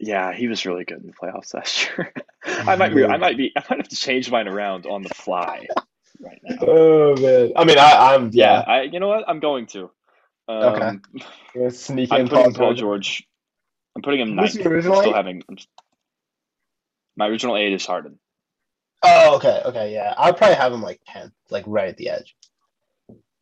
yeah, 0.00 0.32
he 0.34 0.48
was 0.48 0.66
really 0.66 0.84
good 0.84 1.00
in 1.00 1.06
the 1.06 1.12
playoffs 1.12 1.54
last 1.54 1.88
year. 1.98 2.12
I 2.44 2.74
might 2.74 2.94
be, 2.94 3.04
I 3.04 3.16
might 3.16 3.36
be, 3.36 3.52
I 3.56 3.62
might 3.70 3.78
have 3.78 3.88
to 3.88 3.96
change 3.96 4.30
mine 4.30 4.48
around 4.48 4.86
on 4.86 5.02
the 5.04 5.14
fly 5.14 5.68
right 6.20 6.40
now. 6.42 6.56
Oh 6.62 7.16
man. 7.16 7.52
I 7.54 7.64
mean, 7.64 7.78
I, 7.78 8.14
I'm 8.14 8.30
Yeah, 8.32 8.52
yeah. 8.58 8.64
I 8.66 8.82
you 8.82 8.98
know 8.98 9.08
what? 9.08 9.24
I'm 9.28 9.38
going 9.40 9.66
to. 9.68 9.90
Um, 10.48 11.02
Okay. 11.54 11.70
Sneak 11.70 12.12
I'm 12.12 12.22
in 12.22 12.28
putting 12.28 12.52
Paul 12.52 12.58
Paul 12.58 12.74
George. 12.74 13.24
I'm 13.98 14.02
putting 14.02 14.20
him 14.20 14.36
ninth. 14.36 14.54
I'm 14.64 14.80
still 14.80 15.12
having. 15.12 15.42
I'm, 15.48 15.56
my 17.16 17.26
original 17.26 17.56
eight 17.56 17.72
is 17.72 17.84
Harden. 17.84 18.20
Oh, 19.02 19.34
okay, 19.36 19.60
okay, 19.64 19.92
yeah. 19.92 20.14
I'd 20.16 20.36
probably 20.36 20.54
have 20.54 20.72
him 20.72 20.82
like 20.82 21.00
ten, 21.04 21.32
like 21.50 21.64
right 21.66 21.88
at 21.88 21.96
the 21.96 22.10
edge. 22.10 22.36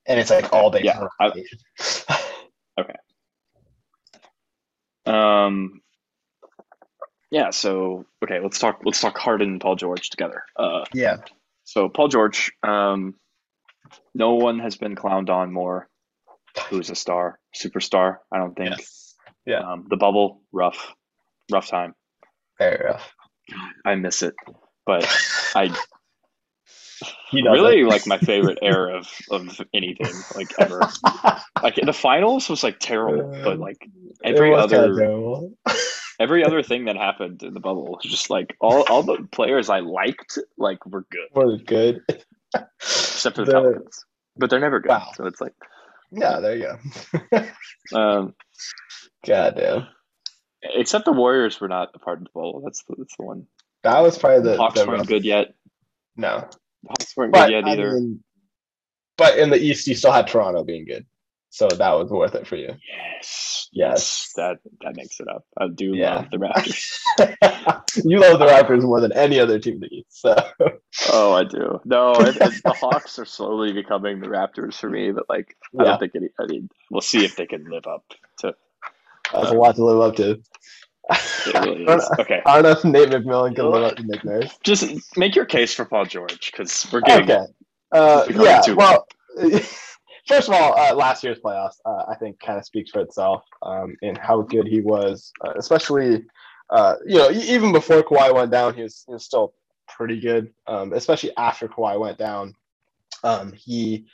And 0.06 0.18
it's 0.18 0.30
like 0.30 0.54
all 0.54 0.70
based 0.70 0.86
Yeah, 0.86 1.08
I- 1.20 1.26
reputation. 1.26 1.58
Um. 5.06 5.82
Yeah. 7.30 7.50
So 7.50 8.06
okay, 8.24 8.40
let's 8.40 8.58
talk. 8.58 8.80
Let's 8.84 9.00
talk 9.00 9.16
Harden 9.16 9.50
and 9.50 9.60
Paul 9.60 9.76
George 9.76 10.10
together. 10.10 10.42
Uh. 10.56 10.84
yeah. 10.92 11.18
So 11.64 11.88
Paul 11.88 12.08
George. 12.08 12.50
Um. 12.64 13.14
No 14.14 14.34
one 14.34 14.58
has 14.58 14.76
been 14.76 14.96
clowned 14.96 15.28
on 15.30 15.52
more. 15.52 15.88
Who's 16.70 16.90
a 16.90 16.96
star, 16.96 17.38
superstar? 17.54 18.16
I 18.32 18.38
don't 18.38 18.56
think. 18.56 18.70
Yes. 18.78 19.05
Yeah. 19.46 19.60
Um, 19.60 19.86
the 19.88 19.96
bubble, 19.96 20.42
rough, 20.52 20.94
rough 21.50 21.68
time. 21.68 21.94
Very 22.58 22.84
rough. 22.84 23.12
I 23.84 23.94
miss 23.94 24.22
it, 24.22 24.34
but 24.84 25.06
I 25.54 25.74
He 27.30 27.42
does 27.42 27.52
really 27.52 27.84
like 27.84 28.06
my 28.06 28.18
favorite 28.18 28.58
era 28.62 28.96
of, 28.98 29.08
of 29.30 29.60
anything 29.74 30.22
like 30.34 30.52
ever. 30.58 30.80
Like 31.62 31.76
the 31.76 31.92
finals 31.92 32.48
was 32.48 32.64
like 32.64 32.78
terrible, 32.78 33.40
but 33.44 33.58
like 33.58 33.76
every 34.24 34.48
It 34.48 34.52
was 34.52 34.70
kinda 34.70 34.86
other 34.86 35.48
every 36.20 36.44
other 36.44 36.62
thing 36.62 36.86
that 36.86 36.96
happened 36.96 37.42
in 37.42 37.52
the 37.54 37.60
bubble 37.60 37.84
was 37.84 38.04
just 38.04 38.30
like 38.30 38.56
all, 38.60 38.82
all 38.88 39.02
the 39.02 39.28
players 39.30 39.68
I 39.68 39.80
liked 39.80 40.38
like 40.56 40.84
were 40.86 41.04
good 41.10 41.28
Were 41.34 41.56
good. 41.58 42.02
except 42.80 43.36
for 43.36 43.44
the, 43.44 43.52
The- 43.52 43.60
Pelicans, 43.60 44.04
but 44.36 44.50
they're 44.50 44.60
never 44.60 44.80
good. 44.80 44.88
Wow. 44.90 45.10
So 45.14 45.26
it's 45.26 45.40
like, 45.40 45.54
Yeah, 46.10 46.40
there 46.40 46.56
you 46.56 46.78
go. 47.32 47.46
um, 47.98 48.34
God 49.26 49.56
damn. 49.56 49.86
except 50.62 51.04
the 51.04 51.12
Warriors 51.12 51.60
were 51.60 51.68
not 51.68 51.90
a 51.94 51.98
part 51.98 52.18
of 52.18 52.24
the 52.24 52.30
bubble. 52.34 52.62
That's 52.64 52.82
the, 52.84 52.94
that's 52.98 53.16
the 53.16 53.24
one. 53.24 53.46
That 53.82 54.00
was 54.00 54.18
probably 54.18 54.42
the, 54.50 54.56
Hawks 54.56 54.80
the 54.80 54.86
weren't 54.86 54.98
rough- 55.00 55.08
good 55.08 55.24
yet. 55.24 55.54
No. 56.16 56.48
The 56.82 56.88
Hawks 56.88 57.16
weren't 57.16 57.32
But 57.32 57.46
good 57.48 57.52
yet 57.52 57.64
I 57.64 57.72
either. 57.72 57.92
mean, 57.92 58.22
but 59.16 59.38
in 59.38 59.50
the 59.50 59.56
East, 59.62 59.86
you 59.86 59.94
still 59.94 60.12
had 60.12 60.26
Toronto 60.26 60.64
being 60.64 60.84
good, 60.86 61.06
so 61.56 61.68
that 61.68 61.92
was 61.94 62.10
worth 62.10 62.34
it 62.34 62.46
for 62.46 62.56
you. 62.56 62.68
yes, 62.86 63.68
Yes. 63.72 64.32
that 64.36 64.58
that 64.82 64.94
makes 64.94 65.20
it 65.20 65.26
up. 65.28 65.44
I 65.56 65.68
do 65.68 65.94
Yeah. 65.94 66.16
love 66.16 66.30
the 66.30 66.36
Raptors. 66.36 68.04
you 68.04 68.18
love 68.20 68.38
the 68.38 68.46
Raptors 68.46 68.82
more 68.82 69.00
than 69.00 69.12
any 69.12 69.40
other 69.40 69.58
team 69.58 69.80
the 69.80 69.86
East. 69.86 70.20
So 70.20 70.36
oh, 71.12 71.32
I 71.32 71.44
do. 71.44 71.80
No, 71.86 72.12
it, 72.20 72.36
it- 72.36 72.62
the 72.62 72.72
Hawks 72.78 73.18
are 73.18 73.24
slowly 73.24 73.72
becoming 73.72 74.20
the 74.20 74.26
Raptors 74.28 74.74
for 74.74 74.90
me, 74.90 75.12
but 75.12 75.24
like, 75.30 75.56
I 75.78 75.82
Yeah. 75.82 75.90
don't 75.90 76.00
think 76.00 76.12
any. 76.14 76.28
I 76.38 76.44
mean, 76.46 76.68
we'll 76.90 77.00
see 77.00 77.24
if 77.24 77.36
they 77.36 77.46
can 77.46 77.64
live 77.70 77.86
up 77.86 78.04
to. 78.40 78.54
that's 79.32 79.50
a 79.50 79.54
lot 79.54 79.76
to 79.76 79.84
live 79.84 80.00
up 80.00 80.16
to. 80.16 80.42
Really. 81.54 81.86
Okay, 82.20 82.42
I 82.44 82.60
don't 82.60 82.64
know 82.64 82.70
if 82.72 82.84
Nate 82.84 83.08
McMillan 83.10 83.54
can 83.56 83.70
live 83.70 83.84
up 83.84 83.96
to 83.96 84.02
Nick 84.02 84.24
Nurse. 84.24 84.58
just 84.62 84.84
make 85.16 85.34
your 85.36 85.44
case 85.46 85.72
for 85.72 85.84
Paul 85.86 86.04
George 86.04 86.50
because 86.50 86.86
we're 86.92 87.00
getting. 87.00 87.30
Okay. 87.30 87.46
Uh, 87.92 88.26
yeah. 88.28 88.60
Well, 88.74 89.06
first 90.26 90.48
of 90.48 90.54
all, 90.54 90.78
uh, 90.78 90.94
last 90.94 91.22
year's 91.22 91.38
playoffs, 91.38 91.76
uh, 91.84 92.04
I 92.08 92.14
think, 92.16 92.40
kind 92.40 92.58
of 92.58 92.64
speaks 92.64 92.90
for 92.90 93.00
itself 93.00 93.44
um, 93.62 93.96
in 94.02 94.14
how 94.16 94.42
good 94.42 94.66
he 94.66 94.80
was, 94.80 95.32
uh, 95.44 95.52
especially, 95.56 96.24
uh, 96.70 96.96
you 97.06 97.18
know, 97.18 97.30
even 97.30 97.72
before 97.72 98.02
Kawhi 98.02 98.34
went 98.34 98.50
down, 98.50 98.74
he 98.74 98.82
was, 98.82 99.04
he 99.06 99.12
was 99.12 99.24
still 99.24 99.54
pretty 99.88 100.20
good, 100.20 100.52
um, 100.66 100.92
especially 100.92 101.30
after 101.36 101.68
Kawhi 101.68 101.98
went 101.98 102.18
down. 102.18 102.54
Um, 103.24 103.52
he 103.52 104.06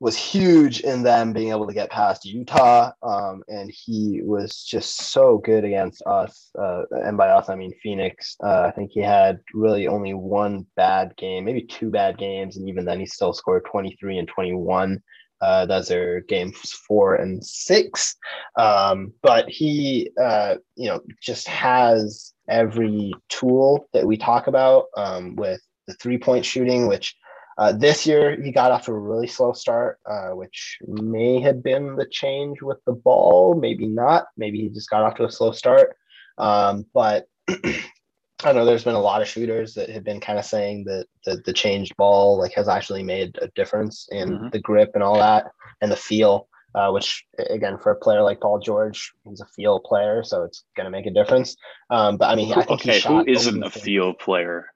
was 0.00 0.16
huge 0.16 0.80
in 0.80 1.02
them 1.02 1.32
being 1.34 1.50
able 1.50 1.66
to 1.66 1.74
get 1.74 1.90
past 1.90 2.24
Utah, 2.24 2.90
um, 3.02 3.42
and 3.48 3.70
he 3.70 4.22
was 4.24 4.64
just 4.64 5.12
so 5.12 5.38
good 5.38 5.62
against 5.62 6.02
us. 6.06 6.50
Uh, 6.58 6.84
and 6.90 7.18
by 7.18 7.28
us, 7.28 7.50
I 7.50 7.54
mean 7.54 7.72
Phoenix. 7.82 8.34
Uh, 8.42 8.62
I 8.62 8.70
think 8.70 8.92
he 8.92 9.00
had 9.00 9.40
really 9.52 9.88
only 9.88 10.14
one 10.14 10.64
bad 10.74 11.14
game, 11.18 11.44
maybe 11.44 11.62
two 11.62 11.90
bad 11.90 12.16
games, 12.16 12.56
and 12.56 12.66
even 12.66 12.86
then, 12.86 12.98
he 12.98 13.04
still 13.04 13.34
scored 13.34 13.66
23 13.66 14.18
and 14.18 14.28
21. 14.28 15.02
Uh, 15.40 15.66
those 15.66 15.90
are 15.90 16.20
games 16.22 16.72
four 16.72 17.14
and 17.16 17.44
six. 17.44 18.16
Um, 18.56 19.12
but 19.22 19.48
he, 19.48 20.10
uh, 20.20 20.56
you 20.76 20.88
know, 20.88 21.00
just 21.22 21.48
has 21.48 22.34
every 22.48 23.12
tool 23.28 23.86
that 23.92 24.06
we 24.06 24.16
talk 24.16 24.46
about 24.46 24.86
um, 24.96 25.36
with 25.36 25.60
the 25.86 25.94
three 25.94 26.18
point 26.18 26.44
shooting, 26.44 26.86
which 26.86 27.14
uh, 27.60 27.72
this 27.72 28.06
year, 28.06 28.40
he 28.40 28.50
got 28.50 28.72
off 28.72 28.86
to 28.86 28.90
a 28.90 28.98
really 28.98 29.26
slow 29.26 29.52
start, 29.52 29.98
uh, 30.10 30.30
which 30.30 30.78
may 30.86 31.38
have 31.40 31.62
been 31.62 31.94
the 31.94 32.06
change 32.10 32.62
with 32.62 32.78
the 32.86 32.92
ball, 32.92 33.54
maybe 33.54 33.86
not. 33.86 34.24
Maybe 34.38 34.60
he 34.62 34.70
just 34.70 34.88
got 34.88 35.02
off 35.02 35.16
to 35.16 35.26
a 35.26 35.30
slow 35.30 35.52
start. 35.52 35.94
Um, 36.38 36.86
but 36.94 37.26
I 38.44 38.52
know 38.52 38.64
there's 38.64 38.84
been 38.84 38.94
a 38.94 39.00
lot 39.00 39.22
of 39.22 39.28
shooters 39.28 39.74
that 39.74 39.90
have 39.90 40.04
been 40.04 40.20
kind 40.20 40.38
of 40.38 40.44
saying 40.44 40.84
that 40.84 41.06
the, 41.24 41.42
the 41.44 41.52
changed 41.52 41.96
ball 41.96 42.38
like 42.38 42.52
has 42.54 42.68
actually 42.68 43.02
made 43.02 43.36
a 43.42 43.48
difference 43.48 44.08
in 44.10 44.38
Mhm. 44.38 44.52
the 44.52 44.60
grip 44.60 44.92
and 44.94 45.02
all 45.02 45.18
that 45.18 45.46
and 45.80 45.90
the 45.90 45.96
feel. 45.96 46.48
Uh, 46.72 46.88
which 46.92 47.24
again, 47.48 47.76
for 47.78 47.90
a 47.90 47.96
player 47.96 48.22
like 48.22 48.40
Paul 48.40 48.60
George, 48.60 49.12
he's 49.28 49.40
a 49.40 49.46
feel 49.46 49.80
player, 49.80 50.22
so 50.22 50.44
it's 50.44 50.62
going 50.76 50.84
to 50.84 50.90
make 50.90 51.04
a 51.06 51.10
difference. 51.10 51.56
Um, 51.90 52.16
but 52.16 52.26
I 52.30 52.36
mean, 52.36 52.52
I 52.52 52.62
think 52.62 52.82
he 52.82 52.90
okay, 52.90 53.00
who 53.00 53.24
isn't 53.26 53.64
a 53.64 53.70
field 53.70 54.20
player? 54.20 54.66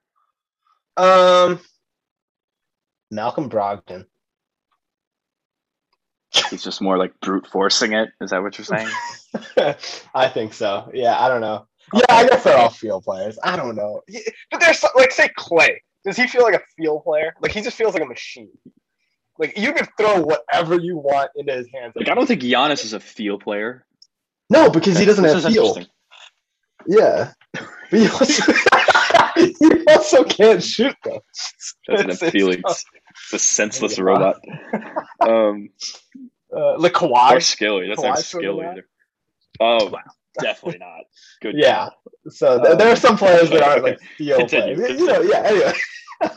Um, 0.97 1.61
Malcolm 3.13 3.49
Brogdon. 3.49 4.07
He's 6.51 6.65
just 6.65 6.83
more 6.83 6.99
like 6.99 7.13
brute 7.21 7.47
forcing 7.47 7.93
it. 7.93 8.09
Is 8.21 8.31
that 8.31 8.43
what 8.43 8.59
you're 8.59 8.65
saying? 8.65 8.89
I 10.15 10.29
think 10.29 10.53
so. 10.53 10.91
Yeah, 10.93 11.17
I 11.17 11.29
don't 11.29 11.41
know. 11.41 11.69
Yeah, 11.93 12.01
I 12.09 12.27
guess 12.29 12.45
they're 12.45 12.57
all 12.57 12.71
field 12.71 13.05
players. 13.05 13.39
I 13.43 13.57
don't 13.57 13.77
know. 13.77 14.01
Yeah, 14.09 14.21
But 14.51 14.61
there's 14.61 14.79
some, 14.79 14.91
like 14.97 15.11
say 15.13 15.29
Clay. 15.37 15.83
Does 16.05 16.17
he 16.17 16.27
feel 16.27 16.43
like 16.43 16.55
a 16.55 16.63
field 16.77 17.05
player? 17.05 17.35
Like 17.41 17.53
he 17.53 17.61
just 17.63 17.77
feels 17.77 17.95
like 17.95 18.03
a 18.03 18.07
machine. 18.07 18.51
Like 19.39 19.59
you 19.59 19.73
can 19.73 19.87
throw 19.99 20.21
whatever 20.23 20.79
you 20.81 20.97
want 20.97 21.31
into 21.37 21.53
his 21.53 21.67
hands. 21.75 21.93
Like, 21.97 22.09
I 22.09 22.15
don't 22.15 22.27
think 22.27 22.43
Giannis 22.43 22.85
is 22.85 22.93
a 22.93 23.01
field 23.01 23.43
player. 23.43 23.85
No, 24.51 24.71
because 24.71 24.99
he 24.99 25.05
doesn't 25.05 25.25
This 25.25 25.43
have 25.43 25.47
is 25.51 25.55
feel. 25.55 25.79
Yeah. 26.87 27.33
But 27.91 28.01
he 28.01 28.09
also, 28.09 28.53
he 29.37 29.85
also 29.89 30.25
can't 30.25 30.63
shoot 30.63 30.97
though. 31.05 31.21
Doesn't 31.89 32.11
It's- 32.11 32.21
have 32.21 32.29
it's 32.29 32.33
feelings. 32.33 32.63
tough. 32.67 32.83
It's 33.25 33.33
a 33.35 33.39
senseless 33.39 33.99
Yeah. 33.99 34.05
robot. 34.05 34.37
Um, 35.21 35.69
Uh, 36.55 36.79
like 36.79 37.01
or 37.03 37.09
Kawhi. 37.09 37.43
skill. 37.43 37.81
He 37.81 37.89
doesn't 37.89 38.05
have 38.05 38.17
Kawhi's 38.17 38.27
sort 38.27 38.45
of 38.45 38.51
skill 38.51 38.61
either. 38.63 38.87
Oh, 39.61 39.87
Wow. 39.91 40.01
Definitely 40.41 40.79
not. 40.79 41.05
Good. 41.41 41.57
Yeah. 41.57 41.89
call. 41.89 41.93
So 42.31 42.63
th- 42.63 42.79
there 42.79 42.91
are 42.91 42.97
some 42.97 43.17
players 43.17 43.51
that 43.51 43.63
aren't 43.63 43.85
like 43.85 44.01
field 44.19 44.41
Continue, 44.41 44.77
players. 44.77 45.01
You 45.01 45.07
know, 45.07 45.21
yeah. 45.23 45.43
Anyway. 45.45 45.73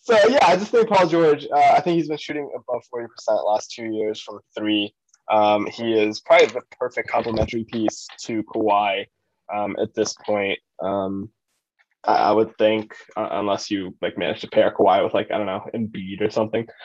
so 0.00 0.18
yeah, 0.28 0.46
I 0.46 0.56
just 0.56 0.70
think 0.70 0.88
Paul 0.88 1.06
George. 1.06 1.46
Uh, 1.50 1.72
I 1.76 1.80
think 1.80 1.96
he's 1.96 2.08
been 2.08 2.18
shooting 2.18 2.50
above 2.54 2.82
forty 2.90 3.08
percent 3.08 3.44
last 3.46 3.72
two 3.72 3.86
years 3.86 4.20
from 4.20 4.40
three. 4.56 4.94
Um, 5.30 5.66
he 5.66 5.94
is 5.94 6.20
probably 6.20 6.46
the 6.48 6.62
perfect 6.78 7.08
complementary 7.08 7.64
piece 7.64 8.06
to 8.22 8.42
Kawhi 8.42 9.06
um, 9.52 9.76
at 9.80 9.94
this 9.94 10.14
point. 10.14 10.58
Um, 10.82 11.30
I, 12.04 12.14
I 12.14 12.32
would 12.32 12.56
think, 12.58 12.94
uh, 13.16 13.28
unless 13.32 13.70
you 13.70 13.96
like 14.02 14.18
manage 14.18 14.42
to 14.42 14.48
pair 14.48 14.70
Kawhi 14.70 15.02
with 15.02 15.14
like 15.14 15.30
I 15.30 15.38
don't 15.38 15.46
know 15.46 15.64
Embiid 15.74 16.20
or 16.20 16.30
something. 16.30 16.66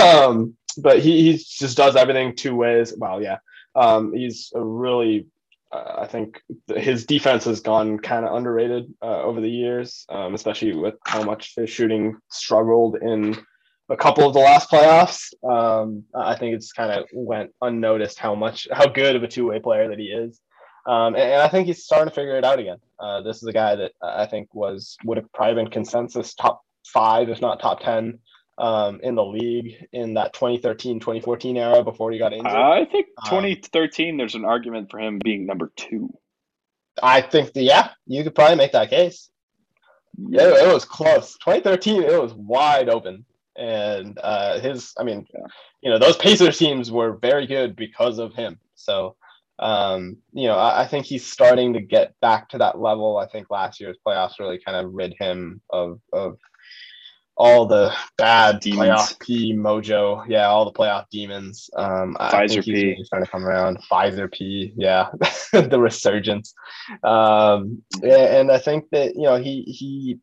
Um, 0.00 0.56
but 0.78 0.98
he, 0.98 1.32
he 1.32 1.38
just 1.38 1.76
does 1.76 1.94
everything 1.94 2.34
two 2.34 2.56
ways. 2.56 2.94
Well, 2.96 3.22
yeah. 3.22 3.38
Um, 3.76 4.12
he's 4.12 4.52
a 4.54 4.60
really 4.60 5.26
I 5.74 6.06
think 6.08 6.40
his 6.74 7.06
defense 7.06 7.44
has 7.44 7.60
gone 7.60 7.98
kind 7.98 8.24
of 8.24 8.34
underrated 8.34 8.92
uh, 9.02 9.22
over 9.22 9.40
the 9.40 9.50
years, 9.50 10.04
um, 10.08 10.34
especially 10.34 10.74
with 10.74 10.94
how 11.06 11.22
much 11.22 11.54
his 11.56 11.70
shooting 11.70 12.16
struggled 12.30 12.96
in 12.96 13.36
a 13.88 13.96
couple 13.96 14.26
of 14.26 14.34
the 14.34 14.40
last 14.40 14.70
playoffs. 14.70 15.32
Um, 15.44 16.04
I 16.14 16.36
think 16.36 16.54
it's 16.54 16.72
kind 16.72 16.92
of 16.92 17.06
went 17.12 17.50
unnoticed 17.60 18.18
how 18.18 18.34
much 18.34 18.68
how 18.72 18.86
good 18.86 19.16
of 19.16 19.22
a 19.22 19.28
two 19.28 19.48
way 19.48 19.58
player 19.58 19.88
that 19.88 19.98
he 19.98 20.06
is, 20.06 20.40
um, 20.86 21.14
and, 21.14 21.32
and 21.32 21.42
I 21.42 21.48
think 21.48 21.66
he's 21.66 21.84
starting 21.84 22.08
to 22.08 22.14
figure 22.14 22.36
it 22.36 22.44
out 22.44 22.58
again. 22.58 22.78
Uh, 22.98 23.22
this 23.22 23.36
is 23.36 23.48
a 23.48 23.52
guy 23.52 23.74
that 23.76 23.92
I 24.02 24.26
think 24.26 24.54
was 24.54 24.96
would 25.04 25.18
have 25.18 25.32
probably 25.32 25.62
been 25.62 25.70
consensus 25.70 26.34
top 26.34 26.62
five, 26.86 27.28
if 27.28 27.40
not 27.40 27.60
top 27.60 27.80
ten. 27.80 28.18
Um, 28.56 29.00
in 29.02 29.16
the 29.16 29.24
league 29.24 29.84
in 29.92 30.14
that 30.14 30.32
2013 30.32 31.00
2014 31.00 31.56
era 31.56 31.82
before 31.82 32.12
he 32.12 32.18
got 32.18 32.32
injured. 32.32 32.52
I 32.52 32.84
think 32.84 33.08
Um, 33.24 33.30
2013. 33.42 34.16
There's 34.16 34.36
an 34.36 34.44
argument 34.44 34.90
for 34.92 35.00
him 35.00 35.18
being 35.24 35.44
number 35.44 35.72
two. 35.74 36.08
I 37.02 37.20
think, 37.20 37.52
the, 37.52 37.62
yeah, 37.64 37.90
you 38.06 38.22
could 38.22 38.36
probably 38.36 38.54
make 38.56 38.70
that 38.72 38.90
case. 38.90 39.28
Yeah. 40.16 40.42
It, 40.42 40.68
it 40.68 40.72
was 40.72 40.84
close. 40.84 41.32
2013, 41.38 42.04
it 42.04 42.22
was 42.22 42.32
wide 42.34 42.88
open, 42.88 43.24
and 43.56 44.16
uh, 44.22 44.60
his, 44.60 44.92
I 44.96 45.02
mean, 45.02 45.26
Yeah. 45.34 45.46
you 45.82 45.90
know, 45.90 45.98
those 45.98 46.16
Pacers 46.16 46.56
teams 46.56 46.92
were 46.92 47.14
very 47.16 47.48
good 47.48 47.74
because 47.74 48.20
of 48.20 48.34
him. 48.34 48.60
So, 48.76 49.16
um, 49.58 50.18
you 50.32 50.46
know, 50.46 50.56
I, 50.56 50.82
I 50.82 50.86
think 50.86 51.06
he's 51.06 51.26
starting 51.26 51.72
to 51.72 51.80
get 51.80 52.14
back 52.20 52.48
to 52.50 52.58
that 52.58 52.78
level. 52.78 53.16
I 53.18 53.26
think 53.26 53.50
last 53.50 53.80
year's 53.80 53.98
playoffs 54.06 54.38
really 54.38 54.60
kind 54.64 54.76
of 54.76 54.94
rid 54.94 55.14
him 55.18 55.60
of 55.70 55.98
of 56.12 56.38
all 57.36 57.66
the 57.66 57.92
bad 58.16 58.60
Demons. 58.60 58.80
playoff 58.88 59.20
P 59.20 59.52
mojo. 59.54 60.24
Yeah, 60.28 60.46
all 60.46 60.64
the 60.64 60.72
playoff 60.72 61.06
demons. 61.10 61.68
Um, 61.76 62.16
I 62.20 62.30
Pfizer 62.30 62.48
think 62.48 62.64
he's 62.64 62.64
P. 62.64 62.72
really 62.72 63.04
starting 63.04 63.26
to 63.26 63.30
come 63.32 63.44
around. 63.44 63.78
Pfizer 63.90 64.32
P. 64.32 64.72
Yeah, 64.76 65.10
the 65.52 65.80
resurgence. 65.80 66.54
Um, 67.02 67.82
and 68.02 68.50
I 68.50 68.58
think 68.58 68.90
that 68.92 69.14
you 69.16 69.22
know 69.22 69.36
he 69.36 69.62
he 69.62 70.18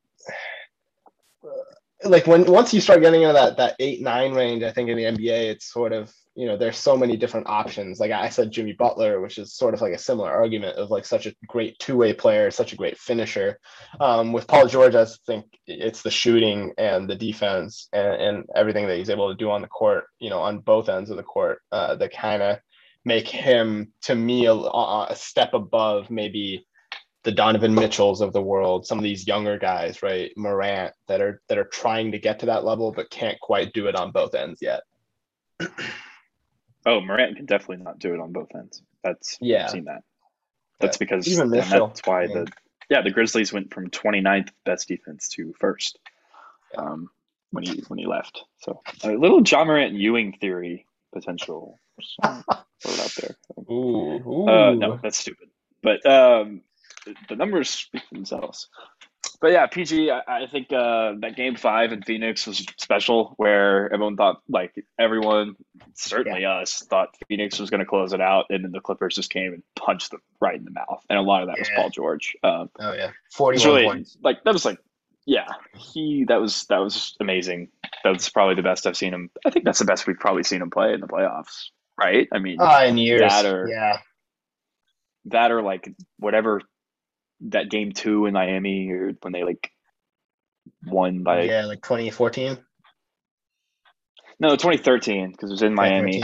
like 2.03 2.27
when 2.27 2.45
once 2.45 2.73
you 2.73 2.81
start 2.81 3.01
getting 3.01 3.21
into 3.23 3.33
that 3.33 3.57
that 3.57 3.75
eight 3.79 4.01
nine 4.01 4.33
range, 4.33 4.63
I 4.63 4.71
think 4.71 4.89
in 4.89 4.97
the 4.97 5.03
NBA 5.03 5.51
it's 5.51 5.71
sort 5.71 5.93
of 5.93 6.11
you 6.35 6.45
know 6.45 6.55
there's 6.55 6.77
so 6.77 6.95
many 6.95 7.17
different 7.17 7.47
options. 7.47 7.99
Like 7.99 8.11
I 8.11 8.29
said, 8.29 8.51
Jimmy 8.51 8.73
Butler, 8.73 9.19
which 9.19 9.37
is 9.37 9.53
sort 9.53 9.73
of 9.73 9.81
like 9.81 9.93
a 9.93 9.97
similar 9.97 10.31
argument 10.31 10.77
of 10.77 10.89
like 10.89 11.05
such 11.05 11.25
a 11.25 11.35
great 11.47 11.77
two 11.79 11.97
way 11.97 12.13
player, 12.13 12.49
such 12.51 12.71
a 12.71 12.77
great 12.77 12.97
finisher. 12.97 13.59
Um, 13.99 14.31
with 14.31 14.47
Paul 14.47 14.67
George, 14.67 14.95
I 14.95 15.05
think 15.27 15.45
it's 15.67 16.01
the 16.01 16.11
shooting 16.11 16.73
and 16.77 17.09
the 17.09 17.15
defense 17.15 17.89
and, 17.91 18.21
and 18.21 18.45
everything 18.55 18.87
that 18.87 18.97
he's 18.97 19.09
able 19.09 19.29
to 19.29 19.37
do 19.37 19.51
on 19.51 19.61
the 19.61 19.67
court. 19.67 20.05
You 20.19 20.29
know, 20.29 20.39
on 20.39 20.59
both 20.59 20.87
ends 20.87 21.09
of 21.09 21.17
the 21.17 21.23
court, 21.23 21.61
uh, 21.71 21.95
that 21.95 22.13
kind 22.13 22.41
of 22.41 22.59
make 23.03 23.27
him 23.27 23.91
to 24.03 24.15
me 24.15 24.45
a, 24.45 24.53
a 24.53 25.15
step 25.15 25.53
above 25.53 26.09
maybe 26.09 26.65
the 27.23 27.31
Donovan 27.31 27.75
Mitchells 27.75 28.21
of 28.21 28.33
the 28.33 28.41
world, 28.41 28.87
some 28.87 28.97
of 28.97 29.03
these 29.03 29.27
younger 29.27 29.59
guys, 29.59 30.01
right? 30.01 30.31
Morant 30.37 30.93
that 31.07 31.21
are 31.21 31.41
that 31.49 31.57
are 31.57 31.65
trying 31.65 32.13
to 32.13 32.19
get 32.19 32.39
to 32.39 32.45
that 32.47 32.63
level 32.63 32.93
but 32.93 33.09
can't 33.09 33.39
quite 33.41 33.73
do 33.73 33.87
it 33.87 33.95
on 33.95 34.11
both 34.11 34.33
ends 34.33 34.61
yet. 34.61 34.83
Oh, 36.85 37.01
Morant 37.01 37.37
can 37.37 37.45
definitely 37.45 37.83
not 37.83 37.99
do 37.99 38.13
it 38.13 38.19
on 38.19 38.31
both 38.31 38.53
ends. 38.55 38.81
That's 39.03 39.37
Yeah. 39.39 39.63
I've 39.65 39.69
seen 39.71 39.85
that. 39.85 40.03
That's 40.79 40.97
because 40.97 41.27
Even 41.27 41.51
Mitchell, 41.51 41.87
that's 41.87 42.05
why 42.07 42.27
the 42.27 42.47
yeah 42.89 43.01
the 43.01 43.11
Grizzlies 43.11 43.53
went 43.53 43.73
from 43.73 43.89
29th 43.89 44.49
best 44.65 44.87
defense 44.87 45.29
to 45.29 45.53
first 45.59 45.99
um, 46.75 47.09
when 47.51 47.63
he 47.63 47.83
when 47.87 47.99
he 47.99 48.07
left. 48.07 48.43
So 48.59 48.81
a 49.03 49.09
little 49.11 49.43
Ja 49.43 49.63
Morant 49.63 49.93
Ewing 49.93 50.33
theory 50.33 50.87
potential 51.13 51.77
it 51.99 52.99
out 52.99 53.11
there. 53.21 53.35
Ooh, 53.69 54.23
ooh. 54.27 54.47
Uh, 54.47 54.73
no, 54.75 54.99
that's 55.01 55.19
stupid. 55.19 55.49
But 55.83 56.03
um, 56.05 56.61
the- 57.05 57.15
the 57.29 57.35
numbers 57.35 57.69
speak 57.69 58.03
for 58.07 58.15
themselves. 58.15 58.69
But 59.41 59.53
yeah, 59.53 59.65
PG, 59.65 60.11
I, 60.11 60.21
I 60.27 60.45
think 60.45 60.71
uh, 60.71 61.13
that 61.21 61.35
game 61.35 61.55
five 61.55 61.91
in 61.91 62.03
Phoenix 62.03 62.45
was 62.45 62.63
special, 62.77 63.33
where 63.37 63.91
everyone 63.91 64.15
thought, 64.15 64.41
like 64.47 64.71
everyone, 64.99 65.55
certainly 65.95 66.45
us, 66.45 66.83
thought 66.87 67.09
Phoenix 67.27 67.59
was 67.59 67.71
going 67.71 67.79
to 67.79 67.85
close 67.87 68.13
it 68.13 68.21
out, 68.21 68.45
and 68.51 68.63
then 68.63 68.71
the 68.71 68.79
Clippers 68.81 69.15
just 69.15 69.31
came 69.31 69.53
and 69.53 69.63
punched 69.75 70.11
them 70.11 70.21
right 70.39 70.55
in 70.55 70.63
the 70.63 70.69
mouth, 70.71 71.03
and 71.09 71.17
a 71.17 71.23
lot 71.23 71.41
of 71.41 71.47
that 71.47 71.57
was 71.57 71.67
Paul 71.75 71.89
George. 71.89 72.35
Um, 72.43 72.69
Oh 72.79 72.93
yeah, 72.93 73.05
it 73.05 73.07
was 73.07 73.13
forty-one 73.33 73.67
really 73.67 73.83
points. 73.85 74.15
like 74.23 74.43
that 74.43 74.53
was 74.53 74.63
like, 74.63 74.77
yeah, 75.25 75.47
he 75.75 76.25
that 76.27 76.39
was 76.39 76.65
that 76.69 76.77
was 76.77 77.15
amazing. 77.19 77.69
That 78.03 78.11
was 78.13 78.29
probably 78.29 78.55
the 78.55 78.61
best 78.63 78.85
I've 78.85 78.95
seen 78.97 79.11
him. 79.13 79.31
I 79.43 79.49
think 79.49 79.65
that's 79.65 79.79
the 79.79 79.85
best 79.85 80.05
we've 80.05 80.19
probably 80.19 80.43
seen 80.43 80.61
him 80.61 80.69
play 80.69 80.93
in 80.93 81.01
the 81.01 81.07
playoffs, 81.07 81.69
right? 81.99 82.27
I 82.31 82.37
mean, 82.37 82.57
Ah, 82.59 82.83
in 82.83 82.97
years. 82.97 83.21
that 83.21 83.45
or- 83.47 83.67
yeah, 83.67 83.97
that 85.25 85.51
or 85.51 85.61
like 85.63 85.89
whatever 86.17 86.61
that 87.49 87.69
game 87.69 87.91
two 87.91 88.25
in 88.25 88.33
Miami 88.33 88.89
or 88.91 89.13
when 89.21 89.33
they 89.33 89.43
like 89.43 89.71
won 90.85 91.23
by 91.23 91.43
yeah, 91.43 91.65
like 91.65 91.81
2014. 91.81 92.57
no 94.39 94.49
2013 94.51 95.31
because 95.31 95.49
it 95.49 95.53
was 95.53 95.61
in 95.61 95.73
Miami 95.73 96.23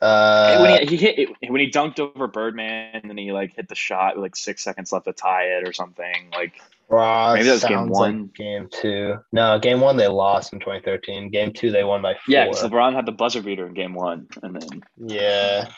Uh, 0.00 0.58
when 0.60 0.80
he, 0.82 0.86
he 0.86 0.96
hit 0.96 1.18
it, 1.18 1.50
when 1.50 1.60
he 1.60 1.70
dunked 1.70 1.98
over 1.98 2.28
Birdman 2.28 3.00
and 3.02 3.10
then 3.10 3.18
he 3.18 3.32
like 3.32 3.52
hit 3.56 3.68
the 3.68 3.74
shot 3.74 4.14
with 4.14 4.22
like 4.22 4.36
six 4.36 4.62
seconds 4.62 4.92
left 4.92 5.06
to 5.06 5.12
tie 5.12 5.56
it 5.58 5.66
or 5.68 5.72
something 5.72 6.30
like 6.32 6.60
Raw 6.88 7.34
maybe 7.34 7.46
that 7.46 7.52
was 7.54 7.64
game 7.64 7.78
sounds 7.78 7.90
like 7.90 8.12
one. 8.12 8.30
game 8.34 8.68
two. 8.70 9.16
No, 9.32 9.58
game 9.58 9.80
one 9.80 9.96
they 9.96 10.06
lost 10.06 10.52
in 10.52 10.60
2013. 10.60 11.30
Game 11.30 11.52
two 11.52 11.72
they 11.72 11.82
won 11.82 12.00
by 12.00 12.14
four. 12.14 12.20
yeah 12.28 12.44
because 12.46 12.62
LeBron 12.62 12.94
had 12.94 13.06
the 13.06 13.12
buzzer 13.12 13.42
beater 13.42 13.66
in 13.66 13.74
game 13.74 13.94
one 13.94 14.28
and 14.42 14.54
then 14.60 14.82
Yeah. 14.96 15.68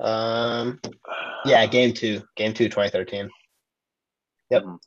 Um. 0.00 0.80
Yeah, 1.44 1.66
game 1.66 1.92
two. 1.94 2.22
Game 2.36 2.54
two, 2.54 2.68
2013. 2.68 3.28
Yep. 4.50 4.62
Mhm. 4.64 4.78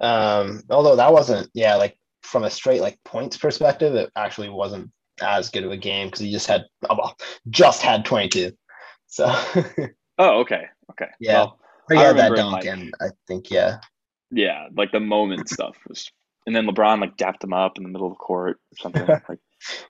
Um. 0.00 0.62
Although 0.70 0.96
that 0.96 1.12
wasn't, 1.12 1.50
yeah, 1.54 1.76
like 1.76 1.98
from 2.22 2.44
a 2.44 2.50
straight 2.50 2.80
like 2.80 2.98
points 3.04 3.36
perspective, 3.36 3.94
it 3.94 4.10
actually 4.16 4.50
wasn't 4.50 4.90
as 5.22 5.48
good 5.48 5.64
of 5.64 5.70
a 5.72 5.76
game 5.76 6.08
because 6.08 6.20
he 6.20 6.30
just 6.30 6.46
had 6.46 6.64
oh, 6.90 6.96
well, 6.96 7.16
just 7.48 7.80
had 7.82 8.04
22. 8.04 8.52
So 9.06 9.24
oh 10.18 10.40
okay 10.40 10.66
okay 10.90 11.10
Yeah. 11.20 11.34
well, 11.34 11.58
I 11.90 11.94
had 11.96 12.16
that 12.18 12.34
dunk, 12.34 12.52
like- 12.52 12.64
and 12.66 12.92
I 13.00 13.06
think 13.26 13.50
yeah, 13.50 13.78
yeah 14.30 14.66
like 14.76 14.92
the 14.92 15.00
moment 15.00 15.48
stuff 15.48 15.76
was 15.88 16.10
and 16.46 16.54
then 16.54 16.66
LeBron 16.66 17.00
like 17.00 17.16
dapped 17.16 17.42
him 17.44 17.52
up 17.54 17.78
in 17.78 17.84
the 17.84 17.88
middle 17.88 18.08
of 18.08 18.12
the 18.12 18.16
court 18.18 18.58
or 18.72 18.76
something 18.78 19.06
like 19.28 19.38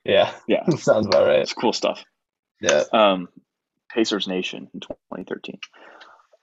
yeah, 0.05 0.31
Yeah. 0.47 0.63
sounds 0.77 1.07
about 1.07 1.27
right. 1.27 1.39
it's 1.39 1.53
cool 1.53 1.73
stuff 1.73 2.03
Yeah. 2.61 2.83
um, 2.93 3.27
Pacers 3.89 4.27
Nation 4.27 4.69
in 4.73 4.79
2013. 4.79 5.59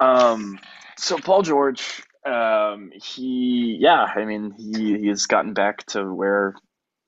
Um, 0.01 0.59
so 0.99 1.19
Paul 1.19 1.43
George, 1.43 2.03
um, 2.27 2.91
he, 2.95 3.77
yeah, 3.81 4.03
I 4.03 4.25
mean, 4.25 4.53
he, 4.53 4.99
he 4.99 5.09
has 5.09 5.27
gotten 5.27 5.55
back 5.55 5.87
to 5.87 6.05
where 6.13 6.55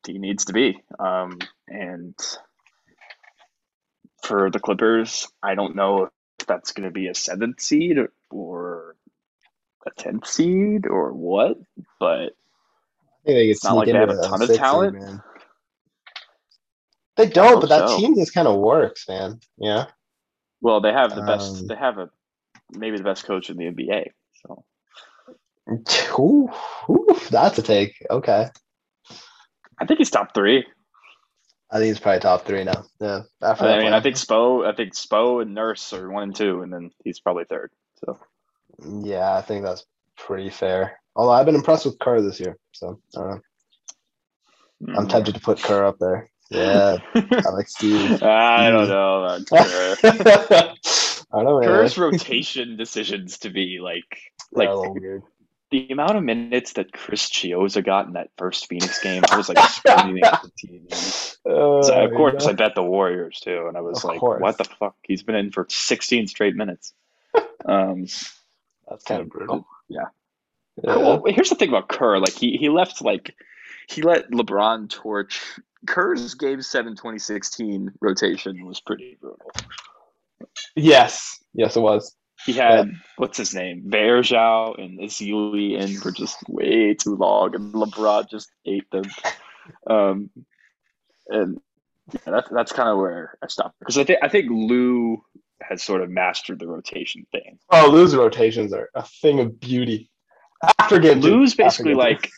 he 0.07 0.18
needs 0.18 0.47
to 0.47 0.53
be. 0.53 0.82
Um, 0.99 1.39
and 1.68 2.14
for 4.22 4.51
the 4.51 4.61
Clippers, 4.61 5.28
I 5.43 5.55
don't 5.55 5.76
know 5.76 6.11
if 6.39 6.47
that's 6.47 6.72
going 6.72 6.89
to 6.89 6.93
be 6.93 7.09
a 7.09 7.14
seventh 7.14 7.61
seed 7.61 7.99
or, 8.30 8.97
a 9.87 9.91
tenth 10.03 10.26
seed 10.26 10.87
or 10.87 11.12
what, 11.12 11.59
but 12.01 12.32
I 13.24 13.24
think 13.24 13.37
they 13.37 13.55
not 13.62 13.76
like 13.76 13.87
they 13.87 13.93
have 13.93 14.11
a 14.11 14.20
ton 14.20 14.43
of 14.43 14.49
seed, 14.49 14.57
talent. 14.57 15.22
They 17.16 17.28
don't, 17.28 17.61
but 17.61 17.68
that 17.68 17.89
so. 17.89 17.97
team 17.97 18.14
just 18.14 18.34
kind 18.34 18.49
of 18.49 18.59
works, 18.59 19.09
man. 19.09 19.41
Yeah. 19.59 19.87
Well, 20.61 20.81
they 20.81 20.93
have 20.93 21.15
the 21.15 21.23
best. 21.23 21.61
Um, 21.61 21.67
they 21.67 21.77
have 21.77 21.99
a 21.99 22.11
maybe 22.73 22.97
the 22.97 23.05
best 23.05 23.25
coach 23.25 23.51
in 23.51 23.57
the 23.57 23.65
NBA. 23.65 24.11
So 24.47 24.65
Ooh, 26.19 26.49
ooh, 26.89 27.21
that's 27.31 27.59
a 27.59 27.63
take. 27.63 27.95
Okay. 28.11 28.49
I 29.79 29.87
think 29.87 29.99
he's 29.99 30.11
top 30.11 30.35
three. 30.35 30.65
I 31.71 31.79
think 31.79 31.89
he's 31.89 31.99
probably 31.99 32.21
top 32.21 32.47
three 32.47 32.65
now. 32.65 32.85
Yeah. 33.01 33.23
After 33.43 33.65
I 33.65 33.83
mean, 33.83 33.93
I 33.93 34.01
think 34.01 34.17
Spo, 34.17 34.65
I 34.65 34.75
think 34.75 34.95
Spo 34.95 35.43
and 35.43 35.55
Nurse 35.55 35.93
are 35.93 36.11
one 36.11 36.23
and 36.23 36.37
two, 36.37 36.63
and 36.63 36.73
then 36.73 36.91
he's 37.03 37.19
probably 37.19 37.45
third. 37.45 37.73
So 38.05 38.19
Yeah, 39.03 39.35
I 39.35 39.43
think 39.43 39.65
that's 39.65 39.85
pretty 40.17 40.51
fair. 40.51 41.01
Although 41.17 41.33
I've 41.33 41.47
been 41.47 41.57
impressed 41.57 41.85
with 41.85 41.99
Kerr 41.99 42.23
this 42.23 42.39
year, 42.39 42.57
so 42.73 43.01
I 43.17 43.21
don't 43.21 43.31
know. 43.31 43.41
Mm. 44.85 44.99
I'm 44.99 45.09
tempted 45.09 45.35
to 45.35 45.41
put 45.41 45.59
Kerr 45.59 45.85
up 45.85 45.99
there. 45.99 46.29
Yeah, 46.51 46.99
I 47.14 47.49
like 47.51 47.68
Steve. 47.68 48.22
I 48.22 48.70
don't 48.70 48.88
know. 48.88 49.24
about 49.24 49.47
Kerr. 49.49 49.97
I 51.32 51.42
don't 51.42 51.44
know. 51.44 51.61
Kerr's 51.61 51.99
rotation 51.99 52.76
decisions 52.76 53.38
to 53.38 53.51
be 53.51 53.78
like 53.80 54.05
like 54.53 54.68
the 55.72 55.88
amount 55.90 56.16
of 56.16 56.22
minutes 56.22 56.74
that 56.74 56.92
Chris 56.92 57.28
Chiozza 57.28 57.84
got 57.84 58.07
in 58.07 58.12
that 58.12 58.30
first 58.38 58.68
Phoenix 58.68 59.03
game. 59.03 59.24
I 59.28 59.36
was 59.36 59.49
like 59.49 59.59
screaming 59.70 60.22
at 60.22 60.42
the 60.42 60.51
TV. 60.68 61.32
So, 61.47 61.80
Uh, 61.94 62.05
of 62.07 62.11
course, 62.12 62.42
yeah. 62.44 62.51
I 62.51 62.53
bet 62.55 62.74
the 62.74 62.82
Warriors 62.82 63.38
too, 63.38 63.66
and 63.68 63.76
I 63.76 63.80
was 63.80 63.99
Of 63.99 64.05
like, 64.11 64.18
course. 64.18 64.40
"What 64.42 64.59
the 64.59 64.64
fuck? 64.64 64.97
He's 65.03 65.22
been 65.22 65.36
in 65.36 65.53
for 65.53 65.64
16 65.68 66.26
straight 66.26 66.57
minutes." 66.57 66.92
Um, 67.64 68.07
that's 68.88 69.05
kind 69.05 69.20
of 69.22 69.28
brutal. 69.28 69.64
Yeah. 69.88 70.07
Yeah. 70.82 70.97
Well, 70.97 71.22
here's 71.26 71.49
the 71.51 71.55
thing 71.55 71.68
about 71.68 71.88
Kerr. 71.88 72.18
Like 72.18 72.32
he 72.32 72.57
he 72.57 72.68
left 72.68 73.01
like 73.01 73.36
he 73.88 74.03
let 74.03 74.30
LeBron 74.32 74.90
torch 74.90 75.40
Kerr's 75.87 76.35
game 76.35 76.62
seven 76.62 76.93
2016 76.93 77.93
rotation 78.01 78.66
was 78.66 78.81
pretty 78.81 79.16
brutal. 79.20 79.51
Yes, 80.74 81.39
yes, 81.55 81.77
it 81.77 81.81
was. 81.81 82.15
He 82.44 82.53
had 82.53 82.93
what's 83.16 83.39
his 83.39 83.55
name? 83.55 83.85
Varejao 83.89 84.78
and 84.78 85.01
Ezeli 85.01 85.81
in 85.81 85.97
for 85.97 86.11
just 86.11 86.36
way 86.48 86.94
too 86.94 87.16
long 87.16 87.55
and 87.55 87.73
LeBron 87.73 88.31
just 88.31 88.51
ate 88.65 88.90
them. 88.90 89.05
Um 89.89 90.31
and 91.28 91.61
yeah, 92.12 92.32
that's 92.32 92.48
that's 92.51 92.73
kind 92.73 92.89
of 92.89 92.98
where 92.98 93.36
I 93.43 93.48
stopped 93.48 93.78
because 93.81 93.98
I 93.98 94.05
think 94.05 94.20
I 94.23 94.28
think 94.28 94.48
Lou 94.51 95.23
has 95.62 95.82
sort 95.82 96.03
of 96.03 96.11
mastered 96.11 96.59
the 96.59 96.66
rotation 96.66 97.27
thing. 97.32 97.59
Oh, 97.70 97.89
Lou's 97.90 98.15
rotations 98.15 98.73
are 98.73 98.90
a 98.94 99.03
thing 99.03 99.40
of 99.40 99.59
beauty. 99.59 100.11
After 100.78 100.98
game. 100.98 101.20
Lou's 101.20 101.53
After 101.53 101.65
basically 101.65 101.94
like, 101.94 102.31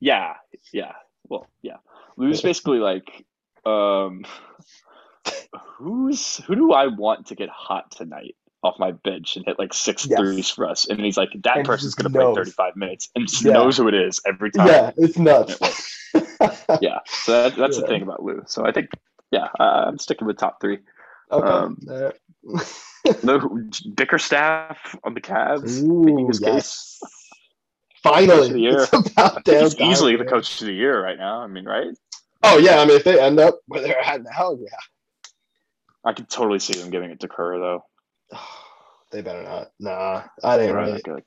yeah, 0.00 0.34
yeah, 0.72 0.92
well, 1.28 1.46
yeah. 1.62 1.76
Lou's 2.16 2.42
basically 2.42 2.78
like, 2.78 3.24
um, 3.64 4.24
who's 5.78 6.36
who 6.46 6.54
do 6.54 6.72
I 6.72 6.86
want 6.88 7.26
to 7.26 7.34
get 7.34 7.48
hot 7.48 7.90
tonight 7.90 8.36
off 8.62 8.78
my 8.78 8.92
bench 8.92 9.36
and 9.36 9.44
hit 9.46 9.58
like 9.58 9.72
six 9.72 10.06
Yes. 10.06 10.18
threes 10.18 10.50
for 10.50 10.68
us? 10.68 10.88
And 10.88 11.00
he's 11.00 11.16
like, 11.16 11.30
that 11.42 11.58
And 11.58 11.66
person's 11.66 11.94
gonna 11.94 12.10
play 12.10 12.34
thirty 12.34 12.50
five 12.50 12.76
minutes 12.76 13.08
and 13.14 13.26
just 13.26 13.44
Yeah. 13.44 13.52
knows 13.54 13.76
who 13.76 13.88
it 13.88 13.94
is 13.94 14.20
every 14.26 14.50
time. 14.50 14.66
Yeah, 14.66 14.90
it's 14.96 15.18
nuts. 15.18 15.58
Yeah. 16.80 16.98
So 17.06 17.32
that, 17.42 17.56
that's 17.56 17.76
Yeah. 17.76 17.82
the 17.82 17.86
thing 17.86 18.02
about 18.02 18.22
Lou. 18.22 18.42
So 18.46 18.66
I 18.66 18.72
think, 18.72 18.88
yeah, 19.30 19.48
uh, 19.60 19.84
I'm 19.86 19.98
sticking 19.98 20.26
with 20.26 20.38
top 20.38 20.60
three. 20.60 20.78
okay. 21.30 21.46
Um, 21.46 21.78
Alright. 21.88 22.14
No 23.22 23.38
Bickerstaff 23.94 24.96
on 25.04 25.14
the 25.14 25.20
Cavs. 25.20 25.82
Ooh, 25.82 26.26
his 26.28 26.40
yes. 26.40 26.98
case. 27.02 27.19
Finally, 28.02 28.52
the 28.52 28.60
year. 28.60 28.82
it's 28.82 28.92
about 28.92 29.44
damn 29.44 29.64
he's 29.64 29.78
easily 29.78 30.16
the 30.16 30.24
coach 30.24 30.60
of 30.60 30.66
the 30.66 30.72
year 30.72 31.02
right 31.02 31.18
now. 31.18 31.40
I 31.40 31.46
mean, 31.46 31.64
right? 31.64 31.94
Oh 32.42 32.58
yeah, 32.58 32.80
I 32.80 32.86
mean 32.86 32.96
if 32.96 33.04
they 33.04 33.20
end 33.20 33.38
up 33.38 33.60
where 33.66 33.82
they're 33.82 34.00
at 34.00 34.22
now, 34.22 34.56
yeah. 34.60 34.76
I 36.04 36.12
could 36.12 36.28
totally 36.28 36.58
see 36.58 36.72
them 36.80 36.90
giving 36.90 37.10
it 37.10 37.20
to 37.20 37.28
Kerr 37.28 37.58
though. 37.58 37.84
They 39.12 39.22
better 39.22 39.42
not. 39.42 39.72
Nah, 39.80 40.22
I 40.44 40.56
didn't 40.56 40.76
Right, 40.76 41.02
good. 41.02 41.24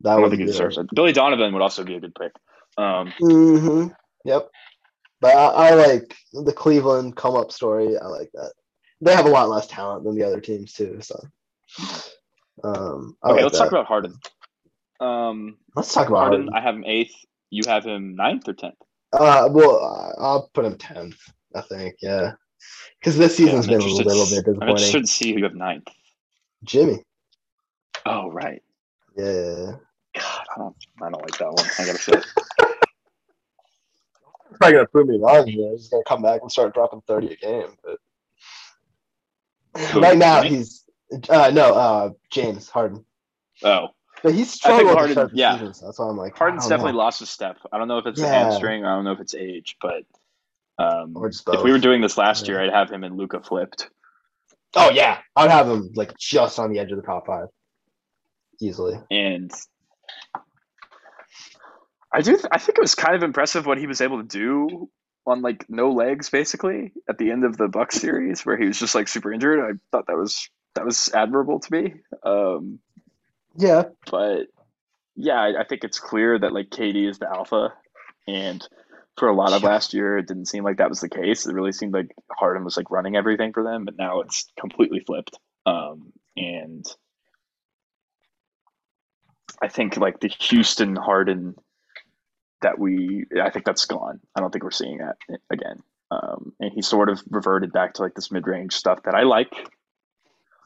That 0.00 0.12
I 0.12 0.14
don't 0.14 0.22
was 0.22 0.30
think 0.30 0.40
he 0.40 0.46
deserves 0.46 0.78
it. 0.78 0.86
Billy 0.94 1.12
Donovan 1.12 1.52
would 1.52 1.60
also 1.60 1.84
be 1.84 1.94
a 1.96 2.00
good 2.00 2.14
pick. 2.14 2.32
Um, 2.78 3.12
hmm 3.18 3.88
Yep. 4.24 4.48
But 5.20 5.36
I, 5.36 5.44
I 5.44 5.74
like 5.74 6.16
the 6.32 6.54
Cleveland 6.54 7.16
come 7.16 7.36
up 7.36 7.52
story. 7.52 7.98
I 7.98 8.06
like 8.06 8.30
that. 8.32 8.52
They 9.02 9.14
have 9.14 9.26
a 9.26 9.30
lot 9.30 9.50
less 9.50 9.66
talent 9.66 10.04
than 10.04 10.16
the 10.16 10.24
other 10.24 10.40
teams 10.40 10.72
too. 10.72 11.00
So, 11.02 11.22
um, 12.64 13.18
I 13.22 13.28
okay, 13.28 13.34
like 13.34 13.42
let's 13.42 13.58
that. 13.58 13.64
talk 13.64 13.72
about 13.72 13.86
Harden. 13.86 14.14
Um, 15.00 15.56
let's 15.74 15.94
talk 15.94 16.08
about 16.08 16.20
Harden, 16.20 16.48
Harden. 16.48 16.54
I 16.54 16.60
have 16.60 16.74
him 16.74 16.84
eighth. 16.86 17.14
You 17.50 17.62
have 17.66 17.84
him 17.84 18.14
ninth 18.14 18.48
or 18.48 18.52
tenth. 18.52 18.76
Uh, 19.12 19.48
well, 19.50 20.14
I'll 20.18 20.50
put 20.54 20.64
him 20.64 20.76
tenth. 20.76 21.18
I 21.54 21.62
think, 21.62 21.96
yeah, 22.00 22.32
because 23.00 23.18
this 23.18 23.36
season's 23.36 23.66
Yeah, 23.66 23.78
been 23.78 23.80
a 23.80 23.84
little 23.84 24.26
bit 24.26 24.62
I'm 24.62 24.68
interested 24.68 25.00
to 25.00 25.06
see 25.06 25.32
who 25.32 25.38
you 25.38 25.44
have 25.44 25.54
ninth. 25.54 25.88
Jimmy, 26.62 27.02
Oh 28.06 28.30
right. 28.30 28.62
yeah, 29.16 29.72
God, 30.14 30.44
I 30.54 30.58
don't, 30.58 30.76
I 31.02 31.10
don't 31.10 31.22
like 31.22 31.38
that 31.38 31.52
one. 31.52 31.66
I 31.78 31.86
gotta 31.86 31.98
say. 31.98 32.12
probably 34.58 34.74
gonna 34.74 34.86
prove 34.86 35.08
me 35.08 35.18
wrong 35.18 35.46
here. 35.46 35.72
He's 35.72 35.88
gonna 35.88 36.04
come 36.06 36.22
back 36.22 36.42
and 36.42 36.52
start 36.52 36.74
dropping 36.74 37.00
thirty 37.06 37.32
a 37.32 37.36
game. 37.36 37.74
But 37.82 37.98
Who, 39.92 40.02
right 40.02 40.18
now, 40.18 40.42
Jimmy? 40.42 40.56
he's 40.56 40.84
Uh, 41.28 41.50
no, 41.52 41.74
uh, 41.74 42.10
James 42.30 42.68
Harden. 42.68 43.04
Oh, 43.64 43.88
But 44.22 44.34
he's 44.34 44.52
struggled 44.52 44.88
Harden- 44.88 45.06
to 45.08 45.12
start 45.12 45.30
the 45.32 45.36
yeah. 45.38 45.52
season, 45.54 45.74
so 45.74 45.86
that's 45.86 45.98
why 45.98 46.08
I'm 46.08 46.16
like, 46.16 46.36
Harden's 46.36 46.66
definitely 46.68 46.92
know. 46.92 46.98
lost 46.98 47.22
a 47.22 47.26
step. 47.26 47.56
I 47.72 47.78
don't 47.78 47.88
know 47.88 47.98
if 47.98 48.06
it's 48.06 48.20
a 48.20 48.24
Yeah. 48.24 48.28
hamstring 48.44 48.84
or 48.84 48.90
I 48.90 48.94
don't 48.96 49.04
know 49.04 49.12
if 49.12 49.20
it's 49.20 49.34
age, 49.34 49.76
but 49.80 50.04
um, 50.78 51.14
if 51.24 51.62
we 51.62 51.72
were 51.72 51.78
doing 51.78 52.00
this 52.00 52.16
last 52.18 52.46
Yeah. 52.46 52.52
year, 52.54 52.62
I'd 52.64 52.72
have 52.72 52.90
him 52.90 53.04
and 53.04 53.16
Luka 53.16 53.40
flipped. 53.40 53.88
Oh 54.76 54.90
yeah, 54.90 55.18
I'd 55.36 55.50
have 55.50 55.68
him 55.68 55.90
like 55.94 56.16
just 56.18 56.58
on 56.58 56.70
the 56.72 56.78
edge 56.78 56.90
of 56.92 56.96
the 56.96 57.02
top 57.02 57.26
five, 57.26 57.48
easily. 58.60 58.98
and 59.10 59.50
I 62.12 62.22
do. 62.22 62.38
I 62.50 62.58
think 62.58 62.78
it 62.78 62.80
was 62.82 62.94
kind 62.94 63.14
of 63.14 63.22
impressive 63.22 63.66
what 63.66 63.78
he 63.78 63.86
was 63.86 64.00
able 64.00 64.18
to 64.18 64.24
do 64.26 64.88
on 65.26 65.42
like 65.42 65.64
no 65.68 65.90
legs, 65.92 66.28
basically 66.30 66.92
at 67.08 67.18
the 67.18 67.30
end 67.30 67.44
of 67.44 67.56
the 67.56 67.68
Bucks 67.68 67.96
series, 68.00 68.44
where 68.44 68.56
he 68.56 68.66
was 68.66 68.78
just 68.78 68.94
like 68.94 69.08
super 69.08 69.32
injured. 69.32 69.60
I 69.60 69.78
thought 69.92 70.06
that 70.08 70.16
was 70.16 70.48
that 70.74 70.84
was 70.84 71.10
admirable 71.14 71.60
to 71.60 71.72
me. 71.72 71.94
Um, 72.24 72.78
Yeah, 73.60 73.84
but 74.10 74.46
yeah, 75.16 75.40
I, 75.40 75.60
I 75.60 75.64
think 75.64 75.84
it's 75.84 76.00
clear 76.00 76.38
that 76.38 76.52
like 76.52 76.70
KD 76.70 77.08
is 77.08 77.18
the 77.18 77.28
alpha, 77.28 77.72
and 78.26 78.66
for 79.16 79.28
a 79.28 79.34
lot 79.34 79.52
of 79.52 79.62
last 79.62 79.92
year, 79.92 80.18
it 80.18 80.26
didn't 80.26 80.46
seem 80.46 80.64
like 80.64 80.78
that 80.78 80.88
was 80.88 81.00
the 81.00 81.08
case. 81.08 81.46
It 81.46 81.52
really 81.52 81.72
seemed 81.72 81.92
like 81.92 82.10
Harden 82.30 82.64
was 82.64 82.76
like 82.76 82.90
running 82.90 83.16
everything 83.16 83.52
for 83.52 83.62
them, 83.62 83.84
but 83.84 83.96
now 83.98 84.20
it's 84.20 84.50
completely 84.58 85.00
flipped. 85.00 85.38
Um, 85.66 86.12
and 86.36 86.86
I 89.62 89.68
think 89.68 89.98
like 89.98 90.20
the 90.20 90.28
Houston 90.28 90.96
Harden 90.96 91.54
that 92.62 92.78
we, 92.78 93.26
I 93.42 93.50
think 93.50 93.64
that's 93.64 93.84
gone. 93.84 94.20
I 94.34 94.40
don't 94.40 94.50
think 94.50 94.64
we're 94.64 94.70
seeing 94.70 94.98
that 94.98 95.16
again. 95.50 95.82
Um, 96.10 96.52
and 96.58 96.72
he 96.72 96.82
sort 96.82 97.08
of 97.08 97.22
reverted 97.30 97.72
back 97.72 97.94
to 97.94 98.02
like 98.02 98.14
this 98.14 98.32
mid-range 98.32 98.74
stuff 98.74 99.02
that 99.04 99.14
I 99.14 99.22
like. 99.22 99.52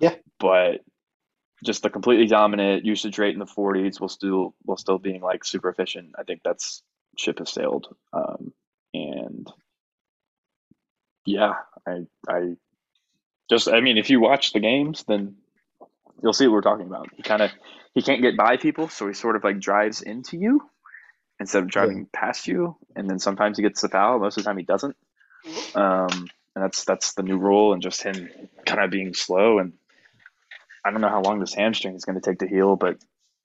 Yeah. 0.00 0.14
But 0.38 0.80
just 1.64 1.82
the 1.82 1.90
completely 1.90 2.26
dominant 2.26 2.84
usage 2.84 3.18
rate 3.18 3.32
in 3.32 3.38
the 3.38 3.46
40s 3.46 4.00
while 4.00 4.08
still 4.08 4.54
while 4.62 4.76
still 4.76 4.98
being 4.98 5.20
like 5.20 5.44
super 5.44 5.68
efficient. 5.68 6.14
I 6.18 6.22
think 6.22 6.40
that's 6.44 6.82
ship 7.16 7.38
has 7.38 7.50
sailed. 7.50 7.94
Um, 8.12 8.52
and 8.92 9.50
yeah, 11.26 11.54
I 11.86 12.06
I 12.28 12.56
just 13.50 13.68
I 13.68 13.80
mean 13.80 13.98
if 13.98 14.10
you 14.10 14.20
watch 14.20 14.52
the 14.52 14.60
games 14.60 15.04
then 15.08 15.36
you'll 16.22 16.32
see 16.32 16.46
what 16.46 16.54
we're 16.54 16.60
talking 16.62 16.86
about. 16.86 17.08
He 17.16 17.22
kind 17.22 17.42
of 17.42 17.50
he 17.94 18.02
can't 18.02 18.22
get 18.22 18.36
by 18.36 18.56
people, 18.56 18.88
so 18.88 19.06
he 19.06 19.14
sort 19.14 19.36
of 19.36 19.44
like 19.44 19.60
drives 19.60 20.02
into 20.02 20.36
you 20.36 20.60
instead 21.40 21.62
of 21.62 21.70
driving 21.70 22.06
past 22.12 22.46
you. 22.46 22.76
And 22.96 23.08
then 23.08 23.18
sometimes 23.18 23.56
he 23.56 23.62
gets 23.62 23.80
the 23.80 23.88
foul. 23.88 24.18
Most 24.18 24.36
of 24.36 24.44
the 24.44 24.48
time 24.48 24.58
he 24.58 24.64
doesn't. 24.64 24.96
Um, 25.74 26.28
and 26.54 26.64
that's 26.64 26.84
that's 26.84 27.14
the 27.14 27.22
new 27.22 27.36
rule, 27.36 27.72
and 27.72 27.82
just 27.82 28.02
him 28.02 28.28
kind 28.64 28.80
of 28.80 28.90
being 28.90 29.14
slow. 29.14 29.58
And 29.58 29.74
I 30.84 30.90
don't 30.90 31.00
know 31.00 31.08
how 31.08 31.22
long 31.22 31.40
this 31.40 31.54
hamstring 31.54 31.94
is 31.94 32.04
going 32.04 32.20
to 32.20 32.30
take 32.30 32.40
to 32.40 32.48
heal, 32.48 32.76
but 32.76 32.98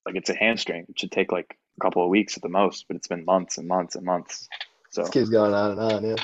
like 0.05 0.15
it's 0.15 0.29
a 0.29 0.35
hamstring. 0.35 0.85
It 0.89 0.99
should 0.99 1.11
take 1.11 1.31
like 1.31 1.57
a 1.77 1.81
couple 1.81 2.03
of 2.03 2.09
weeks 2.09 2.35
at 2.35 2.43
the 2.43 2.49
most, 2.49 2.85
but 2.87 2.97
it's 2.97 3.07
been 3.07 3.25
months 3.25 3.57
and 3.57 3.67
months 3.67 3.95
and 3.95 4.05
months. 4.05 4.47
So 4.91 5.03
this 5.03 5.11
keeps 5.11 5.29
going 5.29 5.53
on 5.53 5.71
and 5.71 5.79
on. 5.79 6.03
Yeah, 6.03 6.15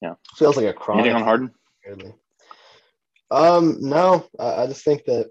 Yeah. 0.00 0.14
feels 0.36 0.56
like 0.56 0.66
a 0.66 0.72
chronic. 0.72 1.04
anything 1.04 1.16
on 1.16 1.24
Harden? 1.24 1.54
weirdly. 1.86 2.14
Um, 3.30 3.76
no, 3.80 4.26
I, 4.38 4.62
I 4.62 4.66
just 4.66 4.84
think 4.84 5.04
that 5.04 5.30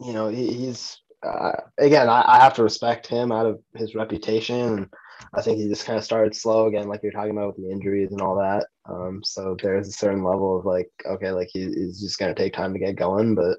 you 0.00 0.12
know 0.12 0.28
he, 0.28 0.52
he's 0.52 0.98
uh, 1.22 1.52
again. 1.78 2.08
I, 2.08 2.24
I 2.26 2.40
have 2.40 2.54
to 2.54 2.62
respect 2.62 3.06
him 3.06 3.32
out 3.32 3.46
of 3.46 3.60
his 3.74 3.94
reputation, 3.94 4.56
and 4.56 4.88
I 5.34 5.42
think 5.42 5.58
he 5.58 5.68
just 5.68 5.84
kind 5.84 5.98
of 5.98 6.04
started 6.04 6.34
slow 6.34 6.66
again, 6.66 6.88
like 6.88 7.02
you're 7.02 7.12
talking 7.12 7.32
about 7.32 7.48
with 7.48 7.56
the 7.56 7.70
injuries 7.70 8.12
and 8.12 8.20
all 8.20 8.36
that. 8.36 8.66
Um, 8.86 9.22
so 9.24 9.56
there's 9.62 9.88
a 9.88 9.92
certain 9.92 10.24
level 10.24 10.58
of 10.58 10.64
like, 10.64 10.90
okay, 11.06 11.30
like 11.30 11.48
he, 11.52 11.64
he's 11.64 12.00
just 12.00 12.18
gonna 12.18 12.34
take 12.34 12.52
time 12.52 12.72
to 12.72 12.78
get 12.78 12.96
going, 12.96 13.34
but 13.34 13.58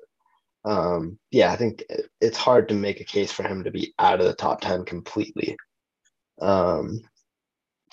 um, 0.66 1.18
yeah, 1.32 1.52
I 1.52 1.56
think 1.56 1.84
it's 2.22 2.38
hard 2.38 2.68
to 2.70 2.76
make 2.76 3.00
a 3.00 3.06
case 3.06 3.32
for 3.32 3.44
him 3.44 3.64
to 3.64 3.72
be 3.72 3.94
out 4.00 4.20
of 4.20 4.26
the 4.26 4.34
top 4.34 4.62
ten 4.62 4.86
completely. 4.86 5.56
Um, 6.42 7.00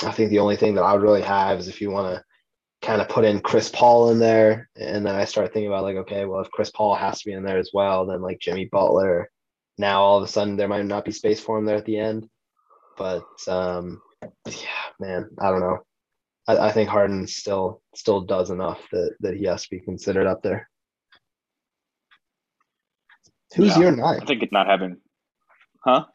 I 0.03 0.11
think 0.13 0.31
the 0.31 0.41
only 0.41 0.57
thing 0.57 0.75
that 0.75 0.83
I 0.83 0.93
would 0.93 1.03
really 1.03 1.23
have 1.23 1.59
is 1.59 1.69
if 1.69 1.81
you 1.81 1.91
want 1.91 2.15
to 2.15 2.25
kind 2.87 3.01
of 3.01 3.09
put 3.09 3.25
in 3.25 3.41
Chris 3.41 3.71
Paul 3.71 4.11
in 4.11 4.19
there, 4.19 4.69
and 4.77 5.07
then 5.07 5.15
I 5.15 5.25
start 5.25 5.53
thinking 5.53 5.69
about 5.69 5.85
like, 5.85 5.97
okay, 5.97 6.25
well, 6.25 6.41
if 6.41 6.51
Chris 6.51 6.71
Paul 6.71 6.95
has 6.95 7.21
to 7.21 7.27
be 7.27 7.33
in 7.33 7.43
there 7.43 7.59
as 7.59 7.71
well, 7.73 8.07
then 8.07 8.21
like 8.21 8.39
Jimmy 8.39 8.67
Butler, 8.67 9.31
now 9.79 10.03
all 10.03 10.19
of 10.19 10.25
a 10.25 10.29
sudden 10.29 10.57
there 10.57 10.69
might 10.69 10.85
not 10.85 11.05
be 11.05 11.13
space 11.13 11.41
for 11.41 11.59
him 11.59 11.65
there 11.65 11.77
at 11.77 11.85
the 11.85 11.99
end. 11.99 12.29
But 12.97 13.27
um, 13.49 14.01
yeah, 14.47 14.85
man, 14.99 15.29
I 15.41 15.51
don't 15.51 15.61
know. 15.61 15.79
I, 16.49 16.59
I 16.69 16.73
think 16.73 16.89
Harden 16.89 17.27
still 17.27 17.83
still 17.95 18.21
does 18.23 18.51
enough 18.51 18.81
that 18.93 19.17
that 19.21 19.37
he 19.37 19.45
has 19.45 19.63
to 19.65 19.71
be 19.71 19.81
considered 19.81 20.27
up 20.27 20.43
there. 20.43 20.69
Who's 23.55 23.77
Yeah. 23.77 23.91
your 23.91 24.05
I 24.05 24.21
think 24.21 24.43
it's 24.43 24.53
not 24.53 24.67
having, 24.67 24.99
huh? 25.85 26.07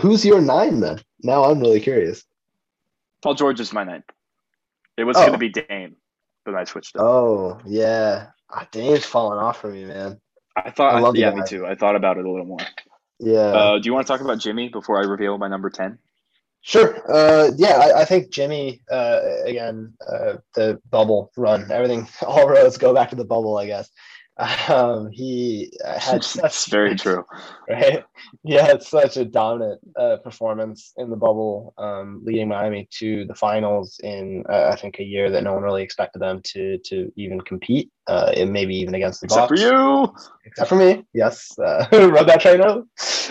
Who's 0.00 0.24
your 0.24 0.40
nine 0.40 0.80
then? 0.80 1.00
Now 1.22 1.44
I'm 1.44 1.60
really 1.60 1.80
curious. 1.80 2.24
Paul 3.22 3.34
George 3.34 3.60
is 3.60 3.72
my 3.72 3.84
ninth. 3.84 4.04
It 4.96 5.04
was 5.04 5.16
Oh. 5.16 5.20
going 5.20 5.32
to 5.32 5.38
be 5.38 5.48
Dame, 5.48 5.96
but 6.44 6.54
I 6.54 6.64
switched 6.64 6.94
it. 6.96 7.00
Oh 7.00 7.60
yeah, 7.64 8.28
ah, 8.50 8.66
Dame's 8.70 9.04
falling 9.04 9.38
off 9.38 9.60
for 9.60 9.68
me, 9.70 9.84
man. 9.84 10.20
I 10.56 10.70
thought, 10.70 10.94
I 10.94 10.98
love 11.00 11.14
yeah, 11.16 11.30
me 11.30 11.42
too. 11.46 11.64
I 11.66 11.76
thought 11.76 11.94
about 11.94 12.18
it 12.18 12.26
a 12.26 12.30
little 12.30 12.46
more. 12.46 12.58
Yeah. 13.20 13.38
Uh, 13.40 13.78
do 13.78 13.86
you 13.86 13.94
want 13.94 14.06
to 14.06 14.12
talk 14.12 14.20
about 14.20 14.38
Jimmy 14.38 14.68
before 14.68 14.98
I 14.98 15.06
reveal 15.06 15.38
my 15.38 15.46
number 15.48 15.70
ten? 15.70 15.98
Sure. 16.68 17.00
Uh, 17.10 17.50
yeah, 17.56 17.78
I, 17.78 18.02
I 18.02 18.04
think 18.04 18.28
Jimmy. 18.28 18.82
Uh, 18.90 19.20
again, 19.46 19.94
uh, 20.06 20.34
the 20.54 20.78
bubble 20.90 21.32
run. 21.34 21.66
Everything. 21.72 22.06
All 22.26 22.46
roads 22.46 22.76
go 22.76 22.92
back 22.92 23.08
to 23.08 23.16
the 23.16 23.24
bubble. 23.24 23.56
I 23.56 23.64
guess. 23.64 23.88
Um, 24.68 25.10
he 25.10 25.72
had 25.84 26.22
That's 26.34 26.66
very 26.66 26.94
true. 26.94 27.24
right? 27.68 28.04
He 28.44 28.54
had 28.54 28.82
such 28.82 29.16
a 29.16 29.24
dominant 29.24 29.80
uh, 29.98 30.18
performance 30.18 30.92
in 30.96 31.10
the 31.10 31.16
bubble, 31.16 31.74
um, 31.78 32.22
leading 32.24 32.48
Miami 32.48 32.86
to 32.98 33.24
the 33.24 33.34
finals 33.34 33.98
in 34.04 34.44
uh, 34.48 34.70
I 34.72 34.76
think 34.76 35.00
a 35.00 35.04
year 35.04 35.30
that 35.30 35.42
no 35.42 35.54
one 35.54 35.62
really 35.62 35.82
expected 35.82 36.20
them 36.20 36.40
to 36.52 36.78
to 36.84 37.12
even 37.16 37.40
compete, 37.40 37.90
uh, 38.06 38.32
and 38.36 38.52
maybe 38.52 38.76
even 38.76 38.94
against 38.94 39.20
the 39.20 39.26
Except 39.26 39.48
for 39.48 39.56
you. 39.56 40.14
except 40.44 40.68
for 40.68 40.76
me. 40.76 41.04
Yes, 41.14 41.58
uh, 41.58 41.86
rub 41.92 42.26
that 42.26 42.40
train 42.40 42.60
out. 42.60 42.86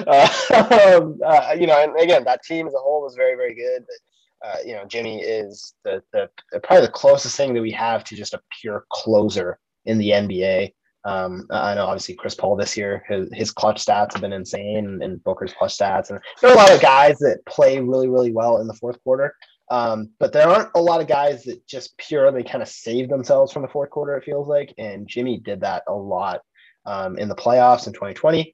Uh, 0.05 0.97
um, 0.97 1.19
uh, 1.25 1.55
you 1.57 1.67
know, 1.67 1.81
and 1.81 1.97
again, 1.99 2.23
that 2.25 2.43
team 2.43 2.67
as 2.67 2.73
a 2.73 2.79
whole 2.79 3.01
was 3.03 3.15
very, 3.15 3.35
very 3.35 3.55
good. 3.55 3.85
But, 3.87 4.47
uh, 4.47 4.57
you 4.65 4.73
know, 4.73 4.85
Jimmy 4.85 5.21
is 5.21 5.73
the 5.85 6.03
the 6.11 6.29
probably 6.63 6.85
the 6.85 6.91
closest 6.91 7.37
thing 7.37 7.53
that 7.53 7.61
we 7.61 7.71
have 7.71 8.03
to 8.05 8.15
just 8.15 8.33
a 8.33 8.41
pure 8.59 8.85
closer 8.91 9.59
in 9.85 9.97
the 9.99 10.09
NBA. 10.09 10.73
Um, 11.07 11.47
I 11.51 11.73
know 11.73 11.85
obviously 11.85 12.15
Chris 12.15 12.35
Paul 12.35 12.57
this 12.57 12.75
year, 12.75 13.01
his, 13.07 13.29
his 13.31 13.51
clutch 13.51 13.83
stats 13.83 14.11
have 14.11 14.21
been 14.21 14.33
insane, 14.33 14.99
and, 15.01 15.23
Booker's 15.23 15.53
clutch 15.53 15.77
stats, 15.77 16.09
and 16.09 16.19
there 16.41 16.51
are 16.51 16.53
a 16.53 16.57
lot 16.57 16.73
of 16.73 16.81
guys 16.81 17.17
that 17.19 17.39
play 17.45 17.79
really, 17.79 18.09
really 18.09 18.33
well 18.33 18.57
in 18.57 18.67
the 18.67 18.73
fourth 18.73 19.01
quarter. 19.03 19.33
Um, 19.71 20.09
but 20.19 20.33
there 20.33 20.47
aren't 20.47 20.69
a 20.75 20.81
lot 20.81 20.99
of 20.99 21.07
guys 21.07 21.43
that 21.45 21.65
just 21.65 21.97
purely 21.97 22.43
kind 22.43 22.61
of 22.61 22.67
save 22.67 23.07
themselves 23.07 23.53
from 23.53 23.61
the 23.61 23.69
fourth 23.69 23.89
quarter. 23.89 24.17
It 24.17 24.25
feels 24.25 24.49
like, 24.49 24.73
and 24.77 25.07
Jimmy 25.07 25.39
did 25.39 25.61
that 25.61 25.83
a 25.87 25.93
lot 25.93 26.41
um, 26.85 27.17
in 27.17 27.29
the 27.29 27.35
playoffs 27.35 27.87
in 27.87 27.93
2020. 27.93 28.53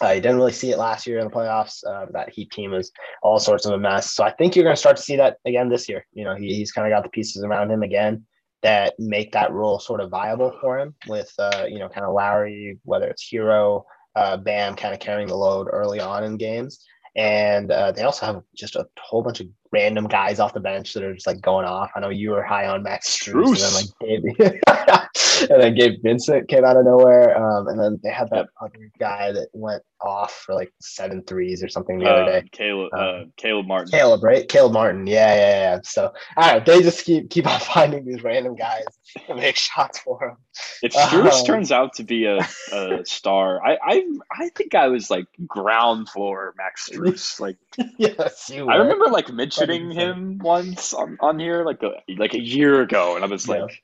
Uh, 0.00 0.14
didn't 0.14 0.36
really 0.36 0.52
see 0.52 0.72
it 0.72 0.78
last 0.78 1.06
year 1.06 1.20
in 1.20 1.24
the 1.24 1.32
playoffs. 1.32 1.84
Uh, 1.86 2.06
that 2.10 2.30
Heat 2.30 2.50
team 2.50 2.72
was 2.72 2.90
all 3.22 3.38
sorts 3.38 3.66
of 3.66 3.72
a 3.72 3.78
mess. 3.78 4.14
So 4.14 4.24
I 4.24 4.32
think 4.32 4.56
you're 4.56 4.64
going 4.64 4.74
to 4.74 4.80
start 4.80 4.96
to 4.96 5.02
see 5.02 5.16
that 5.16 5.36
again 5.44 5.68
this 5.68 5.88
year. 5.88 6.04
You 6.12 6.24
know, 6.24 6.34
he, 6.34 6.54
he's 6.54 6.72
kind 6.72 6.86
of 6.86 6.96
got 6.96 7.04
the 7.04 7.10
pieces 7.10 7.44
around 7.44 7.70
him 7.70 7.84
again 7.84 8.26
that 8.64 8.94
make 8.98 9.30
that 9.32 9.52
role 9.52 9.78
sort 9.78 10.00
of 10.00 10.10
viable 10.10 10.50
for 10.60 10.78
him 10.78 10.94
with, 11.06 11.30
uh, 11.38 11.66
you 11.68 11.78
know, 11.78 11.88
kind 11.88 12.06
of 12.06 12.14
Lowry, 12.14 12.78
whether 12.84 13.06
it's 13.06 13.30
Herro, 13.30 13.84
uh, 14.16 14.38
Bam 14.38 14.74
kind 14.74 14.94
of 14.94 15.00
carrying 15.00 15.28
the 15.28 15.36
load 15.36 15.68
early 15.70 16.00
on 16.00 16.24
in 16.24 16.38
games. 16.38 16.82
And 17.14 17.70
uh, 17.70 17.92
they 17.92 18.02
also 18.02 18.24
have 18.24 18.42
just 18.56 18.74
a 18.74 18.88
whole 18.98 19.22
bunch 19.22 19.40
of 19.40 19.48
random 19.74 20.06
guys 20.06 20.38
off 20.38 20.54
the 20.54 20.60
bench 20.60 20.92
that 20.94 21.02
are 21.02 21.12
just 21.14 21.26
like 21.26 21.40
going 21.40 21.66
off. 21.66 21.90
I 21.96 22.00
know 22.00 22.08
you 22.10 22.30
were 22.30 22.42
high 22.42 22.66
on 22.68 22.82
Max 22.84 23.18
Strus, 23.18 23.50
and 23.50 23.56
then 23.58 23.74
like 23.74 23.90
Gabe, 24.00 24.60
and 25.50 25.62
then 25.62 25.74
Gabe 25.74 26.02
Vincent 26.02 26.48
came 26.48 26.64
out 26.64 26.76
of 26.76 26.84
nowhere. 26.84 27.36
Um, 27.36 27.68
and 27.68 27.78
then 27.78 27.98
they 28.02 28.10
had 28.10 28.30
that 28.30 28.48
other 28.62 28.90
guy 28.98 29.32
that 29.32 29.48
went 29.52 29.82
off 30.00 30.32
for 30.44 30.54
like 30.54 30.70
seven 30.80 31.22
threes 31.24 31.62
or 31.62 31.68
something 31.68 31.98
the 31.98 32.06
other 32.06 32.22
Uh, 32.22 32.40
day. 32.40 32.48
Caleb, 32.52 32.90
uh, 32.94 32.98
Um, 33.22 33.32
Caleb 33.36 33.66
Martin. 33.66 33.90
Caleb, 33.90 34.22
right? 34.22 34.46
Caleb 34.48 34.72
Martin. 34.72 35.06
Yeah, 35.06 35.34
yeah, 35.34 35.60
yeah. 35.74 35.78
So, 35.82 36.12
all 36.36 36.52
right, 36.52 36.64
they 36.64 36.82
just 36.82 37.04
keep 37.04 37.30
keep 37.30 37.46
on 37.46 37.58
finding 37.74 38.04
these 38.04 38.22
random 38.22 38.54
guys 38.54 38.84
to 39.26 39.34
make 39.34 39.56
shots 39.56 39.98
for 40.00 40.18
them. 40.20 40.36
If 40.82 40.92
Strus 40.92 41.40
Um, 41.40 41.46
turns 41.46 41.72
out 41.72 41.94
to 41.94 42.04
be 42.04 42.26
a, 42.26 42.38
a 42.72 43.00
star, 43.06 43.64
I, 43.64 43.78
I 43.82 44.04
I 44.30 44.48
think 44.50 44.74
I 44.74 44.88
was 44.88 45.10
like 45.10 45.26
ground 45.46 46.08
floor 46.10 46.54
Max 46.58 46.88
Strus. 46.90 47.40
Like 47.40 47.56
yes, 47.98 48.50
you. 48.52 48.68
I 48.68 48.76
remember 48.76 49.06
like 49.08 49.32
mentioning 49.66 49.90
him 49.92 50.38
once 50.38 50.92
on, 50.94 51.16
on 51.20 51.38
here 51.38 51.64
like 51.64 51.82
a 51.82 51.92
like 52.16 52.34
a 52.34 52.40
year 52.40 52.80
ago, 52.82 53.16
and 53.16 53.24
I 53.24 53.28
was 53.28 53.46
Yeah. 53.48 53.62
like, 53.62 53.82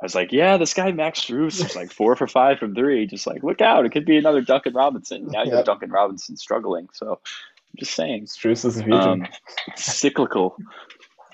I 0.00 0.04
was 0.04 0.14
like, 0.14 0.32
yeah, 0.32 0.56
this 0.56 0.74
guy 0.74 0.92
Max 0.92 1.20
Strus 1.20 1.62
was 1.62 1.74
like 1.76 1.92
four 1.92 2.16
for 2.16 2.26
five 2.26 2.58
from 2.58 2.74
three. 2.74 3.06
Just 3.06 3.26
like 3.26 3.42
look 3.42 3.60
out, 3.60 3.86
it 3.86 3.92
could 3.92 4.04
be 4.04 4.16
another 4.18 4.40
Duncan 4.42 4.74
Robinson. 4.74 5.26
Now 5.28 5.42
you 5.44 5.50
have 5.50 5.58
Yep. 5.60 5.64
Duncan 5.66 5.90
Robinson 5.90 6.36
struggling. 6.36 6.88
So 6.92 7.12
I'm 7.12 7.78
just 7.78 7.94
saying, 7.94 8.26
Strus 8.26 8.64
is 8.64 8.76
future. 8.80 8.94
um, 8.96 9.26
cyclical. 9.76 10.56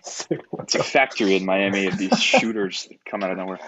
It's 0.05 0.75
a 0.75 0.83
factory 0.83 1.37
in 1.37 1.45
Miami 1.45 1.87
of 1.87 1.97
these 1.97 2.19
shooters 2.23 2.87
that 2.89 3.05
come 3.05 3.23
out 3.23 3.31
of 3.31 3.39
nowhere. 3.39 3.61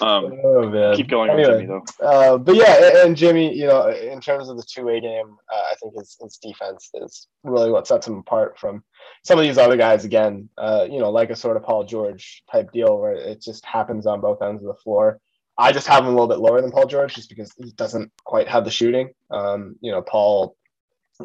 Um, 0.00 0.38
oh 0.44 0.94
keep 0.94 1.08
going 1.08 1.30
Anyway. 1.30 1.62
Jimmy 1.62 1.66
though. 1.66 2.06
Uh, 2.06 2.38
but 2.38 2.56
yeah, 2.56 2.76
and, 2.76 2.96
and 2.98 3.16
Jimmy, 3.16 3.54
you 3.54 3.66
know, 3.66 3.88
in 3.88 4.20
terms 4.20 4.48
of 4.48 4.56
the 4.56 4.62
two-way 4.62 5.00
game, 5.00 5.36
uh, 5.52 5.62
I 5.70 5.74
think 5.80 5.94
his, 5.96 6.16
his 6.20 6.38
defense 6.38 6.90
is 6.94 7.28
really 7.44 7.70
what 7.70 7.86
sets 7.86 8.06
him 8.06 8.18
apart 8.18 8.58
from 8.58 8.84
some 9.24 9.38
of 9.38 9.44
these 9.44 9.58
other 9.58 9.76
guys. 9.76 10.04
Again, 10.04 10.48
uh, 10.58 10.86
you 10.90 10.98
know, 10.98 11.10
like 11.10 11.30
a 11.30 11.36
sort 11.36 11.56
of 11.56 11.62
Paul 11.62 11.84
George 11.84 12.42
type 12.50 12.72
deal 12.72 12.98
where 12.98 13.12
it 13.12 13.40
just 13.40 13.64
happens 13.64 14.06
on 14.06 14.20
both 14.20 14.42
ends 14.42 14.62
of 14.62 14.68
the 14.68 14.82
floor. 14.82 15.18
I 15.56 15.72
just 15.72 15.86
have 15.88 16.04
him 16.04 16.08
a 16.08 16.10
little 16.10 16.28
bit 16.28 16.38
lower 16.38 16.60
than 16.60 16.72
Paul 16.72 16.86
George 16.86 17.14
just 17.14 17.28
because 17.28 17.52
he 17.58 17.72
doesn't 17.72 18.10
quite 18.24 18.48
have 18.48 18.64
the 18.64 18.70
shooting. 18.70 19.10
Um, 19.30 19.76
you 19.80 19.92
know, 19.92 20.02
Paul 20.02 20.56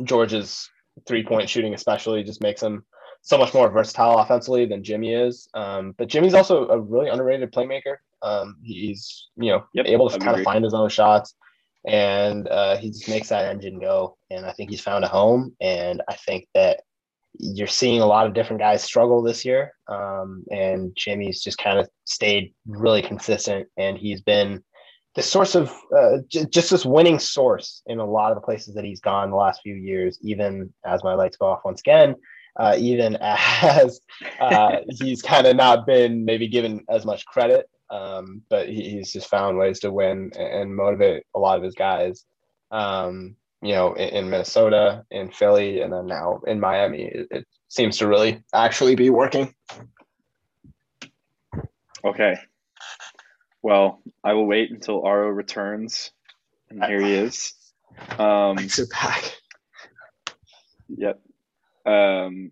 George's 0.04 0.70
three-point 1.08 1.50
shooting, 1.50 1.74
especially, 1.74 2.24
just 2.24 2.42
makes 2.42 2.62
him 2.62 2.86
so 3.26 3.40
much 3.40 3.56
more 3.56 3.70
versatile 3.70 4.20
offensively 4.20 4.68
than 4.68 4.84
Jimmy 4.84 5.12
is. 5.14 5.50
Um, 5.56 5.96
but 5.98 6.08
Jimmy's 6.08 6.36
also 6.36 6.68
a 6.70 6.80
really 6.80 7.10
underrated 7.10 7.52
playmaker. 7.52 7.98
Um, 8.22 8.58
he's 8.64 9.30
you 9.36 9.52
know 9.52 9.66
Yep, 9.74 9.88
able 9.88 10.10
to 10.10 10.14
would 10.14 10.22
kind 10.22 10.38
of 10.38 10.44
find 10.44 10.64
his 10.64 10.76
own 10.76 10.90
shots, 10.90 11.34
and 11.88 12.48
uh, 12.48 12.78
he 12.78 12.90
just 12.90 13.10
makes 13.10 13.30
that 13.30 13.46
engine 13.46 13.80
go. 13.80 14.16
And 14.30 14.46
I 14.46 14.54
think 14.54 14.70
he's 14.70 14.82
found 14.82 15.04
a 15.04 15.08
home. 15.08 15.56
And 15.60 16.04
I 16.08 16.14
think 16.14 16.48
that 16.54 16.82
you're 17.40 17.68
seeing 17.68 18.00
a 18.02 18.06
lot 18.06 18.28
of 18.28 18.36
different 18.36 18.62
guys 18.62 18.84
struggle 18.84 19.24
this 19.24 19.44
year. 19.44 19.74
Um, 19.88 20.46
and 20.52 20.96
Jimmy's 20.96 21.42
just 21.42 21.58
kind 21.58 21.80
of 21.80 21.90
stayed 22.06 22.54
really 22.68 23.02
consistent, 23.02 23.68
and 23.76 23.98
he's 23.98 24.22
been 24.22 24.64
the 25.16 25.24
source 25.24 25.56
of 25.56 25.74
uh, 25.98 26.18
j- 26.28 26.46
just 26.46 26.70
this 26.70 26.86
winning 26.86 27.18
source 27.18 27.82
in 27.88 27.98
a 27.98 28.06
lot 28.06 28.32
of 28.32 28.36
the 28.36 28.42
places 28.42 28.76
that 28.76 28.84
he's 28.84 29.00
gone 29.00 29.32
the 29.32 29.36
last 29.36 29.62
few 29.64 29.74
years. 29.74 30.20
Even 30.22 30.72
as 30.86 31.04
my 31.04 31.16
lights 31.16 31.38
go 31.38 31.48
off 31.48 31.66
once 31.66 31.80
again, 31.80 32.16
uh, 32.58 32.76
even 32.78 33.18
as 33.22 34.02
uh, 34.40 34.78
he's 34.90 35.22
kind 35.22 35.48
of 35.48 35.56
not 35.56 35.86
been 35.86 36.26
maybe 36.26 36.48
given 36.48 36.84
as 36.90 37.06
much 37.06 37.26
credit, 37.26 37.70
um, 37.90 38.42
but 38.50 38.68
he, 38.68 38.90
he's 38.90 39.12
just 39.12 39.30
found 39.30 39.58
ways 39.58 39.80
to 39.80 39.92
win 39.92 40.32
and, 40.38 40.76
motivate 40.76 41.24
a 41.36 41.40
lot 41.40 41.58
of 41.58 41.64
his 41.64 41.76
guys. 41.76 42.26
Um, 42.72 43.36
you 43.62 43.74
know, 43.74 43.94
in, 43.94 44.10
in 44.10 44.30
Minnesota, 44.30 45.04
in 45.12 45.32
Philly, 45.32 45.82
and 45.82 45.92
then 45.92 46.08
now 46.08 46.42
in 46.46 46.60
Miami, 46.60 47.04
it, 47.04 47.28
it 47.32 47.48
seems 47.68 47.98
to 47.98 48.08
really 48.08 48.44
actually 48.54 48.96
be 48.96 49.10
working. 49.10 49.54
Okay. 52.04 52.38
Well, 53.64 54.02
I 54.24 54.34
will 54.34 54.46
wait 54.46 54.70
until 54.70 55.02
Aro 55.02 55.36
returns, 55.36 56.12
and 56.70 56.84
here 56.84 57.02
he 57.02 57.14
is. 57.14 57.54
Um, 58.20 58.58
Thanks 58.58 58.78
back. 58.88 59.24
Yep. 60.90 61.22
Um, 61.86 62.52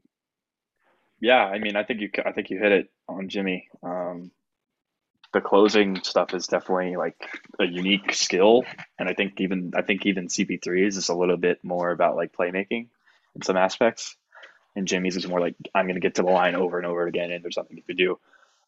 yeah, 1.19 1.45
I 1.45 1.60
mean, 1.60 1.76
I 1.76 1.84
think 1.84 2.01
you, 2.01 2.10
I 2.26 2.31
think 2.31 2.49
you 2.49 2.60
hit 2.60 2.72
it 2.72 2.91
on 3.07 3.30
Jimmy. 3.30 3.69
Um, 3.81 4.31
the 5.31 5.41
closing 5.41 6.03
stuff 6.03 6.34
is 6.34 6.47
definitely 6.47 6.95
like 6.95 7.15
a 7.60 7.65
unique 7.65 8.14
skill, 8.14 8.64
and 8.99 9.10
I 9.10 9.14
think 9.14 9.39
even, 9.39 9.72
I 9.76 9.81
think 9.81 10.05
even 10.05 10.27
CP3 10.27 10.88
is 10.88 10.95
just 10.95 11.10
a 11.10 11.15
little 11.15 11.38
bit 11.38 11.64
more 11.64 11.91
about 11.91 12.15
like 12.15 12.34
playmaking 12.34 12.88
in 13.35 13.41
some 13.41 13.57
aspects, 13.57 14.15
and 14.76 14.88
Jimmy's 14.88 15.15
is 15.18 15.27
more 15.27 15.39
like 15.39 15.55
I'm 15.73 15.85
going 15.85 15.95
to 15.95 16.01
get 16.01 16.15
to 16.15 16.23
the 16.23 16.30
line 16.30 16.55
over 16.55 16.77
and 16.77 16.85
over 16.85 17.07
again, 17.07 17.31
and 17.31 17.43
there's 17.43 17.57
nothing 17.57 17.77
you 17.77 17.84
can 17.84 17.95
do. 17.95 18.11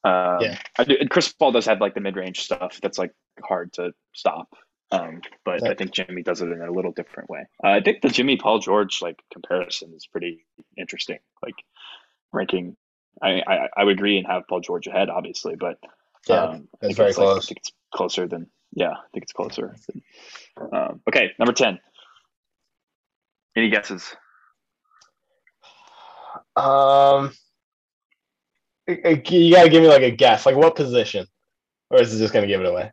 Um, 0.04 0.42
Yeah. 0.42 0.58
I 0.78 0.84
do, 0.86 0.96
and 1.00 1.10
Chris 1.10 1.32
Paul 1.32 1.52
does 1.52 1.66
have 1.66 1.82
like 1.82 1.94
the 1.94 2.02
mid-range 2.02 2.42
stuff 2.42 2.80
that's 2.82 2.98
like 2.98 3.14
hard 3.44 3.74
to 3.74 3.94
stop. 4.14 4.56
Um, 4.92 5.22
but 5.44 5.64
I 5.68 5.74
think 5.74 5.92
Jimmy 5.92 6.22
does 6.22 6.42
it 6.42 6.50
in 6.52 6.62
a 6.62 6.72
little 6.72 6.92
different 6.92 7.30
way. 7.30 7.46
Uh, 7.64 7.70
I 7.70 7.82
think 7.82 8.02
the 8.02 8.10
Jimmy 8.10 8.38
Paul 8.38 8.60
George 8.60 9.02
like 9.02 9.20
comparison 9.34 9.94
is 9.96 10.06
pretty 10.08 10.46
interesting. 10.78 11.18
Like 11.44 11.56
ranking, 12.32 12.78
I, 13.22 13.42
I 13.48 13.70
I 13.78 13.84
would 13.84 13.98
agree 13.98 14.18
and 14.18 14.28
have 14.28 14.48
Paul 14.48 14.62
George 14.62 14.88
ahead, 14.88 15.10
obviously, 15.10 15.56
but 15.56 15.80
Yeah, 16.28 16.44
um, 16.44 16.68
I 16.82 16.86
it's 16.88 16.96
think 16.96 16.98
very 16.98 17.10
it's, 17.10 17.18
like- 17.18 17.26
close. 17.28 17.46
I 17.46 17.48
think 17.48 17.58
it's 17.58 17.72
closer 17.94 18.28
than 18.28 18.48
yeah, 18.74 18.92
I 18.92 19.08
think 19.14 19.24
it's 19.24 19.34
closer. 19.34 19.76
Than, 19.88 20.02
um, 20.72 21.02
okay, 21.10 21.32
number 21.40 21.54
ten. 21.54 21.80
Any 23.58 23.70
guesses? 23.70 24.14
Um, 26.56 27.32
you 28.88 29.52
gotta 29.56 29.70
give 29.70 29.82
me 29.82 29.88
like 29.90 30.04
a 30.04 30.12
guess, 30.12 30.46
like 30.46 30.56
what 30.56 30.76
position, 30.76 31.26
or 31.90 32.02
is 32.02 32.14
it 32.14 32.20
just 32.20 32.34
gonna 32.34 32.48
give 32.48 32.62
it 32.62 32.68
away? 32.68 32.92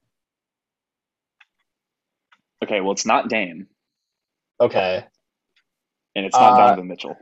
Okay, 2.72 2.80
well, 2.80 2.92
it's 2.92 3.06
not 3.06 3.28
Dame, 3.28 3.66
Okay, 4.60 5.04
and 6.14 6.26
it's 6.26 6.34
not 6.40 6.54
Uh, 6.54 6.56
Donovan 6.56 6.88
Mitchell, 6.88 7.16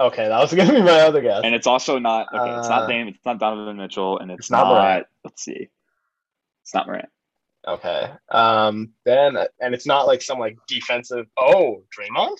okay, 0.00 0.28
that 0.28 0.38
was 0.40 0.52
gonna 0.54 0.72
be 0.72 0.82
my 0.82 1.00
other 1.00 1.22
guess. 1.22 1.40
and 1.44 1.54
it's 1.54 1.66
also 1.66 1.98
not 1.98 2.28
okay. 2.34 2.58
it's 2.58 2.66
uh, 2.66 2.70
not 2.70 2.88
Dame. 2.88 3.08
It's 3.08 3.24
not 3.24 3.38
Donovan 3.38 3.76
Mitchell, 3.78 4.18
and 4.18 4.30
it's, 4.30 4.40
it's 4.40 4.50
not 4.50 4.64
not. 4.64 4.74
Morant. 4.74 5.06
let's 5.24 5.42
see. 5.42 5.68
It's 6.62 6.74
not 6.74 6.86
Morant. 6.86 7.08
Okay, 7.66 8.10
um, 8.30 8.92
then 9.04 9.36
and 9.60 9.74
it's 9.74 9.86
not 9.86 10.06
like 10.06 10.22
some 10.22 10.38
like 10.38 10.58
defensive. 10.68 11.26
Oh, 11.38 11.84
Draymond. 11.96 12.38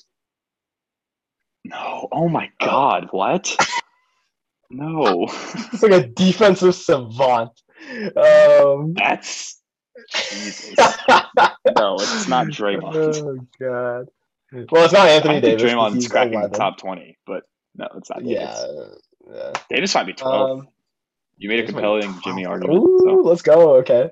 No. 1.65 2.09
Oh 2.12 2.29
my 2.29 2.51
God. 2.61 3.09
What? 3.12 3.57
No. 4.70 5.27
It's 5.73 5.83
like 5.83 5.93
a 5.93 6.07
defensive 6.07 6.74
savant. 6.74 7.51
Um, 8.16 8.95
That's. 8.95 9.61
No, 11.77 11.94
it's 11.97 12.28
not 12.28 12.47
Draymond. 12.48 12.94
Oh 12.94 13.39
god. 13.60 14.09
Well, 14.70 14.85
it's 14.85 14.93
not 14.93 15.09
Anthony 15.09 15.36
I 15.36 15.40
think 15.40 15.59
Davis. 15.59 15.73
'cause 15.73 15.93
Draymond's 15.94 16.09
cracking 16.09 16.32
11. 16.35 16.52
the 16.52 16.59
top 16.59 16.78
twenty, 16.78 17.19
but 17.27 17.44
no, 17.77 17.89
it's 17.97 18.10
not 18.10 18.23
Davis. 18.23 18.64
Yeah. 19.27 19.35
yeah. 19.35 19.52
Davis 19.70 19.94
might 19.94 20.06
be 20.06 20.12
twelve. 20.12 20.60
Um, 20.60 20.69
you 21.39 21.48
made 21.48 21.60
a 21.60 21.62
Davis 21.62 21.74
might 21.74 21.81
be 21.81 21.82
compelling 22.02 22.20
Jimmy 22.23 22.47
argument. 22.47 22.78
Ooh, 22.81 22.98
So. 23.05 23.14
let's 23.23 23.43
go. 23.43 23.77
Okay. 23.77 24.10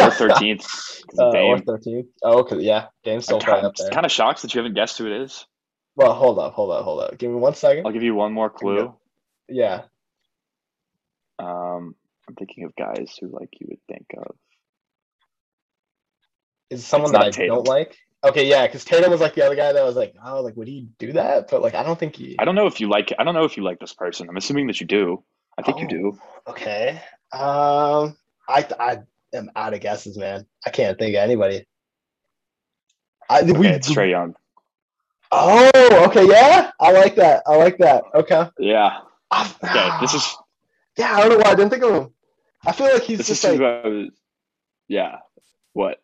Or 0.00 0.10
thirteenth. 0.10 0.66
Uh, 1.18 1.30
or 1.30 1.56
13th. 1.56 2.06
Oh, 2.22 2.40
okay. 2.40 2.58
Yeah. 2.58 2.88
Dame's 3.02 3.24
still 3.24 3.40
probably 3.40 3.64
up 3.66 3.74
there. 3.76 3.88
kind 3.88 4.04
of 4.04 4.12
shocks 4.12 4.42
that 4.42 4.52
you 4.52 4.58
haven't 4.58 4.74
guessed 4.74 4.98
who 4.98 5.06
it 5.06 5.22
is. 5.22 5.46
Well, 5.96 6.12
hold 6.12 6.38
up, 6.38 6.52
hold 6.52 6.70
up, 6.70 6.84
hold 6.84 7.00
up. 7.00 7.16
Give 7.16 7.30
me 7.30 7.36
one 7.38 7.54
second. 7.54 7.86
I'll 7.86 7.92
give 7.92 8.02
you 8.02 8.14
one 8.14 8.34
more 8.34 8.50
clue. 8.50 8.94
Yeah. 9.48 9.84
Um, 11.38 11.94
I'm 12.28 12.34
thinking 12.38 12.64
of 12.64 12.76
guys 12.76 13.16
who 13.18 13.28
like 13.28 13.48
you 13.58 13.68
would 13.70 13.80
think 13.88 14.06
of. 14.18 14.36
Is 16.70 16.86
someone 16.86 17.12
that 17.12 17.22
I 17.22 17.30
Tatum. 17.30 17.56
don't 17.56 17.66
like? 17.68 17.96
Okay, 18.24 18.48
yeah, 18.48 18.66
because 18.66 18.84
Tatum 18.84 19.10
was 19.10 19.20
like 19.20 19.34
the 19.34 19.44
other 19.46 19.54
guy 19.54 19.72
that 19.72 19.84
was 19.84 19.94
like, 19.96 20.14
oh, 20.24 20.42
like 20.42 20.56
would 20.56 20.68
he 20.68 20.88
do 20.98 21.12
that? 21.12 21.48
But 21.50 21.62
like, 21.62 21.74
I 21.74 21.82
don't 21.82 21.98
think 21.98 22.16
he. 22.16 22.36
I 22.38 22.44
don't 22.44 22.54
know 22.56 22.66
if 22.66 22.80
you 22.80 22.88
like. 22.88 23.12
I 23.18 23.24
don't 23.24 23.34
know 23.34 23.44
if 23.44 23.56
you 23.56 23.62
like 23.62 23.78
this 23.78 23.94
person. 23.94 24.28
I'm 24.28 24.36
assuming 24.36 24.66
that 24.66 24.80
you 24.80 24.86
do. 24.86 25.22
I 25.56 25.62
think 25.62 25.78
you 25.78 25.86
Oh. 25.86 25.88
do. 25.88 26.18
Okay. 26.48 27.00
Um, 27.32 28.16
I 28.48 28.66
I 28.78 28.98
am 29.34 29.50
out 29.54 29.74
of 29.74 29.80
guesses, 29.80 30.16
man. 30.18 30.46
I 30.66 30.70
can't 30.70 30.98
think 30.98 31.14
of 31.14 31.20
anybody. 31.22 31.66
I 33.30 33.42
we, 33.42 33.52
Okay, 33.52 33.70
it's 33.74 33.90
Trae 33.92 34.10
Young. 34.10 34.34
Oh, 35.30 35.70
okay, 36.08 36.26
yeah, 36.26 36.70
I 36.80 36.92
like 36.92 37.16
that. 37.16 37.42
I 37.46 37.56
like 37.56 37.78
that. 37.78 38.04
Okay. 38.14 38.48
Yeah. 38.58 38.98
I- 39.30 39.54
Okay. 39.62 39.90
This 40.00 40.14
is 40.14 40.36
Yeah, 40.96 41.12
I 41.14 41.20
don't 41.20 41.30
know 41.30 41.36
why 41.38 41.50
I 41.50 41.54
didn't 41.54 41.70
think 41.70 41.84
of 41.84 41.94
him. 41.94 42.14
I 42.66 42.72
feel 42.72 42.90
like 42.92 43.02
he's 43.02 43.26
just 43.26 43.44
like. 43.44 43.60
was. 43.60 44.10
Yeah. 44.88 45.18
What? 45.74 46.00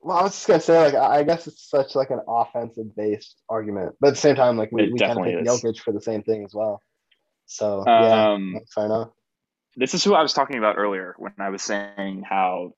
Well, 0.00 0.16
I 0.18 0.22
was 0.22 0.32
just 0.32 0.46
gonna 0.46 0.60
say, 0.60 0.78
like, 0.78 0.94
I 0.94 1.18
I 1.18 1.22
guess 1.24 1.46
it's 1.46 1.68
such 1.68 1.94
like 1.94 2.10
an 2.10 2.20
offensive 2.28 2.94
based 2.94 3.42
argument, 3.48 3.96
but 4.00 4.08
at 4.08 4.14
the 4.14 4.20
same 4.20 4.36
time, 4.36 4.56
like, 4.56 4.70
we, 4.72 4.84
It 4.84 4.92
we 4.92 4.98
kind 4.98 5.12
of 5.12 5.16
definitely 5.24 5.44
pick 5.44 5.52
is. 5.52 5.62
Jokic 5.62 5.78
for 5.80 5.92
the 5.92 6.00
same 6.00 6.22
thing 6.22 6.44
as 6.44 6.54
well. 6.54 6.80
So 7.46 7.84
yeah, 7.86 8.32
Um, 8.32 8.60
fair 8.74 8.86
enough. 8.86 9.08
this 9.76 9.94
is 9.94 10.04
who 10.04 10.14
I 10.14 10.22
was 10.22 10.32
talking 10.32 10.58
about 10.58 10.76
earlier 10.78 11.14
when 11.18 11.32
I 11.38 11.50
was 11.50 11.62
saying 11.62 12.22
how 12.28 12.72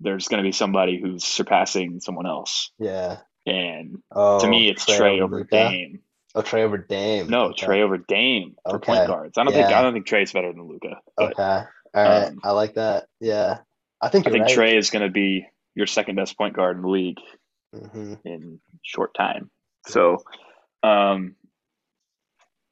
there's 0.00 0.28
going 0.28 0.42
to 0.42 0.46
be 0.46 0.52
somebody 0.52 1.00
who's 1.00 1.24
surpassing 1.24 2.00
someone 2.00 2.26
else, 2.26 2.70
Yeah. 2.78 3.18
and 3.46 4.02
Oh, 4.12 4.40
to 4.40 4.46
me, 4.48 4.68
it's 4.68 4.84
Trae 4.84 5.20
over 5.20 5.38
Luka? 5.38 5.50
Dame. 5.50 6.00
Oh, 6.34 6.42
Trae 6.42 6.60
over 6.64 6.76
Dame. 6.76 7.28
No, 7.28 7.46
Okay. 7.46 7.66
Trae 7.66 7.80
over 7.80 7.96
Dame 7.96 8.56
for 8.68 8.76
Okay. 8.76 8.92
point 8.92 9.06
guards. 9.06 9.38
I 9.38 9.44
don't 9.44 9.54
think 9.54 9.70
I 9.70 9.80
don't 9.80 9.94
think 9.94 10.06
Trae's 10.06 10.32
better 10.32 10.52
than 10.52 10.68
Luka, 10.68 11.00
Okay. 11.18 11.42
All 11.42 11.66
right. 11.94 12.28
um, 12.28 12.38
I 12.44 12.50
like 12.50 12.74
that. 12.74 13.06
Yeah. 13.20 13.60
I 14.02 14.08
think 14.10 14.26
I 14.26 14.30
you're 14.30 14.44
think 14.44 14.58
right. 14.58 14.68
Trae 14.70 14.76
is 14.76 14.90
going 14.90 15.04
to 15.06 15.10
be 15.10 15.46
your 15.76 15.86
second 15.86 16.16
best 16.16 16.36
point 16.36 16.56
guard 16.56 16.76
in 16.76 16.82
the 16.82 16.88
league 16.88 17.20
hmm 17.72 18.14
in 18.24 18.58
short 18.82 19.14
time. 19.14 19.50
So, 19.86 20.24
um, 20.82 21.36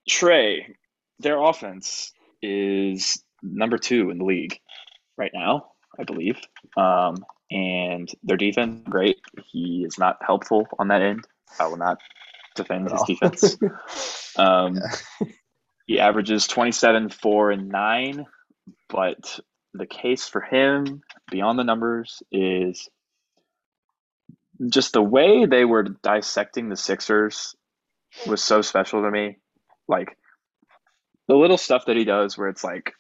Trae, 0.09 0.75
their 1.21 1.41
offense 1.41 2.13
is 2.43 3.23
number 3.43 3.79
two 3.79 4.11
in 4.11 4.19
the 4.19 4.25
league 4.25 4.59
right 5.17 5.31
now, 5.33 5.67
I 5.99 6.05
believe. 6.05 6.39
Um, 6.77 7.25
and 7.51 8.11
their 8.25 8.37
defense, 8.37 8.83
great. 8.89 9.21
He 9.53 9.85
is 9.87 9.99
not 9.99 10.17
helpful 10.27 10.67
on 10.79 10.89
that 10.89 11.03
end. 11.03 11.27
I 11.61 11.69
will 11.69 11.77
not 11.77 11.99
defend 12.57 12.91
his 12.91 13.03
defense. 13.03 13.57
Um, 14.37 14.81
he 15.87 16.01
averages 16.01 16.49
27, 16.49 17.11
4, 17.11 17.51
and 17.53 17.69
9. 17.69 18.27
But 18.89 19.39
the 19.75 19.87
case 19.87 20.27
for 20.29 20.41
him, 20.41 21.03
beyond 21.31 21.59
the 21.59 21.65
numbers, 21.65 22.23
is 22.33 22.89
just 24.69 24.93
the 24.93 25.03
way 25.03 25.47
they 25.47 25.65
were 25.65 25.83
dissecting 25.83 26.69
the 26.69 26.77
Sixers 26.77 27.57
was 28.27 28.43
so 28.43 28.63
special 28.63 29.03
to 29.03 29.11
me. 29.11 29.37
Like, 29.89 30.17
the 31.27 31.35
little 31.35 31.59
stuff 31.59 31.87
that 31.87 31.97
he 31.97 32.05
does 32.05 32.39
where 32.39 32.49
it's 32.49 32.63
like 32.63 32.93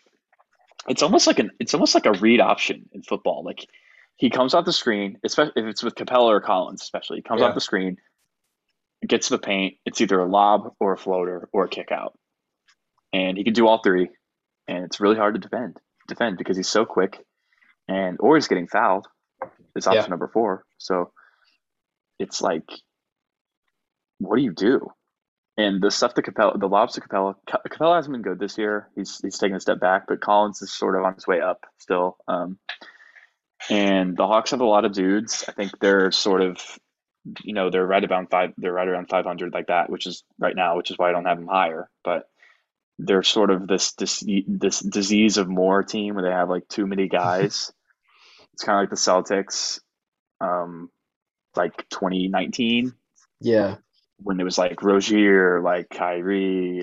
it's 0.88 1.02
almost 1.02 1.26
like 1.26 1.38
an 1.38 1.51
it's 1.60 1.74
almost 1.74 1.94
like 1.94 2.06
a 2.06 2.12
read 2.12 2.40
option 2.40 2.88
in 2.92 3.02
football. 3.02 3.44
Like 3.44 3.66
he 4.16 4.30
comes 4.30 4.55
off 4.55 4.64
the 4.64 4.72
screen, 4.72 5.18
especially 5.24 5.52
if 5.56 5.66
it's 5.66 5.82
with 5.82 5.94
Capela 5.94 6.28
or 6.28 6.40
Collins, 6.40 6.82
especially 6.82 7.18
he 7.18 7.22
comes 7.22 7.40
Yeah. 7.40 7.48
off 7.48 7.55
the 7.55 7.60
screen, 7.60 7.98
gets 9.06 9.28
to 9.28 9.34
the 9.34 9.38
paint. 9.38 9.76
It's 9.84 10.01
either 10.01 10.18
a 10.18 10.26
lob 10.28 10.74
or 10.80 10.92
a 10.92 10.98
floater 10.98 11.48
or 11.52 11.64
a 11.64 11.68
kick 11.68 11.92
out, 11.92 12.18
and 13.12 13.36
he 13.36 13.44
can 13.44 13.52
do 13.52 13.66
all 13.66 13.82
three. 13.82 14.09
And 14.66 14.84
it's 14.84 15.01
really 15.01 15.16
hard 15.16 15.34
to 15.34 15.40
defend 15.40 15.78
defend 16.09 16.39
because 16.39 16.56
he's 16.56 16.68
so 16.68 16.85
quick, 16.85 17.24
and 17.89 18.16
or 18.20 18.36
he's 18.36 18.48
getting 18.48 18.68
fouled. 18.68 19.06
Is 19.76 19.86
option 19.86 20.05
Yeah. 20.05 20.09
number 20.09 20.28
four. 20.28 20.64
So 20.78 21.12
it's 22.18 22.40
like, 22.40 22.68
what 24.18 24.36
do 24.36 24.43
you 24.43 24.52
do? 24.52 24.90
And 25.56 25.82
the 25.82 25.90
stuff 25.90 26.14
to 26.14 26.22
Capela, 26.22 26.59
the 26.59 26.68
lobs 26.68 26.94
to 26.94 27.01
Capela, 27.01 27.36
Capela 27.48 27.97
hasn't 27.97 28.12
been 28.12 28.22
good 28.22 28.39
this 28.39 28.59
year. 28.59 28.89
He's 28.97 29.20
he's 29.20 29.39
taken 29.39 29.56
a 29.56 29.60
step 29.60 29.81
back, 29.81 30.05
but 30.09 30.20
Collins 30.20 30.62
is 30.62 30.72
sort 30.72 30.97
of 30.97 31.05
on 31.05 31.14
his 31.14 31.26
way 31.26 31.40
up 31.40 31.64
still. 31.78 32.16
Um, 32.26 32.59
and 33.70 34.16
the 34.16 34.26
Hawks 34.26 34.51
have 34.51 34.60
a 34.60 34.64
lot 34.64 34.85
of 34.85 34.93
dudes. 34.93 35.44
I 35.48 35.52
think 35.52 35.78
they're 35.81 36.10
sort 36.10 36.43
of, 36.43 36.59
you 37.43 37.55
know, 37.55 37.70
they're 37.70 37.86
right 37.86 38.02
about 38.02 38.31
five. 38.31 38.52
They're 38.56 38.72
right 38.72 38.89
around 38.89 39.09
five 39.09 39.24
hundred 39.24 39.52
like 39.52 39.68
that, 39.68 39.90
which 39.90 40.06
is 40.06 40.24
right 40.39 40.56
now, 40.56 40.76
which 40.76 40.90
is 40.90 40.98
why 40.98 41.09
I 41.09 41.12
don't 41.12 41.24
have 41.24 41.39
them 41.39 41.48
higher. 41.48 41.89
But 42.02 42.28
they're 42.98 43.22
sort 43.22 43.50
of 43.50 43.66
this 43.66 43.92
this 43.92 44.22
this 44.46 44.80
disease 44.80 45.36
of 45.36 45.48
more 45.48 45.82
team 45.82 46.14
where 46.14 46.24
they 46.24 46.30
have 46.30 46.48
like 46.50 46.68
too 46.68 46.86
many 46.86 47.08
guys. 47.08 47.72
it's 48.52 48.62
kind 48.62 48.78
of 48.78 48.82
like 48.82 48.90
the 48.90 48.96
Celtics, 48.96 49.80
um, 50.40 50.90
like 51.56 51.88
twenty 51.88 52.28
nineteen 52.28 52.92
Yeah. 53.40 53.76
when 54.18 54.38
it 54.40 54.44
was 54.44 54.58
like 54.58 54.82
Rozier, 54.82 55.60
like 55.60 55.88
Kyrie, 55.90 56.82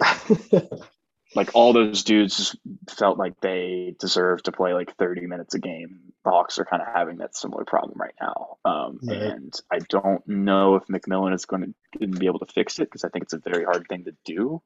like 1.36 1.50
all 1.54 1.72
those 1.72 2.04
dudes 2.04 2.36
just 2.36 2.58
felt 2.90 3.18
like 3.18 3.40
they 3.40 3.96
deserved 4.00 4.46
to 4.46 4.52
play 4.52 4.74
like 4.74 4.96
30 4.98 5.28
minutes 5.28 5.56
a 5.56 5.60
game. 5.60 6.00
The 6.26 6.30
Hawks 6.30 6.60
are 6.60 6.66
kind 6.66 6.82
of 6.82 6.90
having 6.94 7.18
that 7.18 7.36
similar 7.38 7.64
problem 7.64 7.98
right 7.98 8.14
now. 8.20 8.58
Um. 8.66 9.00
And 9.10 9.54
I 9.72 9.80
don't 9.90 10.28
know 10.28 10.76
if 10.76 10.84
McMillan 10.88 11.34
is 11.34 11.46
going 11.46 11.74
to 12.02 12.08
be 12.08 12.26
able 12.26 12.40
to 12.40 12.54
fix 12.54 12.80
it 12.80 12.84
because 12.92 13.06
I 13.06 13.10
think 13.10 13.24
it's 13.24 13.34
a 13.34 13.40
very 13.40 13.64
hard 13.64 13.86
thing 13.88 14.04
to 14.06 14.14
do. 14.26 14.62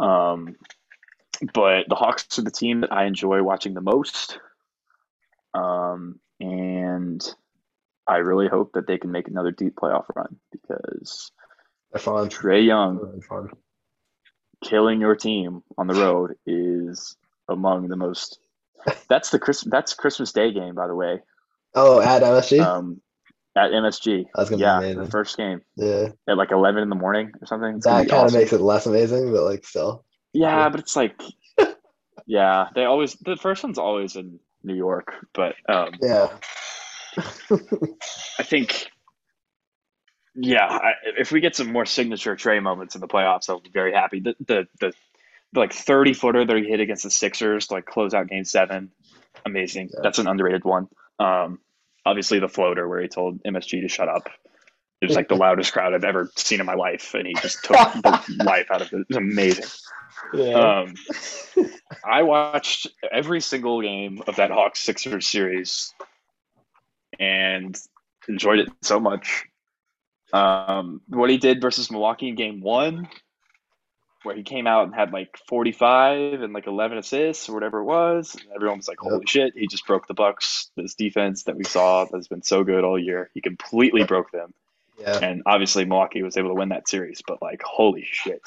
Um, 0.00 0.56
but 1.54 1.88
the 1.88 1.94
Hawks 1.94 2.38
are 2.38 2.42
the 2.42 2.50
team 2.50 2.80
that 2.82 2.92
I 2.92 3.04
enjoy 3.06 3.42
watching 3.42 3.74
the 3.74 3.80
most. 3.80 4.38
Um, 5.54 6.20
and 6.38 7.22
I 8.06 8.16
really 8.18 8.48
hope 8.48 8.72
that 8.74 8.86
they 8.86 8.98
can 8.98 9.10
make 9.12 9.28
another 9.28 9.50
deep 9.50 9.74
playoff 9.76 10.04
run 10.14 10.36
because 10.52 11.32
They're 11.92 12.00
fun. 12.00 12.28
Trae 12.28 12.64
Young 12.66 13.20
fun. 13.28 13.48
killing 14.62 15.00
your 15.00 15.16
team 15.16 15.62
on 15.78 15.86
the 15.86 15.94
road 15.94 16.34
is 16.46 17.16
among 17.48 17.88
the 17.88 17.96
most. 17.96 18.38
That's 19.08 19.30
the 19.30 19.38
Chris. 19.38 19.62
That's 19.62 19.94
Christmas 19.94 20.32
Day 20.32 20.52
game, 20.52 20.74
by 20.74 20.86
the 20.86 20.94
way. 20.94 21.20
Oh, 21.74 22.00
at 22.00 22.22
MSG? 22.22 22.60
Um, 22.64 23.00
at 23.56 23.70
MSG. 23.70 24.26
That's 24.34 24.50
gonna 24.50 24.58
be 24.58 24.62
yeah, 24.62 24.78
amazing. 24.78 25.04
the 25.04 25.10
first 25.10 25.36
game 25.36 25.60
yeah. 25.76 26.08
at 26.28 26.36
like 26.36 26.52
eleven 26.52 26.82
in 26.82 26.88
the 26.88 26.94
morning 26.96 27.32
or 27.40 27.46
something. 27.46 27.76
It's 27.76 27.84
That 27.84 28.08
kind 28.08 28.12
of 28.12 28.18
awesome. 28.26 28.38
makes 28.38 28.52
it 28.52 28.60
less 28.60 28.86
amazing, 28.86 29.32
but 29.32 29.44
like 29.44 29.64
still. 29.64 30.04
Yeah, 30.32 30.68
but 30.68 30.80
it's 30.80 30.94
like, 30.94 31.20
yeah, 32.26 32.68
they 32.74 32.84
always 32.84 33.14
the 33.14 33.36
first 33.36 33.62
one's 33.62 33.78
always 33.78 34.16
in 34.16 34.38
New 34.62 34.74
York, 34.76 35.12
but 35.34 35.54
um, 35.68 35.94
Yeah. 36.00 36.28
I 38.38 38.44
think, 38.44 38.86
yeah, 40.36 40.66
I, 40.66 40.92
if 41.18 41.32
we 41.32 41.40
get 41.40 41.56
some 41.56 41.72
more 41.72 41.84
signature 41.84 42.36
Trae 42.36 42.62
moments 42.62 42.94
in 42.94 43.00
the 43.00 43.08
playoffs, 43.08 43.48
I'll 43.48 43.60
be 43.60 43.70
very 43.70 43.92
happy. 43.92 44.20
The 44.20 44.36
the 44.46 44.68
the, 44.78 44.92
the 45.52 45.60
like 45.60 45.72
thirty 45.72 46.14
footer 46.14 46.44
that 46.44 46.56
he 46.56 46.68
hit 46.68 46.78
against 46.78 47.02
the 47.02 47.10
Sixers 47.10 47.66
to 47.66 47.74
like 47.74 47.86
close 47.86 48.14
out 48.14 48.28
Game 48.28 48.44
Seven, 48.44 48.92
amazing. 49.44 49.90
Yeah. 49.92 50.00
That's 50.04 50.20
an 50.20 50.28
underrated 50.28 50.64
one. 50.64 50.86
Um, 51.18 51.58
obviously 52.10 52.40
the 52.40 52.48
floater 52.48 52.88
where 52.88 53.00
he 53.00 53.08
told 53.08 53.42
MSG 53.44 53.82
to 53.82 53.88
shut 53.88 54.08
up. 54.08 54.28
It 55.00 55.06
was 55.06 55.16
like 55.16 55.28
the 55.28 55.36
loudest 55.36 55.72
crowd 55.72 55.94
I've 55.94 56.04
ever 56.04 56.30
seen 56.36 56.60
in 56.60 56.66
my 56.66 56.74
life, 56.74 57.14
and 57.14 57.26
he 57.26 57.32
just 57.34 57.64
took 57.64 57.76
the 58.02 58.44
life 58.44 58.66
out 58.70 58.82
of 58.82 58.92
it. 58.92 58.98
It 59.00 59.06
was 59.08 59.16
amazing. 59.16 59.64
yeah. 60.34 60.82
Um, 60.82 60.94
I 62.04 62.22
watched 62.22 62.88
every 63.10 63.40
single 63.40 63.80
game 63.80 64.22
of 64.26 64.36
that 64.36 64.50
Hawks 64.50 64.80
Sixers 64.80 65.26
series 65.26 65.94
and 67.18 67.78
enjoyed 68.28 68.58
it 68.58 68.68
so 68.82 69.00
much. 69.00 69.46
Um, 70.32 71.00
what 71.08 71.30
he 71.30 71.38
did 71.38 71.62
versus 71.62 71.90
Milwaukee 71.90 72.28
in 72.28 72.34
game 72.34 72.60
one, 72.60 73.08
where 74.22 74.36
he 74.36 74.42
came 74.42 74.66
out 74.66 74.84
and 74.84 74.94
had 74.94 75.12
like 75.12 75.38
45 75.48 76.42
and 76.42 76.52
like 76.52 76.66
11 76.66 76.98
assists 76.98 77.48
or 77.48 77.54
whatever 77.54 77.78
it 77.80 77.84
was, 77.84 78.34
and 78.34 78.44
everyone 78.54 78.78
was 78.78 78.88
like, 78.88 78.98
holy 78.98 79.24
shit, 79.26 79.54
he 79.56 79.66
just 79.66 79.86
broke 79.86 80.06
the 80.06 80.14
Bucks. 80.14 80.70
This 80.76 80.94
defense 80.94 81.44
that 81.44 81.56
we 81.56 81.64
saw 81.64 82.04
that's 82.04 82.28
been 82.28 82.42
so 82.42 82.64
good 82.64 82.84
all 82.84 82.98
year, 82.98 83.30
he 83.34 83.40
completely 83.40 84.04
broke 84.04 84.30
them. 84.30 84.52
yeah. 85.00 85.18
And 85.22 85.42
obviously, 85.46 85.84
Milwaukee 85.84 86.22
was 86.22 86.36
able 86.36 86.50
to 86.50 86.54
win 86.54 86.68
that 86.70 86.88
series, 86.88 87.22
but 87.26 87.40
like, 87.40 87.62
holy 87.62 88.04
shit. 88.04 88.42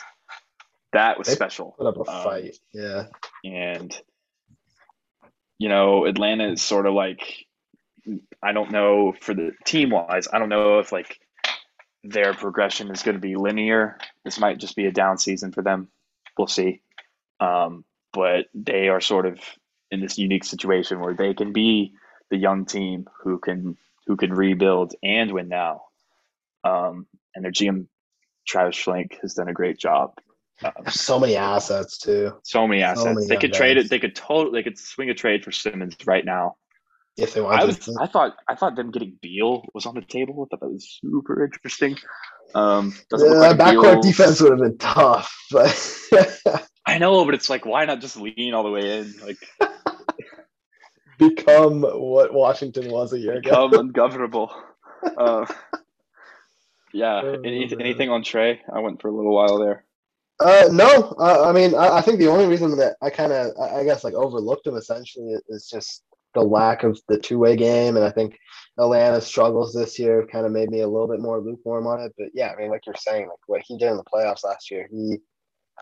That 0.92 1.18
was 1.18 1.28
They 1.28 1.34
special 1.34 1.74
Put 1.78 1.88
up 1.88 1.96
a 1.98 2.00
Um, 2.02 2.24
fight. 2.24 2.60
Yeah. 2.72 3.08
and 3.44 4.00
you 5.60 5.70
know 5.70 6.06
atlanta 6.06 6.52
is 6.52 6.62
sort 6.62 6.86
of 6.88 6.94
like 6.94 7.46
i 8.42 8.52
don't 8.52 8.72
know 8.72 9.14
for 9.22 9.34
the 9.34 9.52
team 9.66 9.92
wise 9.92 10.28
i 10.34 10.40
don't 10.40 10.50
know 10.50 10.80
if 10.80 10.92
like 10.92 11.20
their 12.04 12.34
progression 12.34 12.92
is 12.92 13.04
going 13.04 13.16
to 13.16 13.22
be 13.22 13.36
linear 13.36 13.98
this 14.26 14.40
might 14.40 14.58
just 14.58 14.76
be 14.76 14.86
a 14.86 14.92
down 14.92 15.18
season 15.18 15.52
for 15.52 15.62
them 15.62 15.88
we'll 16.38 16.48
see 16.48 16.82
um, 17.40 17.84
but 18.12 18.48
they 18.54 18.90
are 18.90 19.02
sort 19.02 19.26
of 19.26 19.40
in 19.92 20.00
this 20.00 20.18
unique 20.18 20.44
situation 20.44 21.00
where 21.00 21.14
they 21.14 21.34
can 21.34 21.54
be 21.54 21.94
the 22.30 22.38
young 22.38 22.66
team 22.66 23.08
who 23.22 23.38
can 23.38 23.78
who 24.08 24.16
can 24.16 24.34
rebuild 24.34 24.94
and 25.02 25.32
win 25.32 25.48
now 25.48 25.84
um, 26.64 27.08
and 27.36 27.44
their 27.44 27.52
gm 27.52 27.88
travis 28.46 28.76
schlenk 28.76 29.20
has 29.22 29.34
done 29.34 29.48
a 29.48 29.54
great 29.54 29.78
job 29.78 30.14
um, 30.64 30.72
so 30.90 31.20
many 31.20 31.36
assets 31.36 31.98
too. 31.98 32.34
so 32.44 32.68
many 32.68 32.84
assets. 32.84 33.16
many 33.16 33.28
they 33.28 33.38
could 33.38 33.54
trade 33.54 33.78
it. 33.78 33.90
They 33.90 34.00
could 34.00 34.16
totally. 34.16 34.60
They 34.60 34.64
could 34.64 34.78
swing 34.78 35.10
a 35.10 35.14
trade 35.14 35.44
for 35.44 35.52
Simmons 35.52 35.96
right 36.06 36.24
now. 36.24 36.56
If 37.16 37.34
they 37.34 37.42
want 37.42 37.58
I 37.58 37.62
to. 37.62 37.68
was. 37.68 37.98
I 38.00 38.08
thought. 38.08 38.36
I 38.48 38.56
thought 38.56 38.76
them 38.76 38.92
getting 38.92 39.18
Beal 39.22 39.66
was 39.74 39.86
on 39.86 39.96
the 39.96 40.02
table. 40.02 40.34
I 40.34 40.46
thought 40.50 40.62
that 40.62 40.70
was 40.70 41.00
super 41.02 41.46
interesting. 41.46 41.98
Um, 42.56 42.94
doesn't 43.10 43.32
yeah, 43.32 43.38
like 43.38 43.58
backcourt 43.58 43.94
Beal- 43.94 44.02
defense 44.02 44.42
would 44.42 44.52
have 44.52 44.60
been 44.60 44.78
tough, 44.78 45.36
but 45.52 46.00
I 46.86 46.98
know, 46.98 47.24
but 47.26 47.34
it's 47.34 47.50
like, 47.50 47.66
why 47.66 47.86
not 47.86 48.02
just 48.02 48.18
lean 48.18 48.54
all 48.54 48.64
the 48.64 48.72
way 48.72 49.00
in? 49.00 49.14
Like, 49.24 49.38
become 51.18 51.82
what 51.82 52.34
Washington 52.34 52.90
was 52.90 53.14
a 53.14 53.20
year 53.20 53.34
ago. 53.34 53.68
become 53.68 53.74
ungovernable. 53.88 54.52
Uh, 55.18 55.46
yeah. 56.94 57.20
Oh, 57.26 57.42
Any, 57.44 57.70
anything 57.78 58.10
on 58.10 58.24
Trae? 58.24 58.60
I 58.74 58.80
went 58.80 59.02
for 59.02 59.10
a 59.10 59.12
little 59.12 59.36
while 59.36 59.60
there. 59.60 59.84
Uh, 60.40 60.70
no, 60.72 61.14
uh, 61.20 61.44
I 61.46 61.52
mean, 61.52 61.76
I, 61.76 61.98
I 61.98 62.02
think 62.02 62.20
the 62.20 62.28
only 62.30 62.48
reason 62.48 62.78
that 62.78 62.96
I 63.02 63.10
kind 63.10 63.34
of, 63.34 63.52
I, 63.62 63.82
I 63.82 63.84
guess, 63.84 64.06
like 64.06 64.14
overlooked 64.14 64.66
him 64.66 64.78
essentially 64.78 65.36
is 65.50 65.68
just 65.68 66.04
the 66.34 66.42
lack 66.42 66.84
of 66.84 67.00
the 67.08 67.18
two-way 67.18 67.56
game, 67.56 67.96
and 67.96 68.06
I 68.06 68.12
think 68.12 68.40
Atlanta's 68.78 69.26
struggles 69.26 69.74
this 69.74 70.00
year 70.00 70.28
kind 70.32 70.46
of 70.46 70.52
made 70.52 70.70
me 70.70 70.82
a 70.82 70.88
little 70.88 71.08
bit 71.08 71.20
more 71.20 71.40
lukewarm 71.40 71.88
on 71.88 72.02
it. 72.02 72.14
But 72.18 72.30
yeah, 72.34 72.52
I 72.52 72.56
mean, 72.56 72.72
like 72.72 72.86
you're 72.86 72.96
saying, 72.96 73.28
like 73.28 73.38
what 73.48 73.62
he 73.66 73.78
did 73.78 73.90
in 73.90 73.98
the 73.98 74.04
playoffs 74.04 74.44
last 74.44 74.72
year, 74.72 74.88
he 74.92 75.20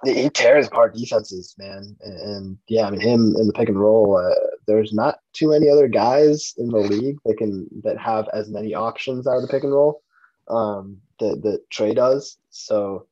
he 0.03 0.29
tears 0.29 0.67
apart 0.67 0.95
defenses, 0.95 1.53
man. 1.57 1.95
And, 2.01 2.19
and 2.19 2.57
yeah, 2.67 2.87
I 2.87 2.91
mean, 2.91 3.01
him 3.01 3.35
in 3.37 3.47
the 3.47 3.53
pick 3.53 3.69
and 3.69 3.79
roll, 3.79 4.17
uh, 4.17 4.33
there's 4.67 4.93
not 4.93 5.19
too 5.33 5.49
many 5.49 5.69
other 5.69 5.87
guys 5.87 6.53
in 6.57 6.69
the 6.69 6.77
league 6.77 7.17
that 7.25 7.37
can 7.37 7.67
that 7.83 7.97
have 7.97 8.27
as 8.33 8.49
many 8.49 8.73
options 8.73 9.27
out 9.27 9.37
of 9.37 9.41
the 9.43 9.47
pick 9.47 9.63
and 9.63 9.73
roll 9.73 10.01
um, 10.47 10.97
that 11.19 11.41
that 11.43 11.69
Trae 11.69 11.95
does. 11.95 12.37
So 12.49 13.05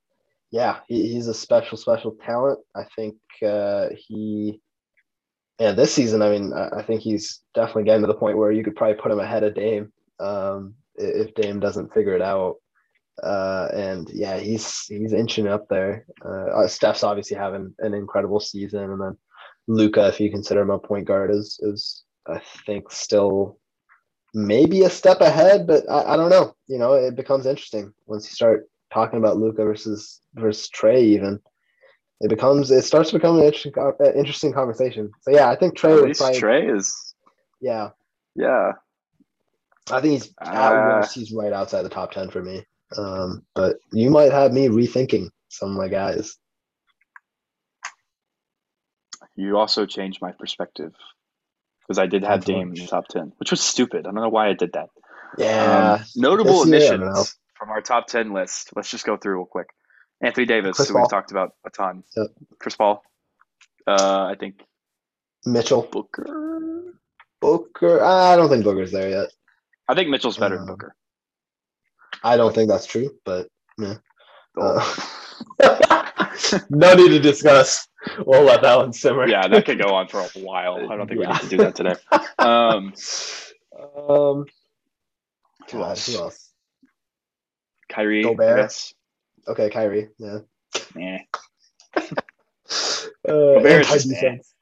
yeah, 0.52 0.80
he, 0.88 1.14
he's 1.14 1.28
a 1.28 1.34
special, 1.34 1.78
special 1.78 2.16
talent. 2.26 2.60
I 2.76 2.86
think 2.96 3.16
uh, 3.46 3.90
he, 3.96 4.60
and 5.60 5.78
this 5.78 5.94
season, 5.94 6.22
I 6.22 6.30
mean, 6.30 6.54
I, 6.54 6.80
I 6.80 6.84
think 6.84 7.02
he's 7.02 7.42
definitely 7.54 7.84
getting 7.84 8.02
to 8.02 8.08
the 8.08 8.14
point 8.14 8.38
where 8.38 8.52
you 8.52 8.64
could 8.64 8.76
probably 8.76 8.96
put 8.96 9.12
him 9.12 9.20
ahead 9.20 9.44
of 9.44 9.56
Dame 9.56 9.92
um, 10.20 10.74
if 10.96 11.34
Dame 11.36 11.60
doesn't 11.60 11.94
figure 11.94 12.16
it 12.16 12.22
out. 12.22 12.56
Uh, 13.22 13.68
and 13.74 14.10
yeah, 14.14 14.38
he's 14.38 14.86
he's 14.86 15.12
inching 15.12 15.48
up 15.48 15.68
there. 15.70 16.06
Uh, 16.24 16.62
uh, 16.62 16.68
Steph's 16.68 17.04
obviously 17.04 17.36
having 17.36 17.74
an 17.80 17.94
incredible 17.94 18.40
season, 18.40 18.92
and 18.92 19.02
then 19.02 19.18
Luka, 19.68 20.08
if 20.08 20.22
you 20.22 20.32
consider 20.32 20.62
him 20.62 20.70
a 20.70 20.80
point 20.80 21.06
guard, 21.06 21.30
is 21.30 21.60
is 21.62 22.04
I 22.28 22.42
think 22.66 22.90
still 22.92 23.60
maybe 24.34 24.84
a 24.84 24.90
step 24.90 25.20
ahead, 25.20 25.68
but 25.68 25.84
I, 25.90 26.14
I 26.14 26.18
don't 26.18 26.30
know. 26.30 26.56
You 26.68 26.78
know, 26.78 26.94
it 26.94 27.16
becomes 27.16 27.46
interesting 27.46 27.94
once 28.06 28.26
you 28.26 28.32
start 28.32 28.70
talking 28.94 29.20
about 29.20 29.38
Luka 29.38 29.66
versus 29.66 30.22
versus 30.36 30.70
Trae. 30.70 31.02
Even 31.02 31.42
it 32.22 32.30
becomes 32.30 32.70
it 32.72 32.84
starts 32.84 33.12
to 33.12 33.18
become 33.18 33.38
an 33.38 33.44
interesting 33.46 33.74
interesting 34.16 34.54
conversation. 34.54 35.12
So 35.22 35.32
yeah, 35.32 35.50
I 35.50 35.56
think 35.56 35.78
Trae 35.78 35.98
At 35.98 36.04
would 36.08 36.18
probably 36.18 36.40
Trae 36.40 36.76
is. 36.78 37.16
yeah. 37.62 37.90
Yeah. 38.36 38.74
I 39.92 40.02
think 40.02 40.14
he's 40.22 40.34
at 40.42 40.54
Uh, 40.74 40.86
worst 40.86 41.16
he's 41.16 41.32
right 41.34 41.52
outside 41.54 41.82
the 41.84 41.90
top 41.90 42.12
ten 42.12 42.30
for 42.30 42.44
me. 42.44 42.64
Um, 42.98 43.44
but 43.56 43.78
you 43.92 44.10
might 44.10 44.32
have 44.32 44.52
me 44.54 44.68
rethinking 44.68 45.30
some 45.50 45.72
of 45.72 45.78
my 45.78 45.88
guys. 45.88 46.38
you 49.36 49.58
also 49.58 49.86
changed 49.86 50.22
my 50.22 50.32
perspective 50.34 50.94
because 51.82 51.98
I 51.98 52.08
did 52.08 52.24
have 52.24 52.44
Dame 52.44 52.70
in 52.70 52.74
the 52.74 52.88
top 52.88 53.08
ten, 53.08 53.32
which 53.38 53.52
was 53.52 53.62
stupid. 53.62 54.00
I 54.06 54.12
don't 54.12 54.16
know 54.16 54.30
why 54.30 54.50
I 54.50 54.54
did 54.54 54.74
that. 54.74 54.90
Yeah. 55.38 55.94
Um, 56.00 56.06
notable 56.16 56.66
This 56.66 56.84
year, 56.84 56.94
I 56.94 56.98
don't 56.98 57.00
know. 57.02 57.06
admissions 57.08 57.36
from 57.58 57.70
our 57.70 57.82
top 57.82 58.08
ten 58.08 58.34
list. 58.34 58.72
Let's 58.76 58.92
just 58.92 59.06
go 59.06 59.16
through 59.18 59.38
real 59.38 59.46
quick. 59.46 59.68
Anthony 60.22 60.46
Davis, 60.46 60.76
Chris 60.76 60.90
who 60.90 60.98
we've 61.00 61.10
talked 61.10 61.32
about 61.32 61.54
a 61.66 61.70
ton. 61.70 62.04
Yep. 62.18 62.28
Chris 62.60 62.76
Paul. 62.76 63.04
Uh, 63.88 64.26
I 64.26 64.36
think 64.40 64.62
Mitchell, 65.46 65.84
Booker. 65.92 66.94
Booker. 67.42 68.04
I 68.04 68.36
don't 68.36 68.50
think 68.50 68.64
Booker's 68.66 68.92
there 68.92 69.10
yet. 69.10 69.30
I 69.88 69.96
think 69.96 70.10
Mitchell's 70.10 70.38
better 70.38 70.56
than 70.56 70.64
Um, 70.70 70.76
Booker. 70.76 70.96
I 72.24 72.36
don't 72.38 72.54
think 72.54 72.70
that's 72.70 72.86
true, 72.86 73.12
but 73.24 73.48
Oh. 74.58 75.08
uh, 75.62 76.00
no 76.70 76.94
need 76.96 77.10
to 77.10 77.20
discuss. 77.20 77.88
We'll 78.26 78.44
let 78.44 78.62
that 78.62 78.78
one 78.78 78.92
simmer. 78.94 79.28
yeah, 79.28 79.48
that 79.48 79.66
could 79.66 79.82
go 79.82 79.94
on 79.96 80.08
for 80.10 80.20
a 80.22 80.28
while. 80.40 80.92
I 80.92 80.98
don't 80.98 81.08
think 81.08 81.22
Yeah. 81.22 81.28
we 81.30 81.34
need 81.34 81.42
to 81.44 81.50
do 81.50 81.58
that 81.58 81.76
today. 81.76 81.96
Um, 82.40 82.94
Um. 83.98 84.46
who 85.72 85.78
Who 85.78 85.84
else? 85.84 86.08
else? 86.10 86.16
Who 86.16 86.18
else? 86.24 86.50
Kyrie. 87.90 88.20
I 88.20 88.24
Gobert. 88.24 88.94
Okay, 89.50 89.70
Kyrie. 89.70 90.10
Yeah. 90.18 90.40
Eh. 91.00 91.20
Uh, 93.28 93.56
Gobert's 93.56 93.92
just 93.92 94.06
anti-defense. 94.08 94.54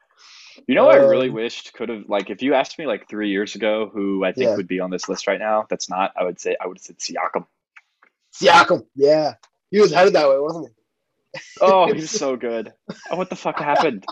You 0.68 0.76
know, 0.76 0.86
what 0.86 0.96
I 0.96 1.04
really 1.04 1.28
Um, 1.30 1.36
wished 1.36 1.74
could 1.74 1.90
have 1.90 2.10
like 2.10 2.30
if 2.30 2.42
you 2.42 2.54
asked 2.54 2.80
me 2.80 2.86
like 2.88 3.08
three 3.08 3.30
years 3.30 3.56
ago 3.56 3.90
who 3.94 4.24
I 4.26 4.32
think 4.32 4.50
Yeah. 4.50 4.56
would 4.56 4.68
be 4.68 4.80
on 4.80 4.90
this 4.90 5.08
list 5.08 5.28
right 5.28 5.40
now. 5.40 5.66
That's 5.70 5.90
not. 5.90 6.14
I 6.20 6.24
would 6.24 6.40
say 6.40 6.56
I 6.60 6.68
would 6.68 6.78
have 6.78 6.84
said 6.84 6.98
Siakam. 6.98 7.46
Siakam. 8.34 8.86
Yeah, 8.96 9.36
he 9.72 9.80
was 9.80 9.92
headed 9.92 10.14
that 10.14 10.28
way, 10.30 10.40
wasn't 10.40 10.70
he? 11.34 11.40
Oh, 11.62 11.94
he's 11.94 12.10
so 12.12 12.36
good. 12.36 12.74
Oh, 13.12 13.16
what 13.18 13.30
the 13.30 13.36
fuck 13.36 13.60
happened? 13.60 14.06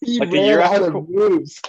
he? 0.00 0.18
Like 0.18 0.30
the 0.30 0.38
ran 0.38 0.46
year 0.46 0.60
out 0.60 0.74
after 0.74 0.96
of 0.96 1.08
moves. 1.08 1.60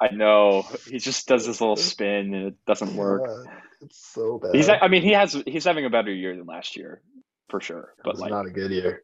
I 0.00 0.08
know 0.12 0.66
he 0.88 0.98
just 0.98 1.26
does 1.26 1.46
this 1.46 1.60
little 1.60 1.76
spin 1.76 2.34
and 2.34 2.46
it 2.48 2.54
doesn't 2.66 2.94
work. 2.94 3.22
Yeah, 3.26 3.52
it's 3.80 4.12
so 4.12 4.38
bad. 4.38 4.54
He's. 4.54 4.68
I 4.68 4.88
mean, 4.88 5.02
he 5.02 5.12
has. 5.12 5.36
He's 5.46 5.64
having 5.64 5.84
a 5.84 5.90
better 5.90 6.12
year 6.12 6.36
than 6.36 6.46
last 6.46 6.76
year, 6.76 7.02
for 7.48 7.60
sure. 7.60 7.94
But 8.04 8.12
It's 8.12 8.20
like, 8.20 8.30
not 8.30 8.46
a 8.46 8.50
good 8.50 8.70
year. 8.70 9.02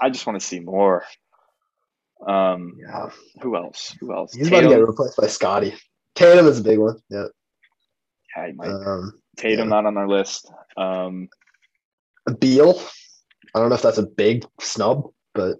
I 0.00 0.10
just 0.10 0.26
want 0.26 0.40
to 0.40 0.46
see 0.46 0.60
more. 0.60 1.04
Um, 2.26 2.74
Yeah, 2.80 3.10
who 3.42 3.56
else? 3.56 3.94
Who 4.00 4.12
else? 4.14 4.34
he's 4.34 4.48
about 4.48 4.62
to 4.62 4.68
get 4.68 4.80
replaced 4.86 5.16
by 5.16 5.26
Scottie. 5.28 5.74
Tatum 6.14 6.46
is 6.46 6.58
a 6.58 6.62
big 6.64 6.78
one. 6.78 6.96
Yeah. 7.10 7.26
Yeah, 8.36 8.46
he 8.48 8.52
might. 8.52 8.68
Um, 8.70 9.12
Tatum 9.36 9.68
yeah. 9.68 9.74
not 9.76 9.86
on 9.86 9.96
our 9.96 10.08
list. 10.08 10.50
Um, 10.76 11.28
Beal. 12.40 12.80
I 13.54 13.60
don't 13.60 13.68
know 13.68 13.76
if 13.76 13.82
that's 13.82 13.98
a 13.98 14.06
big 14.06 14.44
snub, 14.60 15.04
but 15.34 15.56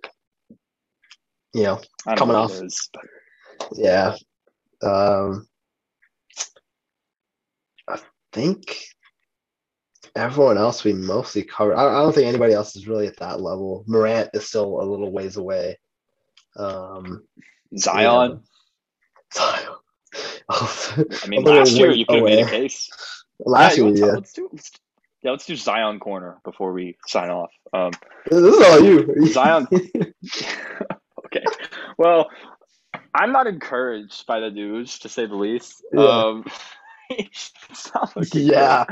you 1.55 1.63
know, 1.63 1.81
Coming 2.17 2.35
know 2.35 2.43
off. 2.43 2.53
is, 2.53 2.91
but 2.93 3.05
yeah. 3.75 4.15
Um, 4.83 5.47
think 8.33 8.77
everyone 10.15 10.59
else 10.59 10.85
we 10.85 10.93
mostly 10.93 11.43
covered. 11.43 11.75
I, 11.77 11.87
I 11.87 12.03
don't 12.03 12.15
think 12.15 12.27
anybody 12.27 12.53
else 12.55 12.77
is 12.77 12.89
really 12.89 13.07
at 13.07 13.17
that 13.19 13.41
level. 13.41 13.85
Morant 13.87 14.31
is 14.35 14.49
still 14.49 14.81
a 14.81 14.85
little 14.85 15.13
ways 15.13 15.37
away. 15.37 15.79
Um, 16.57 17.25
Zion. 17.77 18.43
Zion. 19.35 19.75
I 20.49 21.27
mean, 21.29 21.45
last 21.45 21.73
year 21.73 21.93
you 21.93 22.07
could 22.07 22.17
have 22.17 22.25
made 22.25 22.45
a 22.45 22.49
case. 22.49 22.89
Last 23.41 23.79
Yeah, 23.79 23.85
year, 23.85 23.97
yeah. 23.97 24.13
Let's 24.15 24.33
do. 24.33 24.49
Let's, 24.53 24.73
yeah, 25.23 25.31
let's 25.31 25.47
do 25.47 25.55
Zion 25.55 26.01
corner 26.01 26.39
before 26.45 26.73
we 26.73 26.97
sign 27.07 27.31
off. 27.31 27.51
Um, 27.73 27.93
This 28.27 28.43
is 28.43 28.67
all 28.67 28.83
you. 28.83 29.27
Zion. 29.27 29.69
okay. 31.27 31.45
Well, 31.99 32.31
I'm 33.15 33.31
not 33.33 33.47
encouraged 33.47 34.27
by 34.27 34.41
the 34.41 34.51
news, 34.51 34.99
to 35.01 35.09
say 35.09 35.27
the 35.27 35.37
least. 35.37 35.85
Yeah. 35.93 36.01
Um, 36.03 36.45
it's 37.11 37.95
not 37.95 38.17
looking. 38.17 38.43
Yeah. 38.47 38.85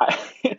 I, 0.00 0.18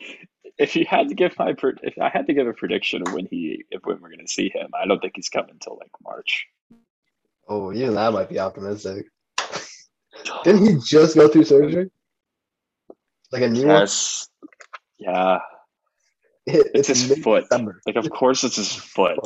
if 0.58 0.76
you 0.76 0.86
had 0.86 1.10
to 1.10 1.16
give 1.16 1.38
my, 1.40 1.54
if 1.84 1.98
I 2.00 2.10
had 2.10 2.28
to 2.28 2.34
give 2.34 2.48
a 2.48 2.54
prediction 2.54 3.02
of 3.06 3.14
when 3.14 3.26
he, 3.30 3.66
if 3.72 3.82
when 3.86 4.00
we're 4.02 4.10
going 4.10 4.26
to 4.26 4.32
see 4.32 4.50
him, 4.54 4.70
I 4.80 4.86
don't 4.88 5.00
think 5.00 5.14
he's 5.16 5.30
coming 5.30 5.52
until 5.52 5.78
like 5.80 5.92
March. 6.04 6.46
Oh, 7.48 7.74
even 7.74 7.96
that 7.96 8.14
might 8.14 8.30
be 8.30 8.40
optimistic. 8.40 9.08
Didn't 10.44 10.66
he 10.68 10.76
just 10.86 11.16
go 11.16 11.28
through 11.28 11.46
surgery? 11.46 11.90
Like 13.32 13.42
a 13.44 13.50
new 13.50 13.66
Yes. 13.66 14.28
Yeah. 15.00 15.40
It- 16.46 16.72
It's 16.74 16.88
his 16.88 17.08
foot. 17.20 17.44
mid-December. 17.44 17.82
Like, 17.86 17.96
of 17.96 18.10
course, 18.10 18.44
it's 18.44 18.56
his 18.58 18.74
foot. 18.96 19.18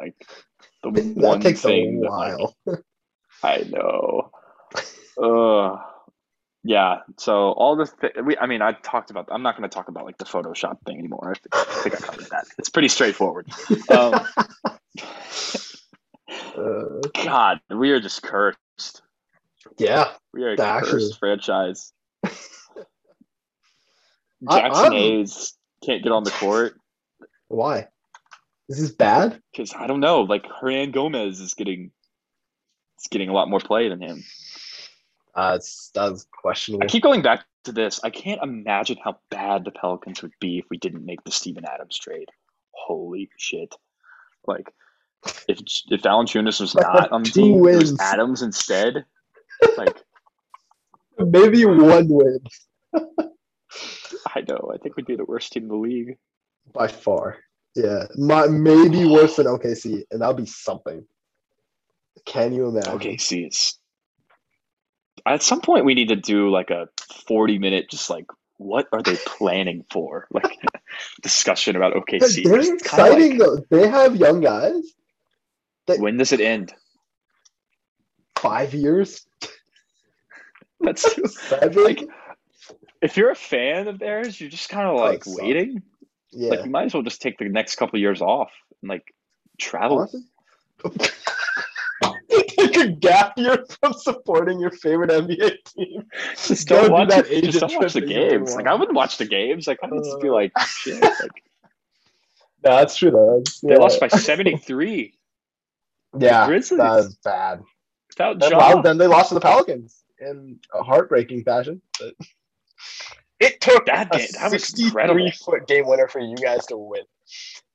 Like 0.00 0.14
the 0.82 0.90
That 0.90 1.16
one 1.16 1.40
takes 1.40 1.64
a 1.64 1.68
thing 1.68 2.00
that, 2.00 2.10
like, 2.10 2.38
while. 2.38 2.56
I 3.42 3.58
know. 3.68 4.30
Ugh. 5.22 5.80
Yeah. 6.68 6.98
So 7.16 7.52
all 7.52 7.76
the 7.76 7.86
th- 7.86 8.12
we, 8.22 8.36
I 8.36 8.44
mean, 8.44 8.60
I 8.60 8.72
talked 8.72 9.10
about. 9.10 9.28
I'm 9.32 9.42
not 9.42 9.56
going 9.56 9.66
to 9.68 9.74
talk 9.74 9.88
about 9.88 10.04
like 10.04 10.18
the 10.18 10.26
Photoshop 10.26 10.76
thing 10.84 10.98
anymore. 10.98 11.34
I 11.50 11.64
think 11.64 11.94
I, 11.94 11.98
covered 11.98 12.26
that. 12.26 12.44
It's 12.58 12.68
pretty 12.68 12.88
straightforward. 12.88 13.48
Um, 13.90 14.20
God, 17.24 17.60
we 17.70 17.90
are 17.92 18.00
just 18.00 18.22
cursed. 18.22 19.00
yeah, 19.78 20.12
We 20.34 20.44
are 20.44 20.52
a 20.52 20.60
Actually. 20.60 20.90
cursed 20.92 21.18
franchise. 21.18 21.92
Jaxson 24.44 24.92
Hayes 24.92 25.54
can't 25.82 26.02
get 26.02 26.12
on 26.12 26.24
the 26.24 26.30
court 26.32 26.78
why? 27.48 27.86
This 28.68 28.78
is 28.78 28.92
bad. 28.92 29.40
because 29.52 29.72
I 29.74 29.86
don't 29.86 30.00
know. 30.00 30.20
Like 30.20 30.44
Hernangomez 30.44 31.40
is 31.40 31.54
getting, 31.54 31.90
is 33.00 33.06
getting 33.10 33.30
a 33.30 33.32
lot 33.32 33.48
more 33.48 33.58
play 33.60 33.88
than 33.88 34.02
him. 34.02 34.22
Uh, 35.38 35.54
it's 35.54 35.92
that's 35.94 36.26
questionable. 36.32 36.82
I 36.82 36.88
keep 36.88 37.04
going 37.04 37.22
back 37.22 37.44
to 37.62 37.70
this. 37.70 38.00
I 38.02 38.10
can't 38.10 38.42
imagine 38.42 38.96
how 39.04 39.20
bad 39.30 39.64
the 39.64 39.70
Pelicans 39.70 40.20
would 40.20 40.32
be 40.40 40.58
if 40.58 40.64
we 40.68 40.78
didn't 40.78 41.06
make 41.06 41.22
the 41.22 41.30
Steven 41.30 41.64
Adams 41.64 41.96
trade. 41.96 42.28
Holy 42.72 43.30
shit! 43.36 43.72
Like, 44.48 44.74
if 45.46 45.60
if 45.90 46.02
Valanciunas 46.02 46.60
was 46.60 46.74
not 46.74 47.12
on 47.12 47.22
the 47.22 47.30
team, 47.34 47.60
wins. 47.60 47.94
Adams 48.00 48.42
instead. 48.42 49.04
Like, 49.76 50.02
Maybe 51.20 51.64
one 51.64 52.08
win 52.08 52.40
I 52.94 54.40
know. 54.48 54.72
I 54.74 54.78
think 54.78 54.96
we'd 54.96 55.06
be 55.06 55.14
the 55.14 55.24
worst 55.24 55.52
team 55.52 55.64
in 55.64 55.68
the 55.68 55.76
league. 55.76 56.16
by 56.72 56.88
far. 56.88 57.36
Yeah, 57.76 58.06
my, 58.16 58.48
maybe 58.48 59.04
worse 59.04 59.36
than 59.36 59.46
OKC, 59.46 60.02
and 60.10 60.20
that'll 60.20 60.34
be 60.34 60.46
something. 60.46 61.04
Can 62.24 62.52
you 62.52 62.66
imagine? 62.66 62.98
OKC 62.98 63.46
it's 63.46 63.78
at 65.34 65.42
some 65.42 65.60
point 65.60 65.84
we 65.84 65.94
need 65.94 66.08
to 66.08 66.16
do 66.16 66.50
like 66.50 66.70
a 66.70 66.88
forty-minute, 67.26 67.90
just 67.90 68.10
like 68.10 68.26
what 68.58 68.88
are 68.92 69.02
they 69.02 69.16
planning 69.16 69.84
for? 69.90 70.26
Like 70.38 70.58
discussion 71.22 71.76
about 71.76 71.94
OKC. 71.94 72.44
They're 72.44 72.74
exciting 72.74 73.38
like, 73.38 73.38
though. 73.38 73.64
They 73.70 73.88
have 73.88 74.16
young 74.16 74.40
guys. 74.40 74.82
when 75.86 76.16
does 76.16 76.32
it 76.32 76.40
end? 76.40 76.72
Five 78.36 78.74
years. 78.74 79.26
That's 80.80 81.06
Seven. 81.48 81.84
like 81.84 82.04
if 83.00 83.16
you're 83.16 83.30
a 83.30 83.36
fan 83.36 83.88
of 83.88 83.98
theirs, 83.98 84.40
you're 84.40 84.50
just 84.50 84.68
kind 84.68 84.88
of 84.88 84.94
oh, 84.94 85.00
like 85.00 85.24
suck. 85.24 85.40
waiting. 85.40 85.82
yeah. 86.30 86.50
Like 86.50 86.64
you 86.64 86.70
might 86.70 86.86
as 86.86 86.94
well 86.94 87.02
just 87.02 87.22
take 87.22 87.38
the 87.38 87.48
next 87.48 87.76
couple 87.76 87.98
years 87.98 88.20
off 88.22 88.50
and 88.82 88.88
like 88.88 89.14
travel. 89.58 90.08
Take 92.72 92.76
a 92.76 92.88
gap 92.88 93.38
year 93.38 93.64
from 93.80 93.92
supporting 93.92 94.58
your 94.60 94.70
favorite 94.70 95.10
NBA 95.10 95.64
team. 95.64 96.04
Just 96.34 96.68
don't 96.68 96.86
do 96.86 96.92
watch. 96.92 97.08
that 97.10 97.26
it- 97.30 97.44
Just 97.44 97.60
don't 97.60 97.74
watch 97.76 97.92
the 97.92 98.00
trip 98.00 98.10
that 98.10 98.14
you've 98.14 98.30
been 98.30 98.38
games. 98.40 98.54
Like 98.56 98.66
I 98.66 98.74
wouldn't 98.74 98.96
watch 98.96 99.18
the 99.18 99.26
games. 99.26 99.66
Like 99.66 99.78
I 99.82 99.86
would 99.88 100.04
just 100.04 100.20
be 100.20 100.30
like, 100.30 100.52
shit. 100.66 101.00
Like 101.02 101.42
No, 102.64 102.76
that's 102.76 102.96
true 102.96 103.10
though. 103.10 103.36
That's- 103.38 103.60
they 103.60 103.72
yeah. 103.72 103.78
lost 103.78 104.00
by 104.00 104.08
seventy-three 104.08 105.14
Yeah, 106.18 106.46
Grizzlies. 106.46 106.78
that 106.78 106.90
was 106.90 107.14
bad. 107.24 107.62
without 108.08 108.40
well, 108.40 108.82
then 108.82 108.98
they 108.98 109.06
lost 109.06 109.28
to 109.28 109.34
the 109.34 109.40
Pelicans 109.40 110.02
in 110.18 110.58
a 110.74 110.82
heartbreaking 110.82 111.44
fashion. 111.44 111.80
But 112.00 112.14
it 113.40 113.60
took 113.60 113.86
That 113.86 114.12
a 114.14 114.18
game- 114.18 114.28
that 114.40 114.50
was 114.52 114.78
incredible. 114.80 115.20
63 115.28 115.44
foot 115.44 115.68
game 115.68 115.86
winner 115.86 116.08
for 116.08 116.20
you 116.20 116.34
guys 116.36 116.66
to 116.66 116.76
win. 116.76 117.02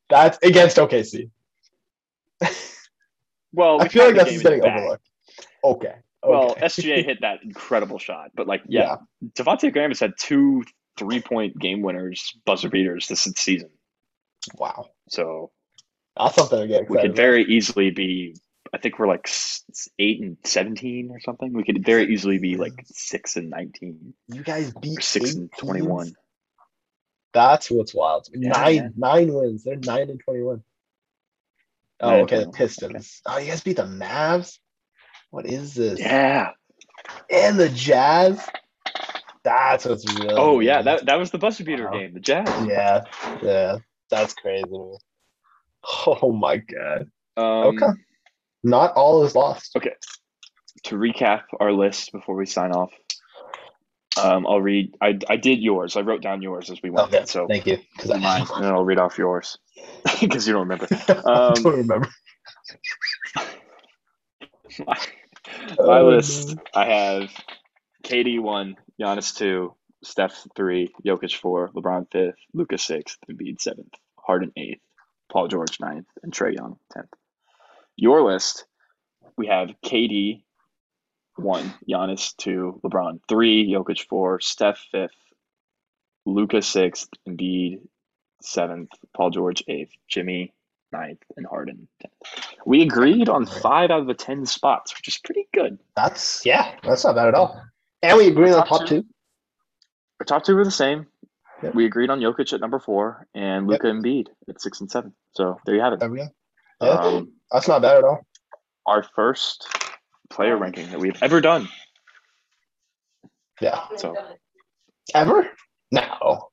That's 0.10 0.38
against 0.44 0.78
OKC. 0.78 1.30
Well, 3.54 3.80
I 3.80 3.84
we 3.84 3.90
feel 3.90 4.06
like 4.06 4.16
that's 4.16 4.42
getting 4.42 4.64
overlooked. 4.64 5.08
Okay. 5.64 5.96
Well. 6.24 6.56
SGA 6.56 7.06
hit 7.06 7.22
that 7.22 7.44
incredible 7.44 8.00
shot, 8.00 8.32
but 8.36 8.48
like, 8.48 8.64
yeah, 8.68 8.98
Devonte' 9.34 9.72
Graham 9.72 9.92
has 9.92 10.00
had 10.00 10.14
two 10.18 10.64
three-point 10.98 11.58
game 11.58 11.82
winners, 11.82 12.34
buzzer 12.46 12.70
beaters 12.70 13.08
this 13.08 13.22
season. 13.38 13.70
wow, 14.56 14.90
So 15.10 15.52
that's 16.16 16.36
something 16.36 16.60
to 16.60 16.68
get 16.68 16.90
we 16.90 17.00
could 17.00 17.16
very 17.16 17.44
easily 17.44 17.92
be. 17.92 18.36
I 18.74 18.80
think 18.80 18.98
we're 18.98 19.08
like 19.08 19.30
eight 20.00 20.22
and 20.22 20.38
seventeen 20.44 21.12
or 21.12 21.20
something. 21.20 21.54
We 21.54 21.64
could 21.64 21.86
very 21.86 22.12
easily 22.12 22.40
be 22.40 22.56
like 22.56 22.74
six 22.86 23.36
and 23.36 23.50
nineteen. 23.50 24.14
You 24.28 24.44
guys 24.44 24.74
beat 24.74 25.04
six 25.04 25.36
and 25.36 25.52
twenty-one. 25.58 26.14
That's 27.34 27.70
what's 27.70 27.94
wild. 27.94 28.28
Yeah, 28.34 28.50
nine 28.50 28.76
man. 28.76 28.94
nine 28.98 29.34
wins. 29.34 29.64
They're 29.64 29.76
nine 29.76 30.10
and 30.10 30.20
twenty 30.24 30.42
one. 30.42 30.64
Oh, 32.04 32.16
okay. 32.22 32.44
The. 32.44 32.52
Pistons. 32.52 33.22
Oh, 33.26 33.38
you 33.38 33.48
guys 33.48 33.62
beat 33.62 33.78
the 33.78 33.84
Mavs. 33.84 34.58
What 35.32 35.46
is 35.46 35.74
this? 35.74 36.00
Yeah. 36.00 36.52
And 37.30 37.60
the 37.60 37.70
Jazz. 37.70 38.46
That's 39.44 39.86
what's 39.86 40.06
really. 40.20 40.34
Oh 40.36 40.60
yeah, 40.60 40.82
that 40.84 41.06
that 41.08 41.18
was 41.20 41.32
the 41.32 41.38
buzzer 41.38 41.64
beater 41.64 41.86
Wow. 41.86 41.98
game. 41.98 42.14
The 42.14 42.20
Jazz. 42.20 42.68
Yeah, 42.68 43.04
yeah. 43.42 43.78
That's 44.10 44.34
crazy. 44.34 44.68
Oh 46.08 46.32
my 46.32 46.58
god. 46.58 47.10
Um, 47.36 47.44
Okay. 47.76 47.88
Not 48.64 48.94
all 48.94 49.26
is 49.26 49.36
lost. 49.36 49.76
Okay. 49.76 49.96
To 50.86 50.96
recap 50.96 51.42
our 51.60 51.74
list 51.74 52.14
before 52.14 52.36
we 52.36 52.46
sign 52.46 52.72
off, 52.72 52.92
um, 54.18 54.48
I'll 54.48 54.62
read. 54.62 54.96
I 55.02 55.20
I 55.30 55.38
did 55.38 55.62
yours. 55.62 55.98
I 55.98 56.02
wrote 56.02 56.22
down 56.22 56.42
yours 56.42 56.70
as 56.72 56.82
we 56.84 56.90
went. 56.90 57.10
Okay, 57.10 57.26
So 57.26 57.50
thank 57.50 57.68
you. 57.68 57.80
Because 57.98 58.12
I, 58.12 58.18
mine, 58.18 58.46
and 58.58 58.68
I'll 58.68 58.86
read 58.86 59.00
off 59.00 59.18
yours 59.18 59.58
because 60.22 60.48
you 60.48 60.54
don't 60.54 60.64
remember. 60.64 60.90
I 61.10 61.16
Um, 61.26 61.64
don't 61.64 61.78
remember. 61.78 62.10
my, 64.88 64.98
Oh, 65.80 65.86
my 65.86 66.02
no. 66.02 66.02
list. 66.02 66.56
I 66.76 66.86
have 66.86 67.30
KD 68.06 68.42
one, 68.42 68.78
Giannis 69.02 69.36
two, 69.36 69.76
Steph 70.04 70.48
three, 70.56 70.94
Jokic 71.06 71.36
four, 71.38 71.72
LeBron 71.76 72.08
fifth, 72.12 72.36
Luka's 72.54 72.84
sixth, 72.84 73.18
Embiid 73.32 73.62
seventh, 73.62 73.94
Harden 74.18 74.52
eighth, 74.58 74.82
Paul 75.32 75.48
George 75.50 75.80
ninth, 75.82 76.08
and 76.24 76.34
Trae 76.34 76.56
Young 76.56 76.78
tenth. 76.94 77.10
Your 77.98 78.22
list. 78.24 78.66
We 79.38 79.48
have 79.48 79.70
KD 79.86 80.44
one, 81.36 81.74
Giannis 81.90 82.36
two, 82.38 82.80
LeBron 82.84 83.20
three, 83.28 83.70
Jokic 83.72 84.06
four, 84.08 84.40
Steph 84.40 84.80
fifth, 84.92 85.12
Luka's 86.26 86.68
sixth, 86.68 87.10
Embiid 87.28 87.80
seventh, 88.42 88.90
Paul 89.16 89.30
George 89.32 89.64
eighth, 89.68 89.92
Jimmy 90.08 90.54
ninth, 90.92 91.20
and 91.38 91.46
Harden 91.46 91.88
tenth. 92.02 92.14
We 92.66 92.82
agreed 92.84 93.30
on 93.30 93.46
five 93.46 93.90
out 93.92 94.02
of 94.02 94.08
the 94.08 94.14
ten 94.14 94.46
spots, 94.46 94.96
which 94.96 95.08
is 95.08 95.18
pretty 95.18 95.48
good. 95.54 95.80
That's 95.96 96.46
yeah. 96.46 96.76
That's 96.84 97.04
not 97.04 97.16
bad 97.16 97.30
at 97.30 97.34
all. 97.36 97.62
And 98.02 98.18
we 98.18 98.28
agree 98.28 98.52
on 98.52 98.58
Top 98.66 98.68
top 98.80 98.88
two. 98.88 99.02
two. 99.02 99.08
Our 100.20 100.26
top 100.26 100.44
two 100.44 100.56
were 100.56 100.64
the 100.66 100.72
same. 100.72 101.08
Yep. 101.64 101.76
We 101.76 101.86
agreed 101.86 102.10
on 102.10 102.20
Jokic 102.20 102.52
at 102.54 102.60
number 102.60 102.80
four 102.80 103.26
and 103.34 103.70
Yep. 103.70 103.84
Luka 103.84 103.96
Embiid 103.96 104.28
at 104.50 104.62
six 104.62 104.82
and 104.82 104.92
seven. 104.92 105.14
So 105.32 105.58
there 105.66 105.76
you 105.76 105.82
have 105.82 105.94
it. 105.94 106.00
There 106.00 106.10
we 106.10 106.18
go. 106.20 106.28
Yeah, 106.82 106.90
Um, 106.90 107.32
that's 107.52 107.68
not 107.70 107.82
bad 107.82 107.98
at 107.98 108.04
all. 108.04 108.26
our 108.86 109.04
first 109.16 109.66
player 110.34 110.58
ranking 110.58 110.90
that 110.92 111.00
we've 111.00 111.22
ever 111.22 111.40
done. 111.42 111.68
Yeah. 113.62 113.86
So 113.98 114.16
Ever? 115.14 115.50
No. 115.92 116.50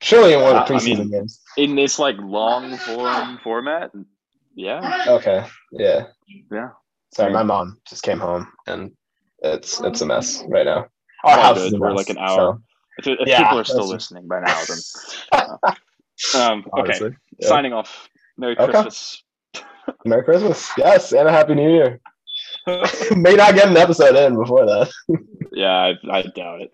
Surely 0.00 0.32
in 0.34 0.40
one 0.40 0.56
of 0.56 0.66
the 0.66 0.72
Uh, 0.74 0.76
I 0.76 0.80
preseason 0.80 0.98
mean- 0.98 1.10
games. 1.10 1.40
in 1.56 1.74
this 1.76 1.98
like 1.98 2.16
long 2.18 2.76
form 2.78 3.38
format, 3.42 3.90
yeah, 4.54 5.04
Okay. 5.08 5.44
Yeah. 5.72 6.06
yeah. 6.50 6.68
Sorry, 7.14 7.32
my 7.32 7.42
mom 7.42 7.78
just 7.88 8.02
came 8.02 8.18
home 8.18 8.46
and 8.66 8.92
it's 9.42 9.80
it's 9.80 10.00
a 10.00 10.06
mess 10.06 10.42
right 10.48 10.64
now. 10.64 10.86
Our 11.24 11.36
all 11.36 11.42
house 11.42 11.58
good. 11.58 11.72
is 11.74 11.78
We're 11.78 11.88
mess, 11.90 11.96
like 11.96 12.10
an 12.10 12.18
hour. 12.18 12.58
If, 12.98 13.06
if 13.06 13.28
Yeah, 13.28 13.42
people 13.42 13.58
are 13.58 13.64
still 13.64 13.86
listening 13.88 14.26
by 14.28 14.40
now, 14.40 14.62
then 14.64 14.78
um, 16.40 16.64
so, 16.64 16.80
okay. 16.80 16.98
Yeah. 17.38 17.48
Signing 17.48 17.72
off. 17.74 18.08
Merry 18.38 18.56
Okay. 18.58 18.72
Christmas. 18.72 19.22
Merry 20.04 20.24
Christmas. 20.24 20.70
Yes, 20.78 21.12
and 21.12 21.28
a 21.28 21.32
Happy 21.32 21.54
New 21.54 21.70
Year. 21.70 22.00
May 23.16 23.34
not 23.34 23.54
get 23.54 23.68
an 23.68 23.76
episode 23.76 24.16
in 24.16 24.36
before 24.36 24.66
that. 24.66 24.90
yeah, 25.52 25.92
I, 26.10 26.18
I 26.18 26.22
doubt 26.22 26.62
it. 26.62 26.72